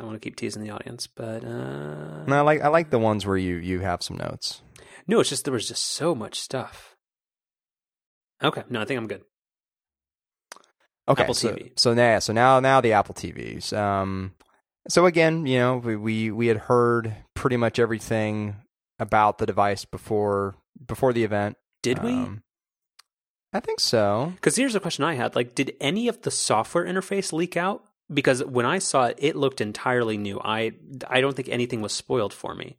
I 0.00 0.04
want 0.04 0.14
to 0.14 0.20
keep 0.20 0.36
teasing 0.36 0.62
the 0.62 0.70
audience, 0.70 1.06
but 1.06 1.44
uh... 1.44 2.24
no, 2.26 2.36
I 2.36 2.40
like 2.40 2.62
I 2.62 2.68
like 2.68 2.90
the 2.90 2.98
ones 2.98 3.26
where 3.26 3.36
you 3.36 3.56
you 3.56 3.80
have 3.80 4.02
some 4.02 4.16
notes. 4.16 4.62
No, 5.06 5.20
it's 5.20 5.28
just 5.28 5.44
there 5.44 5.52
was 5.52 5.68
just 5.68 5.84
so 5.84 6.14
much 6.14 6.40
stuff. 6.40 6.96
Okay, 8.42 8.62
no, 8.70 8.80
I 8.80 8.84
think 8.84 8.98
I'm 8.98 9.06
good. 9.06 9.22
Okay, 11.08 11.22
Apple 11.22 11.34
so, 11.34 11.52
TV. 11.52 11.72
So 11.78 11.92
now, 11.92 12.18
so 12.20 12.32
now, 12.32 12.60
now 12.60 12.80
the 12.80 12.92
Apple 12.92 13.14
TVs. 13.14 13.76
Um, 13.76 14.32
so 14.88 15.06
again, 15.06 15.44
you 15.46 15.58
know, 15.58 15.76
we, 15.78 15.96
we 15.96 16.30
we 16.30 16.46
had 16.46 16.56
heard 16.56 17.14
pretty 17.34 17.56
much 17.56 17.78
everything 17.78 18.56
about 18.98 19.38
the 19.38 19.46
device 19.46 19.84
before 19.84 20.56
before 20.86 21.12
the 21.12 21.24
event. 21.24 21.56
Did 21.82 22.02
we? 22.02 22.12
Um, 22.12 22.42
I 23.52 23.60
think 23.60 23.80
so. 23.80 24.32
Because 24.36 24.56
here's 24.56 24.74
a 24.74 24.80
question 24.80 25.04
I 25.04 25.14
had: 25.14 25.34
like, 25.34 25.54
did 25.54 25.74
any 25.80 26.08
of 26.08 26.22
the 26.22 26.30
software 26.30 26.84
interface 26.84 27.32
leak 27.32 27.56
out? 27.56 27.84
Because 28.12 28.44
when 28.44 28.66
I 28.66 28.78
saw 28.78 29.04
it, 29.06 29.16
it 29.18 29.36
looked 29.36 29.60
entirely 29.60 30.16
new. 30.16 30.40
I 30.42 30.72
I 31.08 31.20
don't 31.20 31.34
think 31.34 31.48
anything 31.48 31.80
was 31.80 31.92
spoiled 31.92 32.32
for 32.32 32.54
me. 32.54 32.76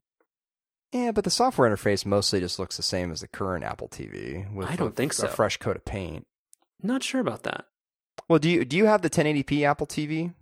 Yeah, 0.92 1.12
but 1.12 1.24
the 1.24 1.30
software 1.30 1.74
interface 1.74 2.06
mostly 2.06 2.42
just 2.42 2.60
looks 2.60 2.76
the 2.78 2.84
same 2.84 3.12
as 3.12 3.22
the 3.22 3.28
current 3.28 3.64
Apple 3.64 3.88
TV. 3.88 4.52
With 4.54 4.68
I 4.68 4.76
don't 4.76 4.90
a, 4.90 4.96
think 4.96 5.14
so. 5.14 5.28
A 5.28 5.30
fresh 5.30 5.58
coat 5.58 5.78
of 5.78 5.86
paint. 5.86 6.26
Not 6.84 7.04
sure 7.04 7.22
about 7.22 7.44
that. 7.44 7.66
Well, 8.28 8.40
do 8.40 8.50
you 8.50 8.66
do 8.66 8.76
you 8.76 8.86
have 8.86 9.02
the 9.02 9.10
1080p 9.10 9.64
Apple 9.64 9.88
TV? 9.88 10.34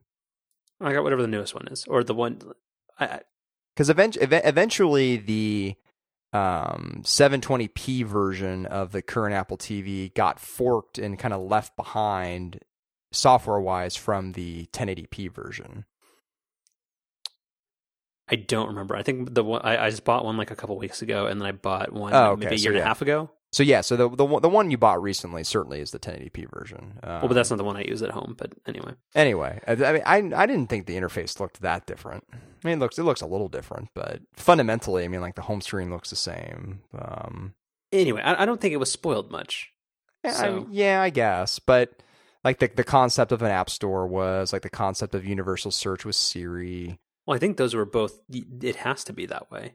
I 0.81 0.93
got 0.93 1.03
whatever 1.03 1.21
the 1.21 1.27
newest 1.27 1.53
one 1.53 1.67
is, 1.67 1.85
or 1.85 2.03
the 2.03 2.15
one. 2.15 2.41
Because 2.97 3.89
event- 3.89 4.17
eventually 4.21 5.17
the 5.17 5.75
um, 6.33 7.01
720p 7.03 8.05
version 8.05 8.65
of 8.65 8.91
the 8.91 9.01
current 9.01 9.35
Apple 9.35 9.57
TV 9.57 10.13
got 10.13 10.39
forked 10.39 10.97
and 10.97 11.17
kind 11.19 11.33
of 11.33 11.41
left 11.41 11.75
behind 11.75 12.61
software 13.11 13.59
wise 13.59 13.95
from 13.95 14.33
the 14.33 14.67
1080p 14.73 15.31
version. 15.33 15.85
I 18.31 18.35
don't 18.35 18.67
remember. 18.67 18.95
I 18.95 19.01
think 19.01 19.33
the 19.33 19.43
one 19.43 19.61
I, 19.63 19.85
I 19.85 19.89
just 19.89 20.03
bought 20.03 20.23
one 20.23 20.37
like 20.37 20.51
a 20.51 20.55
couple 20.55 20.77
weeks 20.77 21.01
ago, 21.01 21.25
and 21.25 21.41
then 21.41 21.47
I 21.47 21.51
bought 21.51 21.91
one 21.91 22.13
Oh, 22.13 22.31
okay. 22.31 22.41
maybe 22.45 22.55
a 22.55 22.59
So, 22.59 22.63
year 22.63 22.71
and 22.73 22.77
yeah. 22.79 22.83
a 22.85 22.87
half 22.87 23.01
ago. 23.01 23.31
So 23.51 23.63
yeah, 23.63 23.81
so 23.81 23.95
the 23.95 24.07
the 24.07 24.25
one- 24.25 24.43
the 24.43 24.49
one 24.49 24.69
you 24.69 24.77
bought 24.77 25.01
recently 25.01 25.43
certainly 25.43 25.79
is 25.79 25.89
the 25.89 25.97
1080p 25.97 26.45
version. 26.55 26.99
Um, 27.01 27.09
well, 27.21 27.27
but 27.29 27.33
that's 27.33 27.49
not 27.49 27.55
the 27.57 27.63
one 27.63 27.75
I 27.75 27.81
use 27.81 28.03
at 28.03 28.11
home. 28.11 28.35
But 28.37 28.53
anyway, 28.67 28.93
anyway. 29.15 29.59
I, 29.67 29.71
I 29.71 30.19
mean, 30.21 30.33
I 30.35 30.43
I 30.43 30.45
didn't 30.45 30.67
think 30.67 30.85
the 30.85 30.95
interface 30.95 31.39
looked 31.39 31.61
that 31.61 31.87
different. 31.87 32.25
I 32.31 32.37
mean, 32.67 32.77
it 32.77 32.79
looks 32.79 32.99
it 32.99 33.03
looks 33.03 33.21
a 33.21 33.25
little 33.25 33.47
different, 33.49 33.89
but 33.95 34.21
fundamentally, 34.35 35.03
I 35.03 35.07
mean, 35.07 35.21
like 35.21 35.33
the 35.33 35.41
home 35.41 35.61
screen 35.61 35.89
looks 35.89 36.11
the 36.11 36.15
same. 36.15 36.81
Um, 36.95 37.55
anyway, 37.91 38.21
I, 38.21 38.43
I 38.43 38.45
don't 38.45 38.61
think 38.61 38.75
it 38.75 38.77
was 38.79 38.91
spoiled 38.91 39.31
much. 39.31 39.71
Yeah, 40.23 40.35
I, 40.37 40.65
yeah, 40.69 41.01
I 41.01 41.09
guess, 41.09 41.57
but 41.57 42.03
like 42.43 42.59
the 42.59 42.67
the 42.67 42.83
concept 42.83 43.31
of 43.31 43.41
an 43.41 43.51
app 43.51 43.69
store 43.69 44.07
was 44.07 44.53
like 44.53 44.61
the 44.61 44.69
concept 44.69 45.15
of 45.15 45.25
universal 45.25 45.71
search 45.71 46.05
with 46.05 46.15
Siri. 46.15 46.99
Well, 47.25 47.35
I 47.35 47.39
think 47.39 47.57
those 47.57 47.75
were 47.75 47.85
both. 47.85 48.19
It 48.31 48.77
has 48.77 49.03
to 49.05 49.13
be 49.13 49.25
that 49.27 49.51
way 49.51 49.73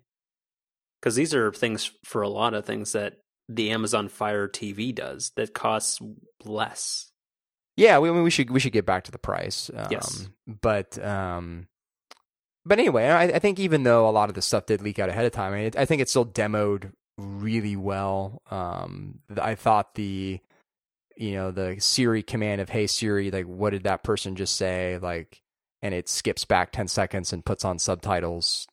because 1.00 1.14
these 1.14 1.34
are 1.34 1.52
things 1.52 1.90
for 2.04 2.22
a 2.22 2.28
lot 2.28 2.54
of 2.54 2.64
things 2.64 2.92
that 2.92 3.18
the 3.48 3.70
Amazon 3.70 4.08
Fire 4.08 4.48
TV 4.48 4.94
does 4.94 5.32
that 5.36 5.52
costs 5.54 6.00
less. 6.44 7.10
Yeah, 7.76 7.98
we 7.98 8.08
I 8.08 8.12
mean, 8.12 8.22
we 8.22 8.30
should 8.30 8.50
we 8.50 8.60
should 8.60 8.72
get 8.72 8.86
back 8.86 9.04
to 9.04 9.10
the 9.12 9.18
price. 9.18 9.70
Um, 9.74 9.88
Yes. 9.90 10.28
but 10.46 10.98
um, 11.04 11.66
but 12.64 12.78
anyway, 12.78 13.08
I, 13.08 13.24
I 13.24 13.38
think 13.38 13.58
even 13.58 13.82
though 13.82 14.08
a 14.08 14.10
lot 14.10 14.28
of 14.28 14.34
the 14.34 14.42
stuff 14.42 14.66
did 14.66 14.80
leak 14.80 14.98
out 14.98 15.10
ahead 15.10 15.26
of 15.26 15.32
time, 15.32 15.52
I, 15.52 15.56
mean, 15.56 15.70
I 15.76 15.84
think 15.84 16.00
it 16.00 16.08
still 16.08 16.24
demoed 16.24 16.92
really 17.18 17.76
well. 17.76 18.42
Um, 18.50 19.20
I 19.40 19.54
thought 19.54 19.94
the 19.96 20.40
you 21.16 21.32
know 21.32 21.50
the 21.50 21.76
Siri 21.78 22.22
command 22.22 22.60
of 22.60 22.68
Hey 22.68 22.86
Siri, 22.86 23.30
like 23.30 23.46
what 23.46 23.70
did 23.70 23.84
that 23.84 24.02
person 24.02 24.36
just 24.36 24.56
say? 24.56 24.98
Like, 25.00 25.42
and 25.82 25.94
it 25.94 26.08
skips 26.08 26.44
back 26.44 26.72
ten 26.72 26.88
seconds 26.88 27.32
and 27.32 27.44
puts 27.44 27.64
on 27.64 27.78
subtitles 27.78 28.66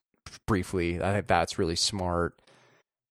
briefly. 0.48 1.02
I 1.02 1.14
think 1.14 1.28
that's 1.28 1.60
really 1.60 1.76
smart. 1.76 2.40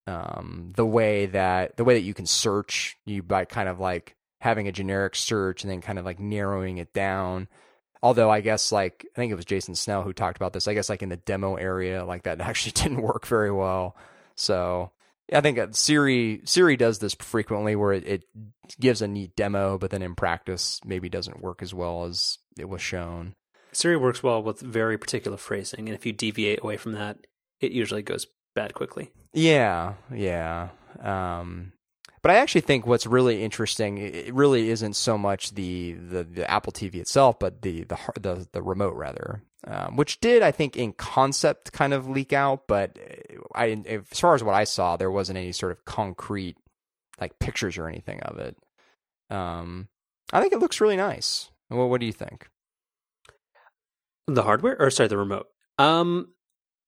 Um, 0.07 0.73
the 0.75 0.85
way 0.85 1.27
that 1.27 1.77
the 1.77 1.83
way 1.83 1.93
that 1.93 2.01
you 2.05 2.13
can 2.13 2.25
search, 2.25 2.97
you 3.05 3.23
by 3.23 3.45
kind 3.45 3.69
of 3.69 3.79
like 3.79 4.15
having 4.41 4.67
a 4.67 4.71
generic 4.71 5.15
search 5.15 5.63
and 5.63 5.71
then 5.71 5.81
kind 5.81 5.99
of 5.99 6.05
like 6.05 6.19
narrowing 6.19 6.77
it 6.77 6.93
down. 6.93 7.47
Although 8.03 8.31
I 8.31 8.41
guess 8.41 8.71
like 8.71 9.05
I 9.13 9.15
think 9.15 9.31
it 9.31 9.35
was 9.35 9.45
Jason 9.45 9.75
Snell 9.75 10.01
who 10.01 10.13
talked 10.13 10.37
about 10.37 10.53
this. 10.53 10.67
I 10.67 10.73
guess 10.73 10.89
like 10.89 11.03
in 11.03 11.09
the 11.09 11.17
demo 11.17 11.55
area, 11.55 12.03
like 12.03 12.23
that 12.23 12.41
actually 12.41 12.71
didn't 12.73 13.01
work 13.01 13.25
very 13.27 13.51
well. 13.51 13.95
So 14.35 14.91
I 15.31 15.41
think 15.41 15.59
Siri 15.75 16.41
Siri 16.45 16.77
does 16.77 16.99
this 16.99 17.13
frequently 17.15 17.75
where 17.75 17.93
it, 17.93 18.05
it 18.05 18.23
gives 18.79 19.01
a 19.01 19.07
neat 19.07 19.35
demo, 19.35 19.77
but 19.77 19.91
then 19.91 20.01
in 20.01 20.15
practice 20.15 20.79
maybe 20.85 21.09
doesn't 21.09 21.41
work 21.41 21.61
as 21.61 21.73
well 21.73 22.05
as 22.05 22.37
it 22.57 22.69
was 22.69 22.81
shown. 22.81 23.33
Siri 23.71 23.97
works 23.97 24.21
well 24.21 24.43
with 24.43 24.59
very 24.59 24.97
particular 24.97 25.37
phrasing, 25.37 25.87
and 25.87 25.95
if 25.95 26.05
you 26.05 26.11
deviate 26.11 26.61
away 26.61 26.77
from 26.77 26.91
that, 26.93 27.17
it 27.61 27.71
usually 27.71 28.01
goes 28.01 28.27
bad 28.53 28.73
quickly. 28.73 29.11
Yeah, 29.33 29.93
yeah. 30.13 30.69
Um, 30.99 31.71
but 32.21 32.31
I 32.31 32.35
actually 32.35 32.61
think 32.61 32.85
what's 32.85 33.07
really 33.07 33.43
interesting, 33.43 33.97
it 33.97 34.13
it 34.15 34.33
really 34.33 34.69
isn't 34.69 34.95
so 34.95 35.17
much 35.17 35.55
the, 35.55 35.93
the, 35.93 36.23
the 36.23 36.51
Apple 36.51 36.73
TV 36.73 36.95
itself, 36.95 37.39
but 37.39 37.61
the 37.61 37.83
the 37.85 37.97
the, 38.19 38.47
the 38.51 38.61
remote 38.61 38.95
rather, 38.95 39.41
um, 39.67 39.95
which 39.95 40.19
did 40.19 40.41
I 40.41 40.51
think 40.51 40.75
in 40.75 40.93
concept 40.93 41.71
kind 41.71 41.93
of 41.93 42.07
leak 42.07 42.33
out, 42.33 42.67
but 42.67 42.97
I 43.53 43.81
as 43.87 44.19
far 44.19 44.35
as 44.35 44.43
what 44.43 44.55
I 44.55 44.63
saw, 44.63 44.97
there 44.97 45.11
wasn't 45.11 45.37
any 45.37 45.51
sort 45.51 45.71
of 45.71 45.85
concrete 45.85 46.57
like 47.19 47.37
pictures 47.39 47.77
or 47.77 47.87
anything 47.87 48.19
of 48.21 48.39
it. 48.39 48.57
Um, 49.29 49.87
I 50.33 50.41
think 50.41 50.53
it 50.53 50.59
looks 50.59 50.81
really 50.81 50.97
nice. 50.97 51.49
Well, 51.69 51.89
what 51.89 51.99
do 51.99 52.05
you 52.05 52.13
think? 52.13 52.49
The 54.27 54.43
hardware, 54.43 54.75
or 54.79 54.89
sorry, 54.89 55.09
the 55.09 55.17
remote. 55.17 55.47
Um, 55.77 56.33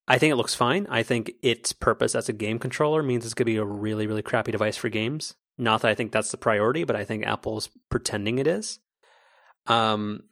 I 0.07 0.17
think 0.17 0.31
it 0.31 0.35
looks 0.35 0.55
fine. 0.55 0.87
I 0.89 1.03
think 1.03 1.33
its 1.41 1.71
purpose 1.71 2.15
as 2.15 2.27
a 2.27 2.33
game 2.33 2.59
controller 2.59 3.01
means 3.01 3.25
it's 3.25 3.33
going 3.33 3.45
to 3.45 3.51
be 3.51 3.57
a 3.57 3.65
really, 3.65 4.07
really 4.07 4.21
crappy 4.21 4.51
device 4.51 4.75
for 4.75 4.89
games. 4.89 5.35
Not 5.57 5.81
that 5.81 5.91
I 5.91 5.95
think 5.95 6.11
that's 6.11 6.31
the 6.31 6.37
priority, 6.37 6.83
but 6.83 6.95
I 6.95 7.05
think 7.05 7.25
Apple's 7.25 7.69
pretending 7.89 8.39
it 8.39 8.47
is. 8.47 8.79
Um, 9.67 10.23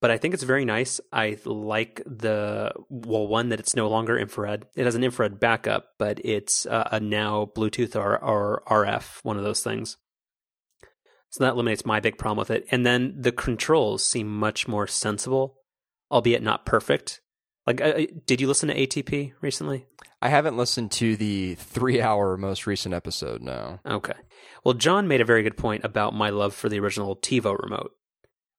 but 0.00 0.10
I 0.10 0.18
think 0.18 0.34
it's 0.34 0.42
very 0.42 0.64
nice. 0.64 1.00
I 1.12 1.38
like 1.44 2.02
the 2.06 2.72
well, 2.88 3.26
one 3.26 3.50
that 3.50 3.60
it's 3.60 3.76
no 3.76 3.88
longer 3.88 4.18
infrared. 4.18 4.66
It 4.74 4.84
has 4.84 4.94
an 4.94 5.04
infrared 5.04 5.38
backup, 5.38 5.90
but 5.98 6.24
it's 6.24 6.66
uh, 6.66 6.88
a 6.90 7.00
now 7.00 7.50
Bluetooth 7.54 7.96
or, 7.96 8.18
or 8.18 8.62
RF, 8.66 9.22
one 9.22 9.36
of 9.36 9.44
those 9.44 9.62
things. 9.62 9.96
So 11.30 11.44
that 11.44 11.52
eliminates 11.52 11.86
my 11.86 12.00
big 12.00 12.18
problem 12.18 12.38
with 12.38 12.50
it. 12.50 12.66
And 12.70 12.84
then 12.84 13.14
the 13.16 13.30
controls 13.30 14.04
seem 14.04 14.26
much 14.26 14.66
more 14.66 14.86
sensible, 14.86 15.58
albeit 16.10 16.42
not 16.42 16.66
perfect. 16.66 17.20
Like, 17.66 17.80
uh, 17.80 18.06
did 18.26 18.40
you 18.40 18.48
listen 18.48 18.68
to 18.68 18.74
ATP 18.74 19.32
recently? 19.40 19.86
I 20.22 20.28
haven't 20.28 20.56
listened 20.56 20.90
to 20.92 21.16
the 21.16 21.54
three 21.54 22.00
hour 22.00 22.36
most 22.36 22.66
recent 22.66 22.94
episode. 22.94 23.42
No. 23.42 23.78
Okay. 23.86 24.14
Well, 24.64 24.74
John 24.74 25.08
made 25.08 25.20
a 25.20 25.26
very 25.26 25.42
good 25.42 25.56
point 25.56 25.84
about 25.84 26.14
my 26.14 26.30
love 26.30 26.54
for 26.54 26.68
the 26.68 26.80
original 26.80 27.16
TiVo 27.16 27.58
remote, 27.62 27.92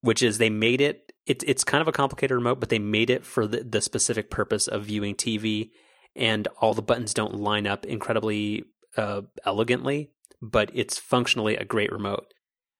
which 0.02 0.24
is 0.24 0.38
they 0.38 0.50
made 0.50 0.82
it. 0.82 1.11
It's 1.26 1.44
it's 1.48 1.64
kind 1.64 1.82
of 1.82 1.88
a 1.88 1.92
complicated 1.92 2.36
remote, 2.36 2.60
but 2.60 2.70
they 2.70 2.80
made 2.80 3.10
it 3.10 3.26
for 3.26 3.48
the, 3.48 3.64
the 3.64 3.82
specific 3.82 4.30
purpose 4.30 4.68
of 4.68 4.86
viewing 4.86 5.16
TV, 5.16 5.70
and 6.16 6.48
all 6.60 6.74
the 6.74 6.82
buttons 6.82 7.14
don't 7.14 7.36
line 7.36 7.68
up 7.68 7.86
incredibly 7.86 8.64
uh, 8.98 9.22
elegantly, 9.46 10.12
but 10.42 10.72
it's 10.74 10.98
functionally 10.98 11.56
a 11.56 11.66
great 11.66 11.92
remote. 11.92 12.26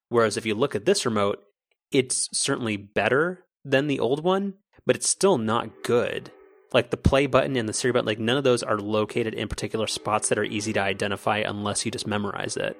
Whereas 0.10 0.38
if 0.38 0.46
you 0.46 0.56
look 0.56 0.76
at 0.76 0.86
this 0.86 1.06
remote, 1.06 1.44
it's 1.92 2.30
certainly 2.34 2.78
better 2.78 3.46
than 3.64 3.88
the 3.88 4.00
old 4.00 4.24
one, 4.24 4.56
but 4.86 4.96
it's 4.96 5.10
still 5.10 5.38
not 5.38 5.84
good. 5.84 6.32
Like 6.74 6.90
the 6.90 6.98
play 6.98 7.28
button 7.28 7.56
and 7.56 7.68
the 7.68 7.74
Siri 7.74 7.92
button, 7.92 8.06
like 8.06 8.20
none 8.20 8.38
of 8.38 8.44
those 8.44 8.64
are 8.64 8.78
located 8.78 9.34
in 9.34 9.48
particular 9.48 9.88
spots 9.88 10.30
that 10.30 10.40
are 10.40 10.44
easy 10.44 10.74
to 10.74 10.82
identify 10.82 11.40
unless 11.40 11.86
you 11.86 11.92
just 11.92 12.08
memorize 12.08 12.58
it. 12.58 12.78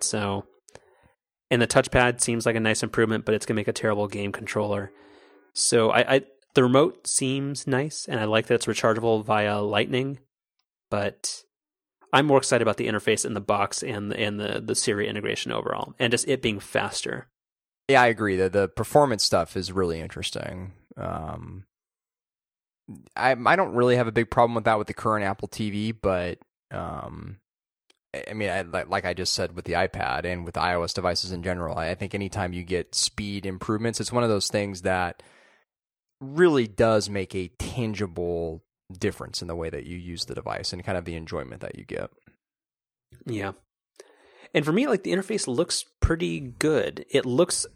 So, 0.00 0.44
and 1.54 1.62
the 1.62 1.68
touchpad 1.68 2.20
seems 2.20 2.46
like 2.46 2.56
a 2.56 2.60
nice 2.60 2.82
improvement, 2.82 3.24
but 3.24 3.32
it's 3.32 3.46
gonna 3.46 3.54
make 3.56 3.68
a 3.68 3.72
terrible 3.72 4.08
game 4.08 4.32
controller. 4.32 4.90
So 5.52 5.90
I, 5.90 6.14
I 6.16 6.22
the 6.54 6.64
remote 6.64 7.06
seems 7.06 7.66
nice, 7.68 8.06
and 8.08 8.18
I 8.18 8.24
like 8.24 8.46
that 8.46 8.54
it's 8.54 8.66
rechargeable 8.66 9.24
via 9.24 9.62
Lightning, 9.62 10.18
but 10.90 11.44
I'm 12.12 12.26
more 12.26 12.38
excited 12.38 12.62
about 12.62 12.76
the 12.76 12.88
interface 12.88 13.24
in 13.24 13.34
the 13.34 13.40
box 13.40 13.84
and 13.84 14.12
and 14.12 14.40
the 14.40 14.60
the 14.64 14.74
Siri 14.74 15.08
integration 15.08 15.52
overall, 15.52 15.94
and 16.00 16.10
just 16.10 16.26
it 16.26 16.42
being 16.42 16.58
faster. 16.58 17.28
Yeah, 17.88 18.02
I 18.02 18.08
agree. 18.08 18.34
The 18.36 18.48
the 18.48 18.68
performance 18.68 19.22
stuff 19.22 19.56
is 19.56 19.70
really 19.70 20.00
interesting. 20.00 20.72
Um, 20.96 21.66
I 23.14 23.36
I 23.46 23.54
don't 23.54 23.74
really 23.76 23.94
have 23.94 24.08
a 24.08 24.12
big 24.12 24.28
problem 24.28 24.56
with 24.56 24.64
that 24.64 24.78
with 24.78 24.88
the 24.88 24.94
current 24.94 25.24
Apple 25.24 25.46
TV, 25.46 25.94
but 26.02 26.38
um, 26.72 27.36
I 28.28 28.32
mean, 28.34 28.50
I, 28.50 28.62
like, 28.62 29.04
I 29.04 29.14
just 29.14 29.34
said 29.34 29.56
with 29.56 29.64
the 29.64 29.74
iPad 29.74 30.24
and 30.24 30.44
with 30.44 30.54
iOS 30.54 30.94
devices 30.94 31.32
in 31.32 31.42
general, 31.42 31.78
I 31.78 31.94
think 31.94 32.14
anytime 32.14 32.52
you 32.52 32.62
get 32.62 32.94
speed 32.94 33.46
improvements, 33.46 34.00
it's 34.00 34.12
one 34.12 34.22
of 34.22 34.28
those 34.28 34.48
things 34.48 34.82
that 34.82 35.22
really 36.20 36.66
does 36.66 37.08
make 37.10 37.34
a 37.34 37.48
tangible 37.58 38.62
difference 38.92 39.42
in 39.42 39.48
the 39.48 39.56
way 39.56 39.70
that 39.70 39.86
you 39.86 39.96
use 39.96 40.24
the 40.24 40.34
device 40.34 40.72
and 40.72 40.84
kind 40.84 40.98
of 40.98 41.04
the 41.04 41.16
enjoyment 41.16 41.60
that 41.60 41.76
you 41.76 41.84
get. 41.84 42.10
Yeah. 43.26 43.52
And 44.52 44.64
for 44.64 44.72
me, 44.72 44.86
like 44.86 45.02
the 45.02 45.12
interface 45.12 45.46
looks 45.46 45.84
pretty 46.00 46.40
good. 46.40 47.04
It 47.10 47.26
looks 47.26 47.66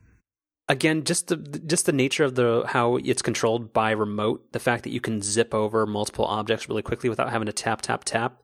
again 0.69 1.05
just 1.05 1.29
the 1.29 1.37
just 1.37 1.87
the 1.87 1.93
nature 1.93 2.25
of 2.25 2.35
the 2.35 2.65
how 2.67 2.97
it's 2.97 3.23
controlled 3.23 3.73
by 3.73 3.91
remote, 3.91 4.53
the 4.53 4.61
fact 4.61 4.85
that 4.85 4.93
you 4.93 5.01
can 5.01 5.23
zip 5.23 5.55
over 5.55 5.87
multiple 5.87 6.25
objects 6.25 6.69
really 6.69 6.83
quickly 6.83 7.09
without 7.09 7.31
having 7.31 7.47
to 7.47 7.53
tap 7.53 7.83
tap 7.83 8.05
tap. 8.05 8.41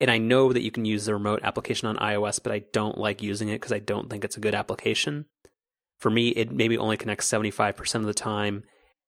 And 0.00 0.10
I 0.10 0.18
know 0.18 0.52
that 0.52 0.62
you 0.62 0.70
can 0.70 0.84
use 0.84 1.06
the 1.06 1.14
remote 1.14 1.40
application 1.42 1.88
on 1.88 1.96
iOS, 1.96 2.40
but 2.42 2.52
I 2.52 2.60
don't 2.72 2.98
like 2.98 3.22
using 3.22 3.48
it 3.48 3.56
because 3.56 3.72
I 3.72 3.80
don't 3.80 4.08
think 4.08 4.24
it's 4.24 4.36
a 4.36 4.40
good 4.40 4.54
application. 4.54 5.26
For 5.98 6.10
me, 6.10 6.28
it 6.28 6.52
maybe 6.52 6.78
only 6.78 6.96
connects 6.96 7.28
75% 7.28 7.94
of 7.96 8.04
the 8.04 8.14
time, 8.14 8.62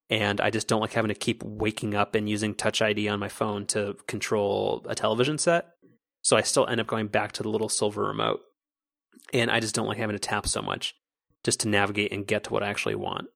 and 0.09 0.41
I 0.41 0.49
just 0.49 0.67
don't 0.67 0.81
like 0.81 0.91
having 0.91 1.09
to 1.09 1.15
keep 1.15 1.41
waking 1.43 1.95
up 1.95 2.15
and 2.15 2.29
using 2.29 2.53
Touch 2.53 2.81
ID 2.81 3.07
on 3.07 3.19
my 3.19 3.29
phone 3.29 3.65
to 3.67 3.95
control 4.07 4.85
a 4.89 4.95
television 4.95 5.37
set. 5.37 5.67
So 6.21 6.35
I 6.35 6.41
still 6.41 6.67
end 6.67 6.81
up 6.81 6.87
going 6.87 7.07
back 7.07 7.31
to 7.33 7.43
the 7.43 7.49
little 7.49 7.69
silver 7.69 8.03
remote. 8.03 8.41
And 9.33 9.49
I 9.49 9.61
just 9.61 9.73
don't 9.73 9.87
like 9.87 9.97
having 9.97 10.15
to 10.15 10.19
tap 10.19 10.47
so 10.47 10.61
much 10.61 10.93
just 11.43 11.61
to 11.61 11.69
navigate 11.69 12.11
and 12.11 12.27
get 12.27 12.43
to 12.43 12.53
what 12.53 12.63
I 12.63 12.69
actually 12.69 12.95
want. 12.95 13.27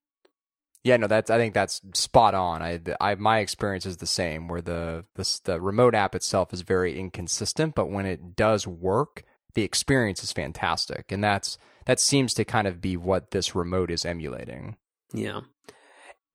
Yeah, 0.86 0.98
no, 0.98 1.08
that's 1.08 1.32
I 1.32 1.40
think 1.40 1.56
that's 1.56 1.82
spot 1.96 2.36
on. 2.36 2.62
I, 2.62 2.80
I 3.02 3.16
my 3.16 3.40
experience 3.40 3.88
is 3.88 3.98
the 3.98 4.06
same, 4.06 4.48
where 4.48 4.62
the, 4.62 5.04
the 5.16 5.40
the 5.44 5.60
remote 5.60 5.96
app 5.96 6.14
itself 6.14 6.54
is 6.54 6.62
very 6.62 7.00
inconsistent, 7.00 7.74
but 7.74 7.90
when 7.90 8.06
it 8.06 8.36
does 8.36 8.68
work, 8.68 9.24
the 9.56 9.64
experience 9.64 10.24
is 10.24 10.32
fantastic, 10.32 11.12
and 11.12 11.24
that's 11.24 11.58
that 11.88 12.00
seems 12.00 12.36
to 12.36 12.46
kind 12.46 12.68
of 12.68 12.82
be 12.82 12.98
what 12.98 13.32
this 13.32 13.56
remote 13.56 13.90
is 13.90 14.06
emulating. 14.06 14.76
Yeah. 15.12 15.42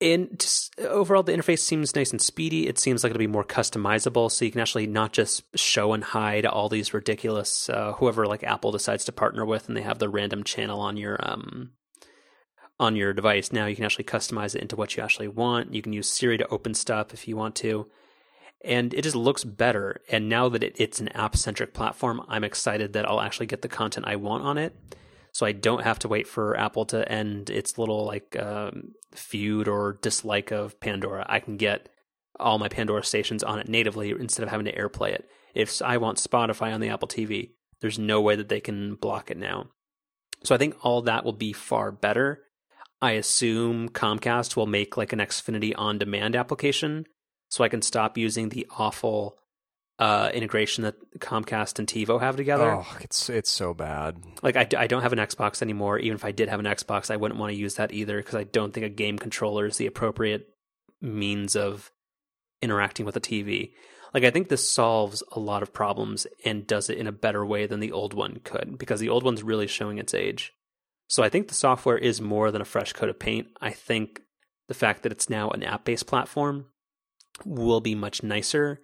and 0.01 0.37
just 0.37 0.77
overall, 0.79 1.23
the 1.23 1.31
interface 1.31 1.59
seems 1.59 1.95
nice 1.95 2.11
and 2.11 2.21
speedy. 2.21 2.67
It 2.67 2.77
seems 2.77 3.03
like 3.03 3.11
it'll 3.11 3.19
be 3.19 3.27
more 3.27 3.45
customizable, 3.45 4.29
so 4.31 4.43
you 4.43 4.51
can 4.51 4.59
actually 4.59 4.87
not 4.87 5.13
just 5.13 5.43
show 5.57 5.93
and 5.93 6.03
hide 6.03 6.45
all 6.45 6.67
these 6.67 6.93
ridiculous 6.93 7.69
uh, 7.69 7.93
whoever 7.93 8.25
like 8.25 8.43
Apple 8.43 8.73
decides 8.73 9.05
to 9.05 9.13
partner 9.13 9.45
with, 9.45 9.69
and 9.69 9.77
they 9.77 9.81
have 9.81 9.99
the 9.99 10.09
random 10.09 10.43
channel 10.43 10.81
on 10.81 10.97
your 10.97 11.17
um 11.21 11.71
on 12.81 12.95
your 12.95 13.13
device. 13.13 13.53
Now 13.53 13.67
you 13.67 13.75
can 13.75 13.85
actually 13.85 14.05
customize 14.05 14.55
it 14.55 14.61
into 14.61 14.75
what 14.75 14.97
you 14.97 15.03
actually 15.03 15.27
want. 15.29 15.73
You 15.73 15.81
can 15.81 15.93
use 15.93 16.09
Siri 16.09 16.37
to 16.37 16.47
open 16.47 16.73
stuff 16.73 17.13
if 17.13 17.27
you 17.27 17.37
want 17.37 17.55
to, 17.57 17.87
and 18.65 18.93
it 18.93 19.03
just 19.03 19.15
looks 19.15 19.43
better. 19.43 20.01
And 20.09 20.27
now 20.27 20.49
that 20.49 20.63
it, 20.63 20.75
it's 20.77 20.99
an 20.99 21.07
app 21.09 21.37
centric 21.37 21.73
platform, 21.73 22.21
I'm 22.27 22.43
excited 22.43 22.93
that 22.93 23.07
I'll 23.07 23.21
actually 23.21 23.45
get 23.45 23.61
the 23.61 23.69
content 23.69 24.07
I 24.07 24.17
want 24.17 24.43
on 24.43 24.57
it 24.57 24.75
so 25.31 25.45
I 25.45 25.53
don't 25.53 25.83
have 25.83 25.99
to 25.99 26.07
wait 26.07 26.27
for 26.27 26.57
Apple 26.57 26.85
to 26.87 27.09
end 27.09 27.49
its 27.49 27.77
little 27.77 28.05
like 28.05 28.37
um, 28.37 28.93
feud 29.13 29.67
or 29.67 29.97
dislike 30.01 30.51
of 30.51 30.79
Pandora. 30.79 31.25
I 31.27 31.39
can 31.39 31.57
get 31.57 31.89
all 32.39 32.59
my 32.59 32.67
Pandora 32.67 33.03
stations 33.03 33.43
on 33.43 33.59
it 33.59 33.69
natively 33.69 34.11
instead 34.11 34.43
of 34.43 34.49
having 34.49 34.65
to 34.65 34.75
AirPlay 34.75 35.13
it. 35.13 35.29
If 35.53 35.81
I 35.81 35.97
want 35.97 36.17
Spotify 36.17 36.73
on 36.73 36.81
the 36.81 36.89
Apple 36.89 37.07
TV, 37.07 37.51
there's 37.81 37.99
no 37.99 38.21
way 38.21 38.35
that 38.35 38.49
they 38.49 38.59
can 38.59 38.95
block 38.95 39.31
it 39.31 39.37
now. 39.37 39.67
So 40.43 40.55
I 40.55 40.57
think 40.57 40.75
all 40.81 41.01
that 41.03 41.23
will 41.23 41.33
be 41.33 41.53
far 41.53 41.91
better. 41.91 42.41
I 43.01 43.11
assume 43.11 43.89
Comcast 43.89 44.55
will 44.55 44.67
make 44.67 44.95
like 44.95 45.13
an 45.13 45.19
Xfinity 45.19 45.73
on 45.75 45.97
demand 45.97 46.35
application 46.35 47.05
so 47.49 47.63
I 47.63 47.69
can 47.69 47.81
stop 47.81 48.17
using 48.17 48.49
the 48.49 48.67
awful 48.77 49.37
uh, 49.97 50.31
integration 50.33 50.83
that 50.83 50.95
Comcast 51.19 51.79
and 51.79 51.87
TiVo 51.87 52.19
have 52.19 52.35
together. 52.35 52.71
Oh, 52.71 52.97
it's 53.01 53.29
it's 53.29 53.49
so 53.49 53.73
bad. 53.73 54.17
Like 54.41 54.55
I, 54.55 54.67
I 54.77 54.87
don't 54.87 55.03
have 55.03 55.13
an 55.13 55.19
Xbox 55.19 55.61
anymore. 55.61 55.99
Even 55.99 56.15
if 56.15 56.25
I 56.25 56.31
did 56.31 56.49
have 56.49 56.59
an 56.59 56.65
Xbox, 56.65 57.11
I 57.11 57.17
wouldn't 57.17 57.39
want 57.39 57.51
to 57.51 57.57
use 57.57 57.75
that 57.75 57.91
either 57.91 58.17
because 58.17 58.35
I 58.35 58.43
don't 58.43 58.73
think 58.73 58.85
a 58.85 58.89
game 58.89 59.17
controller 59.17 59.65
is 59.65 59.77
the 59.77 59.87
appropriate 59.87 60.47
means 61.01 61.55
of 61.55 61.91
interacting 62.61 63.05
with 63.05 63.15
a 63.15 63.21
TV. 63.21 63.73
Like 64.13 64.23
I 64.23 64.31
think 64.31 64.49
this 64.49 64.67
solves 64.67 65.23
a 65.31 65.39
lot 65.39 65.63
of 65.63 65.73
problems 65.73 66.27
and 66.45 66.67
does 66.67 66.89
it 66.89 66.97
in 66.97 67.07
a 67.07 67.11
better 67.11 67.45
way 67.45 67.65
than 67.65 67.79
the 67.79 67.91
old 67.91 68.13
one 68.13 68.41
could 68.43 68.77
because 68.77 68.99
the 68.99 69.09
old 69.09 69.23
one's 69.23 69.43
really 69.43 69.67
showing 69.67 69.97
its 69.97 70.13
age. 70.13 70.53
So 71.11 71.23
I 71.23 71.27
think 71.27 71.49
the 71.49 71.55
software 71.55 71.97
is 71.97 72.21
more 72.21 72.51
than 72.51 72.61
a 72.61 72.65
fresh 72.65 72.93
coat 72.93 73.09
of 73.09 73.19
paint. 73.19 73.47
I 73.59 73.71
think 73.71 74.21
the 74.69 74.73
fact 74.73 75.03
that 75.03 75.11
it's 75.11 75.29
now 75.29 75.49
an 75.49 75.61
app-based 75.61 76.07
platform 76.07 76.67
will 77.43 77.81
be 77.81 77.95
much 77.95 78.23
nicer 78.23 78.79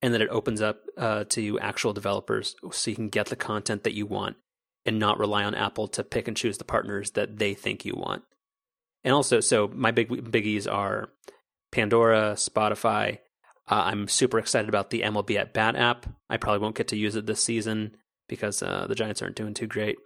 and 0.00 0.14
that 0.14 0.22
it 0.22 0.30
opens 0.30 0.62
up 0.62 0.80
uh, 0.96 1.24
to 1.24 1.60
actual 1.60 1.92
developers 1.92 2.56
so 2.72 2.90
you 2.90 2.96
can 2.96 3.10
get 3.10 3.26
the 3.26 3.36
content 3.36 3.84
that 3.84 3.92
you 3.92 4.06
want 4.06 4.36
and 4.86 4.98
not 4.98 5.18
rely 5.18 5.44
on 5.44 5.54
Apple 5.54 5.86
to 5.88 6.02
pick 6.02 6.26
and 6.26 6.34
choose 6.34 6.56
the 6.56 6.64
partners 6.64 7.10
that 7.10 7.36
they 7.36 7.52
think 7.52 7.84
you 7.84 7.92
want. 7.94 8.22
And 9.04 9.12
also, 9.12 9.40
so 9.40 9.68
my 9.68 9.90
big 9.90 10.08
biggies 10.08 10.66
are 10.72 11.10
Pandora, 11.72 12.36
Spotify. 12.36 13.18
Uh, 13.68 13.82
I'm 13.84 14.08
super 14.08 14.38
excited 14.38 14.70
about 14.70 14.88
the 14.88 15.02
MLB 15.02 15.36
at 15.36 15.52
Bat 15.52 15.76
app. 15.76 16.06
I 16.30 16.38
probably 16.38 16.60
won't 16.60 16.76
get 16.76 16.88
to 16.88 16.96
use 16.96 17.16
it 17.16 17.26
this 17.26 17.44
season 17.44 17.98
because 18.30 18.62
uh, 18.62 18.86
the 18.88 18.94
Giants 18.94 19.20
aren't 19.20 19.36
doing 19.36 19.52
too 19.52 19.66
great. 19.66 19.98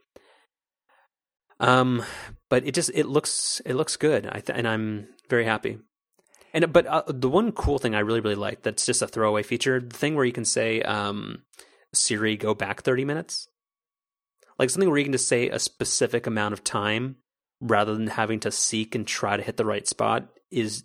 Um, 1.61 2.03
but 2.49 2.67
it 2.67 2.75
just 2.75 2.91
it 2.95 3.07
looks 3.07 3.61
it 3.65 3.75
looks 3.75 3.97
good, 3.97 4.27
I 4.27 4.41
th- 4.41 4.59
and 4.59 4.67
I'm 4.67 5.09
very 5.29 5.45
happy. 5.45 5.79
And 6.53 6.73
but 6.73 6.87
uh, 6.87 7.05
the 7.07 7.29
one 7.29 7.53
cool 7.53 7.79
thing 7.79 7.95
I 7.95 8.01
really 8.01 8.21
really 8.21 8.35
like 8.35 8.63
that's 8.63 8.87
just 8.87 9.03
a 9.03 9.07
throwaway 9.07 9.43
feature, 9.43 9.81
the 9.81 9.97
thing 9.97 10.17
where 10.17 10.25
you 10.25 10.33
can 10.33 10.45
say 10.45 10.83
um, 10.83 11.43
Siri 11.93 12.37
go 12.37 12.55
back 12.55 12.83
30 12.83 13.05
minutes. 13.05 13.47
Like 14.59 14.69
something 14.71 14.91
where 14.91 14.99
you 14.99 15.05
can 15.05 15.13
just 15.13 15.29
say 15.29 15.49
a 15.49 15.59
specific 15.59 16.27
amount 16.27 16.53
of 16.53 16.65
time 16.65 17.17
rather 17.61 17.95
than 17.95 18.09
having 18.09 18.41
to 18.41 18.51
seek 18.51 18.95
and 18.95 19.07
try 19.07 19.37
to 19.37 19.43
hit 19.43 19.57
the 19.57 19.65
right 19.65 19.87
spot 19.87 20.29
is 20.51 20.85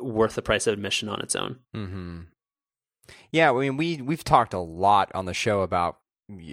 worth 0.00 0.34
the 0.34 0.42
price 0.42 0.66
of 0.66 0.74
admission 0.74 1.08
on 1.08 1.20
its 1.20 1.34
own. 1.34 1.58
Mm-hmm. 1.74 2.20
Yeah, 3.32 3.50
I 3.50 3.60
mean 3.60 3.76
we 3.76 4.00
we've 4.02 4.24
talked 4.24 4.54
a 4.54 4.58
lot 4.58 5.10
on 5.14 5.24
the 5.24 5.34
show 5.34 5.62
about 5.62 5.98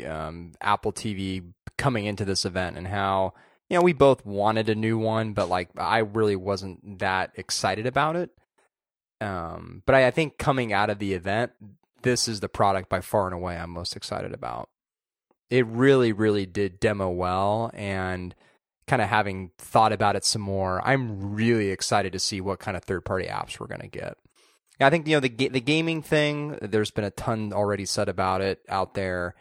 um, 0.07 0.53
Apple 0.61 0.93
TV 0.93 1.43
coming 1.77 2.05
into 2.05 2.25
this 2.25 2.45
event 2.45 2.77
and 2.77 2.87
how 2.87 3.33
you 3.69 3.77
know, 3.77 3.83
we 3.83 3.93
both 3.93 4.25
wanted 4.25 4.69
a 4.69 4.75
new 4.75 4.97
one, 4.97 5.33
but 5.33 5.49
like 5.49 5.69
I 5.77 5.99
really 5.99 6.35
wasn't 6.35 6.99
that 6.99 7.31
excited 7.35 7.87
about 7.87 8.15
it. 8.15 8.29
Um, 9.19 9.81
but 9.85 9.95
I, 9.95 10.07
I 10.07 10.11
think 10.11 10.37
coming 10.37 10.73
out 10.73 10.89
of 10.89 10.99
the 10.99 11.13
event, 11.13 11.53
this 12.03 12.27
is 12.27 12.39
the 12.39 12.49
product 12.49 12.89
by 12.89 13.01
far 13.01 13.25
and 13.25 13.33
away 13.33 13.57
I'm 13.57 13.71
most 13.71 13.95
excited 13.95 14.33
about. 14.33 14.69
It 15.49 15.65
really, 15.65 16.11
really 16.11 16.45
did 16.45 16.79
demo 16.79 17.09
well, 17.09 17.71
and 17.73 18.35
kind 18.87 19.01
of 19.01 19.07
having 19.07 19.51
thought 19.57 19.93
about 19.93 20.15
it 20.15 20.25
some 20.25 20.41
more, 20.41 20.81
I'm 20.85 21.33
really 21.33 21.69
excited 21.69 22.13
to 22.13 22.19
see 22.19 22.41
what 22.41 22.59
kind 22.59 22.75
of 22.75 22.83
third 22.83 23.05
party 23.05 23.25
apps 23.25 23.59
we're 23.59 23.67
going 23.67 23.81
to 23.81 23.87
get. 23.87 24.17
I 24.79 24.89
think 24.89 25.07
you 25.07 25.15
know 25.15 25.19
the 25.19 25.29
the 25.29 25.61
gaming 25.61 26.01
thing. 26.01 26.57
There's 26.61 26.91
been 26.91 27.05
a 27.05 27.11
ton 27.11 27.53
already 27.53 27.85
said 27.85 28.09
about 28.09 28.41
it 28.41 28.59
out 28.67 28.95
there. 28.95 29.35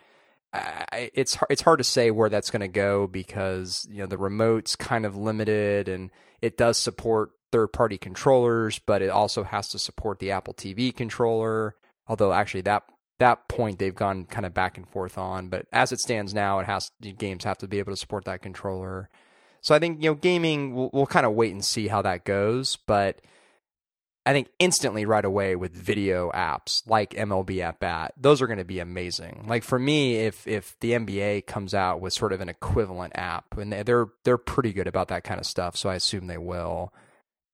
It's 0.93 1.39
it's 1.49 1.63
hard 1.63 1.79
to 1.79 1.85
say 1.85 2.11
where 2.11 2.29
that's 2.29 2.51
going 2.51 2.61
to 2.61 2.69
go 2.69 3.07
because 3.07 3.87
you 3.91 3.99
know 3.99 4.07
the 4.07 4.19
remote's 4.19 4.77
kind 4.77 5.07
of 5.07 5.17
limited 5.17 5.89
and 5.89 6.11
it 6.43 6.57
does 6.57 6.77
support 6.77 7.31
third 7.53 7.69
party 7.69 7.99
controllers, 7.99 8.79
but 8.79 9.03
it 9.03 9.11
also 9.11 9.45
has 9.45 9.69
to 9.69 9.79
support 9.79 10.19
the 10.19 10.31
Apple 10.31 10.55
TV 10.55 10.95
controller. 10.95 11.77
Although 12.07 12.33
actually 12.33 12.63
that 12.63 12.83
that 13.19 13.49
point 13.49 13.79
they've 13.79 13.95
gone 13.95 14.25
kind 14.25 14.45
of 14.45 14.53
back 14.53 14.77
and 14.77 14.89
forth 14.89 15.17
on, 15.17 15.49
but 15.49 15.67
as 15.73 15.93
it 15.93 16.01
stands 16.01 16.35
now, 16.35 16.59
it 16.59 16.67
has 16.67 16.91
games 17.17 17.45
have 17.45 17.59
to 17.59 17.69
be 17.69 17.79
able 17.79 17.93
to 17.93 17.97
support 17.97 18.25
that 18.25 18.43
controller. 18.43 19.09
So 19.61 19.75
I 19.75 19.79
think 19.79 20.03
you 20.03 20.11
know 20.11 20.15
gaming 20.15 20.75
we'll, 20.75 20.91
we'll 20.93 21.07
kind 21.07 21.25
of 21.25 21.33
wait 21.33 21.53
and 21.53 21.65
see 21.65 21.89
how 21.89 22.03
that 22.03 22.25
goes, 22.25 22.77
but 22.87 23.21
I 24.25 24.33
think 24.33 24.49
instantly 24.61 25.05
right 25.05 25.25
away 25.25 25.57
with 25.57 25.73
video 25.73 26.31
apps 26.31 26.89
like 26.89 27.11
MLB 27.11 27.61
at 27.61 27.81
Bat, 27.81 28.15
those 28.17 28.41
are 28.41 28.47
going 28.47 28.61
to 28.61 28.65
be 28.65 28.79
amazing. 28.79 29.47
Like 29.49 29.65
for 29.65 29.79
me, 29.79 30.17
if 30.17 30.47
if 30.47 30.79
the 30.79 30.93
NBA 30.93 31.47
comes 31.47 31.75
out 31.75 32.01
with 32.01 32.13
sort 32.13 32.33
of 32.33 32.41
an 32.41 32.49
equivalent 32.49 33.15
app, 33.17 33.59
and 33.59 33.73
they're 33.73 34.09
they're 34.23 34.39
pretty 34.39 34.73
good 34.73 34.87
about 34.87 35.09
that 35.09 35.25
kind 35.25 35.41
of 35.41 35.47
stuff, 35.47 35.77
so 35.77 35.89
I 35.89 35.97
assume 35.97 36.29
they 36.29 36.39
will. 36.39 36.93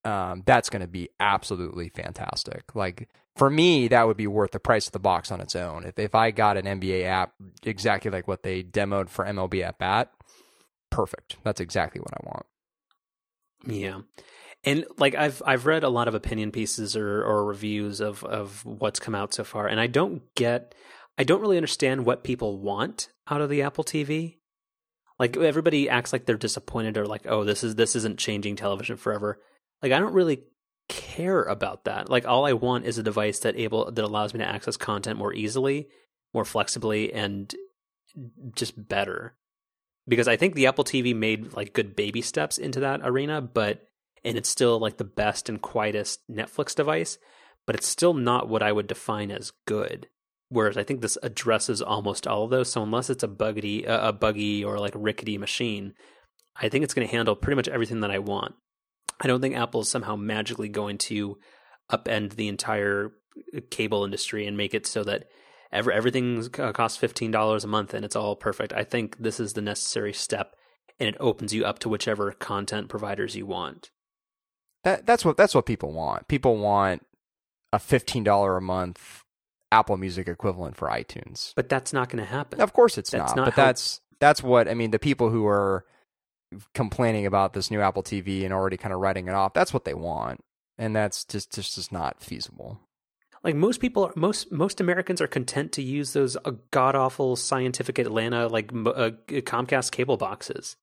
Um, 0.04 0.42
that's 0.46 0.68
going 0.70 0.82
to 0.82 0.88
be 0.88 1.08
absolutely 1.18 1.88
fantastic. 1.88 2.74
Like 2.74 3.08
for 3.34 3.48
me, 3.48 3.88
that 3.88 4.06
would 4.06 4.16
be 4.18 4.26
worth 4.26 4.50
the 4.50 4.60
price 4.60 4.86
of 4.86 4.92
the 4.92 4.98
box 4.98 5.32
on 5.32 5.40
its 5.40 5.56
own. 5.56 5.84
If 5.84 5.98
if 5.98 6.14
I 6.14 6.32
got 6.32 6.58
an 6.58 6.66
NBA 6.66 7.04
app 7.04 7.32
exactly 7.62 8.10
like 8.10 8.28
what 8.28 8.42
they 8.42 8.62
demoed 8.62 9.08
for 9.08 9.24
MLB 9.24 9.62
at 9.62 9.78
Bat, 9.78 10.12
perfect. 10.90 11.38
That's 11.44 11.60
exactly 11.60 12.02
what 12.02 12.12
I 12.12 12.26
want. 12.26 12.46
Yeah 13.66 14.00
and 14.68 14.84
like 14.98 15.14
I've 15.14 15.42
I've 15.46 15.64
read 15.64 15.82
a 15.82 15.88
lot 15.88 16.08
of 16.08 16.14
opinion 16.14 16.52
pieces 16.52 16.94
or 16.94 17.24
or 17.24 17.44
reviews 17.46 18.00
of 18.00 18.22
of 18.22 18.64
what's 18.66 19.00
come 19.00 19.14
out 19.14 19.32
so 19.32 19.42
far, 19.42 19.66
and 19.66 19.80
I 19.80 19.86
don't 19.86 20.22
get 20.34 20.74
I 21.16 21.24
don't 21.24 21.40
really 21.40 21.56
understand 21.56 22.04
what 22.04 22.22
people 22.22 22.58
want 22.58 23.08
out 23.30 23.40
of 23.40 23.48
the 23.48 23.62
Apple 23.62 23.82
TV. 23.82 24.36
Like 25.18 25.38
everybody 25.38 25.88
acts 25.88 26.12
like 26.12 26.26
they're 26.26 26.36
disappointed 26.36 26.98
or 26.98 27.06
like, 27.06 27.22
oh, 27.26 27.44
this 27.44 27.64
is 27.64 27.76
this 27.76 27.96
isn't 27.96 28.18
changing 28.18 28.56
television 28.56 28.98
forever. 28.98 29.40
Like 29.82 29.92
I 29.92 29.98
don't 29.98 30.12
really 30.12 30.42
care 30.90 31.42
about 31.44 31.84
that. 31.84 32.10
Like 32.10 32.26
all 32.26 32.44
I 32.44 32.52
want 32.52 32.84
is 32.84 32.98
a 32.98 33.02
device 33.02 33.38
that 33.40 33.56
able 33.56 33.90
that 33.90 34.04
allows 34.04 34.34
me 34.34 34.40
to 34.40 34.48
access 34.48 34.76
content 34.76 35.18
more 35.18 35.32
easily, 35.32 35.88
more 36.34 36.44
flexibly, 36.44 37.10
and 37.14 37.52
just 38.54 38.88
better. 38.88 39.34
Because 40.06 40.28
I 40.28 40.36
think 40.36 40.54
the 40.54 40.66
Apple 40.66 40.84
TV 40.84 41.16
made 41.16 41.54
like 41.54 41.72
good 41.72 41.96
baby 41.96 42.20
steps 42.20 42.58
into 42.58 42.80
that 42.80 43.00
arena, 43.02 43.40
but 43.40 43.87
and 44.24 44.36
it's 44.36 44.48
still 44.48 44.78
like 44.78 44.96
the 44.96 45.04
best 45.04 45.48
and 45.48 45.60
quietest 45.60 46.20
Netflix 46.30 46.74
device, 46.74 47.18
but 47.66 47.76
it's 47.76 47.86
still 47.86 48.14
not 48.14 48.48
what 48.48 48.62
I 48.62 48.72
would 48.72 48.86
define 48.86 49.30
as 49.30 49.52
good. 49.66 50.08
Whereas 50.48 50.78
I 50.78 50.82
think 50.82 51.00
this 51.02 51.18
addresses 51.22 51.82
almost 51.82 52.26
all 52.26 52.44
of 52.44 52.50
those. 52.50 52.70
So 52.72 52.82
unless 52.82 53.10
it's 53.10 53.22
a 53.22 53.28
buggy, 53.28 53.84
a 53.84 54.12
buggy 54.12 54.64
or 54.64 54.78
like 54.78 54.94
rickety 54.96 55.36
machine, 55.36 55.92
I 56.56 56.68
think 56.68 56.84
it's 56.84 56.94
going 56.94 57.06
to 57.06 57.14
handle 57.14 57.36
pretty 57.36 57.56
much 57.56 57.68
everything 57.68 58.00
that 58.00 58.10
I 58.10 58.18
want. 58.18 58.54
I 59.20 59.26
don't 59.26 59.40
think 59.40 59.56
Apple 59.56 59.82
is 59.82 59.90
somehow 59.90 60.16
magically 60.16 60.68
going 60.68 60.98
to 60.98 61.38
upend 61.92 62.36
the 62.36 62.48
entire 62.48 63.12
uh, 63.54 63.60
cable 63.70 64.04
industry 64.04 64.46
and 64.46 64.56
make 64.56 64.74
it 64.74 64.86
so 64.86 65.04
that 65.04 65.24
every, 65.70 65.92
everything 65.92 66.48
costs 66.48 66.96
fifteen 66.96 67.30
dollars 67.30 67.64
a 67.64 67.68
month 67.68 67.94
and 67.94 68.04
it's 68.04 68.16
all 68.16 68.36
perfect. 68.36 68.72
I 68.72 68.84
think 68.84 69.18
this 69.18 69.38
is 69.40 69.52
the 69.52 69.60
necessary 69.60 70.12
step, 70.12 70.54
and 70.98 71.08
it 71.08 71.16
opens 71.20 71.52
you 71.52 71.64
up 71.64 71.78
to 71.80 71.88
whichever 71.88 72.32
content 72.32 72.88
providers 72.88 73.36
you 73.36 73.44
want. 73.46 73.90
That 74.84 75.06
that's 75.06 75.24
what 75.24 75.36
that's 75.36 75.54
what 75.54 75.66
people 75.66 75.92
want. 75.92 76.28
People 76.28 76.56
want 76.56 77.04
a 77.72 77.78
fifteen 77.78 78.24
dollar 78.24 78.56
a 78.56 78.62
month 78.62 79.24
Apple 79.70 79.96
Music 79.96 80.28
equivalent 80.28 80.76
for 80.76 80.88
iTunes. 80.88 81.52
But 81.56 81.68
that's 81.68 81.92
not 81.92 82.08
going 82.08 82.24
to 82.24 82.30
happen. 82.30 82.60
Of 82.60 82.72
course, 82.72 82.98
it's 82.98 83.10
that's 83.10 83.34
not. 83.34 83.36
not 83.36 83.44
but 83.46 83.54
how... 83.54 83.66
that's 83.66 84.00
that's 84.20 84.42
what 84.42 84.68
I 84.68 84.74
mean. 84.74 84.90
The 84.90 84.98
people 84.98 85.30
who 85.30 85.46
are 85.46 85.84
complaining 86.74 87.26
about 87.26 87.52
this 87.52 87.70
new 87.70 87.80
Apple 87.80 88.02
TV 88.02 88.44
and 88.44 88.52
already 88.52 88.76
kind 88.76 88.94
of 88.94 89.00
writing 89.00 89.28
it 89.28 89.34
off, 89.34 89.52
that's 89.52 89.74
what 89.74 89.84
they 89.84 89.94
want, 89.94 90.40
and 90.78 90.94
that's 90.94 91.24
just 91.24 91.52
just, 91.52 91.74
just 91.74 91.92
not 91.92 92.22
feasible. 92.22 92.80
Like 93.44 93.54
most 93.54 93.80
people, 93.80 94.10
most 94.16 94.50
most 94.50 94.80
Americans 94.80 95.20
are 95.20 95.26
content 95.26 95.72
to 95.72 95.82
use 95.82 96.12
those 96.12 96.36
uh, 96.44 96.52
god 96.70 96.96
awful 96.96 97.36
Scientific 97.36 97.98
Atlanta 97.98 98.48
like 98.48 98.72
uh, 98.72 99.10
Comcast 99.28 99.92
cable 99.92 100.16
boxes. 100.16 100.76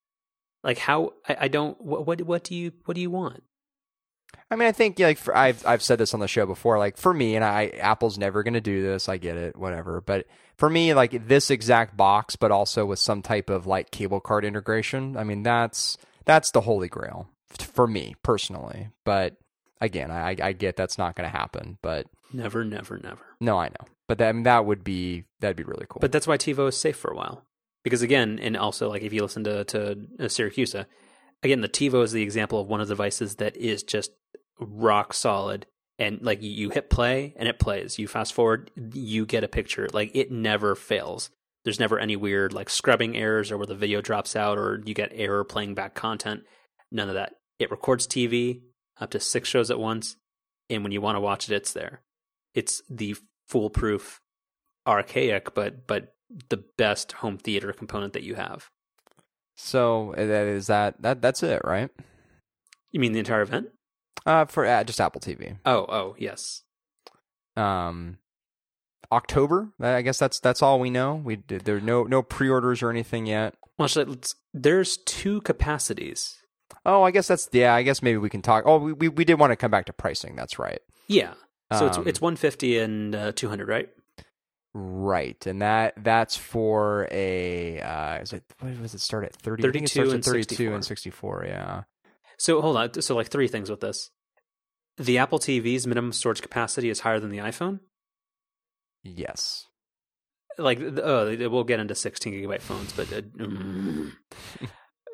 Like 0.63 0.77
how 0.77 1.13
I, 1.27 1.37
I 1.41 1.47
don't 1.47 1.79
what, 1.81 2.05
what 2.05 2.21
what 2.21 2.43
do 2.43 2.55
you 2.55 2.71
what 2.85 2.95
do 2.95 3.01
you 3.01 3.09
want? 3.09 3.43
I 4.51 4.55
mean, 4.55 4.67
I 4.67 4.71
think 4.71 4.99
like 4.99 5.17
for, 5.17 5.35
I've 5.35 5.65
I've 5.65 5.81
said 5.81 5.97
this 5.97 6.13
on 6.13 6.19
the 6.19 6.27
show 6.27 6.45
before. 6.45 6.77
Like 6.77 6.97
for 6.97 7.13
me, 7.13 7.35
and 7.35 7.43
I 7.43 7.67
Apple's 7.79 8.17
never 8.17 8.43
going 8.43 8.53
to 8.53 8.61
do 8.61 8.81
this. 8.83 9.09
I 9.09 9.17
get 9.17 9.37
it, 9.37 9.55
whatever. 9.57 10.01
But 10.01 10.27
for 10.57 10.69
me, 10.69 10.93
like 10.93 11.27
this 11.27 11.49
exact 11.49 11.97
box, 11.97 12.35
but 12.35 12.51
also 12.51 12.85
with 12.85 12.99
some 12.99 13.21
type 13.21 13.49
of 13.49 13.65
like 13.65 13.91
cable 13.91 14.19
card 14.19 14.45
integration. 14.45 15.17
I 15.17 15.23
mean, 15.23 15.43
that's 15.43 15.97
that's 16.25 16.51
the 16.51 16.61
holy 16.61 16.87
grail 16.87 17.27
for 17.59 17.87
me 17.87 18.15
personally. 18.21 18.89
But 19.03 19.35
again, 19.81 20.11
I 20.11 20.35
I 20.41 20.51
get 20.53 20.75
that's 20.75 20.97
not 20.97 21.15
going 21.15 21.29
to 21.29 21.35
happen. 21.35 21.77
But 21.81 22.07
Never, 22.31 22.63
never, 22.63 22.97
never. 22.97 23.21
no, 23.39 23.57
I 23.57 23.69
know. 23.69 23.87
But 24.07 24.19
that 24.19 24.29
I 24.29 24.31
mean, 24.33 24.43
that 24.43 24.65
would 24.65 24.83
be 24.83 25.23
that'd 25.39 25.57
be 25.57 25.63
really 25.63 25.87
cool. 25.89 25.99
But 26.01 26.11
that's 26.11 26.27
why 26.27 26.37
TiVo 26.37 26.69
is 26.69 26.77
safe 26.77 26.97
for 26.97 27.09
a 27.11 27.15
while. 27.15 27.43
Because 27.83 28.01
again, 28.03 28.39
and 28.39 28.55
also 28.55 28.89
like 28.89 29.01
if 29.01 29.11
you 29.11 29.21
listen 29.23 29.43
to 29.45 29.63
to 29.65 29.91
uh, 29.91 30.23
Siracusa, 30.25 30.85
again, 31.43 31.61
the 31.61 31.69
TiVo 31.69 32.03
is 32.03 32.11
the 32.11 32.23
example 32.23 32.59
of 32.59 32.67
one 32.67 32.81
of 32.81 32.87
the 32.87 32.93
devices 32.93 33.35
that 33.35 33.55
is 33.57 33.83
just 33.83 34.11
rock 34.59 35.13
solid. 35.13 35.65
And 35.97 36.21
like 36.21 36.41
you- 36.41 36.71
hit 36.71 36.89
play 36.89 37.33
and 37.37 37.47
it 37.47 37.59
plays. 37.59 37.97
You 37.97 38.07
fast 38.07 38.33
forward, 38.33 38.69
you 38.93 39.25
get 39.25 39.45
a 39.45 39.47
picture. 39.47 39.87
Like 39.93 40.11
it 40.13 40.29
never 40.29 40.75
fails. 40.75 41.29
There's 41.63 41.79
never 41.79 41.97
any 41.99 42.15
weird 42.15 42.53
like 42.53 42.69
scrubbing 42.69 43.15
errors 43.15 43.51
or 43.51 43.57
where 43.57 43.65
the 43.65 43.75
video 43.75 44.01
drops 44.01 44.35
out 44.35 44.57
or 44.57 44.81
you 44.85 44.93
get 44.93 45.11
error 45.13 45.43
playing 45.43 45.73
back 45.73 45.95
content. 45.95 46.43
None 46.91 47.07
of 47.07 47.15
that. 47.15 47.35
It 47.59 47.71
records 47.71 48.07
TV 48.07 48.61
up 48.99 49.11
to 49.11 49.19
six 49.19 49.49
shows 49.49 49.71
at 49.71 49.79
once, 49.79 50.17
and 50.69 50.83
when 50.83 50.91
you 50.91 51.01
want 51.01 51.15
to 51.15 51.21
watch 51.21 51.49
it, 51.49 51.55
it's 51.55 51.73
there. 51.73 52.01
It's 52.53 52.81
the 52.89 53.15
foolproof, 53.47 54.21
archaic, 54.85 55.53
but 55.53 55.87
but 55.87 56.13
the 56.49 56.63
best 56.77 57.13
home 57.13 57.37
theater 57.37 57.71
component 57.73 58.13
that 58.13 58.23
you 58.23 58.35
have. 58.35 58.69
So 59.55 60.13
uh, 60.13 60.25
that 60.25 60.47
is 60.47 60.67
that 60.67 61.01
that 61.01 61.21
that's 61.21 61.43
it, 61.43 61.61
right? 61.63 61.89
You 62.91 62.99
mean 62.99 63.11
the 63.13 63.19
entire 63.19 63.41
event? 63.41 63.69
Uh, 64.25 64.45
for 64.45 64.65
uh, 64.65 64.83
just 64.83 64.99
Apple 65.01 65.21
TV. 65.21 65.57
Oh, 65.65 65.85
oh, 65.87 66.15
yes. 66.17 66.63
um 67.55 68.17
October. 69.11 69.69
I 69.79 70.01
guess 70.01 70.17
that's 70.17 70.39
that's 70.39 70.61
all 70.61 70.79
we 70.79 70.89
know. 70.89 71.15
We 71.15 71.35
did 71.37 71.65
there 71.65 71.77
are 71.77 71.81
no 71.81 72.03
no 72.03 72.21
pre-orders 72.23 72.81
or 72.81 72.89
anything 72.89 73.25
yet. 73.25 73.55
Well, 73.77 73.89
there's 74.53 74.97
two 74.97 75.41
capacities. 75.41 76.37
Oh, 76.85 77.03
I 77.03 77.11
guess 77.11 77.27
that's 77.27 77.47
yeah. 77.51 77.73
I 77.73 77.83
guess 77.83 78.01
maybe 78.01 78.17
we 78.17 78.29
can 78.29 78.41
talk. 78.41 78.63
Oh, 78.65 78.77
we 78.77 78.93
we, 78.93 79.09
we 79.09 79.25
did 79.25 79.39
want 79.39 79.51
to 79.51 79.55
come 79.55 79.71
back 79.71 79.85
to 79.85 79.93
pricing. 79.93 80.35
That's 80.35 80.57
right. 80.57 80.79
Yeah. 81.07 81.33
So 81.73 81.87
it's 81.87 81.97
Um, 81.97 82.07
it's 82.07 82.21
150 82.21 82.77
and 82.79 83.15
uh, 83.15 83.31
200, 83.31 83.67
right? 83.67 83.89
Right, 84.77 85.47
and 85.47 85.61
that 85.61 85.93
that's 86.03 86.35
for 86.35 87.07
a 87.09 87.79
uh, 87.79 88.17
is 88.17 88.33
it 88.33 88.43
what 88.59 88.77
was 88.81 88.93
it 88.93 88.99
start 88.99 89.23
at 89.23 89.33
thirty? 89.33 89.61
It 89.61 89.71
32 89.71 90.11
and 90.11 90.21
thirty-two 90.21 90.73
and 90.73 90.83
sixty-four. 90.83 91.45
Yeah. 91.47 91.83
So 92.37 92.59
hold 92.59 92.75
on. 92.75 93.01
So 93.01 93.15
like 93.15 93.27
three 93.27 93.47
things 93.47 93.69
with 93.69 93.79
this. 93.79 94.11
The 94.97 95.17
Apple 95.19 95.39
TV's 95.39 95.87
minimum 95.87 96.11
storage 96.11 96.41
capacity 96.41 96.89
is 96.89 96.99
higher 96.99 97.21
than 97.21 97.31
the 97.31 97.37
iPhone. 97.37 97.79
Yes. 99.01 99.67
Like 100.57 100.81
oh, 100.81 101.37
we'll 101.49 101.63
get 101.63 101.79
into 101.79 101.95
16 101.95 102.33
gigabyte 102.33 102.61
phones, 102.61 102.91
but 102.91 103.13
uh, 103.13 103.21
mm, 103.21 104.11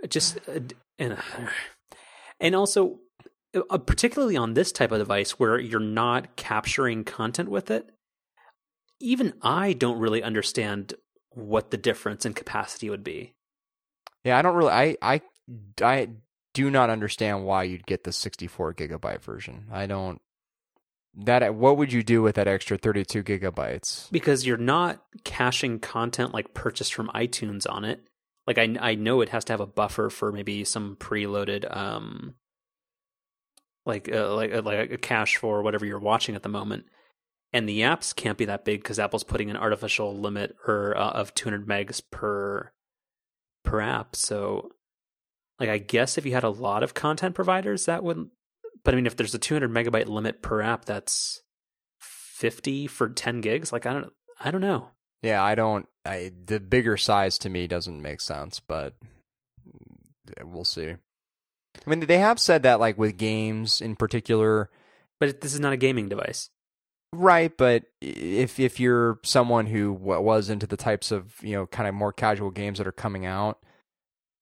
just 0.09 0.39
uh, 0.49 0.59
and 0.97 1.17
and 2.39 2.55
also 2.55 2.97
uh, 3.53 3.77
particularly 3.77 4.37
on 4.37 4.55
this 4.55 4.71
type 4.71 4.91
of 4.91 4.97
device 4.97 5.31
where 5.31 5.59
you're 5.59 5.79
not 5.79 6.35
capturing 6.35 7.03
content 7.03 7.49
with 7.49 7.69
it. 7.69 7.91
Even 9.01 9.33
I 9.41 9.73
don't 9.73 9.99
really 9.99 10.23
understand 10.23 10.93
what 11.31 11.71
the 11.71 11.77
difference 11.77 12.25
in 12.25 12.33
capacity 12.33 12.89
would 12.89 13.03
be. 13.03 13.33
Yeah, 14.23 14.37
I 14.37 14.41
don't 14.41 14.55
really. 14.55 14.71
I 14.71 14.97
I 15.01 15.21
I 15.81 16.09
do 16.53 16.69
not 16.69 16.89
understand 16.89 17.45
why 17.45 17.63
you'd 17.63 17.85
get 17.85 18.03
the 18.03 18.11
sixty-four 18.11 18.73
gigabyte 18.73 19.21
version. 19.21 19.65
I 19.71 19.85
don't. 19.85 20.21
That 21.13 21.55
what 21.55 21.77
would 21.77 21.91
you 21.91 22.03
do 22.03 22.21
with 22.21 22.35
that 22.35 22.47
extra 22.47 22.77
thirty-two 22.77 23.23
gigabytes? 23.23 24.09
because 24.11 24.45
you're 24.45 24.57
not 24.57 25.03
caching 25.23 25.79
content 25.79 26.33
like 26.33 26.53
purchased 26.53 26.93
from 26.93 27.09
iTunes 27.09 27.69
on 27.69 27.83
it. 27.83 28.01
Like 28.47 28.57
I 28.57 28.75
I 28.79 28.95
know 28.95 29.21
it 29.21 29.29
has 29.29 29.43
to 29.45 29.53
have 29.53 29.59
a 29.59 29.67
buffer 29.67 30.09
for 30.09 30.31
maybe 30.31 30.63
some 30.63 30.95
preloaded 30.95 31.65
um 31.75 32.35
like 33.85 34.09
uh, 34.11 34.33
like 34.35 34.53
uh, 34.53 34.61
like 34.61 34.91
a 34.91 34.97
cache 34.97 35.37
for 35.37 35.61
whatever 35.61 35.85
you're 35.85 35.99
watching 35.99 36.35
at 36.35 36.43
the 36.43 36.49
moment. 36.49 36.85
And 37.53 37.67
the 37.67 37.81
apps 37.81 38.15
can't 38.15 38.37
be 38.37 38.45
that 38.45 38.63
big 38.63 38.81
because 38.81 38.99
Apple's 38.99 39.25
putting 39.25 39.49
an 39.49 39.57
artificial 39.57 40.17
limit 40.17 40.55
or 40.67 40.95
uh, 40.97 41.09
of 41.11 41.33
200 41.33 41.67
megs 41.67 42.01
per 42.09 42.71
per 43.63 43.81
app. 43.81 44.15
So 44.15 44.71
like 45.59 45.69
I 45.69 45.77
guess 45.77 46.17
if 46.17 46.25
you 46.25 46.33
had 46.33 46.43
a 46.43 46.49
lot 46.49 46.81
of 46.83 46.93
content 46.93 47.35
providers 47.35 47.85
that 47.85 48.03
wouldn't. 48.03 48.29
but 48.83 48.93
I 48.93 48.95
mean 48.95 49.05
if 49.05 49.15
there's 49.15 49.35
a 49.35 49.39
200 49.39 49.69
megabyte 49.69 50.07
limit 50.07 50.41
per 50.41 50.61
app 50.61 50.85
that's 50.85 51.41
50 51.99 52.87
for 52.87 53.09
10 53.09 53.41
gigs 53.41 53.71
like 53.73 53.85
I 53.85 53.93
don't 53.93 54.13
I 54.39 54.51
don't 54.51 54.61
know. 54.61 54.89
Yeah, 55.21 55.43
I 55.43 55.55
don't. 55.55 55.87
I 56.05 56.31
the 56.45 56.59
bigger 56.59 56.97
size 56.97 57.37
to 57.39 57.49
me 57.49 57.67
doesn't 57.67 58.01
make 58.01 58.21
sense, 58.21 58.59
but 58.59 58.95
we'll 60.43 60.65
see. 60.65 60.89
I 60.89 61.89
mean, 61.89 61.99
they 62.01 62.17
have 62.17 62.39
said 62.39 62.63
that 62.63 62.79
like 62.79 62.97
with 62.97 63.17
games 63.17 63.81
in 63.81 63.95
particular, 63.95 64.69
But 65.19 65.41
this 65.41 65.53
is 65.53 65.59
not 65.59 65.73
a 65.73 65.77
gaming 65.77 66.09
device. 66.09 66.49
Right? 67.13 67.55
But 67.55 67.83
if 67.99 68.59
if 68.59 68.79
you're 68.79 69.19
someone 69.23 69.67
who 69.67 69.93
was 69.93 70.49
into 70.49 70.67
the 70.67 70.77
types 70.77 71.11
of 71.11 71.35
you 71.41 71.53
know 71.53 71.67
kind 71.67 71.87
of 71.87 71.95
more 71.95 72.13
casual 72.13 72.51
games 72.51 72.77
that 72.77 72.87
are 72.87 72.91
coming 72.91 73.25
out 73.25 73.59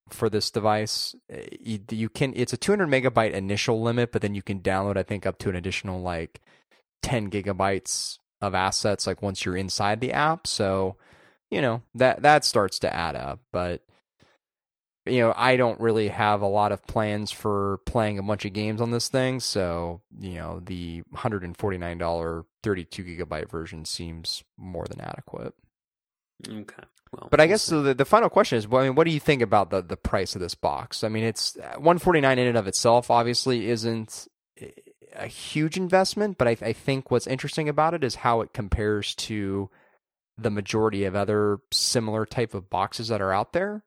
for 0.10 0.30
this 0.30 0.50
device, 0.52 1.16
eh, 1.30 1.48
you, 1.60 1.80
you 1.92 2.10
can. 2.10 2.34
It's 2.36 2.54
a 2.54 2.58
200 2.58 2.88
megabyte 2.88 3.32
initial 3.32 3.82
limit, 3.82 4.12
but 4.12 4.22
then 4.22 4.36
you 4.36 4.42
can 4.42 4.62
download, 4.62 4.98
I 4.98 5.04
think, 5.04 5.26
up 5.26 5.38
to 5.40 5.50
an 5.50 5.56
additional 5.56 6.02
like 6.02 6.42
10 7.04 7.30
gigabytes 7.30 8.18
of 8.42 8.56
assets 8.56 9.06
like 9.06 9.22
once 9.22 9.44
you're 9.46 9.58
inside 9.58 10.00
the 10.00 10.14
app. 10.14 10.48
So 10.48 10.96
you 11.50 11.62
know 11.62 11.82
that 11.96 12.22
that 12.22 12.46
starts 12.46 12.80
to 12.80 12.94
add 12.94 13.16
up, 13.16 13.40
but 13.52 13.82
you 15.10 15.22
know, 15.22 15.34
I 15.36 15.58
don't 15.58 15.80
really 15.80 16.10
have 16.10 16.42
a 16.42 16.48
lot 16.48 16.72
of 16.72 16.86
plans 16.86 17.32
for 17.32 17.80
playing 17.86 18.20
a 18.20 18.24
bunch 18.24 18.46
of 18.46 18.54
games 18.54 18.82
on 18.82 18.92
this 18.92 19.08
thing, 19.08 19.40
so 19.40 20.02
you 20.20 20.36
know, 20.36 20.62
the 20.64 21.04
hundred 21.14 21.44
and 21.44 21.56
forty 21.58 21.78
nine 21.78 21.98
dollar 21.98 22.46
thirty 22.64 22.86
two 22.86 23.04
gigabyte 23.04 23.50
version 23.50 23.86
seems 23.86 24.44
more 24.58 24.86
than 24.88 25.02
adequate. 25.02 25.54
Okay. 26.48 26.84
Well, 27.12 27.28
But 27.32 27.42
I 27.42 27.48
guess 27.48 27.64
so. 27.64 27.82
The, 27.82 27.94
the 27.94 28.06
final 28.06 28.30
question 28.30 28.58
is, 28.58 28.68
well, 28.68 28.82
I 28.82 28.86
mean, 28.86 28.96
what 28.96 29.06
do 29.06 29.12
you 29.12 29.20
think 29.20 29.42
about 29.42 29.72
the 29.72 29.82
the 29.82 29.98
price 29.98 30.36
of 30.36 30.42
this 30.42 30.56
box? 30.56 31.04
I 31.04 31.10
mean, 31.10 31.24
it's 31.24 31.58
uh, 31.58 31.80
one 31.80 31.98
forty 31.98 32.22
nine 32.22 32.40
in 32.40 32.48
and 32.48 32.58
of 32.58 32.68
itself. 32.68 33.10
Obviously, 33.10 33.70
isn't 33.70 34.28
eh, 34.60 34.70
a 35.16 35.28
huge 35.28 35.76
investment, 35.76 36.38
but 36.38 36.48
I, 36.48 36.58
I 36.62 36.74
think 36.74 37.10
what's 37.10 37.28
interesting 37.28 37.68
about 37.68 37.94
it 37.94 38.04
is 38.04 38.16
how 38.16 38.42
it 38.42 38.54
compares 38.54 39.16
to 39.16 39.70
the 40.38 40.52
majority 40.52 41.04
of 41.06 41.16
other 41.16 41.60
similar 41.72 42.26
type 42.26 42.54
of 42.54 42.70
boxes 42.70 43.10
that 43.10 43.22
are 43.22 43.34
out 43.34 43.54
there. 43.54 43.84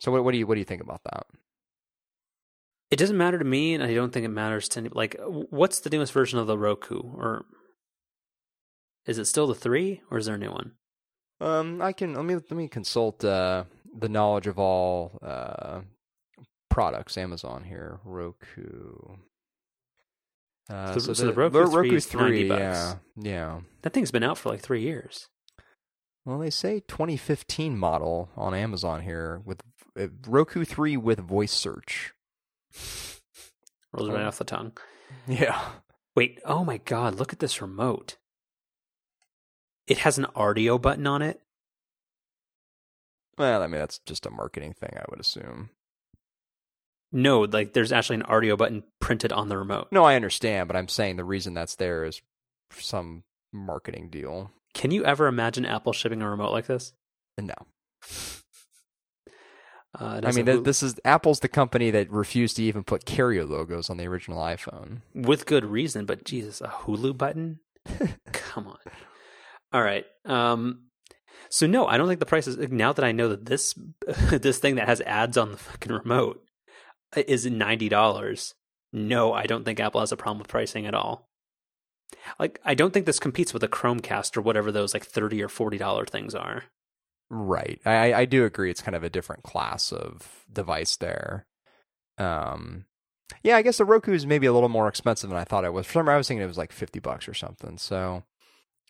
So, 0.00 0.10
what, 0.12 0.24
what 0.24 0.32
do 0.32 0.38
you 0.38 0.46
what 0.46 0.54
do 0.54 0.60
you 0.60 0.64
think 0.64 0.82
about 0.82 1.02
that? 1.04 1.26
it 2.90 2.96
doesn't 2.98 3.16
matter 3.16 3.38
to 3.38 3.44
me, 3.44 3.72
and 3.74 3.84
I 3.84 3.94
don't 3.94 4.12
think 4.12 4.24
it 4.26 4.30
matters 4.30 4.68
to 4.70 4.80
any. 4.80 4.88
Like, 4.88 5.16
what's 5.20 5.78
the 5.78 5.90
newest 5.90 6.12
version 6.12 6.40
of 6.40 6.48
the 6.48 6.58
Roku? 6.58 6.98
Or 7.00 7.44
is 9.06 9.16
it 9.18 9.26
still 9.26 9.46
the 9.46 9.54
three, 9.54 10.02
or 10.10 10.18
is 10.18 10.26
there 10.26 10.34
a 10.34 10.38
new 10.38 10.50
one? 10.50 10.72
Um, 11.40 11.80
I 11.80 11.92
can 11.92 12.14
let 12.14 12.24
me 12.24 12.34
let 12.34 12.50
me 12.50 12.66
consult 12.66 13.24
uh, 13.24 13.64
the 13.96 14.08
knowledge 14.08 14.46
of 14.48 14.58
all 14.58 15.18
uh, 15.22 15.82
products. 16.68 17.16
Amazon 17.16 17.62
here, 17.64 18.00
Roku. 18.04 18.96
Uh, 20.68 20.98
So- 20.98 21.12
so 21.14 21.26
the 21.26 21.32
Roku 21.32 21.58
Ro- 21.58 21.66
3 21.70 21.76
Roku's 21.88 22.06
is 22.06 22.14
90 22.14 22.38
three, 22.40 22.48
bucks. 22.48 22.60
yeah, 22.60 22.94
yeah. 23.16 23.60
That 23.82 23.92
thing's 23.92 24.10
been 24.10 24.22
out 24.22 24.38
for 24.38 24.48
like 24.50 24.60
three 24.60 24.82
years. 24.82 25.28
Well, 26.24 26.38
they 26.38 26.50
say 26.50 26.80
2015 26.86 27.78
model 27.78 28.30
on 28.36 28.52
Amazon 28.54 29.02
here 29.02 29.40
with 29.44 29.62
Uh, 29.98 30.08
Roku 30.26 30.64
3 30.64 30.96
with 30.96 31.20
voice 31.20 31.52
search. 31.52 32.12
Rolls 33.92 34.08
right 34.10 34.22
Oh. 34.22 34.26
off 34.28 34.38
the 34.38 34.44
tongue. 34.44 34.72
Yeah. 35.26 35.60
Wait, 36.14 36.40
oh 36.44 36.64
my 36.64 36.78
god, 36.78 37.16
look 37.16 37.32
at 37.32 37.38
this 37.40 37.60
remote. 37.60 38.16
It 39.86 39.98
has 39.98 40.18
an 40.18 40.26
audio 40.34 40.78
button 40.78 41.06
on 41.06 41.22
it. 41.22 41.40
Well, 43.38 43.62
I 43.62 43.66
mean 43.66 43.80
that's 43.80 43.98
just 44.00 44.26
a 44.26 44.30
marketing 44.30 44.74
thing, 44.74 44.92
I 44.96 45.04
would 45.08 45.20
assume. 45.20 45.70
No, 47.12 47.40
like 47.40 47.72
there's 47.72 47.90
actually 47.92 48.16
an 48.16 48.22
audio 48.24 48.54
button 48.56 48.84
printed 49.00 49.32
on 49.32 49.48
the 49.48 49.58
remote. 49.58 49.88
No, 49.90 50.04
I 50.04 50.14
understand, 50.14 50.68
but 50.68 50.76
I'm 50.76 50.88
saying 50.88 51.16
the 51.16 51.24
reason 51.24 51.54
that's 51.54 51.74
there 51.74 52.04
is 52.04 52.22
some 52.78 53.24
marketing 53.52 54.10
deal. 54.10 54.52
Can 54.74 54.92
you 54.92 55.04
ever 55.04 55.26
imagine 55.26 55.66
Apple 55.66 55.92
shipping 55.92 56.22
a 56.22 56.30
remote 56.30 56.52
like 56.52 56.66
this? 56.66 56.92
No. 57.38 57.54
Uh, 59.98 60.20
I 60.24 60.30
mean, 60.32 60.46
th- 60.46 60.62
this 60.64 60.82
is 60.82 61.00
Apple's 61.04 61.40
the 61.40 61.48
company 61.48 61.90
that 61.90 62.10
refused 62.12 62.56
to 62.56 62.62
even 62.62 62.84
put 62.84 63.04
carrier 63.04 63.44
logos 63.44 63.90
on 63.90 63.96
the 63.96 64.06
original 64.06 64.38
iPhone. 64.40 65.00
with 65.14 65.46
good 65.46 65.64
reason, 65.64 66.06
but 66.06 66.24
Jesus, 66.24 66.60
a 66.60 66.68
Hulu 66.68 67.16
button? 67.18 67.58
Come 68.32 68.68
on. 68.68 68.78
All 69.72 69.82
right. 69.82 70.04
Um 70.24 70.82
so 71.48 71.66
no, 71.66 71.86
I 71.86 71.96
don't 71.96 72.06
think 72.06 72.20
the 72.20 72.26
price 72.26 72.46
is 72.46 72.56
now 72.70 72.92
that 72.92 73.04
I 73.04 73.10
know 73.12 73.28
that 73.28 73.46
this 73.46 73.74
this 74.30 74.58
thing 74.58 74.76
that 74.76 74.86
has 74.86 75.00
ads 75.00 75.36
on 75.36 75.50
the 75.52 75.56
fucking 75.56 75.92
remote 75.92 76.40
is 77.16 77.46
ninety 77.46 77.88
dollars. 77.88 78.54
no, 78.92 79.32
I 79.32 79.46
don't 79.46 79.64
think 79.64 79.80
Apple 79.80 80.00
has 80.00 80.12
a 80.12 80.16
problem 80.16 80.38
with 80.38 80.48
pricing 80.48 80.86
at 80.86 80.94
all. 80.94 81.26
Like, 82.38 82.60
I 82.64 82.74
don't 82.74 82.92
think 82.92 83.06
this 83.06 83.20
competes 83.20 83.52
with 83.54 83.62
a 83.62 83.68
Chromecast 83.68 84.36
or 84.36 84.40
whatever 84.42 84.70
those 84.70 84.94
like 84.94 85.04
thirty 85.04 85.42
or 85.42 85.48
forty 85.48 85.78
dollar 85.78 86.04
things 86.06 86.34
are. 86.34 86.64
Right. 87.30 87.80
I, 87.86 88.12
I 88.12 88.24
do 88.24 88.44
agree. 88.44 88.70
It's 88.70 88.82
kind 88.82 88.96
of 88.96 89.04
a 89.04 89.10
different 89.10 89.44
class 89.44 89.92
of 89.92 90.44
device 90.52 90.96
there. 90.96 91.46
Um, 92.18 92.86
yeah, 93.44 93.56
I 93.56 93.62
guess 93.62 93.78
the 93.78 93.84
Roku 93.84 94.12
is 94.12 94.26
maybe 94.26 94.46
a 94.46 94.52
little 94.52 94.68
more 94.68 94.88
expensive 94.88 95.30
than 95.30 95.38
I 95.38 95.44
thought 95.44 95.64
it 95.64 95.72
was. 95.72 95.86
For 95.86 95.92
some 95.92 96.02
reason, 96.02 96.14
I 96.14 96.16
was 96.16 96.28
thinking 96.28 96.42
it 96.42 96.48
was 96.48 96.58
like 96.58 96.72
fifty 96.72 96.98
bucks 96.98 97.28
or 97.28 97.34
something. 97.34 97.78
So, 97.78 98.24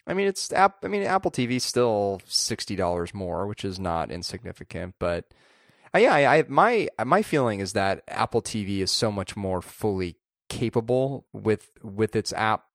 I 0.07 0.15
mean, 0.15 0.27
it's 0.27 0.51
app. 0.51 0.83
I 0.83 0.87
mean, 0.87 1.03
Apple 1.03 1.29
TV 1.29 1.61
still 1.61 2.19
sixty 2.25 2.75
dollars 2.75 3.13
more, 3.13 3.45
which 3.45 3.63
is 3.63 3.79
not 3.79 4.11
insignificant. 4.11 4.95
But 4.99 5.25
uh, 5.93 5.99
yeah, 5.99 6.13
I, 6.15 6.37
I 6.39 6.45
my 6.47 6.89
my 7.05 7.21
feeling 7.21 7.59
is 7.59 7.73
that 7.73 8.01
Apple 8.07 8.41
TV 8.41 8.79
is 8.79 8.91
so 8.91 9.11
much 9.11 9.35
more 9.35 9.61
fully 9.61 10.17
capable 10.49 11.27
with 11.31 11.69
with 11.83 12.15
its 12.15 12.33
app 12.33 12.65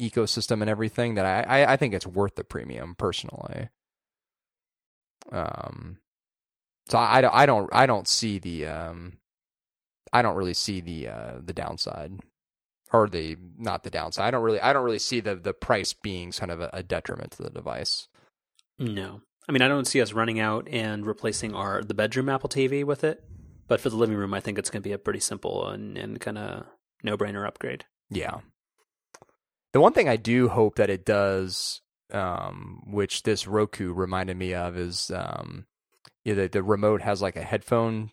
ecosystem 0.00 0.60
and 0.60 0.68
everything 0.68 1.14
that 1.14 1.24
I, 1.24 1.62
I, 1.62 1.72
I 1.74 1.76
think 1.76 1.94
it's 1.94 2.06
worth 2.06 2.34
the 2.34 2.44
premium 2.44 2.96
personally. 2.96 3.68
Um, 5.32 5.98
so 6.88 6.98
I, 6.98 7.18
I 7.18 7.20
don't 7.20 7.34
I 7.34 7.46
don't 7.46 7.70
I 7.72 7.86
don't 7.86 8.08
see 8.08 8.38
the 8.38 8.66
um, 8.66 9.18
I 10.12 10.22
don't 10.22 10.36
really 10.36 10.54
see 10.54 10.80
the 10.80 11.08
uh, 11.08 11.32
the 11.44 11.52
downside 11.52 12.20
or 12.92 13.08
the 13.08 13.36
not 13.58 13.82
the 13.82 13.90
downside. 13.90 14.26
I 14.26 14.30
don't 14.30 14.42
really 14.42 14.60
I 14.60 14.72
don't 14.72 14.84
really 14.84 14.98
see 14.98 15.20
the 15.20 15.34
the 15.34 15.52
price 15.52 15.92
being 15.92 16.32
kind 16.32 16.52
of 16.52 16.60
a, 16.60 16.70
a 16.72 16.82
detriment 16.82 17.32
to 17.32 17.42
the 17.42 17.50
device. 17.50 18.08
No, 18.78 19.22
I 19.48 19.52
mean 19.52 19.62
I 19.62 19.68
don't 19.68 19.86
see 19.86 20.00
us 20.00 20.12
running 20.12 20.38
out 20.38 20.68
and 20.70 21.06
replacing 21.06 21.54
our 21.54 21.82
the 21.82 21.94
bedroom 21.94 22.28
Apple 22.28 22.48
TV 22.48 22.84
with 22.84 23.04
it. 23.04 23.22
But 23.68 23.80
for 23.80 23.90
the 23.90 23.96
living 23.96 24.16
room, 24.16 24.32
I 24.32 24.40
think 24.40 24.58
it's 24.58 24.70
going 24.70 24.82
to 24.82 24.88
be 24.88 24.92
a 24.92 24.98
pretty 24.98 25.18
simple 25.18 25.68
and, 25.68 25.98
and 25.98 26.20
kind 26.20 26.38
of 26.38 26.66
no 27.02 27.16
brainer 27.16 27.46
upgrade. 27.46 27.84
Yeah. 28.10 28.38
The 29.72 29.80
one 29.80 29.92
thing 29.92 30.08
I 30.08 30.14
do 30.16 30.48
hope 30.48 30.76
that 30.76 30.88
it 30.88 31.04
does 31.04 31.80
um, 32.12 32.82
which 32.86 33.22
this 33.22 33.46
Roku 33.46 33.92
reminded 33.92 34.36
me 34.36 34.54
of, 34.54 34.76
is 34.76 35.10
um, 35.10 35.66
yeah, 36.24 36.34
the, 36.34 36.48
the 36.48 36.62
remote 36.62 37.02
has 37.02 37.22
like 37.22 37.36
a 37.36 37.42
headphone 37.42 38.10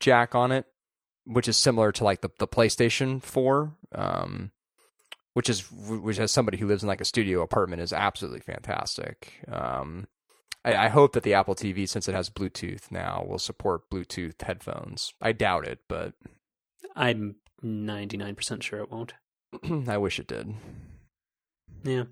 jack 0.00 0.34
on 0.34 0.52
it, 0.52 0.66
which 1.24 1.48
is 1.48 1.56
similar 1.56 1.92
to 1.92 2.04
like 2.04 2.20
the, 2.20 2.30
the 2.38 2.48
PlayStation 2.48 3.22
4, 3.22 3.76
um, 3.94 4.50
which 5.34 5.48
is 5.48 5.70
which 5.70 6.18
as 6.18 6.30
somebody 6.30 6.58
who 6.58 6.66
lives 6.66 6.82
in 6.82 6.88
like 6.88 7.00
a 7.00 7.06
studio 7.06 7.42
apartment 7.42 7.82
is 7.82 7.92
absolutely 7.92 8.40
fantastic. 8.40 9.32
Um, 9.50 10.06
I, 10.64 10.74
I 10.74 10.88
hope 10.88 11.12
that 11.12 11.22
the 11.22 11.34
Apple 11.34 11.54
TV, 11.54 11.88
since 11.88 12.08
it 12.08 12.14
has 12.14 12.30
Bluetooth 12.30 12.90
now, 12.90 13.24
will 13.28 13.38
support 13.38 13.90
Bluetooth 13.90 14.40
headphones. 14.40 15.12
I 15.20 15.32
doubt 15.32 15.66
it, 15.66 15.80
but 15.88 16.14
I'm 16.96 17.36
99% 17.62 18.62
sure 18.62 18.80
it 18.80 18.90
won't. 18.90 19.14
I 19.88 19.96
wish 19.98 20.18
it 20.18 20.26
did. 20.26 20.54
Yeah. 21.82 22.04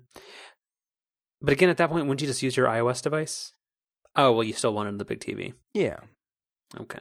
But 1.43 1.51
again, 1.51 1.69
at 1.69 1.77
that 1.77 1.89
point, 1.89 2.05
wouldn't 2.05 2.21
you 2.21 2.27
just 2.27 2.41
use 2.41 2.55
your 2.55 2.67
iOS 2.67 3.01
device? 3.03 3.51
Oh, 4.15 4.31
well, 4.31 4.43
you 4.43 4.53
still 4.53 4.73
wanted 4.73 4.97
the 4.97 5.05
big 5.05 5.19
TV. 5.19 5.53
Yeah. 5.73 5.97
Okay. 6.79 6.99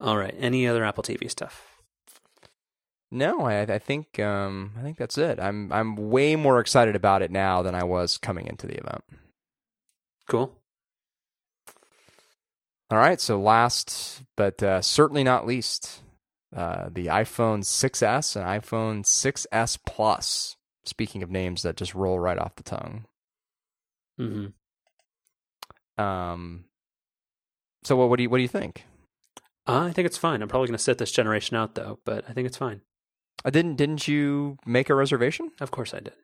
All 0.00 0.18
right. 0.18 0.34
Any 0.36 0.66
other 0.66 0.84
Apple 0.84 1.04
TV 1.04 1.30
stuff? 1.30 1.78
No, 3.12 3.42
I, 3.42 3.60
I 3.60 3.78
think 3.78 4.18
um, 4.18 4.72
I 4.76 4.82
think 4.82 4.98
that's 4.98 5.16
it. 5.16 5.38
I'm 5.38 5.72
I'm 5.72 5.94
way 5.94 6.34
more 6.34 6.58
excited 6.58 6.96
about 6.96 7.22
it 7.22 7.30
now 7.30 7.62
than 7.62 7.74
I 7.74 7.84
was 7.84 8.18
coming 8.18 8.48
into 8.48 8.66
the 8.66 8.76
event. 8.76 9.04
Cool. 10.26 10.52
All 12.90 12.98
right. 12.98 13.20
So 13.20 13.40
last, 13.40 14.22
but 14.36 14.60
uh, 14.62 14.82
certainly 14.82 15.22
not 15.22 15.46
least, 15.46 16.02
uh, 16.54 16.88
the 16.90 17.06
iPhone 17.06 17.60
6s 17.60 18.36
and 18.36 18.62
iPhone 18.62 19.04
6s 19.04 19.78
Plus. 19.86 20.56
Speaking 20.86 21.22
of 21.22 21.30
names 21.30 21.62
that 21.62 21.76
just 21.76 21.94
roll 21.94 22.18
right 22.18 22.38
off 22.38 22.56
the 22.56 22.62
tongue. 22.62 23.06
Mm-hmm. 24.20 26.02
Um. 26.02 26.64
So 27.84 27.96
what, 27.96 28.08
what 28.10 28.16
do 28.16 28.22
you 28.24 28.30
what 28.30 28.38
do 28.38 28.42
you 28.42 28.48
think? 28.48 28.84
Uh, 29.66 29.84
I 29.84 29.92
think 29.92 30.06
it's 30.06 30.18
fine. 30.18 30.42
I'm 30.42 30.48
probably 30.48 30.68
going 30.68 30.76
to 30.76 30.82
sit 30.82 30.98
this 30.98 31.12
generation 31.12 31.56
out 31.56 31.74
though, 31.74 31.98
but 32.04 32.24
I 32.28 32.32
think 32.32 32.46
it's 32.46 32.56
fine. 32.56 32.82
I 33.44 33.50
didn't 33.50 33.76
didn't 33.76 34.06
you 34.06 34.58
make 34.66 34.90
a 34.90 34.94
reservation? 34.94 35.52
Of 35.60 35.70
course 35.70 35.94
I 35.94 36.00
did. 36.00 36.14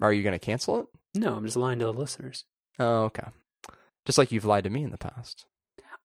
Are 0.00 0.12
you 0.12 0.22
going 0.22 0.32
to 0.32 0.38
cancel 0.38 0.80
it? 0.80 0.86
No, 1.14 1.34
I'm 1.34 1.44
just 1.44 1.56
lying 1.56 1.80
to 1.80 1.86
the 1.86 1.92
listeners. 1.92 2.44
Oh, 2.78 3.04
okay. 3.04 3.26
Just 4.06 4.18
like 4.18 4.30
you've 4.30 4.44
lied 4.44 4.64
to 4.64 4.70
me 4.70 4.84
in 4.84 4.90
the 4.90 4.98
past. 4.98 5.46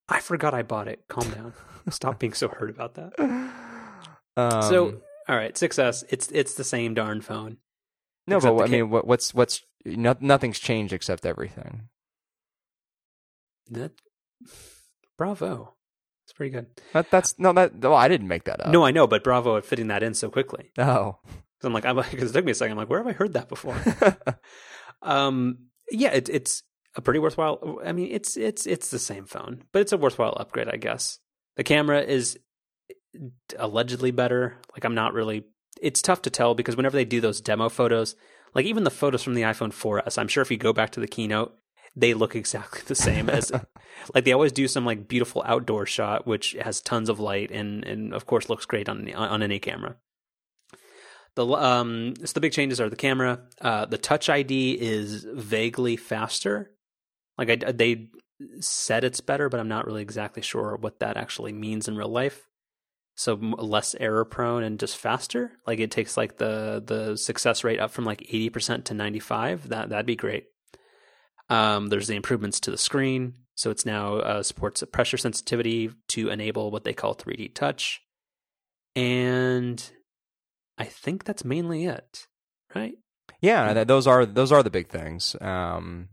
I 0.10 0.20
forgot 0.20 0.54
I 0.54 0.64
bought 0.64 0.88
it. 0.88 1.06
Calm 1.08 1.30
down. 1.30 1.54
Stop 1.90 2.20
being 2.20 2.34
so 2.34 2.48
hurt 2.48 2.70
about 2.70 2.96
that. 2.96 3.14
Um, 4.36 4.64
so, 4.64 5.02
all 5.30 5.36
right, 5.36 5.54
6S. 5.54 6.06
It's 6.10 6.28
it's 6.32 6.56
the 6.56 6.64
same 6.64 6.96
darn 6.96 7.22
phone. 7.22 7.58
No, 8.28 8.40
but 8.40 8.62
I 8.62 8.68
mean, 8.68 8.90
what, 8.90 9.06
what's 9.06 9.34
what's 9.34 9.62
no, 9.86 10.16
nothing's 10.20 10.60
changed 10.60 10.94
except 10.94 11.26
everything. 11.26 11.90
That 13.70 13.92
bravo. 15.18 15.74
It's 16.26 16.34
pretty 16.34 16.52
good. 16.52 16.68
That 16.94 17.12
that's 17.12 17.38
no 17.38 17.52
that. 17.54 17.80
Well, 17.80 17.96
I 17.96 18.08
didn't 18.08 18.28
make 18.28 18.46
that 18.46 18.66
up. 18.66 18.72
No, 18.72 18.86
I 18.86 18.92
know, 18.92 19.08
but 19.08 19.24
bravo 19.24 19.58
at 19.58 19.66
fitting 19.66 19.88
that 19.88 20.04
in 20.04 20.14
so 20.14 20.30
quickly. 20.30 20.72
Oh. 20.78 21.18
I'm 21.66 21.74
like, 21.74 21.86
I'm 21.86 21.96
because 22.12 22.32
it 22.32 22.34
took 22.34 22.46
me 22.46 22.52
a 22.52 22.56
second. 22.56 22.74
I'm 22.74 22.78
like, 22.78 22.90
where 22.90 23.00
have 23.00 23.08
I 23.08 23.14
heard 23.14 23.34
that 23.34 23.48
before? 23.48 23.76
um, 25.02 25.60
yeah, 25.90 26.12
it, 26.12 26.28
it's 26.28 26.64
a 26.96 27.02
pretty 27.02 27.20
worthwhile. 27.20 27.80
I 27.86 27.92
mean, 27.94 28.10
it's 28.12 28.38
it's 28.38 28.66
it's 28.66 28.90
the 28.90 29.00
same 29.00 29.26
phone, 29.26 29.64
but 29.72 29.82
it's 29.82 29.94
a 29.94 29.98
worthwhile 29.98 30.36
upgrade, 30.38 30.68
I 30.68 30.78
guess. 30.78 31.20
The 31.56 31.64
camera 31.64 32.02
is 32.02 32.38
allegedly 33.58 34.12
better. 34.12 34.58
Like, 34.74 34.84
I'm 34.84 34.96
not 34.96 35.14
really. 35.14 35.46
It's 35.84 36.02
tough 36.02 36.22
to 36.24 36.30
tell 36.30 36.56
because 36.56 36.78
whenever 36.78 36.96
they 36.96 37.06
do 37.06 37.22
those 37.22 37.42
demo 37.42 37.70
photos, 37.70 38.16
like 38.56 38.66
even 38.66 38.86
the 38.86 38.90
photos 38.90 39.22
from 39.22 39.34
the 39.34 39.42
iPhone 39.42 39.74
4S, 39.74 40.18
I'm 40.18 40.28
sure 40.30 40.42
if 40.42 40.50
you 40.50 40.58
go 40.58 40.74
back 40.74 40.92
to 40.92 41.00
the 41.00 41.08
keynote, 41.08 41.54
they 41.96 42.14
look 42.14 42.36
exactly 42.36 42.82
the 42.86 42.96
same 42.96 43.30
as. 43.30 43.52
like 44.16 44.24
they 44.24 44.32
always 44.34 44.54
do 44.54 44.68
some 44.68 44.86
like 44.86 45.08
beautiful 45.08 45.44
outdoor 45.46 45.86
shot, 45.86 46.26
which 46.26 46.54
has 46.62 46.82
tons 46.82 47.10
of 47.10 47.20
light 47.20 47.52
and 47.52 47.84
and 47.84 48.14
of 48.14 48.26
course 48.26 48.50
looks 48.50 48.66
great 48.66 48.88
on 48.90 49.14
on 49.14 49.44
any 49.44 49.60
camera. 49.60 49.98
The 51.36 51.46
um, 51.48 52.14
so 52.24 52.34
the 52.34 52.40
big 52.40 52.54
changes 52.54 52.80
are 52.80 52.90
the 52.90 52.96
camera. 52.96 53.42
Uh, 53.60 53.86
the 53.86 53.98
Touch 53.98 54.30
ID 54.30 54.78
is 54.80 55.26
vaguely 55.34 55.98
faster. 55.98 56.72
Like 57.38 57.50
I, 57.50 57.72
they 57.72 58.10
said 58.60 59.04
it's 59.04 59.22
better, 59.22 59.50
but 59.50 59.60
I'm 59.60 59.68
not 59.68 59.86
really 59.86 60.02
exactly 60.02 60.44
sure 60.44 60.78
what 60.80 61.00
that 61.00 61.18
actually 61.18 61.54
means 61.54 61.88
in 61.88 61.98
real 61.98 62.10
life. 62.10 62.48
So 63.16 63.36
less 63.36 63.96
error 64.00 64.26
prone 64.26 64.64
and 64.64 64.80
just 64.80 64.98
faster. 64.98 65.52
Like 65.68 65.80
it 65.80 65.92
takes 65.92 66.18
like 66.18 66.38
the 66.38 66.84
the 66.86 67.16
success 67.16 67.64
rate 67.64 67.80
up 67.80 67.92
from 67.92 68.06
like 68.06 68.22
80% 68.22 68.86
to 68.86 68.94
95. 68.94 69.70
That 69.70 69.90
that'd 69.90 70.06
be 70.06 70.16
great. 70.16 70.46
Um, 71.50 71.88
there's 71.88 72.08
the 72.08 72.16
improvements 72.16 72.60
to 72.62 72.72
the 72.72 72.78
screen. 72.78 73.36
So 73.56 73.70
it's 73.70 73.86
now 73.86 74.16
uh, 74.16 74.44
supports 74.44 74.82
a 74.82 74.88
pressure 74.88 75.18
sensitivity 75.18 75.92
to 76.10 76.30
enable 76.30 76.72
what 76.72 76.86
they 76.86 76.94
call 76.94 77.16
3D 77.16 77.54
touch. 77.54 78.02
And 78.96 79.92
I 80.78 80.86
think 80.86 81.24
that's 81.24 81.46
mainly 81.46 81.86
it, 81.86 82.28
right? 82.74 82.94
Yeah, 83.42 83.74
th- 83.74 83.88
those 83.88 84.08
are 84.08 84.26
those 84.26 84.52
are 84.52 84.64
the 84.64 84.70
big 84.70 84.90
things. 84.90 85.36
Um, 85.40 86.10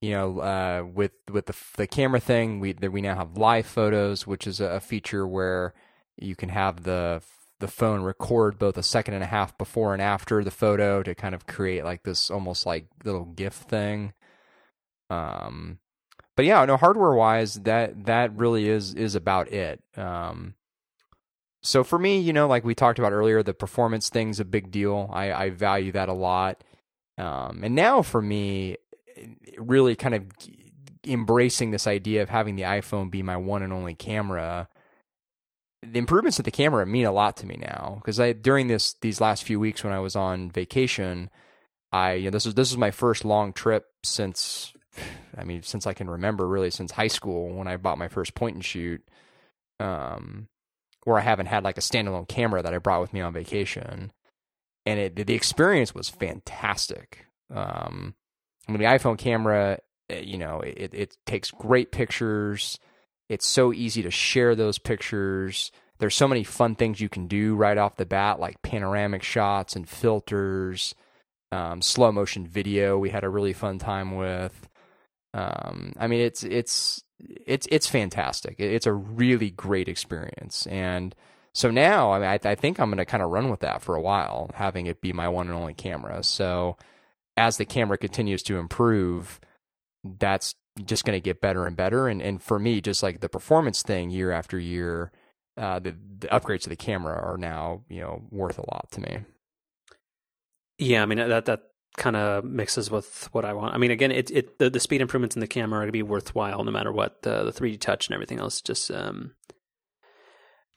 you 0.00 0.10
know, 0.10 0.40
uh, 0.40 0.84
with 0.92 1.12
with 1.30 1.46
the 1.46 1.56
the 1.76 1.86
camera 1.86 2.20
thing, 2.20 2.60
we 2.60 2.72
that 2.72 2.92
we 2.92 3.02
now 3.02 3.16
have 3.16 3.36
live 3.36 3.66
photos, 3.66 4.26
which 4.26 4.46
is 4.46 4.60
a 4.60 4.80
feature 4.80 5.26
where 5.26 5.74
you 6.20 6.36
can 6.36 6.48
have 6.48 6.84
the 6.84 7.22
the 7.60 7.68
phone 7.68 8.02
record 8.02 8.58
both 8.58 8.76
a 8.76 8.82
second 8.82 9.14
and 9.14 9.24
a 9.24 9.26
half 9.26 9.56
before 9.58 9.92
and 9.92 10.00
after 10.00 10.44
the 10.44 10.50
photo 10.50 11.02
to 11.02 11.14
kind 11.14 11.34
of 11.34 11.46
create 11.46 11.82
like 11.82 12.04
this 12.04 12.30
almost 12.30 12.64
like 12.66 12.86
little 13.04 13.24
GIF 13.24 13.54
thing. 13.54 14.12
Um, 15.10 15.80
but 16.36 16.44
yeah, 16.44 16.64
no 16.64 16.76
hardware 16.76 17.14
wise, 17.14 17.54
that 17.62 18.06
that 18.06 18.36
really 18.36 18.68
is 18.68 18.94
is 18.94 19.14
about 19.14 19.52
it. 19.52 19.82
Um, 19.96 20.54
so 21.62 21.82
for 21.82 21.98
me, 21.98 22.20
you 22.20 22.32
know, 22.32 22.46
like 22.46 22.64
we 22.64 22.74
talked 22.74 23.00
about 23.00 23.12
earlier, 23.12 23.42
the 23.42 23.54
performance 23.54 24.08
thing's 24.08 24.38
a 24.38 24.44
big 24.44 24.70
deal. 24.70 25.10
I, 25.12 25.32
I 25.32 25.50
value 25.50 25.92
that 25.92 26.08
a 26.08 26.12
lot. 26.12 26.62
Um, 27.16 27.62
and 27.64 27.74
now 27.74 28.02
for 28.02 28.22
me, 28.22 28.76
really 29.58 29.96
kind 29.96 30.14
of 30.14 30.22
embracing 31.04 31.72
this 31.72 31.86
idea 31.86 32.22
of 32.22 32.28
having 32.28 32.54
the 32.54 32.62
iPhone 32.62 33.10
be 33.10 33.22
my 33.22 33.36
one 33.36 33.62
and 33.62 33.72
only 33.72 33.94
camera. 33.94 34.68
The 35.82 35.98
improvements 35.98 36.36
to 36.38 36.42
the 36.42 36.50
camera 36.50 36.84
mean 36.84 37.06
a 37.06 37.12
lot 37.12 37.36
to 37.38 37.46
me 37.46 37.56
now 37.56 37.94
because 38.00 38.18
I 38.18 38.32
during 38.32 38.66
this 38.66 38.94
these 39.00 39.20
last 39.20 39.44
few 39.44 39.60
weeks 39.60 39.84
when 39.84 39.92
I 39.92 40.00
was 40.00 40.16
on 40.16 40.50
vacation, 40.50 41.30
I 41.92 42.14
you 42.14 42.24
know, 42.24 42.30
this 42.30 42.46
is 42.46 42.54
this 42.54 42.70
was 42.70 42.78
my 42.78 42.90
first 42.90 43.24
long 43.24 43.52
trip 43.52 43.86
since 44.02 44.72
I 45.36 45.44
mean 45.44 45.62
since 45.62 45.86
I 45.86 45.94
can 45.94 46.10
remember 46.10 46.48
really 46.48 46.70
since 46.70 46.92
high 46.92 47.08
school 47.08 47.54
when 47.54 47.68
I 47.68 47.76
bought 47.76 47.98
my 47.98 48.08
first 48.08 48.34
point 48.34 48.56
and 48.56 48.64
shoot. 48.64 49.02
Um, 49.80 50.48
where 51.04 51.18
I 51.18 51.22
haven't 51.22 51.46
had 51.46 51.64
like 51.64 51.78
a 51.78 51.82
standalone 51.82 52.28
camera 52.28 52.62
that 52.62 52.74
I 52.74 52.78
brought 52.78 53.00
with 53.00 53.14
me 53.14 53.22
on 53.22 53.32
vacation, 53.32 54.12
and 54.84 55.00
it 55.00 55.26
the 55.26 55.34
experience 55.34 55.94
was 55.94 56.08
fantastic. 56.08 57.26
Um, 57.50 58.14
I 58.68 58.72
mean, 58.72 58.80
the 58.80 58.86
iPhone 58.86 59.16
camera, 59.16 59.78
eh, 60.10 60.20
you 60.20 60.36
know, 60.36 60.60
it 60.60 60.92
it 60.92 61.16
takes 61.24 61.50
great 61.50 61.92
pictures. 61.92 62.78
It's 63.28 63.46
so 63.46 63.72
easy 63.72 64.02
to 64.02 64.10
share 64.10 64.54
those 64.54 64.78
pictures. 64.78 65.70
there's 65.98 66.14
so 66.14 66.28
many 66.28 66.44
fun 66.44 66.76
things 66.76 67.00
you 67.00 67.08
can 67.08 67.26
do 67.26 67.56
right 67.56 67.76
off 67.76 67.96
the 67.96 68.06
bat, 68.06 68.38
like 68.38 68.62
panoramic 68.62 69.22
shots 69.22 69.74
and 69.74 69.88
filters, 69.88 70.94
um, 71.50 71.82
slow 71.82 72.12
motion 72.12 72.46
video. 72.46 72.98
We 72.98 73.10
had 73.10 73.24
a 73.24 73.28
really 73.28 73.52
fun 73.52 73.78
time 73.78 74.16
with. 74.16 74.68
Um, 75.34 75.92
I 75.98 76.06
mean, 76.06 76.20
it's 76.20 76.44
it's 76.44 77.02
it's 77.18 77.66
it's 77.70 77.86
fantastic. 77.88 78.60
It's 78.60 78.86
a 78.86 78.92
really 78.92 79.50
great 79.50 79.88
experience, 79.88 80.66
and 80.66 81.14
so 81.52 81.70
now 81.70 82.12
I 82.12 82.18
mean, 82.18 82.28
I, 82.28 82.50
I 82.50 82.54
think 82.54 82.78
I'm 82.78 82.90
going 82.90 82.98
to 82.98 83.04
kind 83.04 83.22
of 83.22 83.30
run 83.30 83.50
with 83.50 83.60
that 83.60 83.82
for 83.82 83.94
a 83.94 84.00
while, 84.00 84.50
having 84.54 84.86
it 84.86 85.00
be 85.00 85.12
my 85.12 85.28
one 85.28 85.48
and 85.48 85.56
only 85.56 85.74
camera. 85.74 86.22
So 86.22 86.76
as 87.36 87.56
the 87.56 87.64
camera 87.64 87.98
continues 87.98 88.42
to 88.44 88.58
improve, 88.58 89.40
that's 90.04 90.54
just 90.84 91.04
going 91.04 91.16
to 91.16 91.20
get 91.20 91.40
better 91.40 91.66
and 91.66 91.76
better. 91.76 92.08
And 92.08 92.20
and 92.22 92.42
for 92.42 92.58
me, 92.58 92.80
just 92.80 93.02
like 93.02 93.20
the 93.20 93.28
performance 93.28 93.82
thing, 93.82 94.10
year 94.10 94.30
after 94.30 94.58
year 94.58 95.12
uh, 95.58 95.80
the, 95.80 95.96
the 96.20 96.28
upgrades 96.28 96.62
to 96.62 96.68
the 96.68 96.76
camera 96.76 97.20
are 97.20 97.36
now 97.36 97.82
you 97.88 98.00
know 98.00 98.22
worth 98.30 98.58
a 98.58 98.70
lot 98.70 98.88
to 98.92 99.00
me. 99.00 99.18
Yeah, 100.78 101.02
I 101.02 101.06
mean 101.06 101.18
that 101.18 101.46
that 101.46 101.62
kind 101.96 102.16
of 102.16 102.44
mixes 102.44 102.90
with 102.90 103.28
what 103.32 103.44
I 103.44 103.52
want. 103.52 103.74
I 103.74 103.78
mean, 103.78 103.90
again, 103.90 104.12
it 104.12 104.30
it 104.30 104.58
the, 104.58 104.70
the 104.70 104.80
speed 104.80 105.00
improvements 105.00 105.34
in 105.36 105.40
the 105.40 105.48
camera 105.48 105.78
are 105.78 105.82
going 105.82 105.88
to 105.88 105.92
be 105.92 106.02
worthwhile 106.02 106.62
no 106.62 106.70
matter 106.70 106.92
what. 106.92 107.22
The 107.22 107.44
the 107.44 107.52
3D 107.52 107.80
touch 107.80 108.06
and 108.06 108.14
everything 108.14 108.38
else 108.38 108.60
just 108.60 108.90
um 108.90 109.32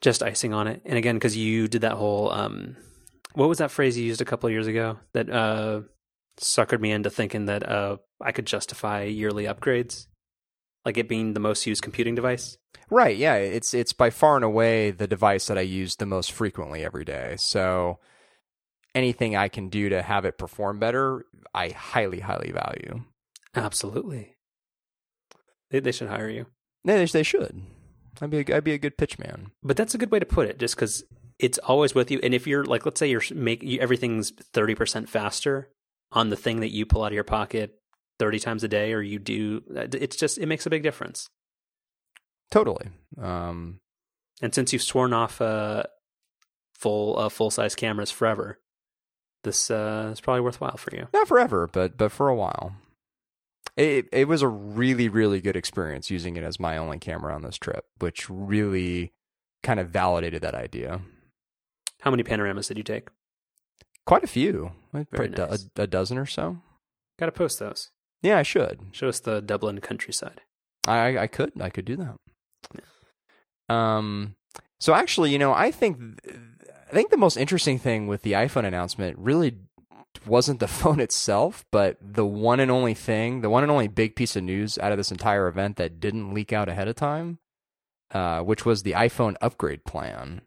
just 0.00 0.22
icing 0.22 0.52
on 0.52 0.66
it. 0.66 0.82
And 0.84 0.98
again, 0.98 1.16
because 1.16 1.36
you 1.36 1.68
did 1.68 1.82
that 1.82 1.92
whole 1.92 2.30
um 2.32 2.76
what 3.34 3.48
was 3.48 3.58
that 3.58 3.70
phrase 3.70 3.96
you 3.96 4.04
used 4.04 4.20
a 4.20 4.26
couple 4.26 4.48
of 4.48 4.52
years 4.52 4.66
ago 4.66 4.98
that 5.14 5.30
uh 5.30 5.82
suckered 6.40 6.80
me 6.80 6.90
into 6.90 7.08
thinking 7.10 7.46
that 7.46 7.66
uh 7.68 7.98
I 8.22 8.32
could 8.32 8.46
justify 8.46 9.04
yearly 9.04 9.44
upgrades, 9.44 10.06
like 10.84 10.96
it 10.98 11.08
being 11.08 11.34
the 11.34 11.40
most 11.40 11.66
used 11.66 11.82
computing 11.82 12.14
device. 12.14 12.58
Right. 12.90 13.16
Yeah. 13.16 13.36
It's 13.36 13.74
it's 13.74 13.92
by 13.92 14.10
far 14.10 14.36
and 14.36 14.44
away 14.44 14.90
the 14.90 15.06
device 15.06 15.46
that 15.46 15.58
I 15.58 15.62
use 15.62 15.96
the 15.96 16.06
most 16.06 16.32
frequently 16.32 16.84
every 16.84 17.04
day. 17.04 17.36
So 17.38 17.98
anything 18.94 19.34
I 19.34 19.48
can 19.48 19.68
do 19.68 19.88
to 19.88 20.02
have 20.02 20.24
it 20.24 20.38
perform 20.38 20.78
better, 20.78 21.24
I 21.54 21.70
highly, 21.70 22.20
highly 22.20 22.52
value. 22.52 23.04
Absolutely. 23.54 24.36
They, 25.70 25.80
they 25.80 25.92
should 25.92 26.08
hire 26.08 26.28
you. 26.28 26.46
They, 26.84 27.04
they 27.06 27.22
should. 27.22 27.62
I'd 28.20 28.30
be 28.30 28.40
a, 28.40 28.56
I'd 28.56 28.64
be 28.64 28.74
a 28.74 28.78
good 28.78 28.98
pitch 28.98 29.18
man. 29.18 29.52
But 29.62 29.76
that's 29.76 29.94
a 29.94 29.98
good 29.98 30.10
way 30.10 30.18
to 30.18 30.26
put 30.26 30.48
it, 30.48 30.58
just 30.58 30.74
because 30.74 31.04
it's 31.38 31.58
always 31.58 31.94
with 31.94 32.10
you. 32.10 32.20
And 32.22 32.34
if 32.34 32.46
you're 32.46 32.64
like, 32.64 32.84
let's 32.84 32.98
say 32.98 33.08
you're 33.08 33.22
make 33.34 33.62
you, 33.62 33.80
everything's 33.80 34.30
thirty 34.30 34.74
percent 34.74 35.08
faster 35.08 35.70
on 36.12 36.28
the 36.28 36.36
thing 36.36 36.60
that 36.60 36.72
you 36.72 36.84
pull 36.84 37.02
out 37.02 37.12
of 37.12 37.14
your 37.14 37.24
pocket 37.24 37.80
thirty 38.22 38.38
times 38.38 38.62
a 38.62 38.68
day, 38.68 38.92
or 38.92 39.02
you 39.02 39.18
do, 39.18 39.64
it's 39.74 40.14
just 40.14 40.38
it 40.38 40.46
makes 40.46 40.64
a 40.64 40.70
big 40.70 40.84
difference. 40.84 41.28
Totally. 42.52 42.86
Um, 43.20 43.80
and 44.40 44.54
since 44.54 44.72
you've 44.72 44.82
sworn 44.82 45.12
off 45.12 45.40
uh, 45.40 45.82
full 46.72 47.18
uh, 47.18 47.28
full 47.28 47.50
size 47.50 47.74
cameras 47.74 48.12
forever, 48.12 48.60
this 49.42 49.72
uh, 49.72 50.10
is 50.12 50.20
probably 50.20 50.42
worthwhile 50.42 50.76
for 50.76 50.94
you. 50.94 51.08
Not 51.12 51.26
forever, 51.26 51.68
but 51.72 51.96
but 51.96 52.12
for 52.12 52.28
a 52.28 52.36
while. 52.36 52.76
It 53.76 54.06
it 54.12 54.28
was 54.28 54.42
a 54.42 54.48
really 54.48 55.08
really 55.08 55.40
good 55.40 55.56
experience 55.56 56.08
using 56.08 56.36
it 56.36 56.44
as 56.44 56.60
my 56.60 56.76
only 56.76 57.00
camera 57.00 57.34
on 57.34 57.42
this 57.42 57.58
trip, 57.58 57.86
which 57.98 58.30
really 58.30 59.14
kind 59.64 59.80
of 59.80 59.88
validated 59.88 60.42
that 60.42 60.54
idea. 60.54 61.00
How 62.02 62.12
many 62.12 62.22
panoramas 62.22 62.68
did 62.68 62.76
you 62.78 62.84
take? 62.84 63.08
Quite 64.06 64.22
a 64.22 64.28
few, 64.28 64.70
nice. 64.92 65.06
a, 65.76 65.82
a 65.82 65.86
dozen 65.88 66.18
or 66.18 66.26
so. 66.26 66.58
Got 67.18 67.26
to 67.26 67.32
post 67.32 67.58
those. 67.58 67.90
Yeah, 68.22 68.38
I 68.38 68.42
should. 68.42 68.80
Show 68.92 69.08
us 69.08 69.20
the 69.20 69.40
Dublin 69.40 69.80
countryside. 69.80 70.42
I 70.86 71.18
I 71.18 71.26
could 71.26 71.52
I 71.60 71.70
could 71.70 71.84
do 71.84 71.96
that. 71.96 72.16
Um, 73.74 74.36
so 74.80 74.94
actually, 74.94 75.30
you 75.30 75.38
know, 75.38 75.52
I 75.52 75.70
think 75.70 75.98
I 76.90 76.92
think 76.92 77.10
the 77.10 77.16
most 77.16 77.36
interesting 77.36 77.78
thing 77.78 78.06
with 78.06 78.22
the 78.22 78.32
iPhone 78.32 78.64
announcement 78.64 79.18
really 79.18 79.56
wasn't 80.26 80.60
the 80.60 80.68
phone 80.80 81.00
itself, 81.00 81.64
but 81.70 81.96
the 82.00 82.26
one 82.26 82.60
and 82.60 82.70
only 82.70 82.94
thing, 82.94 83.40
the 83.40 83.50
one 83.50 83.62
and 83.62 83.72
only 83.72 83.88
big 83.88 84.14
piece 84.16 84.36
of 84.36 84.44
news 84.44 84.78
out 84.78 84.92
of 84.92 84.98
this 84.98 85.10
entire 85.10 85.48
event 85.48 85.76
that 85.76 86.00
didn't 86.00 86.34
leak 86.34 86.52
out 86.52 86.68
ahead 86.68 86.88
of 86.88 86.96
time, 86.96 87.38
uh, 88.12 88.40
which 88.40 88.64
was 88.66 88.82
the 88.82 88.92
iPhone 88.92 89.36
upgrade 89.40 89.84
plan 89.84 90.42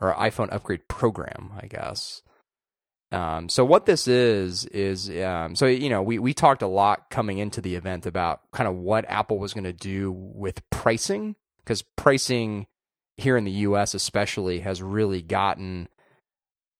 or 0.00 0.14
iPhone 0.14 0.52
upgrade 0.52 0.86
program, 0.88 1.52
I 1.60 1.66
guess. 1.66 2.22
Um, 3.10 3.48
so 3.48 3.64
what 3.64 3.86
this 3.86 4.06
is 4.06 4.66
is 4.66 5.08
um, 5.22 5.56
so 5.56 5.66
you 5.66 5.88
know 5.88 6.02
we 6.02 6.18
we 6.18 6.34
talked 6.34 6.60
a 6.60 6.66
lot 6.66 7.08
coming 7.10 7.38
into 7.38 7.60
the 7.60 7.74
event 7.74 8.04
about 8.04 8.40
kind 8.52 8.68
of 8.68 8.74
what 8.74 9.06
Apple 9.08 9.38
was 9.38 9.54
going 9.54 9.64
to 9.64 9.72
do 9.72 10.12
with 10.12 10.68
pricing 10.70 11.34
because 11.58 11.82
pricing 11.96 12.66
here 13.16 13.36
in 13.36 13.44
the 13.44 13.50
U.S. 13.50 13.94
especially 13.94 14.60
has 14.60 14.82
really 14.82 15.22
gotten 15.22 15.88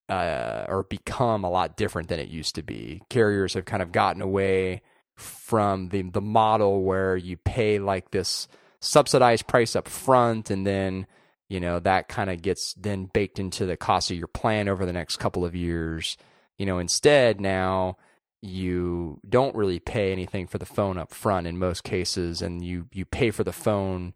uh, 0.09 0.67
or 0.69 0.85
become 0.85 1.45
a 1.45 1.51
lot 1.51 1.77
different 1.77 2.09
than 2.09 2.19
it 2.21 2.29
used 2.29 2.55
to 2.57 2.63
be. 2.63 3.03
Carriers 3.09 3.55
have 3.55 3.65
kind 3.65 3.83
of 3.83 3.93
gotten 3.93 4.21
away 4.21 4.83
from 5.17 5.89
the 5.89 6.03
the 6.03 6.21
model 6.21 6.83
where 6.83 7.17
you 7.17 7.39
pay 7.39 7.79
like 7.79 8.11
this 8.11 8.49
subsidized 8.81 9.47
price 9.47 9.75
up 9.75 9.89
front 9.89 10.51
and 10.51 10.67
then 10.67 11.07
you 11.49 11.61
know 11.61 11.79
that 11.79 12.09
kind 12.09 12.31
of 12.31 12.43
gets 12.43 12.75
then 12.75 13.11
baked 13.13 13.39
into 13.39 13.67
the 13.67 13.77
cost 13.77 14.11
of 14.11 14.17
your 14.17 14.29
plan 14.29 14.69
over 14.69 14.85
the 14.85 14.93
next 14.93 15.17
couple 15.17 15.45
of 15.45 15.55
years 15.55 16.17
you 16.59 16.67
know 16.67 16.79
instead 16.79 17.41
now 17.41 17.97
you 18.41 19.21
don't 19.29 19.57
really 19.57 19.81
pay 19.81 20.13
anything 20.13 20.47
for 20.47 20.59
the 20.59 20.67
phone 20.67 20.97
up 20.97 21.13
front 21.13 21.47
in 21.47 21.59
most 21.59 21.83
cases 21.83 22.41
and 22.43 22.65
you 22.65 22.87
you 22.93 23.05
pay 23.05 23.31
for 23.31 23.45
the 23.45 23.53
phone 23.53 24.15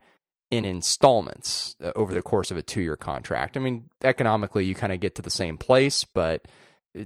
in 0.53 0.67
installments 0.67 1.75
uh, 1.83 1.93
over 1.97 2.13
the 2.13 2.23
course 2.23 2.51
of 2.51 2.59
a 2.59 2.63
two 2.63 2.83
year 2.83 2.97
contract. 2.97 3.57
I 3.57 3.61
mean, 3.61 3.89
economically, 4.05 4.67
you 4.67 4.75
kind 4.75 4.93
of 4.93 5.01
get 5.01 5.15
to 5.15 5.23
the 5.23 5.31
same 5.31 5.57
place, 5.57 6.05
but 6.05 6.47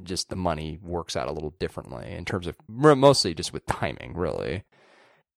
just 0.03 0.29
the 0.29 0.37
money 0.37 0.81
works 0.83 1.17
out 1.17 1.29
a 1.29 1.33
little 1.33 1.55
differently 1.61 2.11
in 2.11 2.25
terms 2.25 2.49
of 2.49 2.57
mostly 2.69 3.35
just 3.35 3.53
with 3.53 3.65
timing, 3.67 4.15
really. 4.17 4.65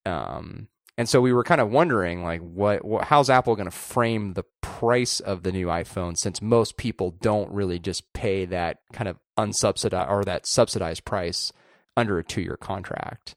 Um, 0.04 0.66
and 0.98 1.08
so 1.08 1.20
we 1.20 1.32
were 1.32 1.44
kind 1.44 1.60
of 1.60 1.70
wondering, 1.70 2.24
like, 2.24 2.40
what, 2.40 2.84
what 2.84 3.04
how's 3.04 3.30
Apple 3.30 3.54
going 3.54 3.70
to 3.70 3.76
frame 3.76 4.32
the 4.32 4.44
price 4.80 5.20
of 5.20 5.42
the 5.42 5.52
new 5.52 5.66
iPhone 5.66 6.16
since 6.16 6.40
most 6.40 6.78
people 6.78 7.10
don't 7.20 7.52
really 7.52 7.78
just 7.78 8.10
pay 8.14 8.46
that 8.46 8.78
kind 8.94 9.08
of 9.08 9.18
unsubsidized 9.38 10.10
or 10.10 10.24
that 10.24 10.46
subsidized 10.46 11.04
price 11.04 11.52
under 11.98 12.18
a 12.18 12.24
two 12.24 12.40
year 12.40 12.56
contract. 12.56 13.34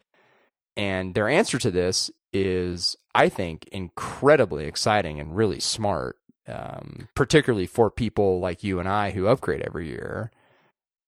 And 0.78 1.14
their 1.14 1.28
answer 1.28 1.60
to 1.60 1.70
this 1.70 2.10
is, 2.32 2.95
I 3.14 3.28
think, 3.28 3.68
incredibly 3.74 4.64
exciting 4.68 5.20
and 5.20 5.36
really 5.36 5.60
smart, 5.60 6.15
um, 6.48 7.10
particularly 7.14 7.68
for 7.68 7.91
people 7.91 8.40
like 8.40 8.64
you 8.64 8.80
and 8.80 8.88
I 8.88 9.11
who 9.11 9.28
upgrade 9.28 9.64
every 9.64 9.90
year. 9.90 10.32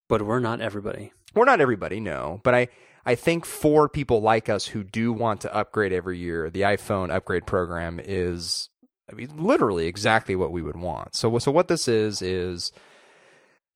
But 0.09 0.23
we're 0.23 0.41
not 0.41 0.59
everybody. 0.59 1.13
We're 1.33 1.45
not 1.45 1.61
everybody, 1.61 2.01
no. 2.01 2.41
But 2.43 2.55
I, 2.55 2.67
I 3.05 3.15
think 3.15 3.45
for 3.45 3.87
people 3.87 4.21
like 4.21 4.49
us 4.49 4.67
who 4.67 4.83
do 4.83 5.13
want 5.13 5.41
to 5.41 5.55
upgrade 5.55 5.93
every 5.93 6.17
year, 6.17 6.49
the 6.49 6.61
iPhone 6.61 7.09
upgrade 7.09 7.47
program 7.47 8.01
is 8.03 8.69
I 9.09 9.15
mean, 9.15 9.29
literally 9.37 9.87
exactly 9.87 10.35
what 10.35 10.51
we 10.51 10.61
would 10.61 10.77
want. 10.77 11.15
So, 11.15 11.37
so 11.39 11.51
what 11.51 11.67
this 11.67 11.87
is 11.87 12.21
is 12.21 12.71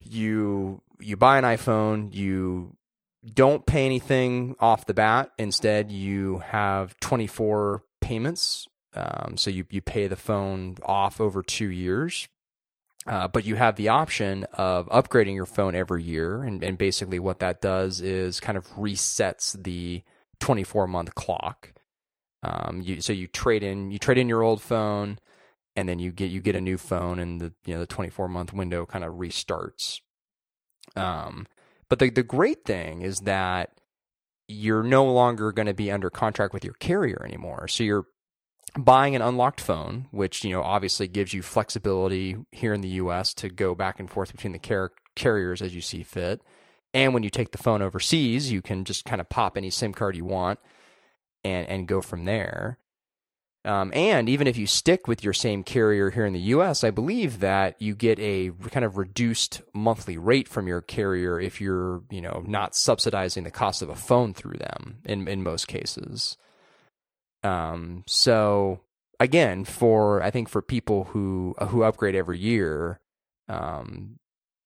you 0.00 0.82
you 0.98 1.16
buy 1.16 1.38
an 1.38 1.44
iPhone, 1.44 2.14
you 2.14 2.76
don't 3.34 3.66
pay 3.66 3.84
anything 3.86 4.56
off 4.60 4.86
the 4.86 4.94
bat. 4.94 5.30
Instead, 5.38 5.90
you 5.90 6.38
have 6.38 6.98
24 7.00 7.82
payments. 8.00 8.66
Um, 8.94 9.36
so 9.36 9.50
you, 9.50 9.64
you 9.70 9.80
pay 9.80 10.08
the 10.08 10.16
phone 10.16 10.76
off 10.84 11.20
over 11.20 11.42
two 11.42 11.70
years. 11.70 12.28
Uh, 13.06 13.26
but 13.28 13.46
you 13.46 13.56
have 13.56 13.76
the 13.76 13.88
option 13.88 14.44
of 14.52 14.86
upgrading 14.88 15.34
your 15.34 15.46
phone 15.46 15.74
every 15.74 16.02
year. 16.02 16.42
And, 16.42 16.62
and 16.62 16.76
basically, 16.76 17.18
what 17.18 17.38
that 17.40 17.60
does 17.60 18.00
is 18.00 18.40
kind 18.40 18.58
of 18.58 18.68
resets 18.74 19.62
the 19.62 20.02
24 20.40 20.86
month 20.86 21.14
clock. 21.14 21.72
Um, 22.42 22.80
you, 22.82 23.00
so 23.00 23.12
you 23.12 23.26
trade 23.26 23.62
in 23.62 23.90
you 23.90 23.98
trade 23.98 24.18
in 24.18 24.28
your 24.28 24.42
old 24.42 24.62
phone, 24.62 25.18
and 25.76 25.88
then 25.88 25.98
you 25.98 26.12
get 26.12 26.30
you 26.30 26.40
get 26.40 26.56
a 26.56 26.60
new 26.60 26.78
phone, 26.78 27.18
and 27.18 27.40
the 27.40 27.52
you 27.66 27.74
know 27.74 27.80
the 27.80 27.86
24 27.86 28.28
month 28.28 28.52
window 28.52 28.86
kind 28.86 29.04
of 29.04 29.14
restarts. 29.14 30.00
Um, 30.96 31.46
but 31.88 31.98
the, 31.98 32.10
the 32.10 32.22
great 32.22 32.64
thing 32.64 33.02
is 33.02 33.20
that 33.20 33.70
you're 34.48 34.82
no 34.82 35.04
longer 35.04 35.52
going 35.52 35.66
to 35.66 35.74
be 35.74 35.90
under 35.90 36.10
contract 36.10 36.52
with 36.52 36.64
your 36.64 36.74
carrier 36.74 37.22
anymore. 37.24 37.68
So 37.68 37.84
you're 37.84 38.06
buying 38.76 39.14
an 39.14 39.22
unlocked 39.22 39.60
phone, 39.60 40.06
which 40.10 40.42
you 40.44 40.50
know 40.50 40.62
obviously 40.62 41.08
gives 41.08 41.34
you 41.34 41.42
flexibility 41.42 42.36
here 42.52 42.72
in 42.72 42.80
the 42.80 42.88
U.S. 42.88 43.34
to 43.34 43.48
go 43.50 43.74
back 43.74 44.00
and 44.00 44.10
forth 44.10 44.32
between 44.32 44.52
the 44.52 44.58
car- 44.58 44.92
carriers 45.14 45.60
as 45.60 45.74
you 45.74 45.80
see 45.82 46.02
fit. 46.02 46.40
And 46.92 47.14
when 47.14 47.22
you 47.22 47.30
take 47.30 47.52
the 47.52 47.58
phone 47.58 47.82
overseas, 47.82 48.50
you 48.50 48.62
can 48.62 48.84
just 48.84 49.04
kind 49.04 49.20
of 49.20 49.28
pop 49.28 49.56
any 49.56 49.70
SIM 49.70 49.92
card 49.92 50.16
you 50.16 50.24
want 50.24 50.58
and 51.44 51.68
and 51.68 51.88
go 51.88 52.00
from 52.00 52.24
there. 52.24 52.78
Um, 53.64 53.92
and 53.94 54.28
even 54.28 54.46
if 54.46 54.56
you 54.56 54.66
stick 54.66 55.06
with 55.06 55.22
your 55.22 55.34
same 55.34 55.62
carrier 55.62 56.10
here 56.10 56.24
in 56.24 56.32
the 56.32 56.40
US, 56.40 56.82
I 56.82 56.90
believe 56.90 57.40
that 57.40 57.80
you 57.80 57.94
get 57.94 58.18
a 58.18 58.52
kind 58.70 58.86
of 58.86 58.96
reduced 58.96 59.60
monthly 59.74 60.16
rate 60.16 60.48
from 60.48 60.66
your 60.66 60.80
carrier 60.80 61.38
if 61.38 61.60
you're, 61.60 62.02
you 62.10 62.22
know, 62.22 62.42
not 62.46 62.74
subsidizing 62.74 63.44
the 63.44 63.50
cost 63.50 63.82
of 63.82 63.90
a 63.90 63.94
phone 63.94 64.32
through 64.32 64.56
them 64.56 64.98
in, 65.04 65.28
in 65.28 65.42
most 65.42 65.68
cases. 65.68 66.38
Um, 67.42 68.02
so 68.06 68.80
again, 69.18 69.64
for 69.64 70.22
I 70.22 70.30
think 70.30 70.48
for 70.48 70.62
people 70.62 71.04
who 71.04 71.54
who 71.68 71.82
upgrade 71.82 72.14
every 72.14 72.38
year, 72.38 73.00
um, 73.48 74.18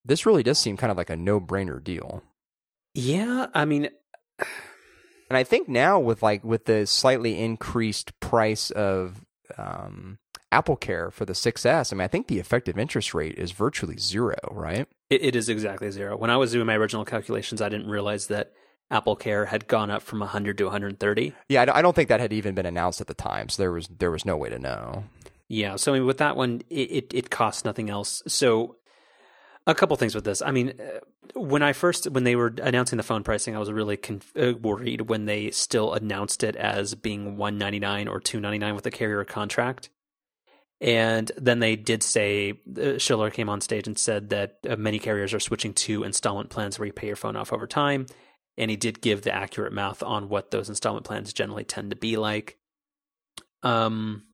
this 0.05 0.25
really 0.25 0.45
does 0.45 0.59
seem 0.59 0.77
kind 0.77 0.93
of 0.93 0.97
like 0.97 1.11
a 1.11 1.17
no 1.17 1.41
brainer 1.41 1.83
deal. 1.83 2.23
Yeah, 2.95 3.49
I 3.55 3.65
mean, 3.65 3.89
and 5.31 5.37
I 5.37 5.45
think 5.45 5.69
now 5.69 5.99
with 5.99 6.23
like 6.23 6.45
with 6.45 6.67
the 6.67 6.87
slightly 6.87 7.41
increased 7.41 8.19
price 8.21 8.71
of 8.71 9.25
um, 9.59 10.19
Apple 10.53 10.77
Care 10.77 11.11
for 11.11 11.25
the 11.25 11.33
6s, 11.33 11.93
I 11.93 11.95
mean, 11.95 12.03
I 12.03 12.09
think 12.09 12.29
the 12.29 12.39
effective 12.39 12.79
interest 12.79 13.15
rate 13.15 13.37
is 13.37 13.53
virtually 13.53 13.97
zero, 13.99 14.37
right? 14.51 14.87
it, 15.15 15.25
it 15.25 15.37
is 15.37 15.49
exactly 15.49 15.91
zero. 15.91 16.17
When 16.17 16.31
I 16.31 16.37
was 16.37 16.53
doing 16.53 16.67
my 16.67 16.77
original 16.77 17.05
calculations, 17.05 17.63
I 17.63 17.69
didn't 17.69 17.89
realize 17.89 18.27
that 18.29 18.53
Apple 18.91 19.17
Care 19.17 19.47
had 19.47 19.67
gone 19.67 19.91
up 19.91 20.03
from 20.03 20.21
100 20.21 20.59
to 20.59 20.65
130. 20.65 21.33
Yeah, 21.49 21.67
I 21.73 21.83
don't 21.83 21.95
think 21.95 22.09
that 22.09 22.21
had 22.21 22.33
even 22.33 22.55
been 22.55 22.67
announced 22.67 23.01
at 23.01 23.07
the 23.07 23.15
time, 23.15 23.49
so 23.49 23.63
there 23.63 23.73
was 23.73 23.89
there 23.89 24.11
was 24.11 24.25
no 24.25 24.37
way 24.37 24.51
to 24.51 24.59
know. 24.59 25.05
Yeah, 25.49 25.77
so 25.77 25.93
I 25.93 25.99
mean, 25.99 26.07
with 26.07 26.19
that 26.19 26.37
one, 26.37 26.63
it, 26.71 26.91
it, 26.91 27.15
it 27.15 27.31
costs 27.31 27.65
nothing 27.65 27.91
else. 27.91 28.23
So 28.27 28.77
a 29.67 29.75
couple 29.75 29.97
things 29.97 30.15
with 30.15 30.25
this. 30.25 30.43
I 30.43 30.51
mean, 30.51 30.75
uh, 30.81 31.01
when 31.39 31.63
I 31.63 31.73
first 31.73 32.11
when 32.11 32.25
they 32.25 32.37
were 32.37 32.55
announcing 32.63 32.97
the 32.97 33.03
phone 33.03 33.23
pricing, 33.23 33.57
I 33.57 33.59
was 33.59 33.73
really 33.73 33.97
conf- 33.97 34.37
uh, 34.37 34.55
worried 34.61 35.03
when 35.03 35.25
they 35.25 35.51
still 35.51 35.93
announced 35.95 36.45
it 36.45 36.57
as 36.57 36.95
being 36.95 37.37
199 37.37 38.09
or 38.09 38.21
299 38.21 38.75
with 38.75 38.87
a 38.87 38.91
carrier 38.91 39.25
contract. 39.25 39.91
And 40.81 41.31
then 41.37 41.61
they 41.61 41.77
did 41.77 42.03
say 42.03 42.61
uh, 42.77 42.99
Schiller 42.99 43.31
came 43.31 43.49
on 43.49 43.61
stage 43.61 43.87
and 43.87 43.99
said 43.99 44.31
that 44.31 44.79
many 44.79 44.99
carriers 44.99 45.33
are 45.33 45.41
switching 45.41 45.73
to 45.75 46.03
installment 46.03 46.51
plans 46.51 46.79
where 46.79 46.87
you 46.87 46.93
pay 46.93 47.07
your 47.07 47.17
phone 47.17 47.37
off 47.37 47.53
over 47.53 47.67
time. 47.67 48.07
And 48.59 48.71
he 48.71 48.77
did 48.77 49.01
give 49.01 49.23
the 49.23 49.35
accurate 49.35 49.73
math 49.73 50.03
on 50.03 50.29
what 50.29 50.51
those 50.51 50.69
installment 50.69 51.07
plans 51.07 51.33
generally 51.33 51.65
tend 51.65 51.91
to 51.91 51.97
be 51.97 52.17
like. 52.17 52.59
Um, 53.63 54.25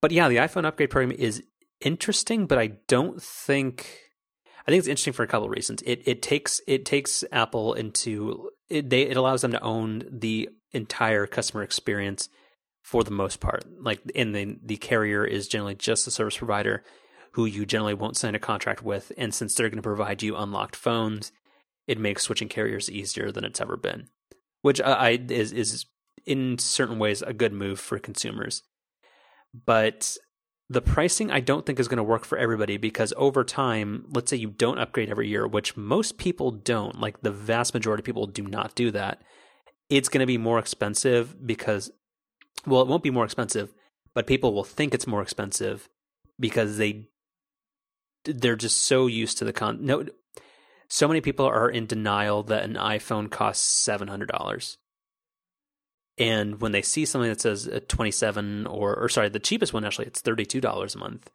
but 0.00 0.12
yeah, 0.12 0.28
the 0.28 0.36
iPhone 0.36 0.64
upgrade 0.64 0.90
program 0.90 1.10
is 1.10 1.42
interesting, 1.80 2.46
but 2.46 2.58
I 2.58 2.68
don't 2.86 3.20
think 3.20 4.09
I 4.70 4.72
think 4.72 4.78
it's 4.80 4.88
interesting 4.88 5.14
for 5.14 5.24
a 5.24 5.26
couple 5.26 5.46
of 5.46 5.52
reasons. 5.52 5.82
It 5.84 6.02
it 6.06 6.22
takes 6.22 6.60
it 6.68 6.84
takes 6.84 7.24
Apple 7.32 7.74
into 7.74 8.50
it, 8.68 8.88
they 8.88 9.02
it 9.02 9.16
allows 9.16 9.42
them 9.42 9.50
to 9.50 9.60
own 9.60 10.04
the 10.08 10.48
entire 10.70 11.26
customer 11.26 11.64
experience 11.64 12.28
for 12.82 13.02
the 13.02 13.10
most 13.10 13.40
part. 13.40 13.64
Like 13.80 14.00
and 14.14 14.32
the 14.32 14.58
the 14.62 14.76
carrier 14.76 15.24
is 15.24 15.48
generally 15.48 15.74
just 15.74 16.06
a 16.06 16.12
service 16.12 16.36
provider 16.36 16.84
who 17.32 17.46
you 17.46 17.66
generally 17.66 17.94
won't 17.94 18.16
sign 18.16 18.36
a 18.36 18.38
contract 18.38 18.82
with 18.82 19.10
and 19.18 19.34
since 19.34 19.54
they're 19.54 19.68
going 19.68 19.78
to 19.78 19.82
provide 19.82 20.22
you 20.22 20.36
unlocked 20.36 20.76
phones, 20.76 21.32
it 21.88 21.98
makes 21.98 22.22
switching 22.22 22.48
carriers 22.48 22.88
easier 22.88 23.32
than 23.32 23.44
it's 23.44 23.60
ever 23.60 23.76
been. 23.76 24.06
Which 24.62 24.80
I, 24.80 24.92
I 24.92 25.10
is 25.30 25.52
is 25.52 25.86
in 26.24 26.58
certain 26.58 27.00
ways 27.00 27.22
a 27.22 27.32
good 27.32 27.52
move 27.52 27.80
for 27.80 27.98
consumers. 27.98 28.62
But 29.66 30.16
the 30.70 30.80
pricing 30.80 31.32
I 31.32 31.40
don't 31.40 31.66
think 31.66 31.80
is 31.80 31.88
going 31.88 31.96
to 31.96 32.04
work 32.04 32.24
for 32.24 32.38
everybody 32.38 32.76
because 32.76 33.12
over 33.16 33.42
time, 33.42 34.06
let's 34.14 34.30
say 34.30 34.36
you 34.36 34.50
don't 34.50 34.78
upgrade 34.78 35.10
every 35.10 35.28
year, 35.28 35.46
which 35.46 35.76
most 35.76 36.16
people 36.16 36.52
don't, 36.52 37.00
like 37.00 37.20
the 37.22 37.32
vast 37.32 37.74
majority 37.74 38.02
of 38.02 38.04
people 38.04 38.28
do 38.28 38.44
not 38.44 38.76
do 38.76 38.92
that. 38.92 39.20
It's 39.88 40.08
going 40.08 40.20
to 40.20 40.26
be 40.26 40.38
more 40.38 40.60
expensive 40.60 41.44
because, 41.44 41.90
well, 42.64 42.82
it 42.82 42.86
won't 42.86 43.02
be 43.02 43.10
more 43.10 43.24
expensive, 43.24 43.74
but 44.14 44.28
people 44.28 44.54
will 44.54 44.62
think 44.62 44.94
it's 44.94 45.08
more 45.08 45.22
expensive 45.22 45.88
because 46.38 46.78
they 46.78 47.08
they're 48.24 48.54
just 48.54 48.76
so 48.76 49.08
used 49.08 49.38
to 49.38 49.44
the 49.44 49.52
con. 49.52 49.78
No, 49.84 50.06
so 50.88 51.08
many 51.08 51.20
people 51.20 51.46
are 51.46 51.68
in 51.68 51.86
denial 51.86 52.44
that 52.44 52.62
an 52.62 52.74
iPhone 52.74 53.28
costs 53.28 53.66
seven 53.66 54.06
hundred 54.06 54.28
dollars 54.28 54.78
and 56.18 56.60
when 56.60 56.72
they 56.72 56.82
see 56.82 57.04
something 57.04 57.30
that 57.30 57.40
says 57.40 57.68
27 57.88 58.66
or 58.66 58.94
or 58.96 59.08
sorry 59.08 59.28
the 59.28 59.38
cheapest 59.38 59.72
one 59.72 59.84
actually 59.84 60.06
it's 60.06 60.22
$32 60.22 60.94
a 60.94 60.98
month 60.98 61.30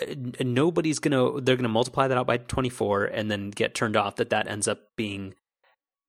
uh, 0.00 0.14
nobody's 0.40 0.98
gonna 0.98 1.40
they're 1.40 1.56
gonna 1.56 1.68
multiply 1.68 2.06
that 2.06 2.18
out 2.18 2.26
by 2.26 2.36
24 2.36 3.04
and 3.04 3.30
then 3.30 3.50
get 3.50 3.74
turned 3.74 3.96
off 3.96 4.16
that 4.16 4.30
that 4.30 4.48
ends 4.48 4.68
up 4.68 4.80
being 4.96 5.34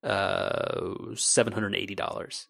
uh 0.03 0.93
$780 1.13 2.45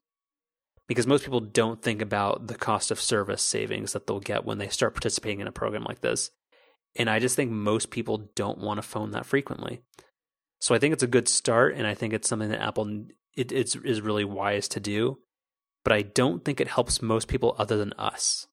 because 0.88 1.08
most 1.08 1.24
people 1.24 1.40
don't 1.40 1.82
think 1.82 2.02
about 2.02 2.48
the 2.48 2.56
cost 2.56 2.92
of 2.92 3.02
service 3.02 3.42
savings 3.42 3.94
that 3.94 4.08
they'll 4.08 4.20
get 4.20 4.46
when 4.46 4.58
they 4.58 4.70
start 4.70 4.94
participating 4.94 5.42
in 5.42 5.48
a 5.48 5.52
program 5.52 5.84
like 5.84 6.02
this. 6.02 6.32
And 6.96 7.10
i 7.10 7.20
just 7.20 7.36
think 7.36 7.52
most 7.52 7.92
people 7.92 8.30
don't 8.36 8.58
want 8.60 8.78
to 8.78 8.82
phone 8.82 9.12
that 9.12 9.26
frequently. 9.26 9.82
So 10.60 10.74
i 10.74 10.80
think 10.80 10.94
it's 10.94 11.04
a 11.04 11.08
good 11.08 11.28
start 11.28 11.76
and 11.76 11.86
i 11.86 11.94
think 11.94 12.14
it's 12.14 12.28
something 12.28 12.50
that 12.50 12.62
apple 12.62 13.06
it, 13.38 13.52
it's 13.52 13.76
is 13.76 14.02
really 14.02 14.26
wise 14.26 14.68
to 14.68 14.80
do 14.80 15.20
but 15.88 15.96
I 15.96 16.02
don't 16.02 16.44
think 16.44 16.60
it 16.60 16.68
helps 16.68 17.02
most 17.02 17.30
people 17.30 17.56
other 17.58 17.78
than 17.78 17.94
us. 17.94 18.48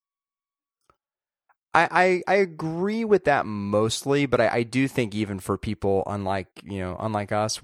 I, 1.73 2.23
I, 2.27 2.33
I 2.33 2.35
agree 2.35 3.03
with 3.03 3.25
that 3.25 3.45
mostly, 3.45 4.25
but 4.25 4.39
I, 4.39 4.47
I, 4.47 4.63
do 4.63 4.87
think 4.87 5.13
even 5.13 5.41
for 5.41 5.57
people 5.57 6.03
unlike 6.07 6.47
you 6.63 6.79
know 6.79 6.95
unlike 6.97 7.33
us, 7.33 7.59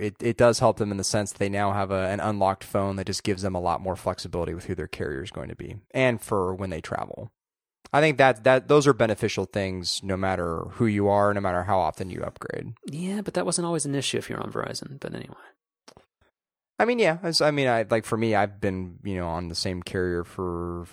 it 0.00 0.16
it 0.18 0.36
does 0.36 0.58
help 0.58 0.78
them 0.78 0.90
in 0.90 0.96
the 0.96 1.04
sense 1.04 1.30
that 1.30 1.38
they 1.38 1.48
now 1.48 1.70
have 1.70 1.92
a, 1.92 2.08
an 2.08 2.18
unlocked 2.18 2.64
phone 2.64 2.96
that 2.96 3.06
just 3.06 3.22
gives 3.22 3.42
them 3.42 3.54
a 3.54 3.60
lot 3.60 3.80
more 3.80 3.94
flexibility 3.94 4.52
with 4.52 4.64
who 4.64 4.74
their 4.74 4.88
carrier 4.88 5.22
is 5.22 5.30
going 5.30 5.48
to 5.48 5.54
be, 5.54 5.76
and 5.92 6.20
for 6.20 6.52
when 6.52 6.70
they 6.70 6.80
travel. 6.80 7.30
I 7.92 8.00
think 8.00 8.18
that 8.18 8.42
that 8.42 8.66
those 8.66 8.88
are 8.88 8.92
beneficial 8.92 9.44
things 9.44 10.00
no 10.02 10.16
matter 10.16 10.64
who 10.72 10.86
you 10.86 11.06
are, 11.06 11.32
no 11.32 11.40
matter 11.40 11.62
how 11.62 11.78
often 11.78 12.10
you 12.10 12.20
upgrade. 12.24 12.72
Yeah, 12.90 13.20
but 13.20 13.34
that 13.34 13.46
wasn't 13.46 13.66
always 13.66 13.86
an 13.86 13.94
issue 13.94 14.18
if 14.18 14.28
you're 14.28 14.42
on 14.42 14.50
Verizon. 14.50 14.98
But 14.98 15.14
anyway. 15.14 15.36
I 16.78 16.84
mean, 16.84 16.98
yeah. 16.98 17.18
I 17.40 17.50
mean, 17.50 17.68
I 17.68 17.84
like 17.88 18.04
for 18.04 18.16
me, 18.16 18.34
I've 18.34 18.60
been 18.60 18.98
you 19.04 19.16
know 19.16 19.28
on 19.28 19.48
the 19.48 19.54
same 19.54 19.82
carrier 19.82 20.24
for 20.24 20.86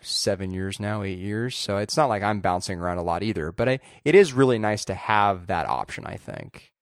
seven 0.00 0.50
years 0.50 0.80
now, 0.80 1.02
eight 1.02 1.18
years. 1.18 1.56
So 1.56 1.76
it's 1.76 1.96
not 1.96 2.08
like 2.08 2.22
I'm 2.22 2.40
bouncing 2.40 2.80
around 2.80 2.98
a 2.98 3.02
lot 3.02 3.22
either. 3.22 3.52
But 3.52 3.68
I, 3.68 3.80
it 4.04 4.14
is 4.14 4.32
really 4.32 4.58
nice 4.58 4.86
to 4.86 4.94
have 4.94 5.48
that 5.48 5.68
option. 5.68 6.06
I 6.06 6.16
think. 6.16 6.72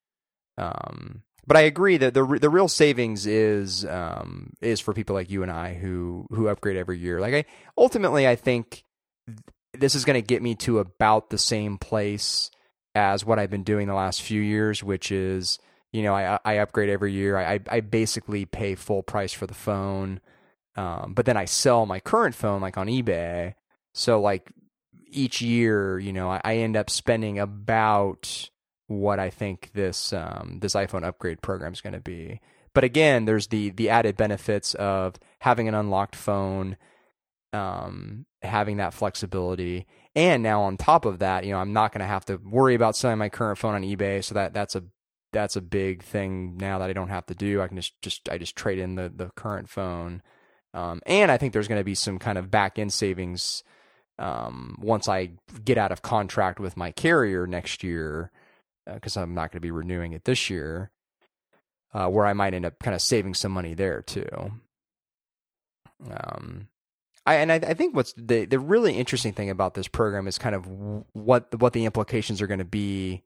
Um, 0.56 1.22
but 1.46 1.56
I 1.56 1.62
agree 1.62 1.96
that 1.96 2.14
the 2.14 2.24
the 2.40 2.50
real 2.50 2.68
savings 2.68 3.26
is 3.26 3.84
um, 3.84 4.52
is 4.60 4.80
for 4.80 4.92
people 4.92 5.14
like 5.14 5.30
you 5.30 5.42
and 5.42 5.50
I 5.50 5.74
who 5.74 6.26
who 6.30 6.48
upgrade 6.48 6.76
every 6.76 6.98
year. 6.98 7.20
Like 7.20 7.34
I 7.34 7.44
ultimately, 7.76 8.28
I 8.28 8.36
think 8.36 8.84
this 9.72 9.94
is 9.94 10.04
going 10.04 10.20
to 10.20 10.26
get 10.26 10.42
me 10.42 10.54
to 10.56 10.78
about 10.78 11.30
the 11.30 11.38
same 11.38 11.78
place 11.78 12.50
as 12.94 13.24
what 13.24 13.38
I've 13.38 13.50
been 13.50 13.62
doing 13.62 13.86
the 13.86 13.94
last 13.94 14.22
few 14.22 14.40
years, 14.42 14.82
which 14.82 15.10
is 15.10 15.58
you 15.92 16.02
know, 16.02 16.14
I, 16.14 16.38
I 16.44 16.54
upgrade 16.58 16.90
every 16.90 17.12
year. 17.12 17.38
I, 17.38 17.60
I 17.70 17.80
basically 17.80 18.44
pay 18.44 18.74
full 18.74 19.02
price 19.02 19.32
for 19.32 19.46
the 19.46 19.54
phone. 19.54 20.20
Um, 20.76 21.12
but 21.14 21.26
then 21.26 21.36
I 21.36 21.46
sell 21.46 21.86
my 21.86 21.98
current 22.00 22.34
phone 22.34 22.60
like 22.60 22.76
on 22.76 22.86
eBay. 22.86 23.54
So 23.94 24.20
like 24.20 24.52
each 25.10 25.40
year, 25.40 25.98
you 25.98 26.12
know, 26.12 26.30
I, 26.30 26.40
I 26.44 26.56
end 26.56 26.76
up 26.76 26.90
spending 26.90 27.38
about 27.38 28.50
what 28.86 29.18
I 29.18 29.30
think 29.30 29.70
this 29.74 30.12
um, 30.12 30.58
this 30.60 30.74
iPhone 30.74 31.04
upgrade 31.04 31.42
program 31.42 31.72
is 31.72 31.80
going 31.80 31.94
to 31.94 32.00
be. 32.00 32.40
But 32.74 32.84
again, 32.84 33.24
there's 33.24 33.48
the 33.48 33.70
the 33.70 33.90
added 33.90 34.16
benefits 34.16 34.74
of 34.74 35.16
having 35.40 35.68
an 35.68 35.74
unlocked 35.74 36.16
phone, 36.16 36.76
um, 37.52 38.26
having 38.42 38.76
that 38.76 38.94
flexibility, 38.94 39.86
and 40.14 40.42
now 40.42 40.62
on 40.62 40.76
top 40.76 41.04
of 41.04 41.18
that, 41.18 41.44
you 41.44 41.52
know, 41.52 41.58
I'm 41.58 41.72
not 41.72 41.92
going 41.92 42.00
to 42.00 42.06
have 42.06 42.24
to 42.26 42.36
worry 42.36 42.74
about 42.74 42.96
selling 42.96 43.18
my 43.18 43.28
current 43.28 43.58
phone 43.58 43.74
on 43.74 43.82
eBay. 43.82 44.22
So 44.22 44.34
that 44.34 44.54
that's 44.54 44.76
a 44.76 44.84
that's 45.32 45.56
a 45.56 45.60
big 45.60 46.02
thing 46.02 46.56
now 46.56 46.78
that 46.78 46.90
I 46.90 46.92
don't 46.92 47.08
have 47.08 47.26
to 47.26 47.34
do. 47.34 47.60
I 47.60 47.68
can 47.68 47.76
just 47.76 48.00
just 48.02 48.28
I 48.28 48.38
just 48.38 48.56
trade 48.56 48.78
in 48.78 48.94
the 48.94 49.12
the 49.14 49.30
current 49.36 49.68
phone, 49.68 50.22
um, 50.74 51.00
and 51.06 51.30
I 51.30 51.36
think 51.36 51.52
there's 51.52 51.68
going 51.68 51.80
to 51.80 51.84
be 51.84 51.94
some 51.94 52.18
kind 52.18 52.38
of 52.38 52.50
back 52.50 52.78
end 52.78 52.92
savings 52.92 53.62
um, 54.18 54.78
once 54.80 55.08
I 55.08 55.30
get 55.64 55.78
out 55.78 55.92
of 55.92 56.02
contract 56.02 56.60
with 56.60 56.76
my 56.76 56.90
carrier 56.92 57.46
next 57.46 57.82
year 57.82 58.30
because 58.92 59.16
uh, 59.16 59.22
I'm 59.22 59.34
not 59.34 59.52
going 59.52 59.58
to 59.58 59.66
be 59.66 59.70
renewing 59.70 60.12
it 60.12 60.24
this 60.24 60.50
year, 60.50 60.90
uh, 61.92 62.08
where 62.08 62.26
I 62.26 62.32
might 62.32 62.54
end 62.54 62.66
up 62.66 62.78
kind 62.78 62.94
of 62.94 63.02
saving 63.02 63.34
some 63.34 63.52
money 63.52 63.74
there 63.74 64.02
too. 64.02 64.52
Um, 66.10 66.68
I, 67.26 67.34
and 67.36 67.52
I, 67.52 67.56
I, 67.56 67.74
think 67.74 67.94
what's 67.94 68.14
the 68.16 68.44
the 68.44 68.58
really 68.58 68.94
interesting 68.94 69.32
thing 69.32 69.50
about 69.50 69.74
this 69.74 69.88
program 69.88 70.28
is 70.28 70.38
kind 70.38 70.54
of 70.54 70.66
what 71.12 71.52
what 71.60 71.72
the 71.72 71.84
implications 71.84 72.40
are 72.40 72.46
going 72.46 72.60
to 72.60 72.64
be 72.64 73.24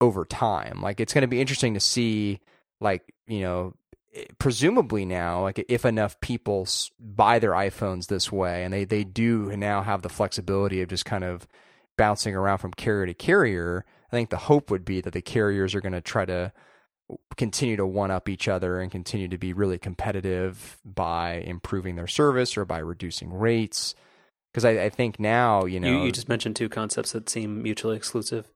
over 0.00 0.24
time. 0.24 0.80
Like 0.82 1.00
it's 1.00 1.12
going 1.12 1.22
to 1.22 1.28
be 1.28 1.40
interesting 1.40 1.74
to 1.74 1.80
see, 1.80 2.40
like 2.80 3.14
you 3.26 3.40
know, 3.40 3.74
eh, 4.14 4.24
presumably 4.38 5.04
now, 5.04 5.42
like 5.42 5.64
if 5.68 5.84
enough 5.84 6.20
people 6.20 6.66
buy 6.98 7.38
their 7.38 7.52
iPhones 7.52 8.06
this 8.06 8.30
way, 8.30 8.64
and 8.64 8.72
they 8.72 8.84
they 8.84 9.04
do 9.04 9.56
now 9.56 9.82
have 9.82 10.02
the 10.02 10.08
flexibility 10.08 10.82
of 10.82 10.88
just 10.88 11.04
kind 11.04 11.24
of 11.24 11.46
bouncing 11.96 12.34
around 12.34 12.58
from 12.58 12.72
carrier 12.72 13.06
to 13.06 13.14
carrier. 13.14 13.84
I 14.10 14.16
think 14.16 14.30
the 14.30 14.36
hope 14.36 14.70
would 14.70 14.84
be 14.84 15.00
that 15.00 15.12
the 15.12 15.22
carriers 15.22 15.74
are 15.74 15.80
going 15.80 15.92
to 15.92 16.00
try 16.00 16.24
to 16.24 16.52
continue 17.36 17.76
to 17.76 17.86
one 17.86 18.10
up 18.10 18.28
each 18.28 18.48
other 18.48 18.80
and 18.80 18.90
continue 18.90 19.28
to 19.28 19.38
be 19.38 19.52
really 19.52 19.78
competitive 19.78 20.78
by 20.84 21.34
improving 21.34 21.96
their 21.96 22.06
service 22.06 22.56
or 22.56 22.64
by 22.64 22.78
reducing 22.78 23.32
rates. 23.32 23.94
Because 24.52 24.64
I, 24.64 24.84
I, 24.84 24.88
think 24.88 25.18
now, 25.18 25.64
you 25.64 25.80
know, 25.80 25.88
you, 25.88 26.04
you 26.04 26.12
just 26.12 26.28
mentioned 26.28 26.56
two 26.56 26.68
concepts 26.68 27.12
that 27.12 27.28
seem 27.28 27.62
mutually 27.62 27.96
exclusive. 27.96 28.53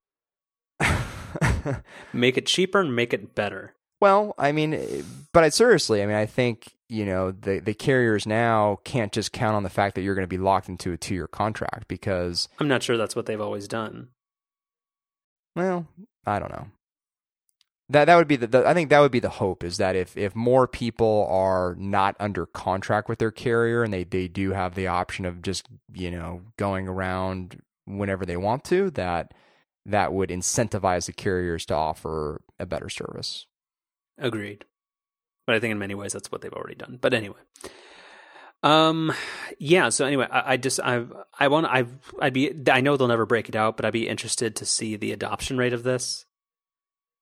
make 2.12 2.36
it 2.36 2.46
cheaper 2.46 2.80
and 2.80 2.94
make 2.94 3.12
it 3.12 3.34
better. 3.34 3.74
Well, 4.00 4.34
I 4.38 4.52
mean, 4.52 5.04
but 5.32 5.44
I, 5.44 5.48
seriously, 5.48 6.02
I 6.02 6.06
mean, 6.06 6.16
I 6.16 6.26
think 6.26 6.74
you 6.88 7.04
know 7.04 7.32
the 7.32 7.58
the 7.58 7.74
carriers 7.74 8.26
now 8.26 8.78
can't 8.84 9.12
just 9.12 9.32
count 9.32 9.56
on 9.56 9.62
the 9.62 9.70
fact 9.70 9.94
that 9.94 10.02
you're 10.02 10.14
going 10.14 10.24
to 10.24 10.28
be 10.28 10.38
locked 10.38 10.68
into 10.68 10.92
a 10.92 10.96
two 10.96 11.14
year 11.14 11.26
contract 11.26 11.88
because 11.88 12.48
I'm 12.58 12.68
not 12.68 12.82
sure 12.82 12.96
that's 12.96 13.16
what 13.16 13.26
they've 13.26 13.40
always 13.40 13.68
done. 13.68 14.08
Well, 15.56 15.86
I 16.24 16.38
don't 16.38 16.52
know. 16.52 16.68
That 17.90 18.04
that 18.04 18.16
would 18.16 18.28
be 18.28 18.36
the, 18.36 18.46
the, 18.46 18.68
I 18.68 18.74
think 18.74 18.90
that 18.90 19.00
would 19.00 19.10
be 19.10 19.20
the 19.20 19.30
hope 19.30 19.64
is 19.64 19.78
that 19.78 19.96
if 19.96 20.16
if 20.16 20.36
more 20.36 20.68
people 20.68 21.26
are 21.30 21.74
not 21.78 22.14
under 22.20 22.46
contract 22.46 23.08
with 23.08 23.18
their 23.18 23.30
carrier 23.30 23.82
and 23.82 23.92
they 23.92 24.04
they 24.04 24.28
do 24.28 24.52
have 24.52 24.74
the 24.74 24.86
option 24.86 25.24
of 25.24 25.42
just 25.42 25.66
you 25.92 26.10
know 26.10 26.42
going 26.56 26.86
around 26.86 27.60
whenever 27.86 28.26
they 28.26 28.36
want 28.36 28.62
to 28.64 28.90
that 28.90 29.32
that 29.88 30.12
would 30.12 30.30
incentivize 30.30 31.06
the 31.06 31.12
carriers 31.12 31.66
to 31.66 31.74
offer 31.74 32.42
a 32.58 32.66
better 32.66 32.88
service. 32.88 33.46
Agreed. 34.18 34.64
But 35.46 35.56
I 35.56 35.60
think 35.60 35.72
in 35.72 35.78
many 35.78 35.94
ways 35.94 36.12
that's 36.12 36.30
what 36.30 36.40
they've 36.40 36.52
already 36.52 36.74
done. 36.74 36.98
But 37.00 37.14
anyway. 37.14 37.38
Um 38.62 39.12
yeah, 39.58 39.88
so 39.88 40.04
anyway, 40.04 40.26
I, 40.30 40.54
I 40.54 40.56
just 40.56 40.80
I 40.80 41.04
I 41.38 41.48
want 41.48 41.66
I 41.66 41.86
I'd 42.20 42.32
be 42.32 42.52
I 42.70 42.80
know 42.80 42.96
they'll 42.96 43.08
never 43.08 43.26
break 43.26 43.48
it 43.48 43.56
out, 43.56 43.76
but 43.76 43.84
I'd 43.84 43.92
be 43.92 44.08
interested 44.08 44.56
to 44.56 44.66
see 44.66 44.96
the 44.96 45.12
adoption 45.12 45.58
rate 45.58 45.72
of 45.72 45.84
this 45.84 46.26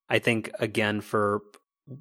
I 0.09 0.19
think 0.19 0.51
again 0.59 1.01
for 1.01 1.43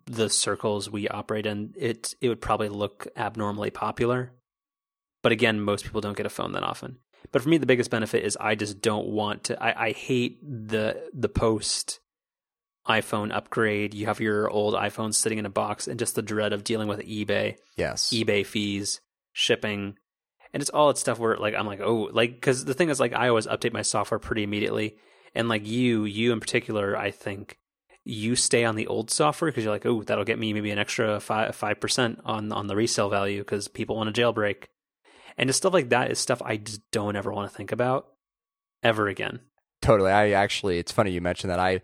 the 0.05 0.29
circles 0.29 0.89
we 0.89 1.07
operate 1.07 1.45
in, 1.45 1.73
it 1.77 2.15
it 2.21 2.29
would 2.29 2.41
probably 2.41 2.69
look 2.69 3.07
abnormally 3.15 3.69
popular. 3.69 4.31
But 5.21 5.31
again, 5.31 5.59
most 5.59 5.83
people 5.83 6.01
don't 6.01 6.17
get 6.17 6.25
a 6.25 6.29
phone 6.29 6.51
that 6.53 6.63
often. 6.63 6.97
But 7.31 7.41
for 7.41 7.49
me, 7.49 7.57
the 7.57 7.65
biggest 7.65 7.89
benefit 7.89 8.23
is 8.23 8.37
I 8.39 8.55
just 8.55 8.81
don't 8.81 9.07
want 9.07 9.45
to. 9.45 9.61
I, 9.61 9.87
I 9.87 9.91
hate 9.91 10.39
the 10.43 11.09
the 11.13 11.29
post 11.29 11.99
iPhone 12.87 13.33
upgrade. 13.33 13.93
You 13.93 14.05
have 14.05 14.19
your 14.19 14.49
old 14.49 14.73
iPhone 14.75 15.13
sitting 15.13 15.37
in 15.37 15.45
a 15.45 15.49
box, 15.49 15.87
and 15.87 15.99
just 15.99 16.15
the 16.15 16.21
dread 16.21 16.53
of 16.53 16.63
dealing 16.63 16.87
with 16.87 16.99
eBay. 17.01 17.57
Yes, 17.75 18.09
eBay 18.13 18.45
fees, 18.45 19.01
shipping, 19.33 19.97
and 20.53 20.61
it's 20.61 20.69
all 20.69 20.87
that 20.87 20.97
stuff 20.97 21.19
where 21.19 21.37
like 21.37 21.55
I'm 21.55 21.67
like, 21.67 21.81
oh, 21.81 22.09
like 22.11 22.33
because 22.33 22.65
the 22.65 22.73
thing 22.73 22.89
is 22.89 22.99
like 22.99 23.13
I 23.13 23.29
always 23.29 23.47
update 23.47 23.73
my 23.73 23.81
software 23.81 24.19
pretty 24.19 24.43
immediately, 24.43 24.97
and 25.33 25.49
like 25.49 25.67
you, 25.67 26.05
you 26.05 26.31
in 26.31 26.39
particular, 26.39 26.95
I 26.95 27.11
think 27.11 27.57
you 28.05 28.35
stay 28.35 28.63
on 28.63 28.75
the 28.75 28.87
old 28.87 29.09
software 29.09 29.49
because 29.49 29.63
you're 29.63 29.73
like, 29.73 29.85
oh, 29.85 30.03
that'll 30.03 30.23
get 30.23 30.37
me 30.37 30.53
maybe 30.53 30.69
an 30.69 30.77
extra 30.77 31.19
five 31.19 31.55
five 31.55 31.79
percent 31.79 32.21
on 32.23 32.51
on 32.51 32.67
the 32.67 32.75
resale 32.75 33.09
value 33.09 33.39
because 33.39 33.67
people 33.67 33.95
want 33.95 34.09
a 34.09 34.13
jailbreak, 34.13 34.65
and 35.37 35.47
just 35.49 35.57
stuff 35.57 35.73
like 35.73 35.89
that 35.89 36.11
is 36.11 36.19
stuff 36.19 36.41
I 36.43 36.57
just 36.57 36.81
don't 36.91 37.15
ever 37.15 37.31
want 37.31 37.49
to 37.49 37.55
think 37.55 37.71
about 37.71 38.07
ever 38.83 39.07
again. 39.07 39.39
Totally. 39.81 40.11
I 40.11 40.31
actually, 40.31 40.79
it's 40.79 40.91
funny 40.91 41.11
you 41.11 41.21
mentioned 41.21 41.51
that. 41.51 41.59
I 41.59 41.81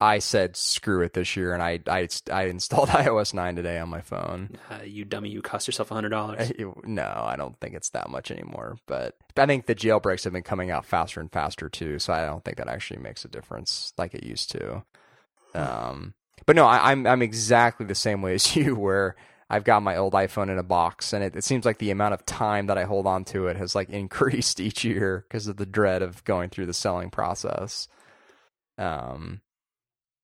I 0.00 0.20
said 0.20 0.56
screw 0.56 1.02
it 1.02 1.12
this 1.12 1.36
year, 1.36 1.52
and 1.54 1.62
I 1.62 1.80
I, 1.88 2.08
I 2.32 2.44
installed 2.44 2.88
iOS 2.90 3.34
nine 3.34 3.56
today 3.56 3.78
on 3.78 3.88
my 3.88 4.00
phone. 4.00 4.50
Uh, 4.70 4.82
you 4.84 5.04
dummy! 5.04 5.30
You 5.30 5.42
cost 5.42 5.66
yourself 5.66 5.90
a 5.90 5.94
hundred 5.94 6.10
dollars. 6.10 6.52
No, 6.84 7.24
I 7.26 7.36
don't 7.36 7.58
think 7.60 7.74
it's 7.74 7.90
that 7.90 8.08
much 8.08 8.30
anymore. 8.30 8.78
But 8.86 9.16
I 9.36 9.46
think 9.46 9.66
the 9.66 9.74
jailbreaks 9.74 10.24
have 10.24 10.32
been 10.32 10.42
coming 10.42 10.70
out 10.70 10.84
faster 10.84 11.20
and 11.20 11.32
faster 11.32 11.68
too, 11.68 11.98
so 11.98 12.12
I 12.12 12.26
don't 12.26 12.44
think 12.44 12.58
that 12.58 12.68
actually 12.68 13.00
makes 13.00 13.24
a 13.24 13.28
difference 13.28 13.92
like 13.98 14.14
it 14.14 14.24
used 14.24 14.50
to. 14.52 14.84
Um, 15.54 16.14
but 16.46 16.54
no, 16.56 16.64
I, 16.66 16.92
I'm, 16.92 17.06
I'm 17.06 17.22
exactly 17.22 17.86
the 17.86 17.94
same 17.94 18.22
way 18.22 18.34
as 18.34 18.54
you, 18.56 18.76
where 18.76 19.16
I've 19.50 19.64
got 19.64 19.82
my 19.82 19.96
old 19.96 20.12
iPhone 20.12 20.50
in 20.50 20.58
a 20.58 20.62
box, 20.62 21.12
and 21.12 21.24
it, 21.24 21.34
it 21.34 21.44
seems 21.44 21.64
like 21.64 21.78
the 21.78 21.90
amount 21.90 22.14
of 22.14 22.26
time 22.26 22.66
that 22.66 22.76
I 22.76 22.84
hold 22.84 23.06
on 23.06 23.24
to 23.26 23.46
it 23.46 23.56
has 23.56 23.74
like 23.74 23.88
increased 23.90 24.60
each 24.60 24.84
year 24.84 25.24
because 25.28 25.46
of 25.46 25.56
the 25.56 25.66
dread 25.66 26.02
of 26.02 26.24
going 26.24 26.50
through 26.50 26.66
the 26.66 26.74
selling 26.74 27.10
process. 27.10 27.88
Um, 28.76 29.40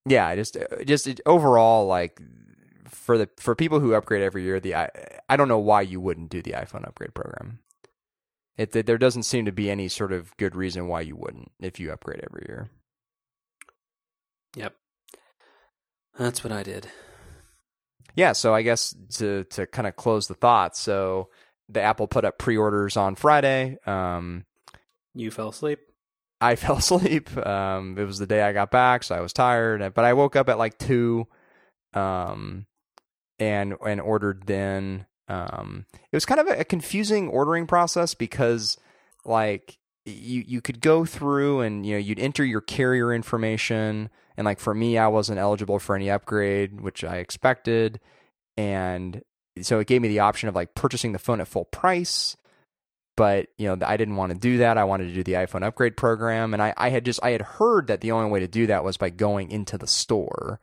yeah, 0.07 0.35
just 0.35 0.57
uh, 0.57 0.85
just 0.85 1.07
it, 1.07 1.21
overall 1.25 1.87
like 1.87 2.21
for 2.89 3.17
the 3.17 3.29
for 3.39 3.55
people 3.55 3.81
who 3.81 3.95
upgrade 3.95 4.23
every 4.23 4.43
year, 4.43 4.61
the 4.61 4.75
I 4.75 4.91
I 5.29 5.37
don't 5.37 5.49
know 5.49 5.59
why 5.59 5.81
you 5.81 6.01
wouldn't 6.01 6.31
do 6.31 6.43
the 6.43 6.53
iPhone 6.53 6.87
upgrade 6.87 7.15
program. 7.15 7.61
It, 8.57 8.71
there 8.71 8.99
doesn't 8.99 9.25
seem 9.25 9.47
to 9.47 9.53
be 9.53 9.69
any 9.69 9.89
sort 9.89 10.13
of 10.13 10.37
good 10.37 10.55
reason 10.55 10.87
why 10.87 11.01
you 11.01 11.17
wouldn't 11.17 11.51
if 11.59 11.81
you 11.81 11.91
upgrade 11.91 12.21
every 12.23 12.45
year. 12.47 12.71
Yep. 14.55 14.75
That's 16.17 16.45
what 16.45 16.53
I 16.53 16.63
did. 16.63 16.87
Yeah, 18.15 18.33
so 18.33 18.55
I 18.55 18.63
guess 18.63 18.95
to 19.17 19.45
to 19.45 19.67
kind 19.67 19.89
of 19.89 19.97
close 19.97 20.29
the 20.29 20.35
thought, 20.35 20.77
so 20.77 21.31
the 21.69 21.83
Apple 21.83 22.07
put 22.07 22.25
up 22.25 22.39
pre-orders 22.39 22.97
on 22.97 23.15
Friday. 23.15 23.79
Um, 23.87 24.45
you 25.15 25.31
fell 25.31 25.49
asleep. 25.49 25.81
I 26.41 26.57
fell 26.57 26.77
asleep. 26.77 27.35
Um, 27.37 27.97
it 27.99 28.05
was 28.05 28.19
the 28.19 28.27
day 28.27 28.43
I 28.43 28.53
got 28.53 28.71
back, 28.71 29.03
so 29.03 29.15
I 29.15 29.21
was 29.21 29.33
tired. 29.33 29.95
But 29.95 30.05
I 30.05 30.13
woke 30.13 30.37
up 30.37 30.49
at 30.49 30.59
like 30.59 30.79
two, 30.79 31.27
um, 31.93 32.67
and 33.39 33.75
and 33.85 34.01
ordered 34.01 34.47
then. 34.47 35.07
Um, 35.27 35.87
it 36.13 36.17
was 36.17 36.27
kind 36.27 36.41
of 36.41 36.49
a, 36.49 36.61
a 36.61 36.65
confusing 36.65 37.29
ordering 37.29 37.67
process 37.67 38.15
because 38.15 38.77
like 39.25 39.79
you 40.05 40.45
you 40.47 40.61
could 40.61 40.81
go 40.81 41.05
through 41.05 41.61
and 41.61 41.87
you 41.87 41.95
know 41.95 41.99
you'd 41.99 42.21
enter 42.21 42.45
your 42.45 42.61
carrier 42.61 43.13
information 43.13 44.11
and 44.37 44.45
like 44.45 44.61
for 44.61 44.75
me, 44.75 44.99
I 44.99 45.09
wasn't 45.09 45.39
eligible 45.39 45.79
for 45.79 45.95
any 45.95 46.11
upgrade, 46.11 46.81
which 46.81 47.05
I 47.05 47.17
expected. 47.17 48.01
And 48.57 49.23
so 49.63 49.79
it 49.79 49.87
gave 49.87 50.03
me 50.03 50.09
the 50.09 50.21
option 50.21 50.49
of 50.49 50.55
like 50.55 50.75
purchasing 50.75 51.13
the 51.13 51.19
phone 51.19 51.41
at 51.41 51.49
full 51.49 51.67
price. 51.67 52.37
But, 53.17 53.47
you 53.59 53.69
know, 53.69 53.87
I 53.87 53.97
didn't 53.97 54.17
want 54.17 54.33
to 54.33 54.39
do 54.39 54.59
that. 54.59 54.77
I 54.77 54.85
wanted 54.85 55.07
to 55.07 55.15
do 55.15 55.23
the 55.23 55.35
iPhone 55.35 55.63
upgrade 55.63 55.97
program. 55.97 56.53
And 56.53 56.61
I, 56.61 56.75
I 56.77 56.89
had 56.89 57.05
just, 57.05 57.21
I 57.23 57.31
had 57.31 57.43
heard 57.43 57.87
that 57.87 58.01
the 58.01 58.11
only 58.11 58.29
way 58.29 58.41
to 58.41 58.49
do 58.49 58.67
that 58.67 58.83
was 58.83 58.97
by 58.97 59.11
going 59.11 59.53
into 59.53 59.79
the 59.79 59.87
store. 59.87 60.61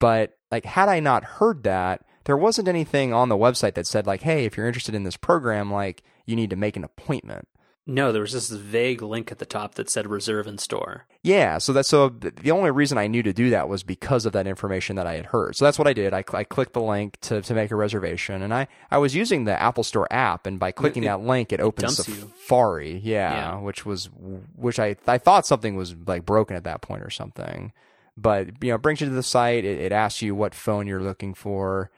But 0.00 0.38
like, 0.50 0.64
had 0.64 0.88
I 0.88 1.00
not 1.00 1.24
heard 1.24 1.62
that, 1.64 2.02
there 2.24 2.38
wasn't 2.38 2.68
anything 2.68 3.12
on 3.12 3.28
the 3.28 3.36
website 3.36 3.74
that 3.74 3.86
said 3.86 4.06
like, 4.06 4.22
hey, 4.22 4.46
if 4.46 4.56
you're 4.56 4.66
interested 4.66 4.94
in 4.94 5.04
this 5.04 5.18
program, 5.18 5.70
like 5.70 6.02
you 6.24 6.36
need 6.36 6.50
to 6.50 6.56
make 6.56 6.76
an 6.78 6.84
appointment. 6.84 7.48
No, 7.86 8.12
there 8.12 8.22
was 8.22 8.32
this 8.32 8.48
vague 8.48 9.02
link 9.02 9.30
at 9.30 9.38
the 9.38 9.44
top 9.44 9.74
that 9.74 9.90
said 9.90 10.06
reserve 10.06 10.46
in 10.46 10.56
store. 10.56 11.04
Yeah, 11.22 11.58
so 11.58 11.74
that's 11.74 11.88
so 11.88 12.08
the 12.08 12.50
only 12.50 12.70
reason 12.70 12.96
I 12.96 13.08
knew 13.08 13.22
to 13.22 13.32
do 13.32 13.50
that 13.50 13.68
was 13.68 13.82
because 13.82 14.24
of 14.24 14.32
that 14.32 14.46
information 14.46 14.96
that 14.96 15.06
I 15.06 15.16
had 15.16 15.26
heard. 15.26 15.54
So 15.54 15.66
that's 15.66 15.78
what 15.78 15.86
I 15.86 15.92
did. 15.92 16.14
I, 16.14 16.24
I 16.32 16.44
clicked 16.44 16.72
the 16.72 16.80
link 16.80 17.18
to, 17.22 17.42
to 17.42 17.54
make 17.54 17.70
a 17.70 17.76
reservation, 17.76 18.40
and 18.40 18.54
I, 18.54 18.68
I 18.90 18.96
was 18.96 19.14
using 19.14 19.44
the 19.44 19.60
Apple 19.60 19.84
Store 19.84 20.10
app, 20.10 20.46
and 20.46 20.58
by 20.58 20.72
clicking 20.72 21.04
it, 21.04 21.08
that 21.08 21.20
link, 21.20 21.52
it, 21.52 21.60
it 21.60 21.62
opens 21.62 21.96
Safari. 21.96 23.00
Yeah, 23.04 23.32
yeah, 23.32 23.60
which 23.60 23.84
was 23.84 24.08
which 24.56 24.78
I 24.78 24.96
I 25.06 25.18
thought 25.18 25.46
something 25.46 25.76
was 25.76 25.94
like 26.06 26.24
broken 26.24 26.56
at 26.56 26.64
that 26.64 26.80
point 26.80 27.02
or 27.02 27.10
something, 27.10 27.74
but 28.16 28.62
you 28.62 28.70
know, 28.70 28.76
it 28.76 28.82
brings 28.82 29.02
you 29.02 29.08
to 29.08 29.14
the 29.14 29.22
site. 29.22 29.66
It, 29.66 29.78
it 29.78 29.92
asks 29.92 30.22
you 30.22 30.34
what 30.34 30.54
phone 30.54 30.86
you're 30.86 31.02
looking 31.02 31.34
for. 31.34 31.90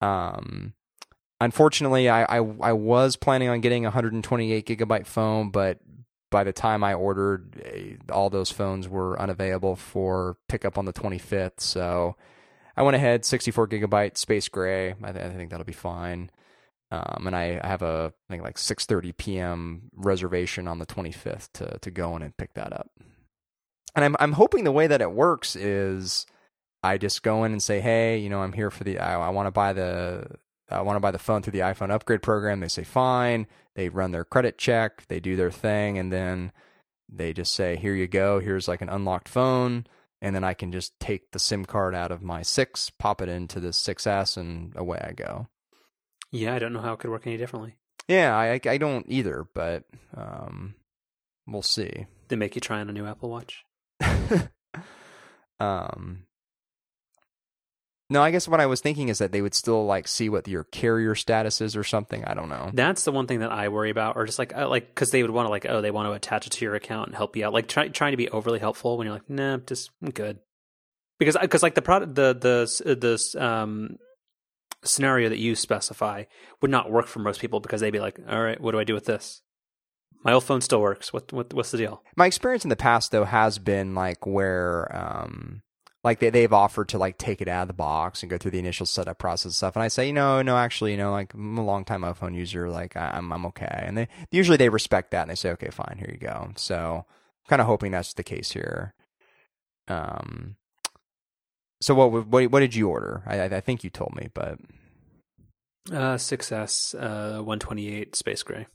Um, 0.00 0.72
unfortunately, 1.44 2.08
I, 2.08 2.24
I, 2.24 2.36
I 2.60 2.72
was 2.72 3.16
planning 3.16 3.48
on 3.48 3.60
getting 3.60 3.84
a 3.84 3.88
128 3.88 4.66
gigabyte 4.66 5.06
phone, 5.06 5.50
but 5.50 5.78
by 6.30 6.44
the 6.44 6.52
time 6.52 6.82
I 6.82 6.94
ordered, 6.94 7.62
eh, 7.64 7.96
all 8.10 8.30
those 8.30 8.50
phones 8.50 8.88
were 8.88 9.20
unavailable 9.20 9.76
for 9.76 10.36
pickup 10.48 10.78
on 10.78 10.84
the 10.84 10.92
25th. 10.92 11.60
So 11.60 12.16
I 12.76 12.82
went 12.82 12.96
ahead, 12.96 13.24
64 13.24 13.68
gigabyte 13.68 14.16
space 14.16 14.48
gray. 14.48 14.94
I, 15.02 15.12
th- 15.12 15.24
I 15.24 15.30
think 15.30 15.50
that'll 15.50 15.64
be 15.64 15.72
fine. 15.72 16.30
Um, 16.90 17.26
and 17.26 17.36
I, 17.36 17.58
I, 17.62 17.68
have 17.68 17.80
a 17.80 18.12
I 18.28 18.32
think 18.32 18.42
like 18.42 18.56
6:30 18.56 19.16
p.m. 19.16 19.90
reservation 19.96 20.68
on 20.68 20.78
the 20.78 20.84
25th 20.84 21.48
to 21.54 21.78
to 21.78 21.90
go 21.90 22.14
in 22.16 22.22
and 22.22 22.36
pick 22.36 22.52
that 22.52 22.72
up. 22.74 22.90
And 23.94 24.04
I'm 24.04 24.16
I'm 24.20 24.32
hoping 24.32 24.64
the 24.64 24.72
way 24.72 24.86
that 24.86 25.00
it 25.00 25.10
works 25.10 25.56
is 25.56 26.26
I 26.82 26.98
just 26.98 27.22
go 27.22 27.44
in 27.44 27.52
and 27.52 27.62
say, 27.62 27.80
hey, 27.80 28.18
you 28.18 28.28
know, 28.28 28.42
I'm 28.42 28.52
here 28.52 28.70
for 28.70 28.84
the 28.84 28.98
I, 28.98 29.18
I 29.18 29.30
want 29.30 29.46
to 29.46 29.52
buy 29.52 29.72
the 29.72 30.26
I 30.70 30.80
want 30.82 30.96
to 30.96 31.00
buy 31.00 31.10
the 31.10 31.18
phone 31.18 31.42
through 31.42 31.52
the 31.52 31.60
iPhone 31.60 31.90
upgrade 31.90 32.22
program. 32.22 32.60
They 32.60 32.68
say 32.68 32.84
fine. 32.84 33.46
They 33.74 33.88
run 33.88 34.12
their 34.12 34.24
credit 34.24 34.58
check. 34.58 35.06
They 35.08 35.20
do 35.20 35.36
their 35.36 35.50
thing, 35.50 35.98
and 35.98 36.12
then 36.12 36.52
they 37.08 37.32
just 37.32 37.54
say, 37.54 37.76
"Here 37.76 37.94
you 37.94 38.06
go. 38.06 38.40
Here's 38.40 38.68
like 38.68 38.80
an 38.80 38.88
unlocked 38.88 39.28
phone." 39.28 39.86
And 40.22 40.36
then 40.36 40.44
I 40.44 40.54
can 40.54 40.70
just 40.70 40.98
take 41.00 41.32
the 41.32 41.40
SIM 41.40 41.64
card 41.64 41.96
out 41.96 42.12
of 42.12 42.22
my 42.22 42.42
six, 42.42 42.90
pop 42.90 43.20
it 43.20 43.28
into 43.28 43.58
the 43.58 43.70
6s, 43.70 44.36
and 44.36 44.72
away 44.76 45.00
I 45.02 45.12
go. 45.12 45.48
Yeah, 46.30 46.54
I 46.54 46.60
don't 46.60 46.72
know 46.72 46.80
how 46.80 46.92
it 46.92 47.00
could 47.00 47.10
work 47.10 47.26
any 47.26 47.36
differently. 47.36 47.76
Yeah, 48.06 48.36
I, 48.36 48.60
I 48.64 48.78
don't 48.78 49.04
either, 49.08 49.46
but 49.52 49.82
um, 50.16 50.76
we'll 51.46 51.62
see. 51.62 52.06
They 52.28 52.36
make 52.36 52.54
you 52.54 52.60
try 52.60 52.80
on 52.80 52.88
a 52.88 52.92
new 52.92 53.04
Apple 53.04 53.30
Watch. 53.30 53.64
um, 55.60 56.24
no, 58.12 58.22
I 58.22 58.30
guess 58.30 58.46
what 58.46 58.60
I 58.60 58.66
was 58.66 58.82
thinking 58.82 59.08
is 59.08 59.18
that 59.18 59.32
they 59.32 59.40
would 59.40 59.54
still 59.54 59.86
like 59.86 60.06
see 60.06 60.28
what 60.28 60.46
your 60.46 60.64
carrier 60.64 61.14
status 61.14 61.62
is 61.62 61.74
or 61.74 61.82
something. 61.82 62.24
I 62.26 62.34
don't 62.34 62.50
know. 62.50 62.70
That's 62.74 63.04
the 63.04 63.12
one 63.12 63.26
thing 63.26 63.40
that 63.40 63.50
I 63.50 63.68
worry 63.68 63.88
about, 63.88 64.16
or 64.16 64.26
just 64.26 64.38
like 64.38 64.54
uh, 64.54 64.68
like 64.68 64.88
because 64.88 65.10
they 65.10 65.22
would 65.22 65.30
want 65.30 65.46
to 65.46 65.50
like 65.50 65.66
oh 65.66 65.80
they 65.80 65.90
want 65.90 66.08
to 66.08 66.12
attach 66.12 66.46
it 66.46 66.50
to 66.50 66.64
your 66.64 66.74
account 66.74 67.08
and 67.08 67.16
help 67.16 67.36
you 67.36 67.46
out, 67.46 67.54
like 67.54 67.68
try, 67.68 67.88
trying 67.88 68.12
to 68.12 68.18
be 68.18 68.28
overly 68.28 68.58
helpful 68.58 68.98
when 68.98 69.06
you're 69.06 69.14
like 69.14 69.30
nah, 69.30 69.56
just 69.56 69.90
I'm 70.02 70.10
good. 70.10 70.38
Because 71.18 71.36
because 71.40 71.62
like 71.62 71.74
the 71.74 71.82
product 71.82 72.14
the 72.14 72.34
the 72.34 72.94
the 72.94 73.42
um 73.42 73.96
scenario 74.84 75.30
that 75.30 75.38
you 75.38 75.54
specify 75.54 76.24
would 76.60 76.70
not 76.70 76.90
work 76.90 77.06
for 77.06 77.20
most 77.20 77.40
people 77.40 77.60
because 77.60 77.80
they'd 77.80 77.90
be 77.90 78.00
like, 78.00 78.18
all 78.28 78.42
right, 78.42 78.60
what 78.60 78.72
do 78.72 78.78
I 78.78 78.84
do 78.84 78.94
with 78.94 79.06
this? 79.06 79.40
My 80.24 80.32
old 80.32 80.44
phone 80.44 80.60
still 80.60 80.82
works. 80.82 81.12
What 81.12 81.32
what 81.32 81.54
what's 81.54 81.70
the 81.70 81.78
deal? 81.78 82.02
My 82.16 82.26
experience 82.26 82.64
in 82.64 82.70
the 82.70 82.76
past 82.76 83.10
though 83.10 83.24
has 83.24 83.58
been 83.58 83.94
like 83.94 84.26
where 84.26 84.94
um 84.94 85.62
like 86.04 86.18
they 86.18 86.30
they've 86.30 86.52
offered 86.52 86.88
to 86.90 86.98
like 86.98 87.16
take 87.18 87.40
it 87.40 87.48
out 87.48 87.62
of 87.62 87.68
the 87.68 87.74
box 87.74 88.22
and 88.22 88.30
go 88.30 88.36
through 88.38 88.50
the 88.50 88.58
initial 88.58 88.86
setup 88.86 89.18
process 89.18 89.44
and 89.46 89.54
stuff. 89.54 89.76
And 89.76 89.82
I 89.82 89.88
say, 89.88 90.06
you 90.06 90.12
know, 90.12 90.42
no, 90.42 90.56
actually, 90.56 90.90
you 90.92 90.96
know, 90.96 91.12
like 91.12 91.32
I'm 91.34 91.56
a 91.58 91.64
long 91.64 91.84
time 91.84 92.02
iPhone 92.02 92.34
user, 92.34 92.68
like 92.70 92.96
I, 92.96 93.10
I'm 93.14 93.32
I'm 93.32 93.46
okay. 93.46 93.84
And 93.86 93.96
they 93.96 94.08
usually 94.30 94.56
they 94.56 94.68
respect 94.68 95.10
that 95.12 95.22
and 95.22 95.30
they 95.30 95.34
say, 95.36 95.50
okay, 95.50 95.70
fine, 95.70 95.96
here 95.98 96.10
you 96.12 96.18
go. 96.18 96.50
So 96.56 97.04
I'm 97.06 97.48
kind 97.48 97.60
of 97.60 97.66
hoping 97.66 97.92
that's 97.92 98.14
the 98.14 98.24
case 98.24 98.50
here. 98.52 98.94
Um. 99.88 100.56
So 101.80 101.94
what 101.94 102.26
what 102.28 102.50
what 102.50 102.60
did 102.60 102.74
you 102.74 102.88
order? 102.88 103.22
I 103.26 103.42
I 103.44 103.60
think 103.60 103.84
you 103.84 103.90
told 103.90 104.14
me, 104.16 104.28
but 104.34 104.58
Uh, 105.90 106.14
6s, 106.16 106.94
uh, 106.94 107.42
128 107.42 108.14
Space 108.14 108.42
Gray. 108.44 108.66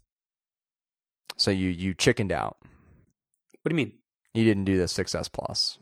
so 1.38 1.52
you 1.52 1.70
you 1.70 1.94
chickened 1.94 2.32
out. 2.34 2.58
What 3.62 3.70
do 3.70 3.74
you 3.76 3.86
mean? 3.86 3.94
You 4.34 4.44
didn't 4.44 4.66
do 4.66 4.78
the 4.78 4.86
6s 4.86 5.32
Plus. 5.32 5.78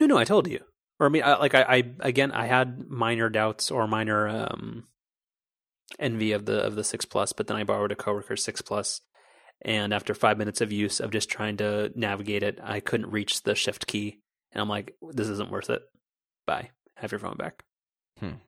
No, 0.00 0.06
no, 0.06 0.18
I 0.18 0.24
told 0.24 0.48
you. 0.48 0.60
Or 0.98 1.06
I 1.06 1.10
mean, 1.10 1.22
I, 1.22 1.36
like 1.36 1.54
I, 1.54 1.62
I, 1.62 1.82
again, 2.00 2.32
I 2.32 2.46
had 2.46 2.88
minor 2.88 3.28
doubts 3.28 3.70
or 3.70 3.86
minor 3.86 4.28
um, 4.28 4.84
envy 5.98 6.32
of 6.32 6.46
the 6.46 6.62
of 6.62 6.74
the 6.74 6.84
six 6.84 7.04
plus, 7.04 7.32
but 7.32 7.46
then 7.46 7.56
I 7.56 7.64
borrowed 7.64 7.92
a 7.92 7.96
coworker's 7.96 8.44
six 8.44 8.62
plus, 8.62 9.02
and 9.62 9.92
after 9.92 10.14
five 10.14 10.38
minutes 10.38 10.60
of 10.60 10.72
use 10.72 11.00
of 11.00 11.10
just 11.10 11.28
trying 11.28 11.58
to 11.58 11.92
navigate 11.94 12.42
it, 12.42 12.58
I 12.62 12.80
couldn't 12.80 13.10
reach 13.10 13.42
the 13.42 13.54
shift 13.54 13.86
key, 13.86 14.20
and 14.52 14.62
I'm 14.62 14.68
like, 14.68 14.94
this 15.12 15.28
isn't 15.28 15.50
worth 15.50 15.70
it. 15.70 15.82
Bye. 16.46 16.70
Have 16.96 17.12
your 17.12 17.18
phone 17.18 17.36
back. 17.36 17.62
Hmm. 18.18 18.38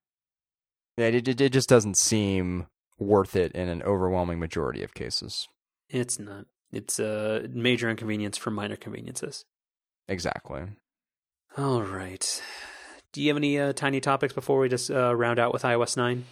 Yeah, 0.96 1.06
it, 1.06 1.28
it 1.28 1.40
it 1.40 1.52
just 1.52 1.68
doesn't 1.68 1.98
seem 1.98 2.66
worth 2.98 3.36
it 3.36 3.52
in 3.52 3.68
an 3.68 3.82
overwhelming 3.82 4.38
majority 4.38 4.82
of 4.82 4.94
cases. 4.94 5.46
It's 5.88 6.18
not. 6.18 6.46
It's 6.72 6.98
a 6.98 7.46
major 7.52 7.88
inconvenience 7.88 8.36
for 8.36 8.50
minor 8.50 8.76
conveniences. 8.76 9.44
Exactly. 10.08 10.62
All 11.58 11.82
right. 11.82 12.42
Do 13.12 13.20
you 13.20 13.28
have 13.30 13.36
any 13.36 13.58
uh, 13.58 13.72
tiny 13.72 14.00
topics 14.00 14.32
before 14.32 14.60
we 14.60 14.68
just 14.68 14.90
uh, 14.90 15.14
round 15.14 15.38
out 15.40 15.52
with 15.52 15.62
iOS 15.62 15.96
nine? 15.96 16.24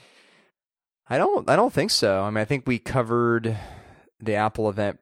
I 1.08 1.18
don't. 1.18 1.48
I 1.50 1.56
don't 1.56 1.72
think 1.72 1.90
so. 1.90 2.22
I 2.22 2.30
mean, 2.30 2.38
I 2.38 2.44
think 2.44 2.64
we 2.66 2.78
covered 2.78 3.56
the 4.20 4.34
Apple 4.36 4.68
event 4.70 4.98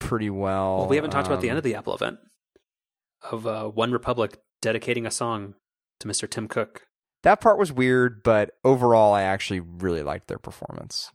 pretty 0.00 0.30
well. 0.30 0.78
Well, 0.78 0.88
we 0.88 0.96
haven't 0.96 1.10
talked 1.12 1.26
about 1.28 1.40
the 1.40 1.48
Um, 1.48 1.52
end 1.52 1.58
of 1.58 1.64
the 1.64 1.74
Apple 1.76 1.94
event 1.94 2.18
of 3.30 3.46
uh, 3.46 3.68
One 3.68 3.92
Republic 3.92 4.38
dedicating 4.60 5.06
a 5.06 5.10
song 5.10 5.54
to 6.00 6.08
Mr. 6.08 6.28
Tim 6.28 6.48
Cook. 6.48 6.82
That 7.22 7.40
part 7.40 7.58
was 7.58 7.72
weird, 7.72 8.22
but 8.22 8.52
overall, 8.64 9.12
I 9.12 9.22
actually 9.22 9.60
really 9.60 10.02
liked 10.02 10.28
their 10.28 10.38
performance. 10.38 11.10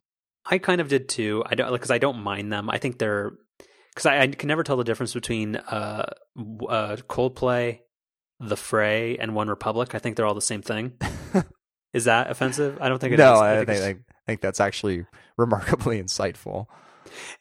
I 0.46 0.58
kind 0.58 0.82
of 0.82 0.88
did 0.88 1.08
too. 1.10 1.44
I 1.46 1.56
don't 1.56 1.72
because 1.72 1.92
I 1.92 1.98
don't 1.98 2.20
mind 2.24 2.52
them. 2.54 2.70
I 2.70 2.78
think 2.78 3.00
they're 3.00 3.34
because 3.94 4.06
I, 4.06 4.22
I 4.22 4.28
can 4.28 4.48
never 4.48 4.64
tell 4.64 4.78
the 4.78 4.84
difference 4.84 5.14
between 5.14 5.56
uh, 5.56 6.06
uh, 6.38 6.98
Coldplay, 7.08 7.80
The 8.40 8.58
Fray, 8.58 9.18
and 9.18 9.36
One 9.36 9.48
Republic. 9.48 9.96
I 9.96 10.00
think 10.00 10.16
they're 10.16 10.26
all 10.26 10.34
the 10.34 10.42
same 10.42 10.62
thing. 10.62 10.94
is 11.94 12.06
that 12.06 12.30
offensive? 12.30 12.78
I 12.82 12.90
don't 12.90 13.00
think 13.00 13.14
it 13.14 13.20
is. 13.20 13.26
no, 13.26 13.36
I, 13.36 13.66
think 13.66 13.80
think, 13.80 14.00
I 14.10 14.22
think 14.26 14.42
that's 14.42 14.60
actually 14.60 15.06
remarkably 15.38 16.02
insightful. 16.02 16.68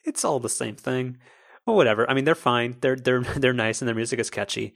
it's 0.03 0.25
all 0.25 0.39
the 0.39 0.49
same 0.49 0.75
thing. 0.75 1.17
Well, 1.65 1.75
whatever. 1.75 2.09
I 2.09 2.13
mean, 2.13 2.25
they're 2.25 2.35
fine. 2.35 2.77
They're 2.81 2.95
they're 2.95 3.21
they're 3.37 3.53
nice, 3.53 3.81
and 3.81 3.87
their 3.87 3.95
music 3.95 4.19
is 4.19 4.29
catchy. 4.29 4.75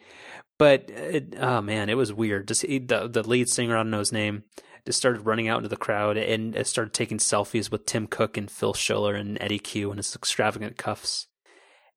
But 0.57 0.89
it, 0.89 1.35
oh 1.37 1.61
man, 1.61 1.89
it 1.89 1.97
was 1.97 2.13
weird. 2.13 2.47
Just 2.47 2.61
he- 2.61 2.79
the 2.79 3.07
the 3.07 3.27
lead 3.27 3.49
singer, 3.49 3.75
I 3.75 3.79
don't 3.79 3.89
know 3.89 3.99
his 3.99 4.13
name, 4.13 4.43
just 4.85 4.99
started 4.99 5.25
running 5.25 5.47
out 5.47 5.57
into 5.57 5.69
the 5.69 5.77
crowd 5.77 6.17
and 6.17 6.65
started 6.65 6.93
taking 6.93 7.17
selfies 7.17 7.71
with 7.71 7.85
Tim 7.85 8.07
Cook 8.07 8.37
and 8.37 8.49
Phil 8.49 8.73
Schiller 8.73 9.15
and 9.15 9.37
Eddy 9.41 9.59
Cue 9.59 9.89
and 9.89 9.97
his 9.97 10.15
extravagant 10.15 10.77
cuffs. 10.77 11.27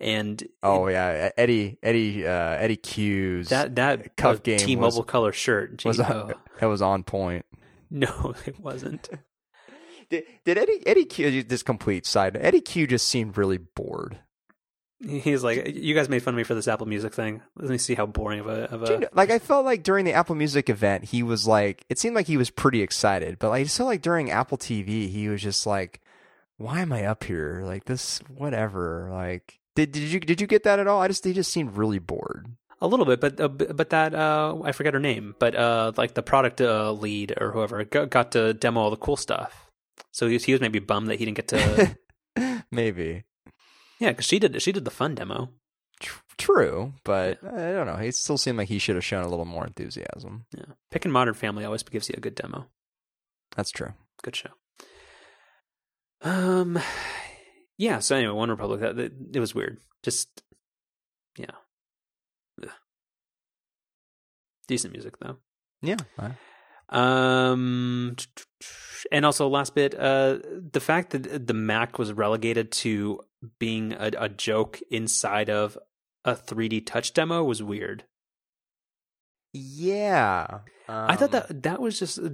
And 0.01 0.43
Oh 0.63 0.87
yeah, 0.89 1.31
Eddie 1.37 1.79
Eddie 1.83 2.27
uh, 2.27 2.31
Eddy 2.31 2.77
Cue's 2.77 3.49
that 3.49 3.75
that 3.77 4.17
cuff 4.17 4.37
uh, 4.37 4.41
game 4.41 4.59
T-Mobile 4.59 4.99
was- 4.99 5.07
color 5.07 5.33
shirt. 5.33 5.85
Was 5.85 5.99
oh, 6.01 6.33
that 6.61 6.67
was 6.67 6.83
on 6.83 7.03
point. 7.03 7.45
no, 7.91 8.35
it 8.47 8.61
wasn't. 8.61 9.09
Did, 10.11 10.25
did 10.47 10.57
Eddie 10.57 10.83
Eddy 10.87 11.05
Cue 11.05 11.43
this 11.43 11.63
complete 11.63 12.07
side? 12.07 12.35
Eddy 12.41 12.63
Cue 12.63 12.87
just 12.87 13.07
seemed 13.09 13.37
really 13.37 13.59
bored. 13.59 14.19
He's 15.07 15.45
like, 15.45 15.77
you 15.77 15.95
guys 15.95 16.09
made 16.09 16.23
fun 16.23 16.33
of 16.33 16.39
me 16.39 16.45
for 16.45 16.55
this 16.55 16.67
Apple 16.67 16.87
Music 16.87 17.13
thing. 17.13 17.43
Let 17.57 17.69
me 17.69 17.77
see 17.77 17.95
how 17.95 18.07
boring 18.07 18.41
of 18.41 18.47
a 18.49 18.65
of 18.73 18.87
Do 18.87 18.93
you 18.95 18.99
know- 19.01 19.09
like 19.13 19.31
I 19.31 19.39
felt 19.39 19.67
like 19.67 19.83
during 19.83 20.07
the 20.07 20.15
Apple 20.15 20.35
Music 20.35 20.71
event, 20.71 21.05
he 21.05 21.23
was 21.23 21.47
like, 21.47 21.85
it 21.91 21.99
seemed 21.99 22.17
like 22.17 22.27
he 22.27 22.39
was 22.39 22.49
pretty 22.49 22.81
excited, 22.83 23.39
but 23.39 23.51
like, 23.51 23.61
I 23.61 23.65
just 23.65 23.77
felt 23.77 23.87
like 23.87 24.01
during 24.01 24.31
Apple 24.31 24.57
TV, 24.57 25.11
he 25.11 25.29
was 25.29 25.43
just 25.43 25.67
like, 25.67 26.01
why 26.57 26.81
am 26.81 26.91
I 26.93 27.05
up 27.05 27.23
here? 27.25 27.61
Like 27.65 27.85
this, 27.85 28.21
whatever. 28.35 29.11
Like, 29.13 29.61
did 29.79 29.93
did 29.93 30.03
you 30.11 30.19
did 30.19 30.41
you 30.41 30.47
get 30.49 30.65
that 30.65 30.81
at 30.81 30.89
all? 30.89 31.01
I 31.01 31.07
just 31.07 31.25
he 31.25 31.33
just 31.33 31.53
seemed 31.53 31.77
really 31.77 32.01
bored. 32.01 32.47
A 32.81 32.87
little 32.87 33.07
bit, 33.07 33.21
but 33.21 33.41
uh, 33.41 33.49
but 33.49 33.91
that 33.91 34.15
uh, 34.15 34.57
I 34.65 34.73
forget 34.73 34.95
her 34.95 35.01
name, 35.01 35.37
but 35.39 35.55
uh, 35.55 35.93
like 35.97 36.15
the 36.15 36.23
product 36.23 36.61
uh, 36.61 36.93
lead 36.93 37.35
or 37.41 37.53
whoever 37.53 37.85
got, 37.85 38.33
to 38.33 38.55
demo 38.55 38.81
all 38.81 38.91
the 38.91 38.97
cool 38.97 39.17
stuff. 39.17 39.71
So 40.13 40.27
he 40.27 40.35
was, 40.35 40.45
he 40.45 40.53
was 40.53 40.61
maybe 40.61 40.81
bummed 40.81 41.09
that 41.09 41.19
he 41.19 41.25
didn't 41.25 41.37
get 41.37 41.49
to. 41.49 41.97
Maybe 42.71 43.25
yeah, 43.99 44.11
because 44.11 44.27
she 44.27 44.39
did 44.39 44.61
she 44.63 44.73
did 44.73 44.85
the 44.85 44.91
fun 44.91 45.15
demo. 45.15 45.51
True, 46.37 46.93
but 47.03 47.43
I 47.45 47.73
don't 47.73 47.87
know. 47.87 47.97
He 47.97 48.13
still 48.13 48.39
seemed 48.39 48.59
like 48.59 48.69
he 48.69 48.79
should 48.79 48.95
have 48.95 49.05
shown 49.05 49.25
a 49.25 49.29
little 49.29 49.45
more 49.45 49.67
enthusiasm. 49.67 50.47
Yeah, 50.57 50.75
picking 50.91 51.11
Modern 51.11 51.35
Family 51.35 51.65
always 51.65 51.83
gives 51.83 52.09
you 52.09 52.15
a 52.17 52.21
good 52.21 52.37
demo. 52.37 52.67
That's 53.57 53.73
true. 53.73 53.95
Good 54.23 54.37
show. 54.37 54.51
Um, 56.23 56.79
yeah. 57.79 58.01
So 58.01 58.17
anyway, 58.17 58.33
One 58.35 58.51
Republic. 58.51 58.81
That, 58.81 58.97
that 58.97 59.13
it 59.35 59.41
was 59.41 59.55
weird. 59.55 59.79
Just 60.03 60.43
yeah. 61.39 61.47
Ugh. 62.63 62.71
Decent 64.67 64.93
music 64.93 65.19
though. 65.19 65.37
Yeah. 65.83 65.97
I- 66.19 66.33
Um, 66.91 68.17
and 69.13 69.25
also 69.27 69.47
last 69.49 69.75
bit, 69.75 69.95
uh, 69.95 70.39
the 70.73 70.81
fact 70.81 71.11
that 71.11 71.47
the 71.47 71.53
Mac 71.55 71.99
was 71.99 72.13
relegated 72.13 72.73
to 72.73 73.21
being 73.59 73.93
a, 73.93 74.11
a 74.19 74.29
joke 74.31 74.81
inside 74.91 75.51
of 75.51 75.77
a 76.25 76.35
3D 76.35 76.85
touch 76.87 77.13
demo 77.13 77.45
was 77.45 77.63
weird. 77.63 78.05
yeah. 79.53 80.61
I 80.89 81.17
thought 81.17 81.35
Um, 81.35 81.43
that 81.49 81.63
that 81.65 81.81
was 81.81 81.99
just. 81.99 82.19
uh, 82.19 82.31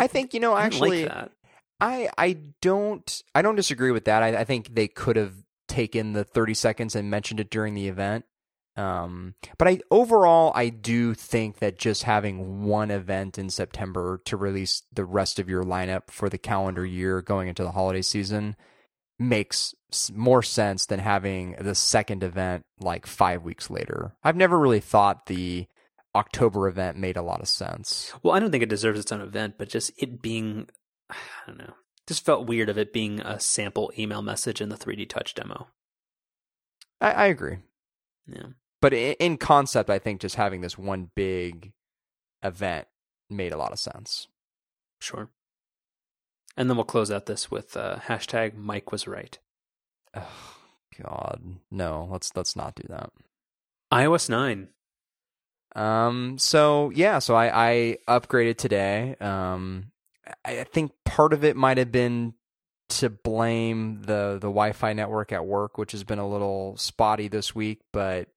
I 0.00 0.06
think 0.06 0.32
you 0.32 0.40
know 0.40 0.56
actually. 0.56 1.02
like 1.04 1.12
that. 1.14 1.32
I 1.80 2.08
I 2.16 2.38
don't 2.60 3.22
I 3.34 3.42
don't 3.42 3.56
disagree 3.56 3.90
with 3.90 4.04
that. 4.06 4.22
I, 4.22 4.38
I 4.38 4.44
think 4.44 4.74
they 4.74 4.88
could 4.88 5.16
have 5.16 5.34
taken 5.68 6.12
the 6.12 6.24
30 6.24 6.54
seconds 6.54 6.94
and 6.96 7.10
mentioned 7.10 7.40
it 7.40 7.50
during 7.50 7.74
the 7.74 7.88
event. 7.88 8.24
Um, 8.76 9.34
but 9.58 9.68
I 9.68 9.80
overall 9.90 10.52
I 10.54 10.68
do 10.68 11.14
think 11.14 11.58
that 11.58 11.78
just 11.78 12.04
having 12.04 12.64
one 12.64 12.90
event 12.90 13.38
in 13.38 13.50
September 13.50 14.20
to 14.24 14.36
release 14.36 14.82
the 14.92 15.04
rest 15.04 15.38
of 15.38 15.48
your 15.48 15.64
lineup 15.64 16.10
for 16.10 16.28
the 16.28 16.38
calendar 16.38 16.86
year 16.86 17.20
going 17.20 17.48
into 17.48 17.64
the 17.64 17.72
holiday 17.72 18.02
season 18.02 18.56
makes 19.18 19.74
more 20.12 20.44
sense 20.44 20.86
than 20.86 21.00
having 21.00 21.56
the 21.58 21.74
second 21.74 22.22
event 22.22 22.64
like 22.78 23.04
5 23.04 23.42
weeks 23.42 23.68
later. 23.68 24.14
I've 24.22 24.36
never 24.36 24.56
really 24.56 24.78
thought 24.78 25.26
the 25.26 25.66
October 26.14 26.68
event 26.68 26.98
made 26.98 27.16
a 27.16 27.22
lot 27.22 27.40
of 27.40 27.48
sense. 27.48 28.12
Well, 28.22 28.34
I 28.34 28.40
don't 28.40 28.50
think 28.50 28.62
it 28.62 28.68
deserves 28.68 28.98
its 28.98 29.12
own 29.12 29.20
event, 29.20 29.54
but 29.58 29.68
just 29.68 29.92
it 29.96 30.22
being, 30.22 30.68
I 31.10 31.16
don't 31.46 31.58
know, 31.58 31.74
just 32.06 32.24
felt 32.24 32.46
weird 32.46 32.68
of 32.68 32.78
it 32.78 32.92
being 32.92 33.20
a 33.20 33.38
sample 33.40 33.92
email 33.98 34.22
message 34.22 34.60
in 34.60 34.68
the 34.68 34.76
3D 34.76 35.08
touch 35.08 35.34
demo. 35.34 35.68
I, 37.00 37.12
I 37.12 37.26
agree. 37.26 37.58
Yeah. 38.26 38.48
but 38.82 38.92
in 38.92 39.38
concept, 39.38 39.88
I 39.88 39.98
think 39.98 40.20
just 40.20 40.34
having 40.34 40.60
this 40.60 40.76
one 40.76 41.10
big 41.14 41.72
event 42.42 42.86
made 43.30 43.52
a 43.52 43.56
lot 43.56 43.72
of 43.72 43.78
sense. 43.78 44.28
Sure. 45.00 45.30
And 46.56 46.68
then 46.68 46.76
we'll 46.76 46.84
close 46.84 47.10
out 47.10 47.26
this 47.26 47.50
with 47.50 47.76
uh, 47.76 47.98
hashtag 48.06 48.54
Mike 48.54 48.90
was 48.90 49.06
right. 49.06 49.38
Ugh, 50.14 50.24
God, 51.02 51.40
no, 51.70 52.08
let's 52.10 52.34
let's 52.34 52.56
not 52.56 52.74
do 52.74 52.82
that. 52.88 53.10
iOS 53.92 54.28
9. 54.28 54.68
Um, 55.76 56.38
so 56.38 56.90
yeah, 56.94 57.20
so 57.20 57.34
I, 57.36 57.68
I 57.68 57.98
upgraded 58.08 58.56
today. 58.56 59.14
Um, 59.20 59.92
I, 60.44 60.64
think 60.64 60.92
part 61.04 61.32
of 61.32 61.44
it 61.44 61.56
might 61.56 61.78
have 61.78 61.92
been 61.92 62.34
to 62.88 63.10
blame 63.10 64.02
the 64.02 64.34
the 64.34 64.48
Wi-Fi 64.48 64.92
network 64.92 65.32
at 65.32 65.46
work, 65.46 65.78
which 65.78 65.92
has 65.92 66.04
been 66.04 66.18
a 66.18 66.28
little 66.28 66.76
spotty 66.76 67.28
this 67.28 67.54
week, 67.54 67.80
but 67.92 68.28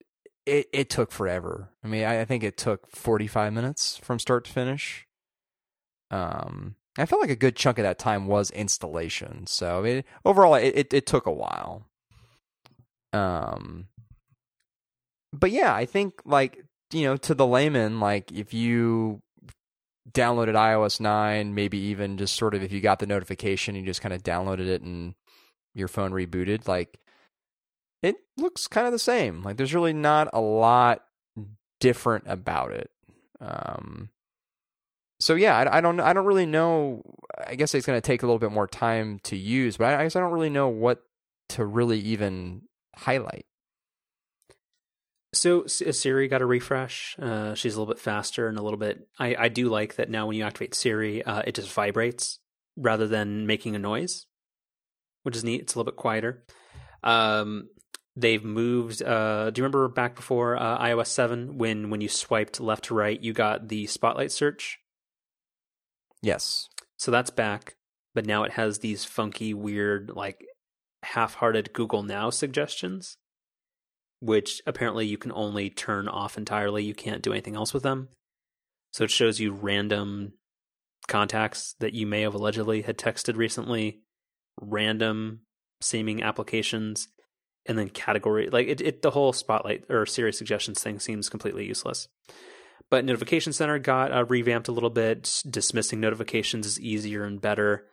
it 0.46 0.68
it 0.74 0.90
took 0.90 1.12
forever. 1.12 1.70
I 1.84 1.88
mean, 1.88 2.04
I, 2.04 2.22
I 2.22 2.26
think 2.26 2.44
it 2.44 2.58
took 2.58 2.90
forty 2.90 3.28
five 3.28 3.54
minutes 3.54 3.98
from 3.98 4.20
start 4.20 4.46
to 4.46 4.52
finish. 4.52 5.08
Um, 6.10 6.76
I 6.98 7.06
felt 7.06 7.22
like 7.22 7.30
a 7.30 7.36
good 7.36 7.56
chunk 7.56 7.78
of 7.78 7.84
that 7.84 8.00
time 8.00 8.28
was 8.28 8.52
installation. 8.52 9.48
So 9.48 9.84
it, 9.84 10.06
overall, 10.26 10.56
it, 10.56 10.74
it 10.76 10.94
it 10.94 11.06
took 11.06 11.26
a 11.26 11.32
while. 11.32 11.88
Um, 13.14 13.88
but 15.34 15.52
yeah, 15.52 15.74
I 15.74 15.86
think 15.86 16.22
like 16.26 16.64
you 16.92 17.04
know 17.04 17.18
to 17.18 17.34
the 17.34 17.48
layman, 17.48 18.00
like 18.00 18.32
if 18.32 18.54
you 18.54 19.22
downloaded 20.10 20.56
iOS 20.56 21.00
nine, 21.00 21.54
maybe 21.54 21.78
even 21.78 22.18
just 22.18 22.36
sort 22.36 22.56
of 22.56 22.64
if 22.64 22.72
you 22.72 22.82
got 22.82 23.00
the 23.00 23.06
notification, 23.06 23.76
you 23.76 23.86
just 23.86 24.02
kind 24.02 24.14
of 24.14 24.24
downloaded 24.24 24.68
it 24.68 24.82
and 24.82 25.16
your 25.74 25.88
phone 25.88 26.12
rebooted, 26.12 26.68
like 26.68 27.00
it 28.02 28.16
looks 28.38 28.68
kind 28.68 28.88
of 28.88 28.94
the 28.94 29.00
same. 29.00 29.44
Like 29.44 29.58
there's 29.58 29.74
really 29.74 29.94
not 29.94 30.30
a 30.34 30.42
lot 30.42 31.04
different 31.80 32.26
about 32.28 32.72
it. 32.72 32.90
Um, 33.40 34.10
so 35.20 35.36
yeah, 35.36 35.58
I, 35.58 35.78
I, 35.78 35.82
don't 35.82 36.00
I 36.00 36.14
don't 36.14 36.26
really 36.26 36.46
know. 36.46 37.04
I 37.46 37.56
guess 37.56 37.76
it's 37.76 37.86
going 37.86 37.98
to 37.98 38.06
take 38.06 38.24
a 38.24 38.26
little 38.26 38.40
bit 38.40 38.52
more 38.52 38.68
time 38.68 39.20
to 39.24 39.38
use, 39.38 39.78
but 39.78 39.94
I, 39.94 40.00
I 40.00 40.04
guess 40.04 40.16
I 40.16 40.20
don't 40.20 40.32
really 40.32 40.50
know 40.50 40.68
what 40.68 41.04
to 41.50 41.66
really 41.66 42.00
even 42.00 42.64
highlight. 42.96 43.46
So 45.34 45.66
Siri 45.66 46.28
got 46.28 46.42
a 46.42 46.46
refresh. 46.46 47.16
Uh, 47.18 47.56
she's 47.56 47.76
a 47.76 47.80
little 47.80 47.94
bit 47.94 48.02
faster 48.02 48.48
and 48.48 48.58
a 48.58 48.62
little 48.62 48.80
bit. 48.80 49.08
I, 49.18 49.36
I 49.38 49.48
do 49.48 49.70
like 49.70 49.96
that 49.96 50.10
now 50.10 50.28
when 50.28 50.36
you 50.36 50.44
activate 50.44 50.76
Siri, 50.76 51.24
uh, 51.24 51.44
it 51.48 51.56
just 51.56 51.72
vibrates 51.72 52.40
rather 52.76 53.08
than 53.08 53.48
making 53.48 53.76
a 53.76 53.80
noise, 53.80 54.26
which 55.24 55.38
is 55.38 55.44
neat. 55.44 55.62
It's 55.62 55.76
a 55.76 55.80
little 55.80 55.90
bit 55.90 55.98
quieter. 55.98 56.44
Um, 57.02 57.70
they've 58.18 58.44
moved. 58.44 59.02
Uh, 59.02 59.52
do 59.52 59.60
you 59.60 59.64
remember 59.64 59.88
back 59.88 60.16
before 60.16 60.58
uh, 60.58 60.78
iOS 60.80 61.08
seven 61.08 61.58
when 61.58 61.90
when 61.90 62.02
you 62.02 62.10
swiped 62.10 62.60
left 62.60 62.86
to 62.86 62.94
right, 62.94 63.22
you 63.22 63.32
got 63.32 63.70
the 63.70 63.88
spotlight 63.88 64.34
search? 64.34 64.80
Yes. 66.22 66.68
So 66.98 67.10
that's 67.10 67.30
back, 67.30 67.78
but 68.14 68.26
now 68.26 68.44
it 68.44 68.52
has 68.52 68.80
these 68.80 69.06
funky, 69.06 69.54
weird, 69.54 70.12
like 70.14 70.46
half-hearted 71.04 71.74
Google 71.74 72.04
Now 72.04 72.30
suggestions 72.30 73.18
which 74.22 74.62
apparently 74.68 75.08
you 75.08 75.18
can 75.18 75.32
only 75.34 75.70
turn 75.70 76.08
off 76.08 76.38
entirely. 76.38 76.84
You 76.84 76.94
can't 76.94 77.24
do 77.24 77.32
anything 77.32 77.56
else 77.56 77.74
with 77.74 77.84
them. 77.84 78.08
So 78.92 79.04
it 79.04 79.12
shows 79.12 79.40
you 79.40 79.52
random 79.52 80.34
contacts 81.08 81.76
that 81.80 81.94
you 81.94 82.06
may 82.06 82.22
have 82.22 82.36
allegedly 82.36 82.84
had 82.84 82.98
texted 82.98 83.36
recently, 83.36 84.02
random 84.62 85.42
seeming 85.82 86.22
applications, 86.22 87.08
and 87.66 87.78
then 87.78 87.90
category 87.90 88.50
like 88.50 88.68
it, 88.68 88.82
it 88.82 89.02
the 89.02 89.12
whole 89.12 89.34
spotlight 89.34 89.86
or 89.90 90.06
Siri 90.06 90.34
suggestions 90.34 90.82
thing 90.82 91.00
seems 91.00 91.30
completely 91.30 91.66
useless. 91.66 92.08
But 92.90 93.06
Notification 93.06 93.54
Center 93.54 93.80
got 93.80 94.12
uh, 94.12 94.26
revamped 94.26 94.68
a 94.68 94.72
little 94.72 94.90
bit. 94.90 95.42
Dismissing 95.50 96.00
notifications 96.00 96.68
is 96.68 96.80
easier 96.80 97.24
and 97.24 97.42
better. 97.42 97.86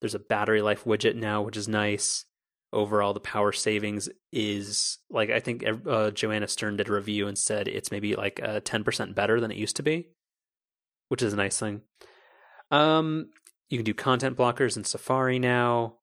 There's 0.00 0.14
a 0.14 0.20
battery 0.20 0.60
life 0.60 0.84
widget 0.84 1.16
now, 1.16 1.42
which 1.42 1.56
is 1.56 1.68
nice 1.68 2.26
overall 2.72 3.12
the 3.12 3.20
power 3.20 3.52
savings 3.52 4.08
is 4.32 4.98
like 5.10 5.30
I 5.30 5.40
think 5.40 5.64
uh, 5.86 6.10
Joanna 6.10 6.48
Stern 6.48 6.76
did 6.76 6.88
a 6.88 6.92
review 6.92 7.28
and 7.28 7.36
said 7.36 7.68
it's 7.68 7.90
maybe 7.90 8.16
like 8.16 8.40
uh, 8.42 8.60
ten 8.64 8.84
percent 8.84 9.14
better 9.14 9.40
than 9.40 9.50
it 9.50 9.56
used 9.56 9.76
to 9.76 9.82
be, 9.82 10.08
which 11.08 11.22
is 11.22 11.32
a 11.32 11.36
nice 11.36 11.58
thing. 11.58 11.82
Um, 12.70 13.28
you 13.68 13.78
can 13.78 13.84
do 13.84 13.94
content 13.94 14.36
blockers 14.36 14.76
in 14.76 14.84
Safari 14.84 15.38
now, 15.38 15.96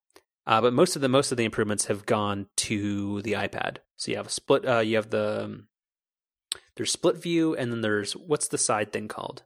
uh, 0.46 0.62
but 0.62 0.74
most 0.74 0.96
of 0.96 1.02
the 1.02 1.10
most 1.10 1.32
of 1.32 1.38
the 1.38 1.46
improvements 1.46 1.86
have 1.86 2.06
gone 2.06 2.48
to 2.58 3.22
the 3.24 3.34
iPad. 3.34 3.78
So 3.98 4.12
you 4.12 4.18
have 4.18 4.28
a 4.28 4.32
split. 4.32 4.68
Uh, 4.68 4.80
you 4.80 4.96
have 4.96 5.10
the 5.10 5.44
um, 5.46 5.68
there's 6.76 6.92
split 6.92 7.18
view, 7.18 7.56
and 7.56 7.72
then 7.72 7.82
there's 7.82 8.14
what's 8.14 8.48
the 8.48 8.58
side 8.58 8.94
thing 8.94 9.08
called? 9.08 9.44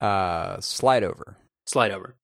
Uh, 0.00 0.60
slide 0.60 1.02
over. 1.02 1.38
Slide 1.66 1.92
over, 1.92 2.16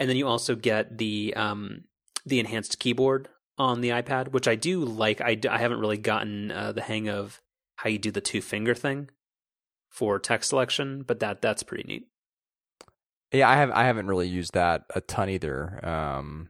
and 0.00 0.10
then 0.10 0.16
you 0.16 0.26
also 0.26 0.56
get 0.56 0.98
the 0.98 1.32
um 1.36 1.84
the 2.24 2.40
enhanced 2.40 2.80
keyboard 2.80 3.28
on 3.58 3.80
the 3.80 3.90
iPad, 3.90 4.28
which 4.28 4.48
I 4.48 4.54
do 4.54 4.84
like. 4.84 5.20
I, 5.20 5.38
I 5.48 5.58
haven't 5.58 5.80
really 5.80 5.98
gotten 5.98 6.50
uh, 6.50 6.72
the 6.72 6.82
hang 6.82 7.08
of 7.08 7.40
how 7.76 7.90
you 7.90 7.98
do 7.98 8.10
the 8.10 8.20
two 8.20 8.40
finger 8.40 8.74
thing 8.74 9.10
for 9.90 10.18
text 10.18 10.50
selection, 10.50 11.02
but 11.02 11.20
that 11.20 11.40
that's 11.40 11.62
pretty 11.62 11.84
neat. 11.84 12.08
Yeah, 13.32 13.48
I 13.48 13.56
have 13.56 13.70
I 13.70 13.84
haven't 13.84 14.06
really 14.06 14.28
used 14.28 14.54
that 14.54 14.84
a 14.94 15.00
ton 15.00 15.30
either. 15.30 15.84
Um, 15.86 16.48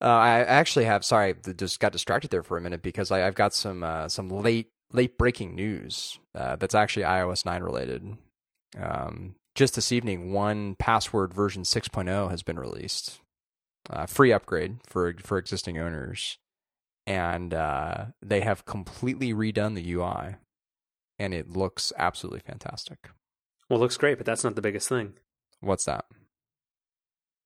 uh, 0.00 0.06
I 0.06 0.40
actually 0.40 0.84
have. 0.84 1.04
Sorry, 1.04 1.34
just 1.56 1.80
got 1.80 1.92
distracted 1.92 2.30
there 2.30 2.42
for 2.42 2.56
a 2.56 2.60
minute 2.60 2.82
because 2.82 3.10
I, 3.10 3.20
have 3.20 3.34
got 3.34 3.54
some 3.54 3.82
uh, 3.82 4.08
some 4.08 4.28
late 4.28 4.68
late 4.92 5.18
breaking 5.18 5.54
news 5.54 6.18
uh, 6.34 6.56
that's 6.56 6.74
actually 6.74 7.04
iOS 7.04 7.44
nine 7.44 7.62
related. 7.62 8.16
Um, 8.78 9.36
just 9.54 9.74
this 9.74 9.90
evening, 9.90 10.32
1Password 10.32 11.32
version 11.32 11.62
6.0 11.62 12.30
has 12.30 12.42
been 12.42 12.58
released 12.58 13.20
uh, 13.90 14.06
free 14.06 14.32
upgrade 14.32 14.78
for 14.86 15.14
for 15.20 15.38
existing 15.38 15.78
owners, 15.78 16.38
and 17.06 17.54
uh, 17.54 18.06
they 18.22 18.40
have 18.40 18.64
completely 18.64 19.32
redone 19.32 19.74
the 19.74 19.92
UI, 19.92 20.36
and 21.18 21.34
it 21.34 21.50
looks 21.50 21.92
absolutely 21.96 22.40
fantastic. 22.40 23.10
Well, 23.68 23.78
it 23.78 23.82
looks 23.82 23.96
great, 23.96 24.18
but 24.18 24.26
that's 24.26 24.44
not 24.44 24.54
the 24.54 24.62
biggest 24.62 24.88
thing. 24.88 25.14
What's 25.60 25.84
that? 25.86 26.04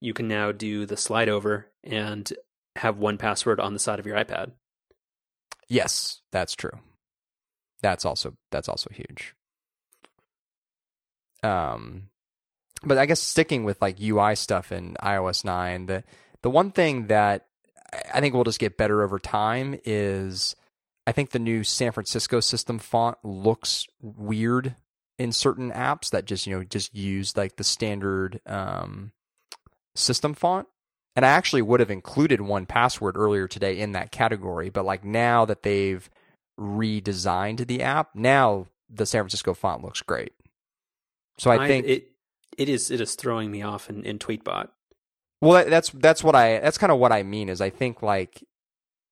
You 0.01 0.15
can 0.15 0.29
now 0.29 0.53
do 0.53 0.87
the 0.87 0.97
slide 0.97 1.29
over 1.29 1.69
and 1.85 2.33
have 2.77 2.97
1Password 2.97 3.59
on 3.59 3.73
the 3.73 3.79
side 3.79 3.99
of 3.99 4.07
your 4.07 4.17
iPad. 4.17 4.53
Yes, 5.69 6.21
that's 6.33 6.55
true. 6.55 6.79
That's 7.83 8.05
also 8.05 8.35
that's 8.51 8.69
also 8.69 8.91
huge. 8.93 9.35
Um, 11.43 12.09
but 12.83 12.99
I 12.99 13.07
guess 13.07 13.21
sticking 13.21 13.65
with 13.65 13.81
like 13.81 14.01
UI 14.01 14.35
stuff 14.35 14.73
in 14.73 14.97
iOS 15.03 15.45
nine, 15.45 15.87
the 15.87 16.05
the 16.43 16.51
one 16.51 16.71
thing 16.71 17.09
that 17.09 17.47
I 18.13 18.21
think 18.21 18.35
will 18.35 18.45
just 18.45 18.59
get 18.61 18.77
better 18.77 19.03
over 19.03 19.19
time 19.19 19.79
is 19.85 20.57
I 21.07 21.13
think 21.13 21.31
the 21.31 21.39
new 21.39 21.65
San 21.65 21.93
Francisco 21.93 22.41
system 22.41 22.79
font 22.79 23.19
looks 23.25 23.87
weird 24.01 24.77
in 25.19 25.33
certain 25.33 25.71
apps 25.73 26.11
that 26.11 26.25
just 26.25 26.47
you 26.47 26.57
know 26.57 26.65
just 26.65 26.95
use 26.95 27.37
like 27.37 27.57
the 27.57 27.65
standard 27.65 28.41
um, 28.47 29.13
system 29.95 30.35
font. 30.35 30.67
And 31.17 31.27
I 31.27 31.31
actually 31.31 31.63
would 31.63 31.81
have 31.81 31.91
included 31.91 32.39
1Password 32.39 33.13
earlier 33.17 33.49
today 33.49 33.81
in 33.81 33.93
that 33.93 34.13
category, 34.13 34.71
but 34.71 34.85
like 34.85 35.05
now 35.05 35.45
that 35.45 35.65
they've 35.65 36.09
redesigned 36.59 37.67
the 37.67 37.83
app, 37.83 38.15
now 38.15 38.69
the 38.89 39.05
San 39.05 39.23
Francisco 39.23 39.53
font 39.53 39.83
looks 39.83 40.03
great. 40.03 40.33
So 41.39 41.51
I, 41.51 41.65
I 41.65 41.67
think 41.67 41.87
it 41.87 42.13
it 42.57 42.69
is 42.69 42.91
it 42.91 43.01
is 43.01 43.15
throwing 43.15 43.51
me 43.51 43.63
off 43.63 43.91
in, 43.91 44.05
in 44.05 44.19
Tweetbot. 44.19 44.69
Well, 45.41 45.65
that's 45.69 45.91
that's 45.91 46.23
what 46.23 46.35
I 46.35 46.59
that's 46.59 46.79
kind 46.79 46.93
of 46.93 46.99
what 46.99 47.13
I 47.13 47.23
mean 47.23 47.49
is 47.49 47.61
I 47.61 47.71
think 47.71 48.03
like 48.03 48.45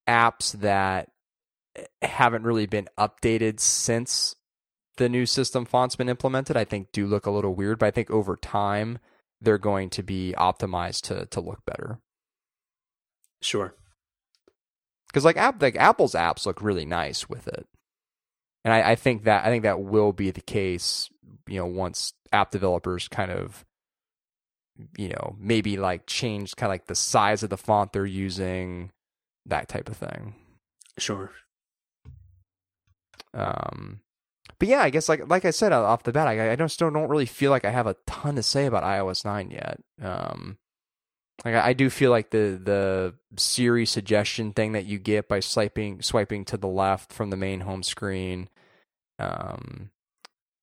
apps 0.09 0.53
that 0.61 1.11
haven't 2.03 2.43
really 2.43 2.67
been 2.67 2.89
updated 2.99 3.61
since 3.61 4.35
the 4.97 5.09
new 5.09 5.27
system 5.27 5.65
font's 5.65 5.97
been 5.97 6.09
implemented, 6.09 6.57
I 6.57 6.65
think 6.65 6.93
do 6.93 7.07
look 7.07 7.27
a 7.27 7.31
little 7.31 7.55
weird, 7.55 7.79
but 7.79 7.87
I 7.87 7.91
think 7.91 8.11
over 8.11 8.37
time 8.37 8.99
they're 9.41 9.59
going 9.59 9.91
to 9.91 10.03
be 10.03 10.35
optimized 10.37 11.03
to 11.03 11.27
to 11.27 11.41
look 11.41 11.65
better. 11.65 12.01
Sure. 13.41 13.75
Because 15.07 15.25
like 15.25 15.37
app 15.37 15.63
like 15.63 15.77
Apple's 15.77 16.15
apps 16.15 16.45
look 16.45 16.61
really 16.61 16.85
nice 16.85 17.29
with 17.29 17.49
it. 17.49 17.67
And 18.65 18.75
I, 18.75 18.91
I 18.91 18.95
think 18.97 19.25
that 19.25 19.47
I 19.47 19.49
think 19.49 19.63
that 19.63 19.81
will 19.81 20.13
be 20.13 20.31
the 20.31 20.43
case, 20.43 21.09
you 21.47 21.59
know, 21.59 21.67
once 21.67 22.13
app 22.33 22.51
developers 22.51 23.09
kind 23.09 23.31
of 23.31 23.65
you 24.97 25.09
know, 25.09 25.37
maybe 25.39 25.77
like 25.77 26.07
change 26.07 26.57
kind 26.57 26.69
of 26.69 26.75
like 26.75 26.87
the 26.87 26.95
size 26.95 27.43
of 27.43 27.51
the 27.51 27.57
font 27.57 27.93
they're 27.93 28.07
using, 28.07 28.91
that 29.47 29.69
type 29.69 29.89
of 29.89 29.97
thing. 29.97 30.35
Sure. 30.99 31.31
Um, 33.35 34.01
but 34.59 34.69
yeah, 34.69 34.81
I 34.81 34.91
guess 34.91 35.09
like 35.09 35.29
like 35.29 35.45
I 35.45 35.51
said 35.51 35.73
off 35.73 36.03
the 36.03 36.13
bat, 36.13 36.27
I, 36.27 36.53
I 36.53 36.57
don't 36.57 36.69
still 36.69 36.91
don't 36.91 37.09
really 37.09 37.27
feel 37.27 37.51
like 37.51 37.65
I 37.65 37.71
have 37.71 37.87
a 37.87 37.97
ton 38.07 38.37
to 38.37 38.43
say 38.43 38.67
about 38.67 38.83
iOS 38.83 39.25
nine 39.25 39.51
yet. 39.51 39.81
Um, 40.03 40.59
like 41.45 41.55
I, 41.55 41.69
I 41.69 41.73
do 41.73 41.91
feel 41.91 42.11
like 42.11 42.31
the 42.31 42.61
the 42.63 43.15
Siri 43.37 43.87
suggestion 43.87 44.53
thing 44.53 44.73
that 44.73 44.87
you 44.87 44.99
get 44.99 45.29
by 45.29 45.41
swiping 45.41 46.03
swiping 46.03 46.45
to 46.47 46.57
the 46.57 46.69
left 46.69 47.13
from 47.13 47.31
the 47.31 47.37
main 47.37 47.61
home 47.61 47.83
screen, 47.85 48.49
um, 49.19 49.91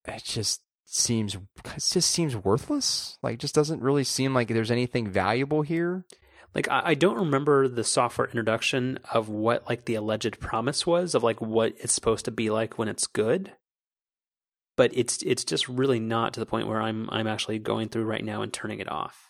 it 0.06 0.24
just 0.24 0.62
seems 0.86 1.36
it 1.36 1.42
just 1.78 2.12
seems 2.12 2.36
worthless. 2.36 3.18
Like, 3.22 3.40
just 3.40 3.56
doesn't 3.56 3.82
really 3.82 4.04
seem 4.04 4.34
like 4.34 4.48
there's 4.48 4.72
anything 4.72 5.10
valuable 5.10 5.62
here. 5.62 6.06
Like, 6.54 6.70
I, 6.70 6.82
I 6.86 6.94
don't 6.94 7.18
remember 7.18 7.68
the 7.68 7.84
software 7.84 8.28
introduction 8.28 9.00
of 9.12 9.28
what 9.28 9.68
like 9.68 9.86
the 9.86 9.96
alleged 9.96 10.40
promise 10.40 10.86
was 10.88 11.16
of 11.16 11.24
like 11.24 11.42
what 11.42 11.74
it's 11.80 11.94
supposed 11.94 12.26
to 12.26 12.32
be 12.32 12.50
like 12.50 12.78
when 12.78 12.88
it's 12.88 13.08
good. 13.08 13.54
But 14.78 14.92
it's 14.94 15.22
it's 15.24 15.44
just 15.44 15.68
really 15.68 16.00
not 16.00 16.34
to 16.34 16.40
the 16.40 16.46
point 16.46 16.68
where 16.68 16.82
I'm 16.82 17.10
I'm 17.10 17.28
actually 17.28 17.60
going 17.60 17.90
through 17.90 18.06
right 18.06 18.24
now 18.24 18.42
and 18.42 18.52
turning 18.52 18.80
it 18.80 18.92
off. 18.92 19.30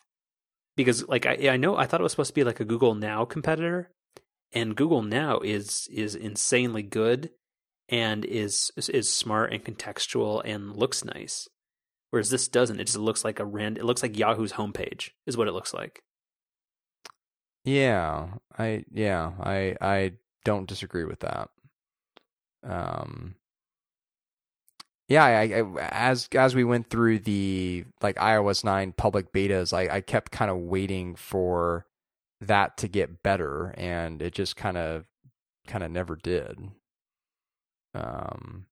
Because 0.76 1.08
like 1.08 1.26
I 1.26 1.50
I 1.50 1.58
know 1.58 1.78
I 1.78 1.86
thought 1.86 2.00
it 2.00 2.04
was 2.04 2.12
supposed 2.12 2.32
to 2.32 2.36
be 2.36 2.44
like 2.44 2.60
a 2.60 2.66
Google 2.66 2.96
Now 2.96 3.26
competitor, 3.26 3.92
and 4.54 4.76
Google 4.76 5.04
Now 5.04 5.40
is 5.40 5.88
is 5.92 6.16
insanely 6.16 6.84
good 6.84 7.30
and 7.90 8.26
is 8.26 8.72
is 8.78 9.12
smart 9.12 9.54
and 9.54 9.64
contextual 9.64 10.42
and 10.44 10.76
looks 10.76 11.04
nice. 11.04 11.48
Whereas 12.12 12.30
this 12.30 12.48
doesn't. 12.48 12.80
It 12.80 12.86
just 12.86 12.98
looks 12.98 13.24
like 13.24 13.40
a 13.40 13.46
rand. 13.46 13.78
It 13.78 13.86
looks 13.86 14.02
like 14.02 14.18
Yahoo's 14.18 14.54
homepage 14.54 15.10
is 15.26 15.38
what 15.38 15.48
it 15.48 15.54
looks 15.54 15.74
like. 15.74 16.02
Yeah, 17.64 18.28
I 18.58 18.86
yeah 18.92 19.32
I 19.40 19.76
I 19.82 20.12
don't 20.44 20.68
disagree 20.68 21.04
with 21.04 21.20
that. 21.22 21.50
Um, 22.64 23.36
yeah, 25.08 25.24
I, 25.24 25.42
I, 25.44 25.88
as 25.90 26.30
as 26.34 26.56
we 26.56 26.64
went 26.64 26.90
through 26.90 27.20
the 27.20 27.86
like 28.02 28.16
iOS 28.16 28.64
nine 28.64 28.92
public 28.92 29.32
betas, 29.32 29.72
I, 29.72 29.98
I 29.98 30.02
kept 30.02 30.32
kind 30.32 30.50
of 30.50 30.58
waiting 30.58 31.16
for 31.16 31.86
that 32.42 32.78
to 32.78 32.88
get 32.88 33.22
better, 33.22 33.74
and 33.78 34.22
it 34.22 34.34
just 34.34 34.56
kind 34.56 34.78
of 34.78 35.06
kind 35.68 35.84
of 35.84 35.92
never 35.92 36.16
did. 36.16 36.58
Um, 37.96 38.66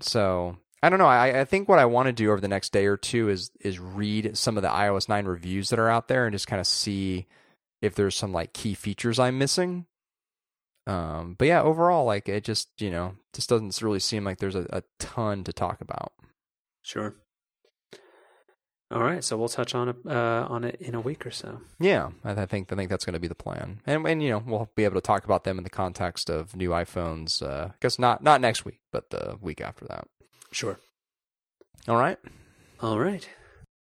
So 0.00 0.56
I 0.82 0.90
don't 0.90 0.98
know. 0.98 1.06
I, 1.06 1.40
I 1.40 1.44
think 1.44 1.68
what 1.68 1.78
I 1.80 1.86
want 1.86 2.06
to 2.06 2.12
do 2.12 2.30
over 2.30 2.40
the 2.40 2.48
next 2.48 2.72
day 2.72 2.86
or 2.86 2.96
two 2.96 3.28
is 3.28 3.50
is 3.60 3.78
read 3.78 4.36
some 4.36 4.56
of 4.56 4.62
the 4.62 4.68
iOS 4.68 5.08
9 5.08 5.24
reviews 5.26 5.70
that 5.70 5.78
are 5.78 5.88
out 5.88 6.08
there 6.08 6.26
and 6.26 6.32
just 6.34 6.46
kind 6.46 6.60
of 6.60 6.66
see 6.66 7.26
if 7.82 7.94
there's 7.94 8.14
some 8.14 8.32
like 8.32 8.52
key 8.52 8.74
features 8.74 9.18
I'm 9.18 9.38
missing. 9.38 9.86
Um, 10.86 11.34
but 11.38 11.48
yeah, 11.48 11.62
overall, 11.62 12.04
like 12.04 12.28
it 12.28 12.44
just 12.44 12.68
you 12.80 12.90
know 12.90 13.14
just 13.34 13.48
doesn't 13.48 13.80
really 13.82 13.98
seem 14.00 14.24
like 14.24 14.38
there's 14.38 14.54
a, 14.54 14.66
a 14.70 14.82
ton 14.98 15.44
to 15.44 15.52
talk 15.52 15.80
about. 15.80 16.12
Sure. 16.82 17.14
All 18.90 19.02
right, 19.02 19.22
so 19.22 19.36
we'll 19.36 19.50
touch 19.50 19.74
on 19.74 19.90
it 19.90 19.96
uh, 20.06 20.46
on 20.48 20.64
it 20.64 20.76
in 20.80 20.94
a 20.94 21.00
week 21.00 21.26
or 21.26 21.30
so. 21.30 21.60
Yeah, 21.78 22.08
I, 22.24 22.30
I 22.30 22.46
think 22.46 22.72
I 22.72 22.76
think 22.76 22.88
that's 22.88 23.04
going 23.04 23.12
to 23.12 23.20
be 23.20 23.28
the 23.28 23.34
plan, 23.34 23.80
and 23.86 24.06
and 24.06 24.22
you 24.22 24.30
know 24.30 24.42
we'll 24.46 24.70
be 24.76 24.84
able 24.84 24.94
to 24.94 25.02
talk 25.02 25.24
about 25.24 25.44
them 25.44 25.58
in 25.58 25.64
the 25.64 25.70
context 25.70 26.30
of 26.30 26.56
new 26.56 26.70
iPhones. 26.70 27.42
Uh, 27.42 27.68
I 27.68 27.74
guess 27.80 27.98
not 27.98 28.22
not 28.22 28.40
next 28.40 28.64
week, 28.64 28.80
but 28.90 29.10
the 29.10 29.36
week 29.42 29.60
after 29.60 29.84
that. 29.86 30.08
Sure. 30.52 30.78
All 31.86 31.96
right. 31.98 32.18
All 32.80 32.98
right. 32.98 33.28